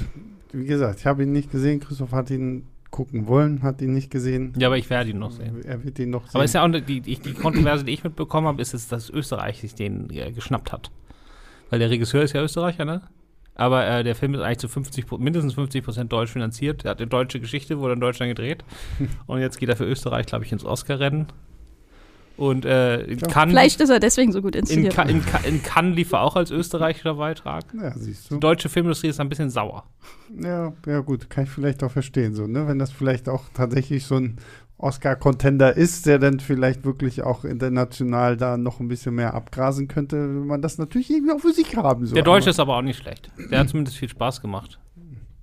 Wie 0.53 0.65
gesagt, 0.65 1.01
ich 1.01 1.07
habe 1.07 1.23
ihn 1.23 1.33
nicht 1.33 1.51
gesehen. 1.51 1.81
Christoph 1.81 2.13
hat 2.13 2.31
ihn 2.31 2.67
gucken 2.91 3.27
wollen, 3.27 3.63
hat 3.63 3.83
ihn 3.83 3.93
nicht 3.93 4.11
gesehen. 4.11 4.55
Ja, 4.57 4.69
aber 4.69 4.79
ich 4.79 4.89
werde 4.89 5.11
ihn 5.11 5.19
noch 5.19 5.31
sehen. 5.31 5.63
Er 5.65 5.85
wird 5.85 5.99
ihn 5.99 6.11
noch 6.11 6.25
sehen. 6.25 6.35
Aber 6.35 6.45
ist 6.45 6.55
ja 6.55 6.65
auch 6.65 6.69
die, 6.69 7.01
die, 7.01 7.17
die 7.17 7.35
Kontroverse, 7.35 7.85
die 7.85 7.93
ich 7.93 8.03
mitbekommen 8.03 8.47
habe, 8.47 8.63
ist 8.63 8.75
es, 8.75 8.89
dass 8.89 9.11
Österreich 9.11 9.61
sich 9.61 9.75
den 9.75 10.09
äh, 10.11 10.33
geschnappt 10.33 10.73
hat. 10.73 10.91
Weil 11.71 11.79
der 11.79 11.91
Regisseur 11.91 12.23
ist 12.23 12.35
ja 12.35 12.43
Österreicher, 12.43 12.85
ne? 12.85 13.03
Aber 13.55 13.87
äh, 13.87 14.05
der 14.05 14.15
Film 14.15 14.35
ist 14.35 14.41
eigentlich 14.41 14.59
zu 14.59 14.69
50, 14.69 15.11
mindestens 15.19 15.55
50 15.55 15.85
Prozent 15.85 16.13
deutsch 16.13 16.31
finanziert. 16.31 16.85
Er 16.85 16.93
hat 16.93 16.99
eine 16.99 17.09
deutsche 17.09 17.41
Geschichte, 17.41 17.81
wurde 17.81 17.95
in 17.95 18.01
Deutschland 18.01 18.31
gedreht. 18.31 18.65
Und 19.27 19.41
jetzt 19.41 19.59
geht 19.59 19.69
er 19.69 19.77
für 19.77 19.85
Österreich, 19.85 20.27
glaube 20.27 20.45
ich, 20.45 20.53
ins 20.53 20.65
Oscar-Rennen. 20.65 21.27
Und 22.37 22.65
äh, 22.65 23.01
in 23.01 23.19
Cannes, 23.19 23.53
Vielleicht 23.53 23.81
ist 23.81 23.91
er 23.91 23.99
deswegen 23.99 24.31
so 24.31 24.41
gut 24.41 24.55
inszeniert. 24.55 24.97
In, 24.97 25.09
in, 25.09 25.23
in 25.45 25.63
Cannes 25.65 25.97
lief 25.97 26.13
er 26.13 26.23
auch 26.23 26.37
als 26.37 26.53
österreichischer 26.53 27.15
Beitrag. 27.15 27.65
Ja, 27.75 27.91
siehst 27.99 28.31
du. 28.31 28.35
Die 28.35 28.41
deutsche 28.41 28.69
Filmindustrie 28.69 29.09
ist 29.09 29.19
ein 29.19 29.29
bisschen 29.29 29.51
sauer. 29.51 29.85
Ja, 30.41 30.73
ja 30.87 31.01
gut, 31.01 31.29
kann 31.29 31.45
ich 31.45 31.51
vielleicht 31.51 31.83
auch 31.83 31.91
verstehen, 31.91 32.35
so, 32.35 32.47
ne? 32.47 32.69
Wenn 32.69 32.79
das 32.79 32.93
vielleicht 32.93 33.29
auch 33.29 33.43
tatsächlich 33.55 34.07
so 34.07 34.15
ein 34.15 34.37
Oscar-Contender 34.79 35.77
ist, 35.77 36.07
der 36.07 36.19
dann 36.21 36.39
vielleicht 36.39 36.85
wirklich 36.85 37.23
auch 37.23 37.45
international 37.45 38.37
da 38.37 38.57
noch 38.57 38.79
ein 38.79 38.89
bisschen 38.89 39.17
mehr 39.17 39.35
abgrasen 39.35 39.89
könnte, 39.89 40.17
wenn 40.17 40.47
man 40.47 40.63
das 40.63 40.79
natürlich 40.79 41.11
irgendwie 41.11 41.33
auch 41.33 41.41
für 41.41 41.53
sich 41.53 41.77
haben 41.77 42.07
soll. 42.07 42.15
Der 42.15 42.23
Deutsche 42.23 42.51
ist 42.51 42.61
aber 42.61 42.77
auch 42.77 42.83
nicht 42.83 42.99
schlecht. 42.99 43.31
Der 43.51 43.59
hat 43.59 43.69
zumindest 43.69 43.97
viel 43.97 44.09
Spaß 44.09 44.41
gemacht. 44.41 44.79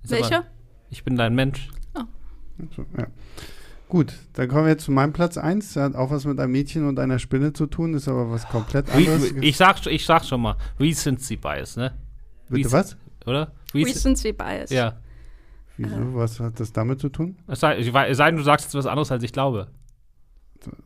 Ist 0.02 0.10
Welcher? 0.10 0.38
Aber, 0.38 0.46
ich 0.88 1.04
bin 1.04 1.16
dein 1.16 1.34
Mensch. 1.34 1.68
Oh. 1.94 2.00
Also, 2.58 2.86
ja. 2.96 3.06
Gut, 3.88 4.14
dann 4.32 4.48
kommen 4.48 4.64
wir 4.64 4.70
jetzt 4.70 4.84
zu 4.84 4.90
meinem 4.90 5.12
Platz 5.12 5.36
1. 5.36 5.74
Der 5.74 5.84
hat 5.84 5.94
auch 5.94 6.10
was 6.10 6.24
mit 6.24 6.40
einem 6.40 6.52
Mädchen 6.52 6.88
und 6.88 6.98
einer 6.98 7.18
Spinne 7.18 7.52
zu 7.52 7.66
tun, 7.66 7.94
ist 7.94 8.08
aber 8.08 8.30
was 8.30 8.48
komplett 8.48 8.90
anderes. 8.90 9.32
Ich 9.40 9.56
sag, 9.56 9.86
ich 9.86 10.04
sag 10.04 10.24
schon 10.24 10.40
mal, 10.40 10.56
Recency 10.80 11.36
Bias, 11.36 11.76
ne? 11.76 11.92
Bitte 12.48 12.72
was? 12.72 12.96
Oder? 13.26 13.52
Recency 13.74 14.32
Bias. 14.32 14.70
Ja. 14.70 14.96
Wieso? 15.76 15.94
Äh. 15.94 16.14
Was 16.14 16.40
hat 16.40 16.60
das 16.60 16.72
damit 16.72 17.00
zu 17.00 17.08
tun? 17.08 17.36
Es 17.46 17.60
sei, 17.60 17.78
es 17.78 18.16
sei 18.16 18.26
denn, 18.30 18.36
du 18.36 18.42
sagst 18.42 18.66
jetzt 18.66 18.74
was 18.74 18.86
anderes, 18.86 19.10
als 19.12 19.22
ich 19.22 19.32
glaube. 19.32 19.68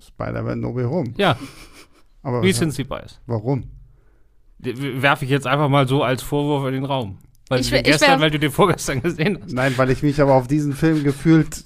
Spider-Man 0.01 0.61
No 0.61 0.75
Way 0.75 0.85
Home. 0.85 1.15
Ja. 1.17 1.37
Aber 2.23 2.43
Recency 2.43 2.85
Bias. 2.85 3.21
Warum? 3.27 3.65
Werfe 4.59 5.25
ich 5.25 5.31
jetzt 5.31 5.47
einfach 5.47 5.69
mal 5.69 5.89
so 5.89 6.03
als 6.03 6.23
Vorwurf 6.23 6.67
in 6.67 6.75
den 6.75 6.85
Raum. 6.85 7.19
Weil, 7.49 7.61
ich, 7.61 7.71
du 7.71 7.83
gestern, 7.83 8.21
weil 8.21 8.31
du 8.31 8.39
den 8.39 8.51
vorgestern 8.51 9.01
gesehen 9.01 9.39
hast. 9.43 9.53
Nein, 9.53 9.73
weil 9.77 9.91
ich 9.91 10.03
mich 10.03 10.21
aber 10.21 10.35
auf 10.35 10.47
diesen 10.47 10.75
Film 10.75 11.03
gefühlt 11.03 11.65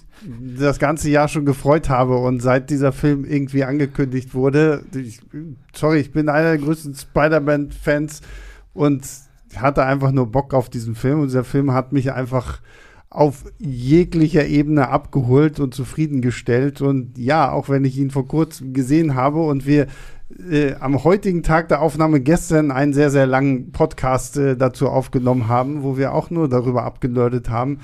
das 0.59 0.79
ganze 0.79 1.11
Jahr 1.11 1.29
schon 1.29 1.45
gefreut 1.45 1.91
habe 1.91 2.17
und 2.17 2.41
seit 2.41 2.71
dieser 2.71 2.93
Film 2.93 3.25
irgendwie 3.25 3.65
angekündigt 3.65 4.33
wurde, 4.33 4.85
ich, 4.95 5.21
sorry, 5.75 5.99
ich 5.99 6.13
bin 6.13 6.29
einer 6.29 6.57
der 6.57 6.59
größten 6.59 6.95
Spider-Man-Fans 6.95 8.23
und 8.73 9.07
hatte 9.57 9.85
einfach 9.85 10.13
nur 10.13 10.31
Bock 10.31 10.55
auf 10.55 10.71
diesen 10.71 10.95
Film 10.95 11.21
und 11.21 11.27
dieser 11.27 11.45
Film 11.45 11.73
hat 11.73 11.93
mich 11.93 12.13
einfach 12.13 12.61
auf 13.15 13.45
jeglicher 13.59 14.45
Ebene 14.45 14.89
abgeholt 14.89 15.61
und 15.61 15.73
zufriedengestellt. 15.73 16.83
Und 16.83 17.17
ja, 17.17 17.53
auch 17.53 17.69
wenn 17.69 17.85
ich 17.85 17.97
ihn 17.97 18.11
vor 18.11 18.27
kurzem 18.27 18.73
gesehen 18.73 19.15
habe 19.15 19.41
und 19.41 19.67
wir 19.67 19.87
äh, 20.51 20.75
am 20.81 21.05
heutigen 21.05 21.45
Tag 21.45 21.69
der 21.69 21.81
Aufnahme 21.81 22.21
gestern 22.21 22.73
einen 22.73 22.93
sehr, 22.93 23.11
sehr 23.11 23.27
langen 23.27 23.71
Podcast 23.71 24.37
äh, 24.37 24.57
dazu 24.57 24.89
aufgenommen 24.89 25.47
haben, 25.47 25.85
wo 25.85 25.97
wir 25.97 26.13
auch 26.13 26.31
nur 26.31 26.49
darüber 26.49 26.83
abgenördet 26.83 27.51
haben. 27.51 27.79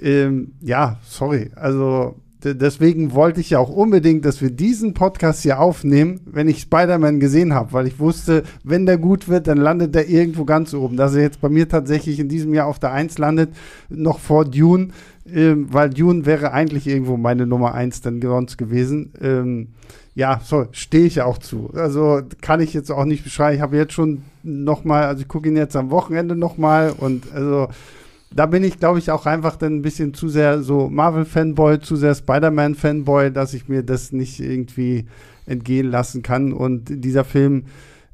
Ähm, 0.00 0.52
ja, 0.60 0.98
sorry. 1.02 1.50
Also 1.56 2.14
deswegen 2.44 3.14
wollte 3.14 3.40
ich 3.40 3.50
ja 3.50 3.58
auch 3.58 3.68
unbedingt, 3.68 4.24
dass 4.24 4.40
wir 4.40 4.50
diesen 4.50 4.94
Podcast 4.94 5.42
hier 5.42 5.60
aufnehmen, 5.60 6.20
wenn 6.24 6.48
ich 6.48 6.60
Spider-Man 6.60 7.20
gesehen 7.20 7.52
habe, 7.52 7.72
weil 7.72 7.86
ich 7.86 7.98
wusste, 7.98 8.44
wenn 8.62 8.86
der 8.86 8.98
gut 8.98 9.28
wird, 9.28 9.46
dann 9.46 9.58
landet 9.58 9.96
er 9.96 10.08
irgendwo 10.08 10.44
ganz 10.44 10.72
oben. 10.74 10.96
Dass 10.96 11.14
er 11.14 11.22
jetzt 11.22 11.40
bei 11.40 11.48
mir 11.48 11.68
tatsächlich 11.68 12.20
in 12.20 12.28
diesem 12.28 12.54
Jahr 12.54 12.66
auf 12.66 12.78
der 12.78 12.92
1 12.92 13.18
landet, 13.18 13.50
noch 13.88 14.18
vor 14.20 14.44
Dune, 14.44 14.88
ähm, 15.32 15.66
weil 15.70 15.90
Dune 15.90 16.26
wäre 16.26 16.52
eigentlich 16.52 16.86
irgendwo 16.86 17.16
meine 17.16 17.46
Nummer 17.46 17.74
1 17.74 18.02
dann 18.02 18.22
sonst 18.22 18.56
gewesen. 18.56 19.12
Ähm, 19.20 19.68
ja, 20.14 20.40
so 20.42 20.66
stehe 20.72 21.06
ich 21.06 21.16
ja 21.16 21.26
auch 21.26 21.38
zu. 21.38 21.70
Also 21.74 22.22
kann 22.40 22.60
ich 22.60 22.74
jetzt 22.74 22.90
auch 22.90 23.04
nicht 23.04 23.24
beschreiben. 23.24 23.56
Ich 23.56 23.62
habe 23.62 23.76
jetzt 23.76 23.92
schon 23.92 24.22
noch 24.42 24.84
mal, 24.84 25.04
also 25.04 25.22
ich 25.22 25.28
gucke 25.28 25.48
ihn 25.48 25.56
jetzt 25.56 25.76
am 25.76 25.90
Wochenende 25.90 26.34
noch 26.34 26.58
mal 26.58 26.92
und 26.96 27.32
also 27.32 27.68
da 28.34 28.46
bin 28.46 28.62
ich, 28.62 28.78
glaube 28.78 28.98
ich, 28.98 29.10
auch 29.10 29.26
einfach 29.26 29.56
dann 29.56 29.76
ein 29.76 29.82
bisschen 29.82 30.14
zu 30.14 30.28
sehr 30.28 30.62
so 30.62 30.88
Marvel-Fanboy, 30.90 31.80
zu 31.80 31.96
sehr 31.96 32.14
Spider-Man-Fanboy, 32.14 33.32
dass 33.32 33.54
ich 33.54 33.68
mir 33.68 33.82
das 33.82 34.12
nicht 34.12 34.40
irgendwie 34.40 35.06
entgehen 35.46 35.90
lassen 35.90 36.22
kann. 36.22 36.52
Und 36.52 37.04
dieser 37.04 37.24
Film 37.24 37.64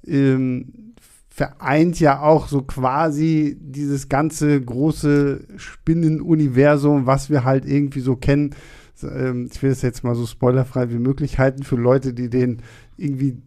ähm, 0.06 0.94
vereint 1.28 1.98
ja 1.98 2.20
auch 2.20 2.46
so 2.46 2.62
quasi 2.62 3.58
dieses 3.60 4.08
ganze 4.08 4.60
große 4.60 5.40
Spinnenuniversum, 5.56 7.06
was 7.06 7.28
wir 7.28 7.42
halt 7.42 7.66
irgendwie 7.66 8.00
so 8.00 8.14
kennen. 8.14 8.54
Ähm, 9.02 9.48
ich 9.52 9.60
will 9.60 9.72
es 9.72 9.82
jetzt 9.82 10.04
mal 10.04 10.14
so 10.14 10.26
spoilerfrei 10.26 10.90
wie 10.90 10.98
möglich 10.98 11.40
halten 11.40 11.64
für 11.64 11.76
Leute, 11.76 12.14
die 12.14 12.30
den 12.30 12.58
irgendwie 12.96 13.38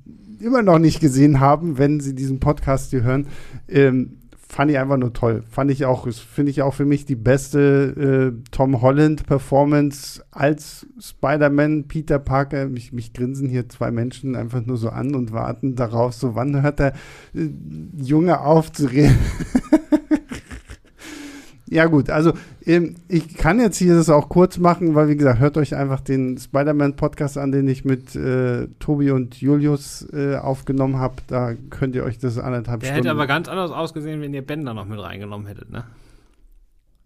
immer 0.42 0.64
noch 0.64 0.80
nicht 0.80 1.00
gesehen 1.00 1.40
haben, 1.40 1.78
wenn 1.78 2.02
sie 2.02 2.14
diesen 2.14 2.42
Podcast 2.42 2.92
hier 2.92 3.04
hören. 3.04 3.28
Ähm, 3.70 4.18
fand 4.50 4.72
ich 4.72 4.80
einfach 4.80 4.98
nur 4.98 5.14
toll. 5.14 5.44
Fand 5.50 5.72
ich 5.72 5.86
auch, 5.86 6.08
finde 6.08 6.52
ich 6.52 6.62
auch 6.62 6.74
für 6.74 6.86
mich 6.86 7.06
die 7.06 7.16
beste 7.16 8.34
äh, 8.36 8.50
Tom 8.52 8.82
Holland-Performance 8.82 10.24
als 10.32 10.88
Spider-Man, 11.00 11.88
Peter 11.88 12.20
Parker. 12.20 12.68
Mich, 12.68 12.94
mich 12.94 13.14
grinsen 13.14 13.50
hier 13.50 13.68
zwei 13.70 13.92
Menschen 13.92 14.36
einfach 14.36 14.66
nur 14.66 14.78
so 14.78 14.90
an 14.90 15.16
und 15.16 15.34
warten 15.34 15.76
darauf, 15.76 16.14
so 16.14 16.36
wann 16.36 16.62
hört 16.62 16.80
der 16.80 16.94
äh, 17.34 17.50
Junge 18.02 18.42
auf 18.42 18.72
zu 18.72 18.86
reden. 18.86 19.18
Ja, 21.70 21.86
gut, 21.88 22.10
also 22.10 22.32
ähm, 22.66 22.96
ich 23.10 23.36
kann 23.36 23.60
jetzt 23.60 23.78
hier 23.78 23.96
das 23.96 24.10
auch 24.10 24.30
kurz 24.30 24.58
machen, 24.58 24.96
weil, 24.96 25.10
wie 25.10 25.18
gesagt, 25.18 25.40
hört 25.40 25.58
euch 25.58 25.76
einfach 25.76 26.00
den 26.00 26.38
Spider-Man-Podcast 26.38 27.38
an, 27.38 27.52
den 27.52 27.68
ich 27.68 27.84
mit 27.84 28.16
äh, 28.16 28.68
Tobi 28.80 29.12
und 29.12 29.36
Julius 29.42 30.08
äh, 30.14 30.38
aufgenommen 30.38 30.98
habe. 30.98 31.16
Da 31.28 31.56
könnt 31.70 31.96
ihr 31.96 32.06
euch 32.06 32.20
das 32.20 32.38
anderthalb 32.38 32.80
Der 32.80 32.88
Stunden. 32.88 33.04
hätte 33.04 33.12
aber 33.12 33.28
ganz 33.28 33.50
anders 33.50 33.72
ausgesehen, 33.72 34.22
wenn 34.22 34.34
ihr 34.34 34.46
Bender 34.46 34.74
noch 34.74 34.86
mit 34.86 35.00
reingenommen 35.00 35.46
hättet, 35.46 35.70
ne? 35.70 35.84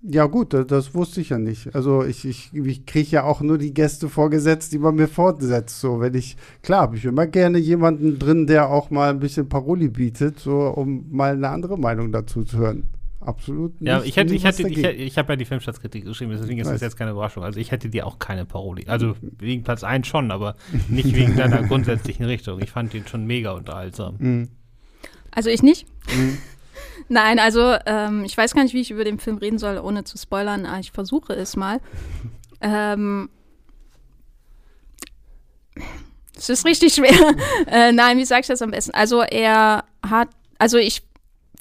Ja, 0.03 0.25
gut, 0.25 0.53
das, 0.53 0.65
das 0.65 0.95
wusste 0.95 1.21
ich 1.21 1.29
ja 1.29 1.37
nicht. 1.37 1.75
Also, 1.75 2.03
ich, 2.03 2.25
ich, 2.25 2.53
ich 2.53 2.85
kriege 2.85 3.09
ja 3.09 3.23
auch 3.23 3.41
nur 3.41 3.57
die 3.59 3.73
Gäste 3.73 4.09
vorgesetzt, 4.09 4.73
die 4.73 4.79
man 4.79 4.95
mir 4.95 5.07
fortsetzt. 5.07 5.79
So, 5.79 5.99
wenn 5.99 6.15
ich, 6.15 6.37
klar, 6.63 6.81
habe 6.81 6.97
ich 6.97 7.05
immer 7.05 7.27
gerne 7.27 7.59
jemanden 7.59 8.17
drin, 8.17 8.47
der 8.47 8.69
auch 8.69 8.89
mal 8.89 9.09
ein 9.11 9.19
bisschen 9.19 9.47
Paroli 9.47 9.89
bietet, 9.89 10.39
so, 10.39 10.59
um 10.69 11.05
mal 11.11 11.33
eine 11.33 11.49
andere 11.49 11.77
Meinung 11.77 12.11
dazu 12.11 12.43
zu 12.43 12.57
hören 12.57 12.89
absolut 13.21 13.79
nicht. 13.79 13.89
Ja, 13.89 14.01
ich 14.03 14.15
hätte, 14.17 14.33
ich 14.33 14.43
hätte, 14.43 14.67
ich, 14.67 14.77
ich 14.77 15.17
habe 15.17 15.33
ja 15.33 15.37
die 15.37 15.45
Filmschatzkritik 15.45 16.05
geschrieben, 16.05 16.31
deswegen 16.31 16.59
ist 16.59 16.69
das 16.69 16.81
jetzt 16.81 16.97
keine 16.97 17.11
Überraschung. 17.11 17.43
Also 17.43 17.59
ich 17.59 17.71
hätte 17.71 17.89
dir 17.89 18.05
auch 18.05 18.19
keine 18.19 18.45
Paroli. 18.45 18.85
Also 18.87 19.15
wegen 19.21 19.63
Platz 19.63 19.83
1 19.83 20.07
schon, 20.07 20.31
aber 20.31 20.55
nicht 20.89 21.15
wegen 21.15 21.35
deiner 21.35 21.63
grundsätzlichen 21.63 22.25
Richtung. 22.25 22.61
Ich 22.61 22.71
fand 22.71 22.93
ihn 22.93 23.07
schon 23.07 23.25
mega 23.25 23.51
unterhaltsam. 23.51 24.15
Mhm. 24.19 24.49
Also 25.31 25.49
ich 25.49 25.63
nicht. 25.63 25.87
Mhm. 26.13 26.37
Nein, 27.09 27.39
also 27.39 27.75
ähm, 27.85 28.23
ich 28.23 28.37
weiß 28.37 28.53
gar 28.53 28.63
nicht, 28.63 28.73
wie 28.73 28.81
ich 28.81 28.91
über 28.91 29.03
den 29.03 29.19
Film 29.19 29.37
reden 29.37 29.57
soll, 29.57 29.77
ohne 29.77 30.03
zu 30.03 30.17
spoilern. 30.17 30.65
Aber 30.65 30.79
ich 30.79 30.91
versuche 30.91 31.33
es 31.33 31.55
mal. 31.55 31.79
ähm, 32.61 33.29
es 36.35 36.49
ist 36.49 36.65
richtig 36.65 36.93
schwer. 36.93 37.35
äh, 37.67 37.91
nein, 37.91 38.17
wie 38.17 38.25
sage 38.25 38.41
ich 38.41 38.47
das 38.47 38.61
am 38.61 38.71
besten? 38.71 38.93
Also 38.93 39.21
er 39.21 39.83
hat, 40.01 40.29
also 40.57 40.77
ich 40.77 41.03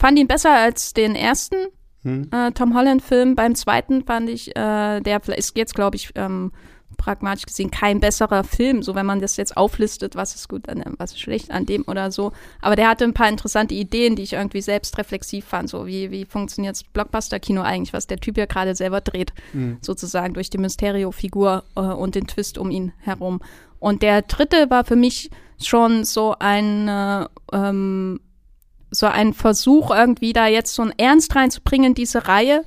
fand 0.00 0.18
ihn 0.18 0.26
besser 0.26 0.50
als 0.50 0.94
den 0.94 1.14
ersten 1.14 1.56
hm. 2.02 2.30
äh, 2.32 2.50
Tom 2.52 2.74
Holland-Film. 2.74 3.36
Beim 3.36 3.54
zweiten 3.54 4.04
fand 4.04 4.28
ich, 4.28 4.56
äh, 4.56 5.00
der 5.00 5.20
ist 5.36 5.56
jetzt, 5.56 5.74
glaube 5.74 5.96
ich, 5.96 6.10
ähm, 6.14 6.52
pragmatisch 6.96 7.46
gesehen 7.46 7.70
kein 7.70 8.00
besserer 8.00 8.44
Film, 8.44 8.82
so 8.82 8.94
wenn 8.94 9.06
man 9.06 9.20
das 9.20 9.36
jetzt 9.36 9.56
auflistet, 9.56 10.16
was 10.16 10.34
ist 10.34 10.48
gut 10.48 10.68
an 10.68 10.80
dem, 10.80 10.96
was 10.98 11.12
ist 11.12 11.20
schlecht 11.20 11.50
an 11.50 11.64
dem 11.64 11.84
oder 11.86 12.10
so. 12.10 12.32
Aber 12.60 12.76
der 12.76 12.88
hatte 12.88 13.04
ein 13.04 13.14
paar 13.14 13.28
interessante 13.28 13.74
Ideen, 13.74 14.16
die 14.16 14.22
ich 14.22 14.34
irgendwie 14.34 14.60
selbst 14.60 14.98
reflexiv 14.98 15.46
fand. 15.46 15.70
So 15.70 15.86
wie, 15.86 16.10
wie 16.10 16.24
funktioniert 16.24 16.76
das 16.76 16.84
Blockbuster-Kino 16.84 17.62
eigentlich, 17.62 17.92
was 17.92 18.06
der 18.06 18.18
Typ 18.18 18.36
ja 18.36 18.46
gerade 18.46 18.74
selber 18.74 19.00
dreht, 19.00 19.32
mhm. 19.52 19.78
sozusagen 19.80 20.34
durch 20.34 20.50
die 20.50 20.58
Mysterio-Figur 20.58 21.64
äh, 21.76 21.80
und 21.80 22.14
den 22.14 22.26
Twist 22.26 22.58
um 22.58 22.70
ihn 22.70 22.92
herum. 22.98 23.40
Und 23.78 24.02
der 24.02 24.22
dritte 24.22 24.68
war 24.68 24.84
für 24.84 24.96
mich 24.96 25.30
schon 25.62 26.04
so 26.04 26.34
ein 26.38 26.88
äh, 26.88 27.26
ähm, 27.52 28.20
so 28.90 29.06
ein 29.06 29.34
Versuch, 29.34 29.90
irgendwie 29.90 30.32
da 30.32 30.46
jetzt 30.46 30.74
so 30.74 30.82
einen 30.82 30.94
Ernst 30.96 31.34
reinzubringen 31.34 31.90
in 31.90 31.94
diese 31.94 32.26
Reihe, 32.26 32.64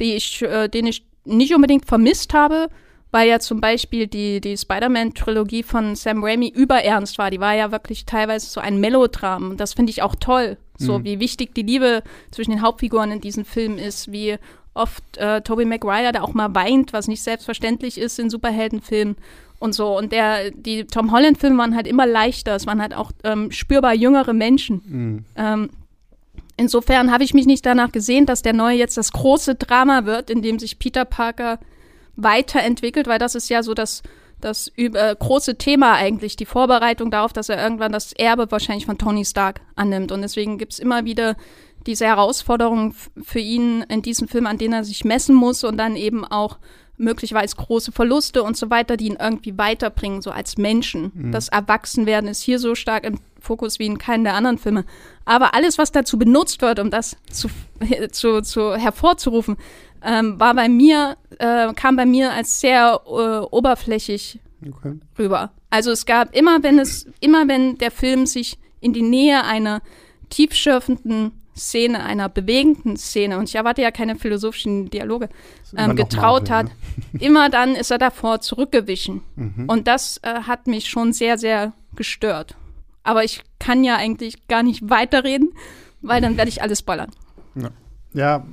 die 0.00 0.14
ich, 0.14 0.42
äh, 0.42 0.68
den 0.68 0.86
ich 0.86 1.06
nicht 1.24 1.54
unbedingt 1.54 1.86
vermisst 1.86 2.34
habe, 2.34 2.68
weil 3.10 3.28
ja 3.28 3.38
zum 3.38 3.60
Beispiel 3.60 4.08
die, 4.08 4.40
die 4.40 4.56
Spider-Man-Trilogie 4.56 5.62
von 5.62 5.94
Sam 5.94 6.24
Raimi 6.24 6.48
überernst 6.48 7.16
war. 7.16 7.30
Die 7.30 7.40
war 7.40 7.54
ja 7.54 7.70
wirklich 7.70 8.06
teilweise 8.06 8.46
so 8.46 8.60
ein 8.60 8.80
Melodram. 8.80 9.50
Und 9.50 9.60
das 9.60 9.74
finde 9.74 9.90
ich 9.90 10.02
auch 10.02 10.16
toll. 10.16 10.58
So, 10.76 10.98
mhm. 10.98 11.04
wie 11.04 11.20
wichtig 11.20 11.54
die 11.54 11.62
Liebe 11.62 12.02
zwischen 12.32 12.50
den 12.50 12.62
Hauptfiguren 12.62 13.12
in 13.12 13.20
diesem 13.20 13.44
Film 13.44 13.78
ist, 13.78 14.10
wie 14.10 14.36
oft 14.74 15.16
äh, 15.16 15.40
Tobey 15.40 15.64
Maguire 15.64 16.12
da 16.12 16.22
auch 16.22 16.34
mal 16.34 16.54
weint, 16.54 16.92
was 16.92 17.08
nicht 17.08 17.22
selbstverständlich 17.22 17.98
ist 17.98 18.18
in 18.18 18.28
Superheldenfilmen 18.28 19.16
und 19.58 19.72
so. 19.72 19.96
Und 19.96 20.12
der, 20.12 20.50
die 20.50 20.84
Tom 20.84 21.12
Holland-Filme 21.12 21.56
waren 21.58 21.74
halt 21.74 21.86
immer 21.86 22.06
leichter. 22.06 22.54
Es 22.54 22.66
waren 22.66 22.82
halt 22.82 22.94
auch 22.94 23.12
ähm, 23.22 23.50
spürbar 23.50 23.94
jüngere 23.94 24.32
Menschen. 24.32 24.82
Mhm. 24.84 25.24
Ähm, 25.36 25.70
insofern 26.56 27.12
habe 27.12 27.24
ich 27.24 27.34
mich 27.34 27.46
nicht 27.46 27.64
danach 27.64 27.92
gesehen, 27.92 28.26
dass 28.26 28.42
der 28.42 28.52
neue 28.52 28.76
jetzt 28.76 28.96
das 28.96 29.12
große 29.12 29.54
Drama 29.54 30.04
wird, 30.04 30.28
in 30.28 30.42
dem 30.42 30.58
sich 30.58 30.78
Peter 30.78 31.04
Parker 31.04 31.58
weiterentwickelt, 32.16 33.06
weil 33.06 33.18
das 33.18 33.34
ist 33.34 33.48
ja 33.48 33.62
so 33.62 33.74
das, 33.74 34.02
das 34.40 34.70
über, 34.76 35.14
große 35.14 35.56
Thema 35.56 35.94
eigentlich, 35.94 36.36
die 36.36 36.46
Vorbereitung 36.46 37.10
darauf, 37.10 37.32
dass 37.32 37.48
er 37.48 37.62
irgendwann 37.62 37.92
das 37.92 38.12
Erbe 38.12 38.50
wahrscheinlich 38.50 38.86
von 38.86 38.98
Tony 38.98 39.24
Stark 39.24 39.60
annimmt. 39.76 40.12
Und 40.12 40.22
deswegen 40.22 40.58
gibt 40.58 40.74
es 40.74 40.78
immer 40.78 41.04
wieder 41.04 41.36
diese 41.86 42.06
Herausforderung 42.06 42.94
für 43.22 43.38
ihn 43.38 43.82
in 43.88 44.02
diesem 44.02 44.28
Film, 44.28 44.46
an 44.46 44.58
denen 44.58 44.74
er 44.74 44.84
sich 44.84 45.04
messen 45.04 45.34
muss 45.34 45.64
und 45.64 45.76
dann 45.76 45.96
eben 45.96 46.24
auch 46.24 46.58
möglicherweise 46.96 47.56
große 47.56 47.92
Verluste 47.92 48.42
und 48.42 48.56
so 48.56 48.70
weiter, 48.70 48.96
die 48.96 49.06
ihn 49.06 49.16
irgendwie 49.20 49.58
weiterbringen, 49.58 50.22
so 50.22 50.30
als 50.30 50.56
Menschen. 50.56 51.10
Mhm. 51.14 51.32
Das 51.32 51.48
Erwachsenwerden 51.48 52.28
ist 52.28 52.40
hier 52.40 52.58
so 52.58 52.74
stark 52.74 53.04
im 53.04 53.18
Fokus 53.40 53.78
wie 53.78 53.86
in 53.86 53.98
keinem 53.98 54.24
der 54.24 54.34
anderen 54.34 54.58
Filme. 54.58 54.84
Aber 55.24 55.54
alles, 55.54 55.76
was 55.76 55.92
dazu 55.92 56.18
benutzt 56.18 56.62
wird, 56.62 56.78
um 56.78 56.90
das 56.90 57.16
zu, 57.30 57.48
zu, 58.12 58.42
zu 58.42 58.76
hervorzurufen, 58.76 59.56
ähm, 60.02 60.38
war 60.38 60.54
bei 60.54 60.68
mir, 60.68 61.16
äh, 61.38 61.72
kam 61.74 61.96
bei 61.96 62.06
mir 62.06 62.32
als 62.32 62.60
sehr 62.60 63.00
äh, 63.06 63.38
oberflächlich 63.50 64.38
okay. 64.66 64.98
rüber. 65.18 65.50
Also 65.70 65.90
es 65.90 66.06
gab 66.06 66.34
immer, 66.36 66.62
wenn 66.62 66.78
es, 66.78 67.06
immer 67.20 67.48
wenn 67.48 67.78
der 67.78 67.90
Film 67.90 68.26
sich 68.26 68.58
in 68.80 68.92
die 68.92 69.02
Nähe 69.02 69.44
einer 69.44 69.82
tiefschürfenden 70.30 71.32
Szene, 71.56 72.04
einer 72.04 72.28
bewegenden 72.28 72.96
Szene, 72.96 73.38
und 73.38 73.48
ich 73.48 73.54
erwarte 73.54 73.82
ja 73.82 73.90
keine 73.90 74.16
philosophischen 74.16 74.90
Dialoge, 74.90 75.28
ähm, 75.76 75.96
getraut 75.96 76.48
Marvel, 76.48 76.70
hat, 76.70 77.12
ne? 77.12 77.20
immer 77.20 77.48
dann 77.48 77.74
ist 77.74 77.90
er 77.90 77.98
davor 77.98 78.40
zurückgewichen. 78.40 79.22
Mhm. 79.36 79.68
Und 79.68 79.86
das 79.86 80.18
äh, 80.22 80.42
hat 80.42 80.66
mich 80.66 80.88
schon 80.88 81.12
sehr, 81.12 81.38
sehr 81.38 81.72
gestört. 81.94 82.56
Aber 83.02 83.22
ich 83.24 83.42
kann 83.58 83.84
ja 83.84 83.96
eigentlich 83.96 84.48
gar 84.48 84.62
nicht 84.62 84.88
weiterreden, 84.88 85.52
weil 86.02 86.20
dann 86.20 86.36
werde 86.36 86.48
ich 86.48 86.62
alles 86.62 86.80
spoilern. 86.80 87.10
Ja, 87.54 87.70
ja 88.14 88.46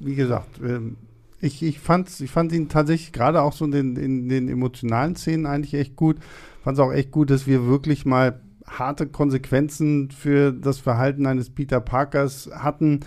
wie 0.00 0.14
gesagt, 0.14 0.60
ähm, 0.62 0.96
ich, 1.40 1.62
ich, 1.62 1.78
fand's, 1.78 2.20
ich 2.20 2.30
fand 2.30 2.52
ihn 2.52 2.68
tatsächlich 2.68 3.12
gerade 3.12 3.42
auch 3.42 3.52
so 3.52 3.64
in 3.64 3.70
den, 3.70 3.96
in 3.96 4.28
den 4.28 4.48
emotionalen 4.48 5.16
Szenen 5.16 5.46
eigentlich 5.46 5.74
echt 5.74 5.96
gut. 5.96 6.16
Fand 6.62 6.78
es 6.78 6.84
auch 6.84 6.92
echt 6.92 7.10
gut, 7.10 7.30
dass 7.30 7.46
wir 7.46 7.66
wirklich 7.66 8.04
mal 8.04 8.40
harte 8.78 9.06
Konsequenzen 9.06 10.10
für 10.10 10.52
das 10.52 10.78
Verhalten 10.78 11.26
eines 11.26 11.50
Peter 11.50 11.80
Parkers 11.80 12.50
hatten, 12.52 13.00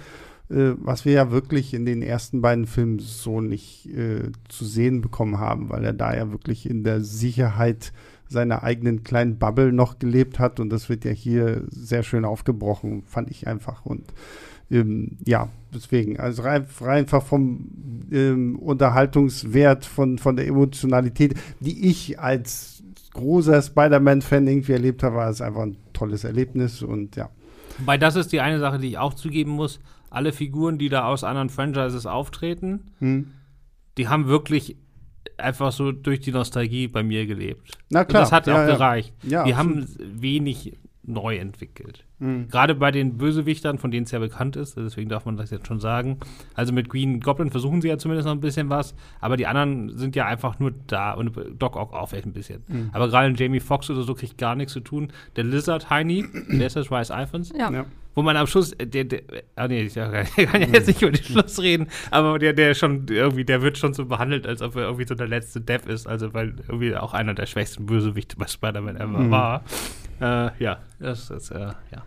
äh, 0.50 0.74
was 0.78 1.06
wir 1.06 1.14
ja 1.14 1.32
wirklich 1.32 1.74
in 1.74 1.86
den 1.86 2.02
ersten 2.02 2.42
beiden 2.42 2.66
Filmen 2.68 3.00
so 3.00 3.42
nicht 3.42 3.88
äh, 3.88 4.32
zu 4.50 4.66
sehen 4.66 5.02
bekommen 5.02 5.40
haben, 5.40 5.70
weil 5.70 5.84
er 5.84 5.94
da 5.94 6.16
ja 6.16 6.32
wirklich 6.32 6.70
in 6.70 6.84
der 6.84 7.02
Sicherheit 7.02 7.94
seiner 8.28 8.64
eigenen 8.64 9.04
kleinen 9.04 9.38
Bubble 9.38 9.72
noch 9.72 10.00
gelebt 10.00 10.40
hat. 10.40 10.60
Und 10.60 10.70
das 10.70 10.90
wird 10.90 11.06
ja 11.06 11.12
hier 11.12 11.64
sehr 11.70 12.04
schön 12.04 12.26
aufgebrochen, 12.26 13.04
fand 13.06 13.32
ich 13.32 13.48
einfach. 13.48 13.86
Und 13.86 14.14
ähm, 14.72 15.18
ja, 15.26 15.50
deswegen, 15.74 16.20
also 16.20 16.42
rein, 16.42 16.66
einfach 16.82 17.24
vom 17.24 17.70
ähm, 18.12 18.58
Unterhaltungswert, 18.58 19.86
von, 19.86 20.18
von 20.18 20.36
der 20.36 20.48
Emotionalität, 20.48 21.36
die 21.60 21.88
ich 21.90 22.20
als 22.20 22.84
großer 23.14 23.62
Spider-Man-Fan 23.62 24.48
irgendwie 24.48 24.74
erlebt 24.74 25.04
habe, 25.04 25.16
war 25.16 25.30
es 25.30 25.42
einfach 25.42 25.62
ein 25.62 25.78
tolles 25.94 26.24
Erlebnis 26.24 26.82
und 26.82 27.16
ja. 27.16 27.30
Weil 27.80 28.00
das 28.00 28.16
ist 28.16 28.32
die 28.32 28.42
eine 28.42 28.60
Sache, 28.60 28.80
die 28.80 28.90
ich 28.90 28.98
auch 28.98 29.14
zugeben 29.14 29.52
muss. 29.52 29.80
Alle 30.10 30.32
Figuren, 30.32 30.78
die 30.78 30.90
da 30.90 31.08
aus 31.08 31.24
anderen 31.24 31.50
Franchises 31.50 32.06
auftreten, 32.06 32.92
hm. 33.00 33.32
die 33.98 34.08
haben 34.08 34.28
wirklich 34.28 34.78
einfach 35.38 35.72
so 35.72 35.92
durch 35.92 36.20
die 36.20 36.32
Nostalgie 36.32 36.88
bei 36.88 37.04
mir 37.04 37.26
gelebt. 37.26 37.72
Na 37.90 38.06
klar. 38.06 38.22
Und 38.22 38.26
das 38.26 38.32
hat 38.32 38.48
ja, 38.48 38.54
auch 38.54 38.68
ja. 38.68 38.74
gereicht. 38.76 39.14
Ja, 39.24 39.44
die 39.44 39.56
haben 39.56 39.88
wenig 39.98 40.78
neu 41.04 41.38
entwickelt. 41.38 42.06
Mhm. 42.20 42.48
Gerade 42.50 42.76
bei 42.76 42.92
den 42.92 43.18
Bösewichtern, 43.18 43.78
von 43.78 43.92
denen 43.92 44.06
es 44.06 44.12
ja 44.12 44.20
bekannt 44.20 44.56
ist, 44.56 44.78
deswegen 44.78 45.10
darf 45.10 45.26
man 45.26 45.38
das 45.38 45.52
jetzt 45.52 45.68
schon 45.68 45.80
sagen. 45.80 46.20
Also 46.54 46.74
mit 46.74 46.90
Green 46.90 47.20
Goblin 47.20 47.50
versuchen 47.50 47.82
sie 47.82 47.90
ja 47.90 47.98
zumindest 47.98 48.26
noch 48.26 48.34
ein 48.34 48.42
bisschen 48.42 48.70
was, 48.70 48.96
aber 49.20 49.38
die 49.38 49.48
anderen 49.48 49.98
sind 49.98 50.16
ja 50.16 50.26
einfach 50.26 50.60
nur 50.60 50.74
da 50.88 51.14
und 51.14 51.34
Doc 51.60 51.76
Ock 51.76 51.94
auch 51.94 52.10
vielleicht 52.10 52.26
ein 52.26 52.34
bisschen. 52.34 52.64
Mhm. 52.68 52.90
Aber 52.94 53.10
gerade 53.10 53.34
Jamie 53.36 53.60
Foxx 53.60 53.90
oder 53.90 54.04
so 54.04 54.14
kriegt 54.14 54.38
gar 54.38 54.56
nichts 54.56 54.74
zu 54.74 54.80
tun. 54.80 55.12
Der 55.36 55.44
Lizard 55.44 55.90
Heini, 55.90 56.26
der 56.50 56.68
ist 56.68 56.76
das 56.76 56.92
Rice 56.92 57.10
Iphans. 57.10 57.52
Ja. 57.58 57.72
ja 57.72 57.86
wo 58.16 58.22
man 58.22 58.38
am 58.38 58.48
Schluss, 58.48 58.74
äh, 58.74 58.88
der, 58.88 59.06
der 59.06 59.22
ah 59.56 59.68
nee, 59.68 59.82
ich 59.84 59.94
kann 59.96 60.14
ja 60.14 60.68
jetzt 60.68 60.88
nicht 60.88 61.02
über 61.02 61.12
den 61.12 61.24
Schluss 61.24 61.60
reden, 61.60 61.88
aber 62.12 62.40
der, 62.40 62.54
der 62.54 62.74
schon 62.74 63.08
irgendwie, 63.10 63.46
der 63.46 63.62
wird 63.62 63.78
schon 63.78 63.94
so 63.94 64.06
behandelt, 64.06 64.48
als 64.48 64.62
ob 64.62 64.76
er 64.76 64.84
irgendwie 64.84 65.08
so 65.08 65.16
der 65.16 65.28
letzte 65.28 65.62
Depp 65.62 65.88
ist, 65.88 66.08
also 66.08 66.34
weil 66.34 66.56
irgendwie 66.68 66.96
auch 66.96 67.14
einer 67.14 67.34
der 67.34 67.46
schwächsten 67.46 67.86
Bösewichte 67.86 68.36
bei 68.38 68.48
Spider-Man 68.48 68.98
ever 68.98 69.20
mhm. 69.20 69.32
war. 69.32 69.64
Äh, 70.22 70.52
ja, 70.64 70.80
das 71.00 71.30
ist, 71.30 71.52
äh, 71.52 71.60
ja. 71.92 72.03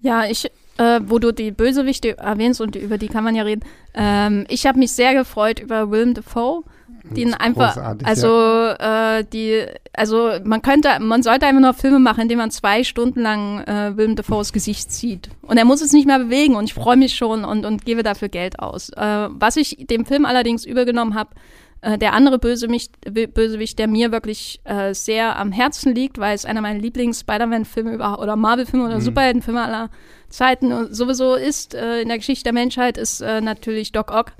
Ja, 0.00 0.24
ich, 0.24 0.50
äh, 0.78 1.00
wo 1.04 1.18
du 1.18 1.32
die 1.32 1.50
Bösewichte 1.50 2.18
erwähnst 2.18 2.60
und 2.60 2.76
über 2.76 2.98
die 2.98 3.08
kann 3.08 3.24
man 3.24 3.34
ja 3.34 3.42
reden, 3.42 3.64
ähm, 3.94 4.44
ich 4.48 4.66
habe 4.66 4.78
mich 4.78 4.92
sehr 4.92 5.14
gefreut 5.14 5.60
über 5.60 5.90
Willem 5.90 6.14
Dafoe 6.14 6.64
den 7.10 7.34
einfach, 7.34 7.76
also 8.04 8.28
ja. 8.28 9.18
äh, 9.18 9.24
die, 9.24 9.66
also 9.92 10.30
man 10.42 10.62
könnte, 10.62 10.88
man 11.00 11.22
sollte 11.22 11.46
einfach 11.46 11.60
nur 11.60 11.74
Filme 11.74 11.98
machen, 11.98 12.22
in 12.22 12.28
denen 12.28 12.40
man 12.40 12.50
zwei 12.50 12.82
Stunden 12.82 13.20
lang 13.20 13.60
äh, 13.64 13.96
Willem 13.96 14.16
Dafoes 14.16 14.52
Gesicht 14.52 14.90
sieht. 14.90 15.28
Und 15.42 15.58
er 15.58 15.66
muss 15.66 15.82
es 15.82 15.92
nicht 15.92 16.06
mehr 16.06 16.18
bewegen 16.18 16.56
und 16.56 16.64
ich 16.64 16.74
freue 16.74 16.96
mich 16.96 17.14
schon 17.14 17.44
und, 17.44 17.66
und 17.66 17.84
gebe 17.84 18.02
dafür 18.02 18.28
Geld 18.28 18.58
aus. 18.58 18.88
Äh, 18.90 19.28
was 19.30 19.56
ich 19.56 19.86
dem 19.90 20.06
Film 20.06 20.24
allerdings 20.24 20.64
übergenommen 20.64 21.14
habe, 21.14 21.30
äh, 21.84 21.98
der 21.98 22.14
andere 22.14 22.38
Bösewicht, 22.38 22.92
Bösewicht, 23.34 23.78
der 23.78 23.88
mir 23.88 24.10
wirklich 24.10 24.60
äh, 24.64 24.94
sehr 24.94 25.36
am 25.38 25.52
Herzen 25.52 25.94
liegt, 25.94 26.18
weil 26.18 26.34
es 26.34 26.46
einer 26.46 26.62
meiner 26.62 26.80
Lieblings-Spider-Man-Filme 26.80 27.96
oder 28.18 28.36
Marvel-Filme 28.36 28.86
oder 28.86 28.96
mhm. 28.96 29.02
Superhelden-Filme 29.02 29.62
aller 29.62 29.90
Zeiten 30.30 30.92
sowieso 30.92 31.34
ist 31.34 31.74
äh, 31.74 32.00
in 32.00 32.08
der 32.08 32.16
Geschichte 32.16 32.44
der 32.44 32.54
Menschheit, 32.54 32.96
ist 32.96 33.20
äh, 33.20 33.42
natürlich 33.42 33.92
Doc 33.92 34.10
Ock. 34.10 34.32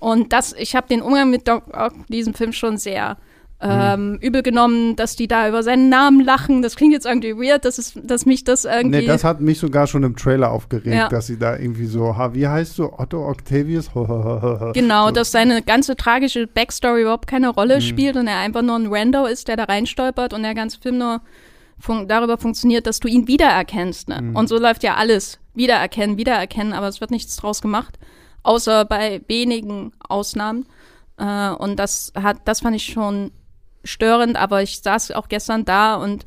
Und 0.00 0.32
das, 0.32 0.52
ich 0.54 0.74
habe 0.74 0.88
den 0.88 1.02
Umgang 1.02 1.30
mit 1.30 1.46
Doc 1.46 1.62
Ock 1.72 1.94
diesem 2.08 2.34
Film 2.34 2.52
schon 2.52 2.76
sehr 2.76 3.16
ähm, 3.62 4.10
mhm. 4.12 4.16
übel 4.16 4.42
genommen, 4.42 4.96
dass 4.96 5.16
die 5.16 5.28
da 5.28 5.48
über 5.48 5.62
seinen 5.62 5.88
Namen 5.88 6.24
lachen. 6.24 6.62
Das 6.62 6.76
klingt 6.76 6.92
jetzt 6.92 7.06
irgendwie 7.06 7.36
weird, 7.36 7.64
dass, 7.64 7.78
es, 7.78 7.94
dass 8.02 8.26
mich 8.26 8.44
das 8.44 8.64
irgendwie. 8.64 9.00
Nee, 9.00 9.06
das 9.06 9.24
hat 9.24 9.40
mich 9.40 9.58
sogar 9.58 9.86
schon 9.86 10.02
im 10.02 10.16
Trailer 10.16 10.50
aufgeregt, 10.50 10.94
ja. 10.94 11.08
dass 11.08 11.26
sie 11.28 11.38
da 11.38 11.56
irgendwie 11.56 11.86
so, 11.86 12.16
ha, 12.16 12.34
wie 12.34 12.46
heißt 12.46 12.78
du, 12.78 12.92
Otto 12.92 13.28
Octavius? 13.28 13.90
genau, 14.74 15.06
so. 15.06 15.12
dass 15.12 15.30
seine 15.30 15.62
ganze 15.62 15.96
tragische 15.96 16.46
Backstory 16.46 17.02
überhaupt 17.02 17.28
keine 17.28 17.48
Rolle 17.50 17.76
mhm. 17.76 17.82
spielt 17.82 18.16
und 18.16 18.26
er 18.26 18.38
einfach 18.38 18.62
nur 18.62 18.76
ein 18.76 18.88
Rando 18.88 19.26
ist, 19.26 19.48
der 19.48 19.56
da 19.56 19.64
reinstolpert 19.64 20.34
und 20.34 20.42
der 20.42 20.54
ganze 20.54 20.80
Film 20.80 20.98
nur 20.98 21.20
fun 21.78 22.06
darüber 22.08 22.38
funktioniert, 22.38 22.86
dass 22.86 23.00
du 23.00 23.08
ihn 23.08 23.28
wiedererkennst. 23.28 24.08
Ne? 24.08 24.22
Mhm. 24.22 24.36
Und 24.36 24.48
so 24.48 24.58
läuft 24.58 24.82
ja 24.82 24.94
alles. 24.94 25.38
Wiedererkennen, 25.54 26.16
wiedererkennen, 26.16 26.72
aber 26.72 26.88
es 26.88 27.00
wird 27.00 27.10
nichts 27.10 27.36
draus 27.36 27.60
gemacht 27.60 27.98
außer 28.42 28.84
bei 28.84 29.22
wenigen 29.28 29.92
Ausnahmen. 30.08 30.66
Äh, 31.16 31.50
und 31.50 31.76
das 31.76 32.12
hat, 32.14 32.38
das 32.44 32.60
fand 32.60 32.76
ich 32.76 32.84
schon 32.84 33.32
störend, 33.84 34.36
aber 34.36 34.62
ich 34.62 34.80
saß 34.80 35.12
auch 35.12 35.28
gestern 35.28 35.64
da 35.64 35.96
und 35.96 36.24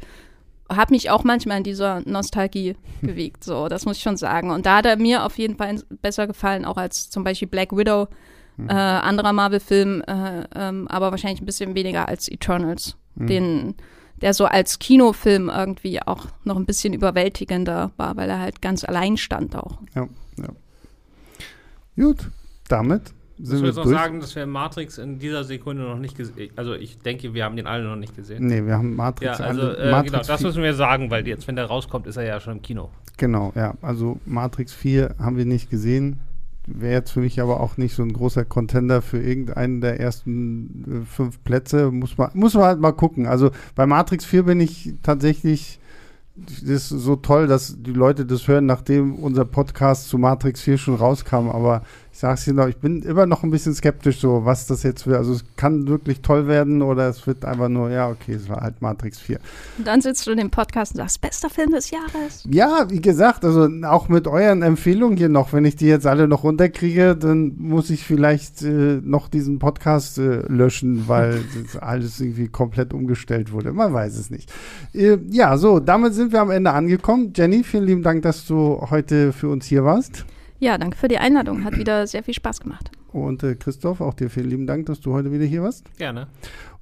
habe 0.70 0.94
mich 0.94 1.10
auch 1.10 1.24
manchmal 1.24 1.58
in 1.58 1.64
dieser 1.64 2.02
Nostalgie 2.06 2.76
bewegt. 3.02 3.44
So, 3.44 3.68
das 3.68 3.86
muss 3.86 3.98
ich 3.98 4.04
schon 4.04 4.18
sagen. 4.18 4.52
Und 4.52 4.66
da 4.66 4.78
hat 4.78 4.86
er 4.86 4.98
mir 4.98 5.26
auf 5.26 5.38
jeden 5.38 5.56
Fall 5.56 5.82
besser 6.02 6.28
gefallen, 6.28 6.66
auch 6.66 6.78
als 6.78 7.10
zum 7.10 7.24
Beispiel 7.24 7.48
Black 7.48 7.76
Widow, 7.76 8.08
mhm. 8.58 8.70
äh, 8.70 8.74
anderer 8.74 9.34
Marvel-Film, 9.34 10.02
äh, 10.08 10.44
ähm, 10.56 10.88
aber 10.88 11.12
wahrscheinlich 11.12 11.42
ein 11.42 11.46
bisschen 11.46 11.76
weniger 11.76 12.08
als 12.08 12.28
Eternals, 12.28 12.98
mhm. 13.16 13.28
den 13.28 13.76
der 14.22 14.34
so 14.34 14.46
als 14.46 14.80
Kinofilm 14.80 15.50
irgendwie 15.50 16.02
auch 16.02 16.28
noch 16.44 16.56
ein 16.56 16.66
bisschen 16.66 16.94
überwältigender 16.94 17.92
war, 17.98 18.16
weil 18.16 18.30
er 18.30 18.40
halt 18.40 18.62
ganz 18.62 18.84
allein 18.86 19.18
stand 19.18 19.56
auch. 19.56 19.80
Ja, 19.94 20.08
ja. 20.38 20.50
Gut, 22.02 22.30
damit 22.68 23.14
sind 23.38 23.64
wir 23.64 23.74
noch 23.74 23.86
sagen, 23.86 24.20
dass 24.20 24.36
wir 24.36 24.46
Matrix 24.46 24.98
in 24.98 25.20
dieser 25.20 25.44
Sekunde 25.44 25.84
noch 25.84 25.98
nicht 25.98 26.16
gesehen 26.16 26.52
Also 26.56 26.74
ich 26.74 27.00
denke, 27.00 27.34
wir 27.34 27.44
haben 27.44 27.56
den 27.56 27.68
alle 27.68 27.84
noch 27.84 27.98
nicht 27.98 28.16
gesehen. 28.16 28.48
Nee, 28.48 28.66
wir 28.66 28.78
haben 28.78 28.96
Matrix. 28.96 29.40
Ja, 29.40 29.46
also 29.46 29.72
äh, 29.72 29.92
Matrix 29.92 30.12
genau, 30.12 30.24
das 30.26 30.42
müssen 30.42 30.64
wir 30.64 30.74
sagen, 30.74 31.12
weil 31.12 31.28
jetzt, 31.28 31.48
wenn 31.48 31.56
der 31.56 31.66
rauskommt, 31.66 32.08
ist 32.08 32.18
er 32.18 32.24
ja 32.24 32.40
schon 32.40 32.54
im 32.54 32.62
Kino. 32.62 32.90
Genau, 33.18 33.52
ja. 33.56 33.74
Also 33.82 34.20
Matrix 34.26 34.74
4 34.74 35.16
haben 35.20 35.38
wir 35.38 35.46
nicht 35.46 35.70
gesehen. 35.70 36.20
Wäre 36.68 36.94
jetzt 36.94 37.12
für 37.12 37.20
mich 37.20 37.42
aber 37.42 37.60
auch 37.60 37.78
nicht 37.78 37.94
so 37.94 38.04
ein 38.04 38.14
großer 38.14 38.46
Contender 38.46 39.02
für 39.02 39.22
irgendeinen 39.22 39.82
der 39.82 40.00
ersten 40.00 41.04
äh, 41.04 41.06
fünf 41.06 41.44
Plätze. 41.44 41.92
Muss 41.92 42.18
man, 42.18 42.32
muss 42.34 42.54
man 42.54 42.64
halt 42.64 42.80
mal 42.80 42.94
gucken. 42.94 43.28
Also 43.28 43.52
bei 43.76 43.86
Matrix 43.86 44.26
4 44.26 44.44
bin 44.44 44.60
ich 44.62 44.94
tatsächlich 45.04 45.80
das 46.36 46.64
ist 46.64 46.90
so 46.90 47.16
toll, 47.16 47.48
dass 47.48 47.82
die 47.82 47.94
Leute 47.94 48.26
das 48.26 48.48
hören, 48.48 48.66
nachdem 48.66 49.16
unser 49.16 49.46
Podcast 49.46 50.10
zu 50.10 50.18
Matrix 50.18 50.62
4 50.62 50.78
schon 50.78 50.96
rauskam. 50.96 51.50
Aber 51.50 51.84
ich 52.16 52.22
sage 52.22 52.36
es 52.36 52.46
dir 52.46 52.54
noch, 52.54 52.70
ich 52.70 52.78
bin 52.78 53.02
immer 53.02 53.26
noch 53.26 53.44
ein 53.44 53.52
bisschen 53.52 53.76
skeptisch, 53.76 54.22
so 54.22 54.46
was 54.46 54.68
das 54.68 54.84
jetzt 54.84 55.06
wird. 55.06 55.18
Also 55.18 55.34
es 55.34 55.44
kann 55.58 55.90
wirklich 55.90 56.22
toll 56.22 56.48
werden 56.48 56.82
oder 56.82 57.10
es 57.10 57.28
wird 57.28 57.44
einfach 57.44 57.68
nur, 57.68 57.92
ja, 57.92 58.08
okay, 58.08 58.32
es 58.32 58.48
war 58.48 58.62
halt 58.62 58.82
Matrix 58.82 59.20
4. 59.20 59.38
Und 59.78 59.86
dann 59.86 60.00
sitzt 60.00 60.26
du 60.26 60.32
in 60.32 60.38
dem 60.38 60.50
Podcast 60.50 60.94
und 60.94 61.00
sagst, 61.00 61.20
bester 61.20 61.50
Film 61.50 61.72
des 61.72 61.92
Jahres. 61.92 62.48
Ja, 62.50 62.90
wie 62.90 63.02
gesagt, 63.02 63.44
also 63.44 63.68
auch 63.84 64.08
mit 64.08 64.30
euren 64.30 64.62
Empfehlungen 64.62 65.18
hier 65.18 65.28
noch, 65.28 65.52
wenn 65.52 65.66
ich 65.66 65.76
die 65.76 65.88
jetzt 65.88 66.08
alle 66.08 66.30
noch 66.30 66.46
runterkriege, 66.46 67.18
dann 67.18 67.52
muss 67.58 67.90
ich 67.90 68.06
vielleicht 68.06 68.62
äh, 68.62 69.02
noch 69.04 69.28
diesen 69.28 69.60
Podcast 69.60 70.18
äh, 70.18 70.38
löschen, 70.48 71.10
weil 71.10 71.44
alles 71.82 72.22
irgendwie 72.22 72.48
komplett 72.48 72.94
umgestellt 72.94 73.52
wurde. 73.52 73.74
Man 73.74 73.94
weiß 73.94 74.16
es 74.16 74.30
nicht. 74.30 74.50
Äh, 74.94 75.18
ja, 75.32 75.58
so, 75.58 75.82
damit 75.82 76.14
sind 76.14 76.32
wir 76.32 76.40
am 76.40 76.52
Ende 76.52 76.72
angekommen. 76.72 77.34
Jenny, 77.36 77.66
vielen 77.66 77.84
lieben 77.84 78.04
Dank, 78.04 78.22
dass 78.22 78.48
du 78.48 78.88
heute 78.90 79.34
für 79.34 79.50
uns 79.50 79.66
hier 79.66 79.84
warst. 79.84 80.24
Ja, 80.60 80.78
danke 80.78 80.98
für 80.98 81.08
die 81.08 81.18
Einladung. 81.18 81.64
Hat 81.64 81.78
wieder 81.78 82.08
sehr 82.08 82.24
viel 82.24 82.34
Spaß 82.34 82.62
gemacht. 82.62 82.92
Und 83.12 83.44
äh, 83.44 83.56
Christoph, 83.56 84.02
auch 84.02 84.14
dir 84.14 84.30
vielen 84.30 84.50
lieben 84.50 84.68
Dank, 84.68 84.88
dass 84.88 85.00
du 85.00 85.14
heute 85.14 85.32
wieder 85.32 85.46
hier 85.46 85.64
warst. 85.64 85.86
Gerne. 85.98 86.28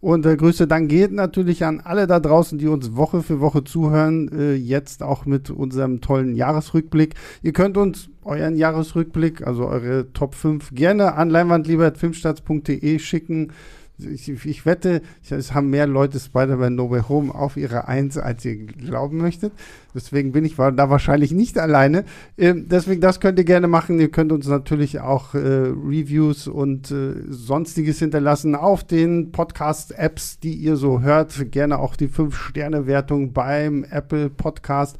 Und 0.01 0.25
äh, 0.25 0.35
Grüße 0.35 0.67
dann 0.67 0.87
geht 0.87 1.11
natürlich 1.11 1.63
an 1.63 1.79
alle 1.79 2.07
da 2.07 2.19
draußen, 2.19 2.57
die 2.57 2.67
uns 2.67 2.95
Woche 2.95 3.21
für 3.21 3.39
Woche 3.39 3.63
zuhören, 3.63 4.29
äh, 4.31 4.53
jetzt 4.53 5.03
auch 5.03 5.25
mit 5.25 5.49
unserem 5.49 6.01
tollen 6.01 6.35
Jahresrückblick. 6.35 7.15
Ihr 7.41 7.53
könnt 7.53 7.77
uns 7.77 8.09
euren 8.23 8.55
Jahresrückblick, 8.55 9.45
also 9.45 9.67
eure 9.67 10.11
Top 10.13 10.33
5, 10.35 10.71
gerne 10.73 11.13
an 11.13 11.29
leinwandliebertfilmstarts.de 11.29 12.99
schicken 12.99 13.51
ich, 13.99 14.27
ich 14.29 14.65
wette, 14.65 15.01
es 15.29 15.53
haben 15.53 15.69
mehr 15.69 15.85
Leute 15.85 16.19
Spider-Man 16.19 16.75
No 16.75 16.89
Way 16.89 17.03
Home 17.09 17.33
auf 17.33 17.57
ihrer 17.57 17.87
Eins, 17.87 18.17
als 18.17 18.43
ihr 18.43 18.65
glauben 18.65 19.17
möchtet. 19.17 19.53
Deswegen 19.93 20.31
bin 20.31 20.45
ich 20.45 20.55
da 20.55 20.89
wahrscheinlich 20.89 21.31
nicht 21.31 21.59
alleine. 21.59 22.03
Ähm, 22.37 22.67
deswegen, 22.67 23.01
das 23.01 23.19
könnt 23.19 23.37
ihr 23.37 23.45
gerne 23.45 23.67
machen. 23.67 23.99
Ihr 23.99 24.09
könnt 24.09 24.31
uns 24.31 24.47
natürlich 24.47 24.99
auch 24.99 25.35
äh, 25.35 25.37
Reviews 25.37 26.47
und 26.47 26.89
äh, 26.91 27.13
sonstiges 27.29 27.99
hinterlassen 27.99 28.55
auf 28.55 28.83
den 28.83 29.31
Podcast-Apps, 29.31 30.39
die 30.39 30.55
ihr 30.55 30.75
so 30.75 31.01
hört. 31.01 31.51
Gerne 31.51 31.77
auch 31.77 31.95
die 31.95 32.09
5-Sterne-Wertung 32.09 33.33
beim 33.33 33.83
Apple 33.83 34.29
Podcast 34.29 34.97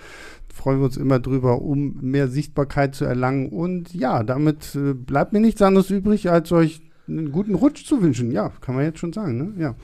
freuen 0.53 0.79
wir 0.79 0.85
uns 0.85 0.97
immer 0.97 1.19
drüber, 1.19 1.63
um 1.63 1.97
mehr 2.01 2.27
Sichtbarkeit 2.27 2.93
zu 2.93 3.05
erlangen. 3.05 3.49
Und 3.49 3.91
ja, 3.95 4.21
damit 4.21 4.75
äh, 4.75 4.93
bleibt 4.93 5.33
mir 5.33 5.39
nichts 5.39 5.63
anderes 5.63 5.89
übrig, 5.89 6.29
als 6.29 6.51
euch 6.51 6.81
einen 7.07 7.31
guten 7.31 7.55
Rutsch 7.55 7.85
zu 7.85 8.01
wünschen. 8.01 8.31
Ja, 8.31 8.51
kann 8.61 8.75
man 8.75 8.85
jetzt 8.85 8.99
schon 8.99 9.13
sagen. 9.13 9.37
Ne? 9.37 9.61
Ja. 9.61 9.75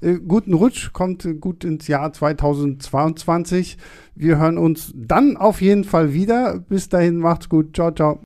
Äh, 0.00 0.18
guten 0.18 0.52
Rutsch, 0.52 0.92
kommt 0.92 1.24
äh, 1.24 1.34
gut 1.34 1.64
ins 1.64 1.88
Jahr 1.88 2.12
2022. 2.12 3.78
Wir 4.14 4.38
hören 4.38 4.58
uns 4.58 4.92
dann 4.94 5.36
auf 5.36 5.60
jeden 5.60 5.84
Fall 5.84 6.12
wieder. 6.12 6.58
Bis 6.58 6.88
dahin, 6.88 7.18
macht's 7.18 7.48
gut. 7.48 7.74
Ciao, 7.74 7.92
ciao. 7.92 8.25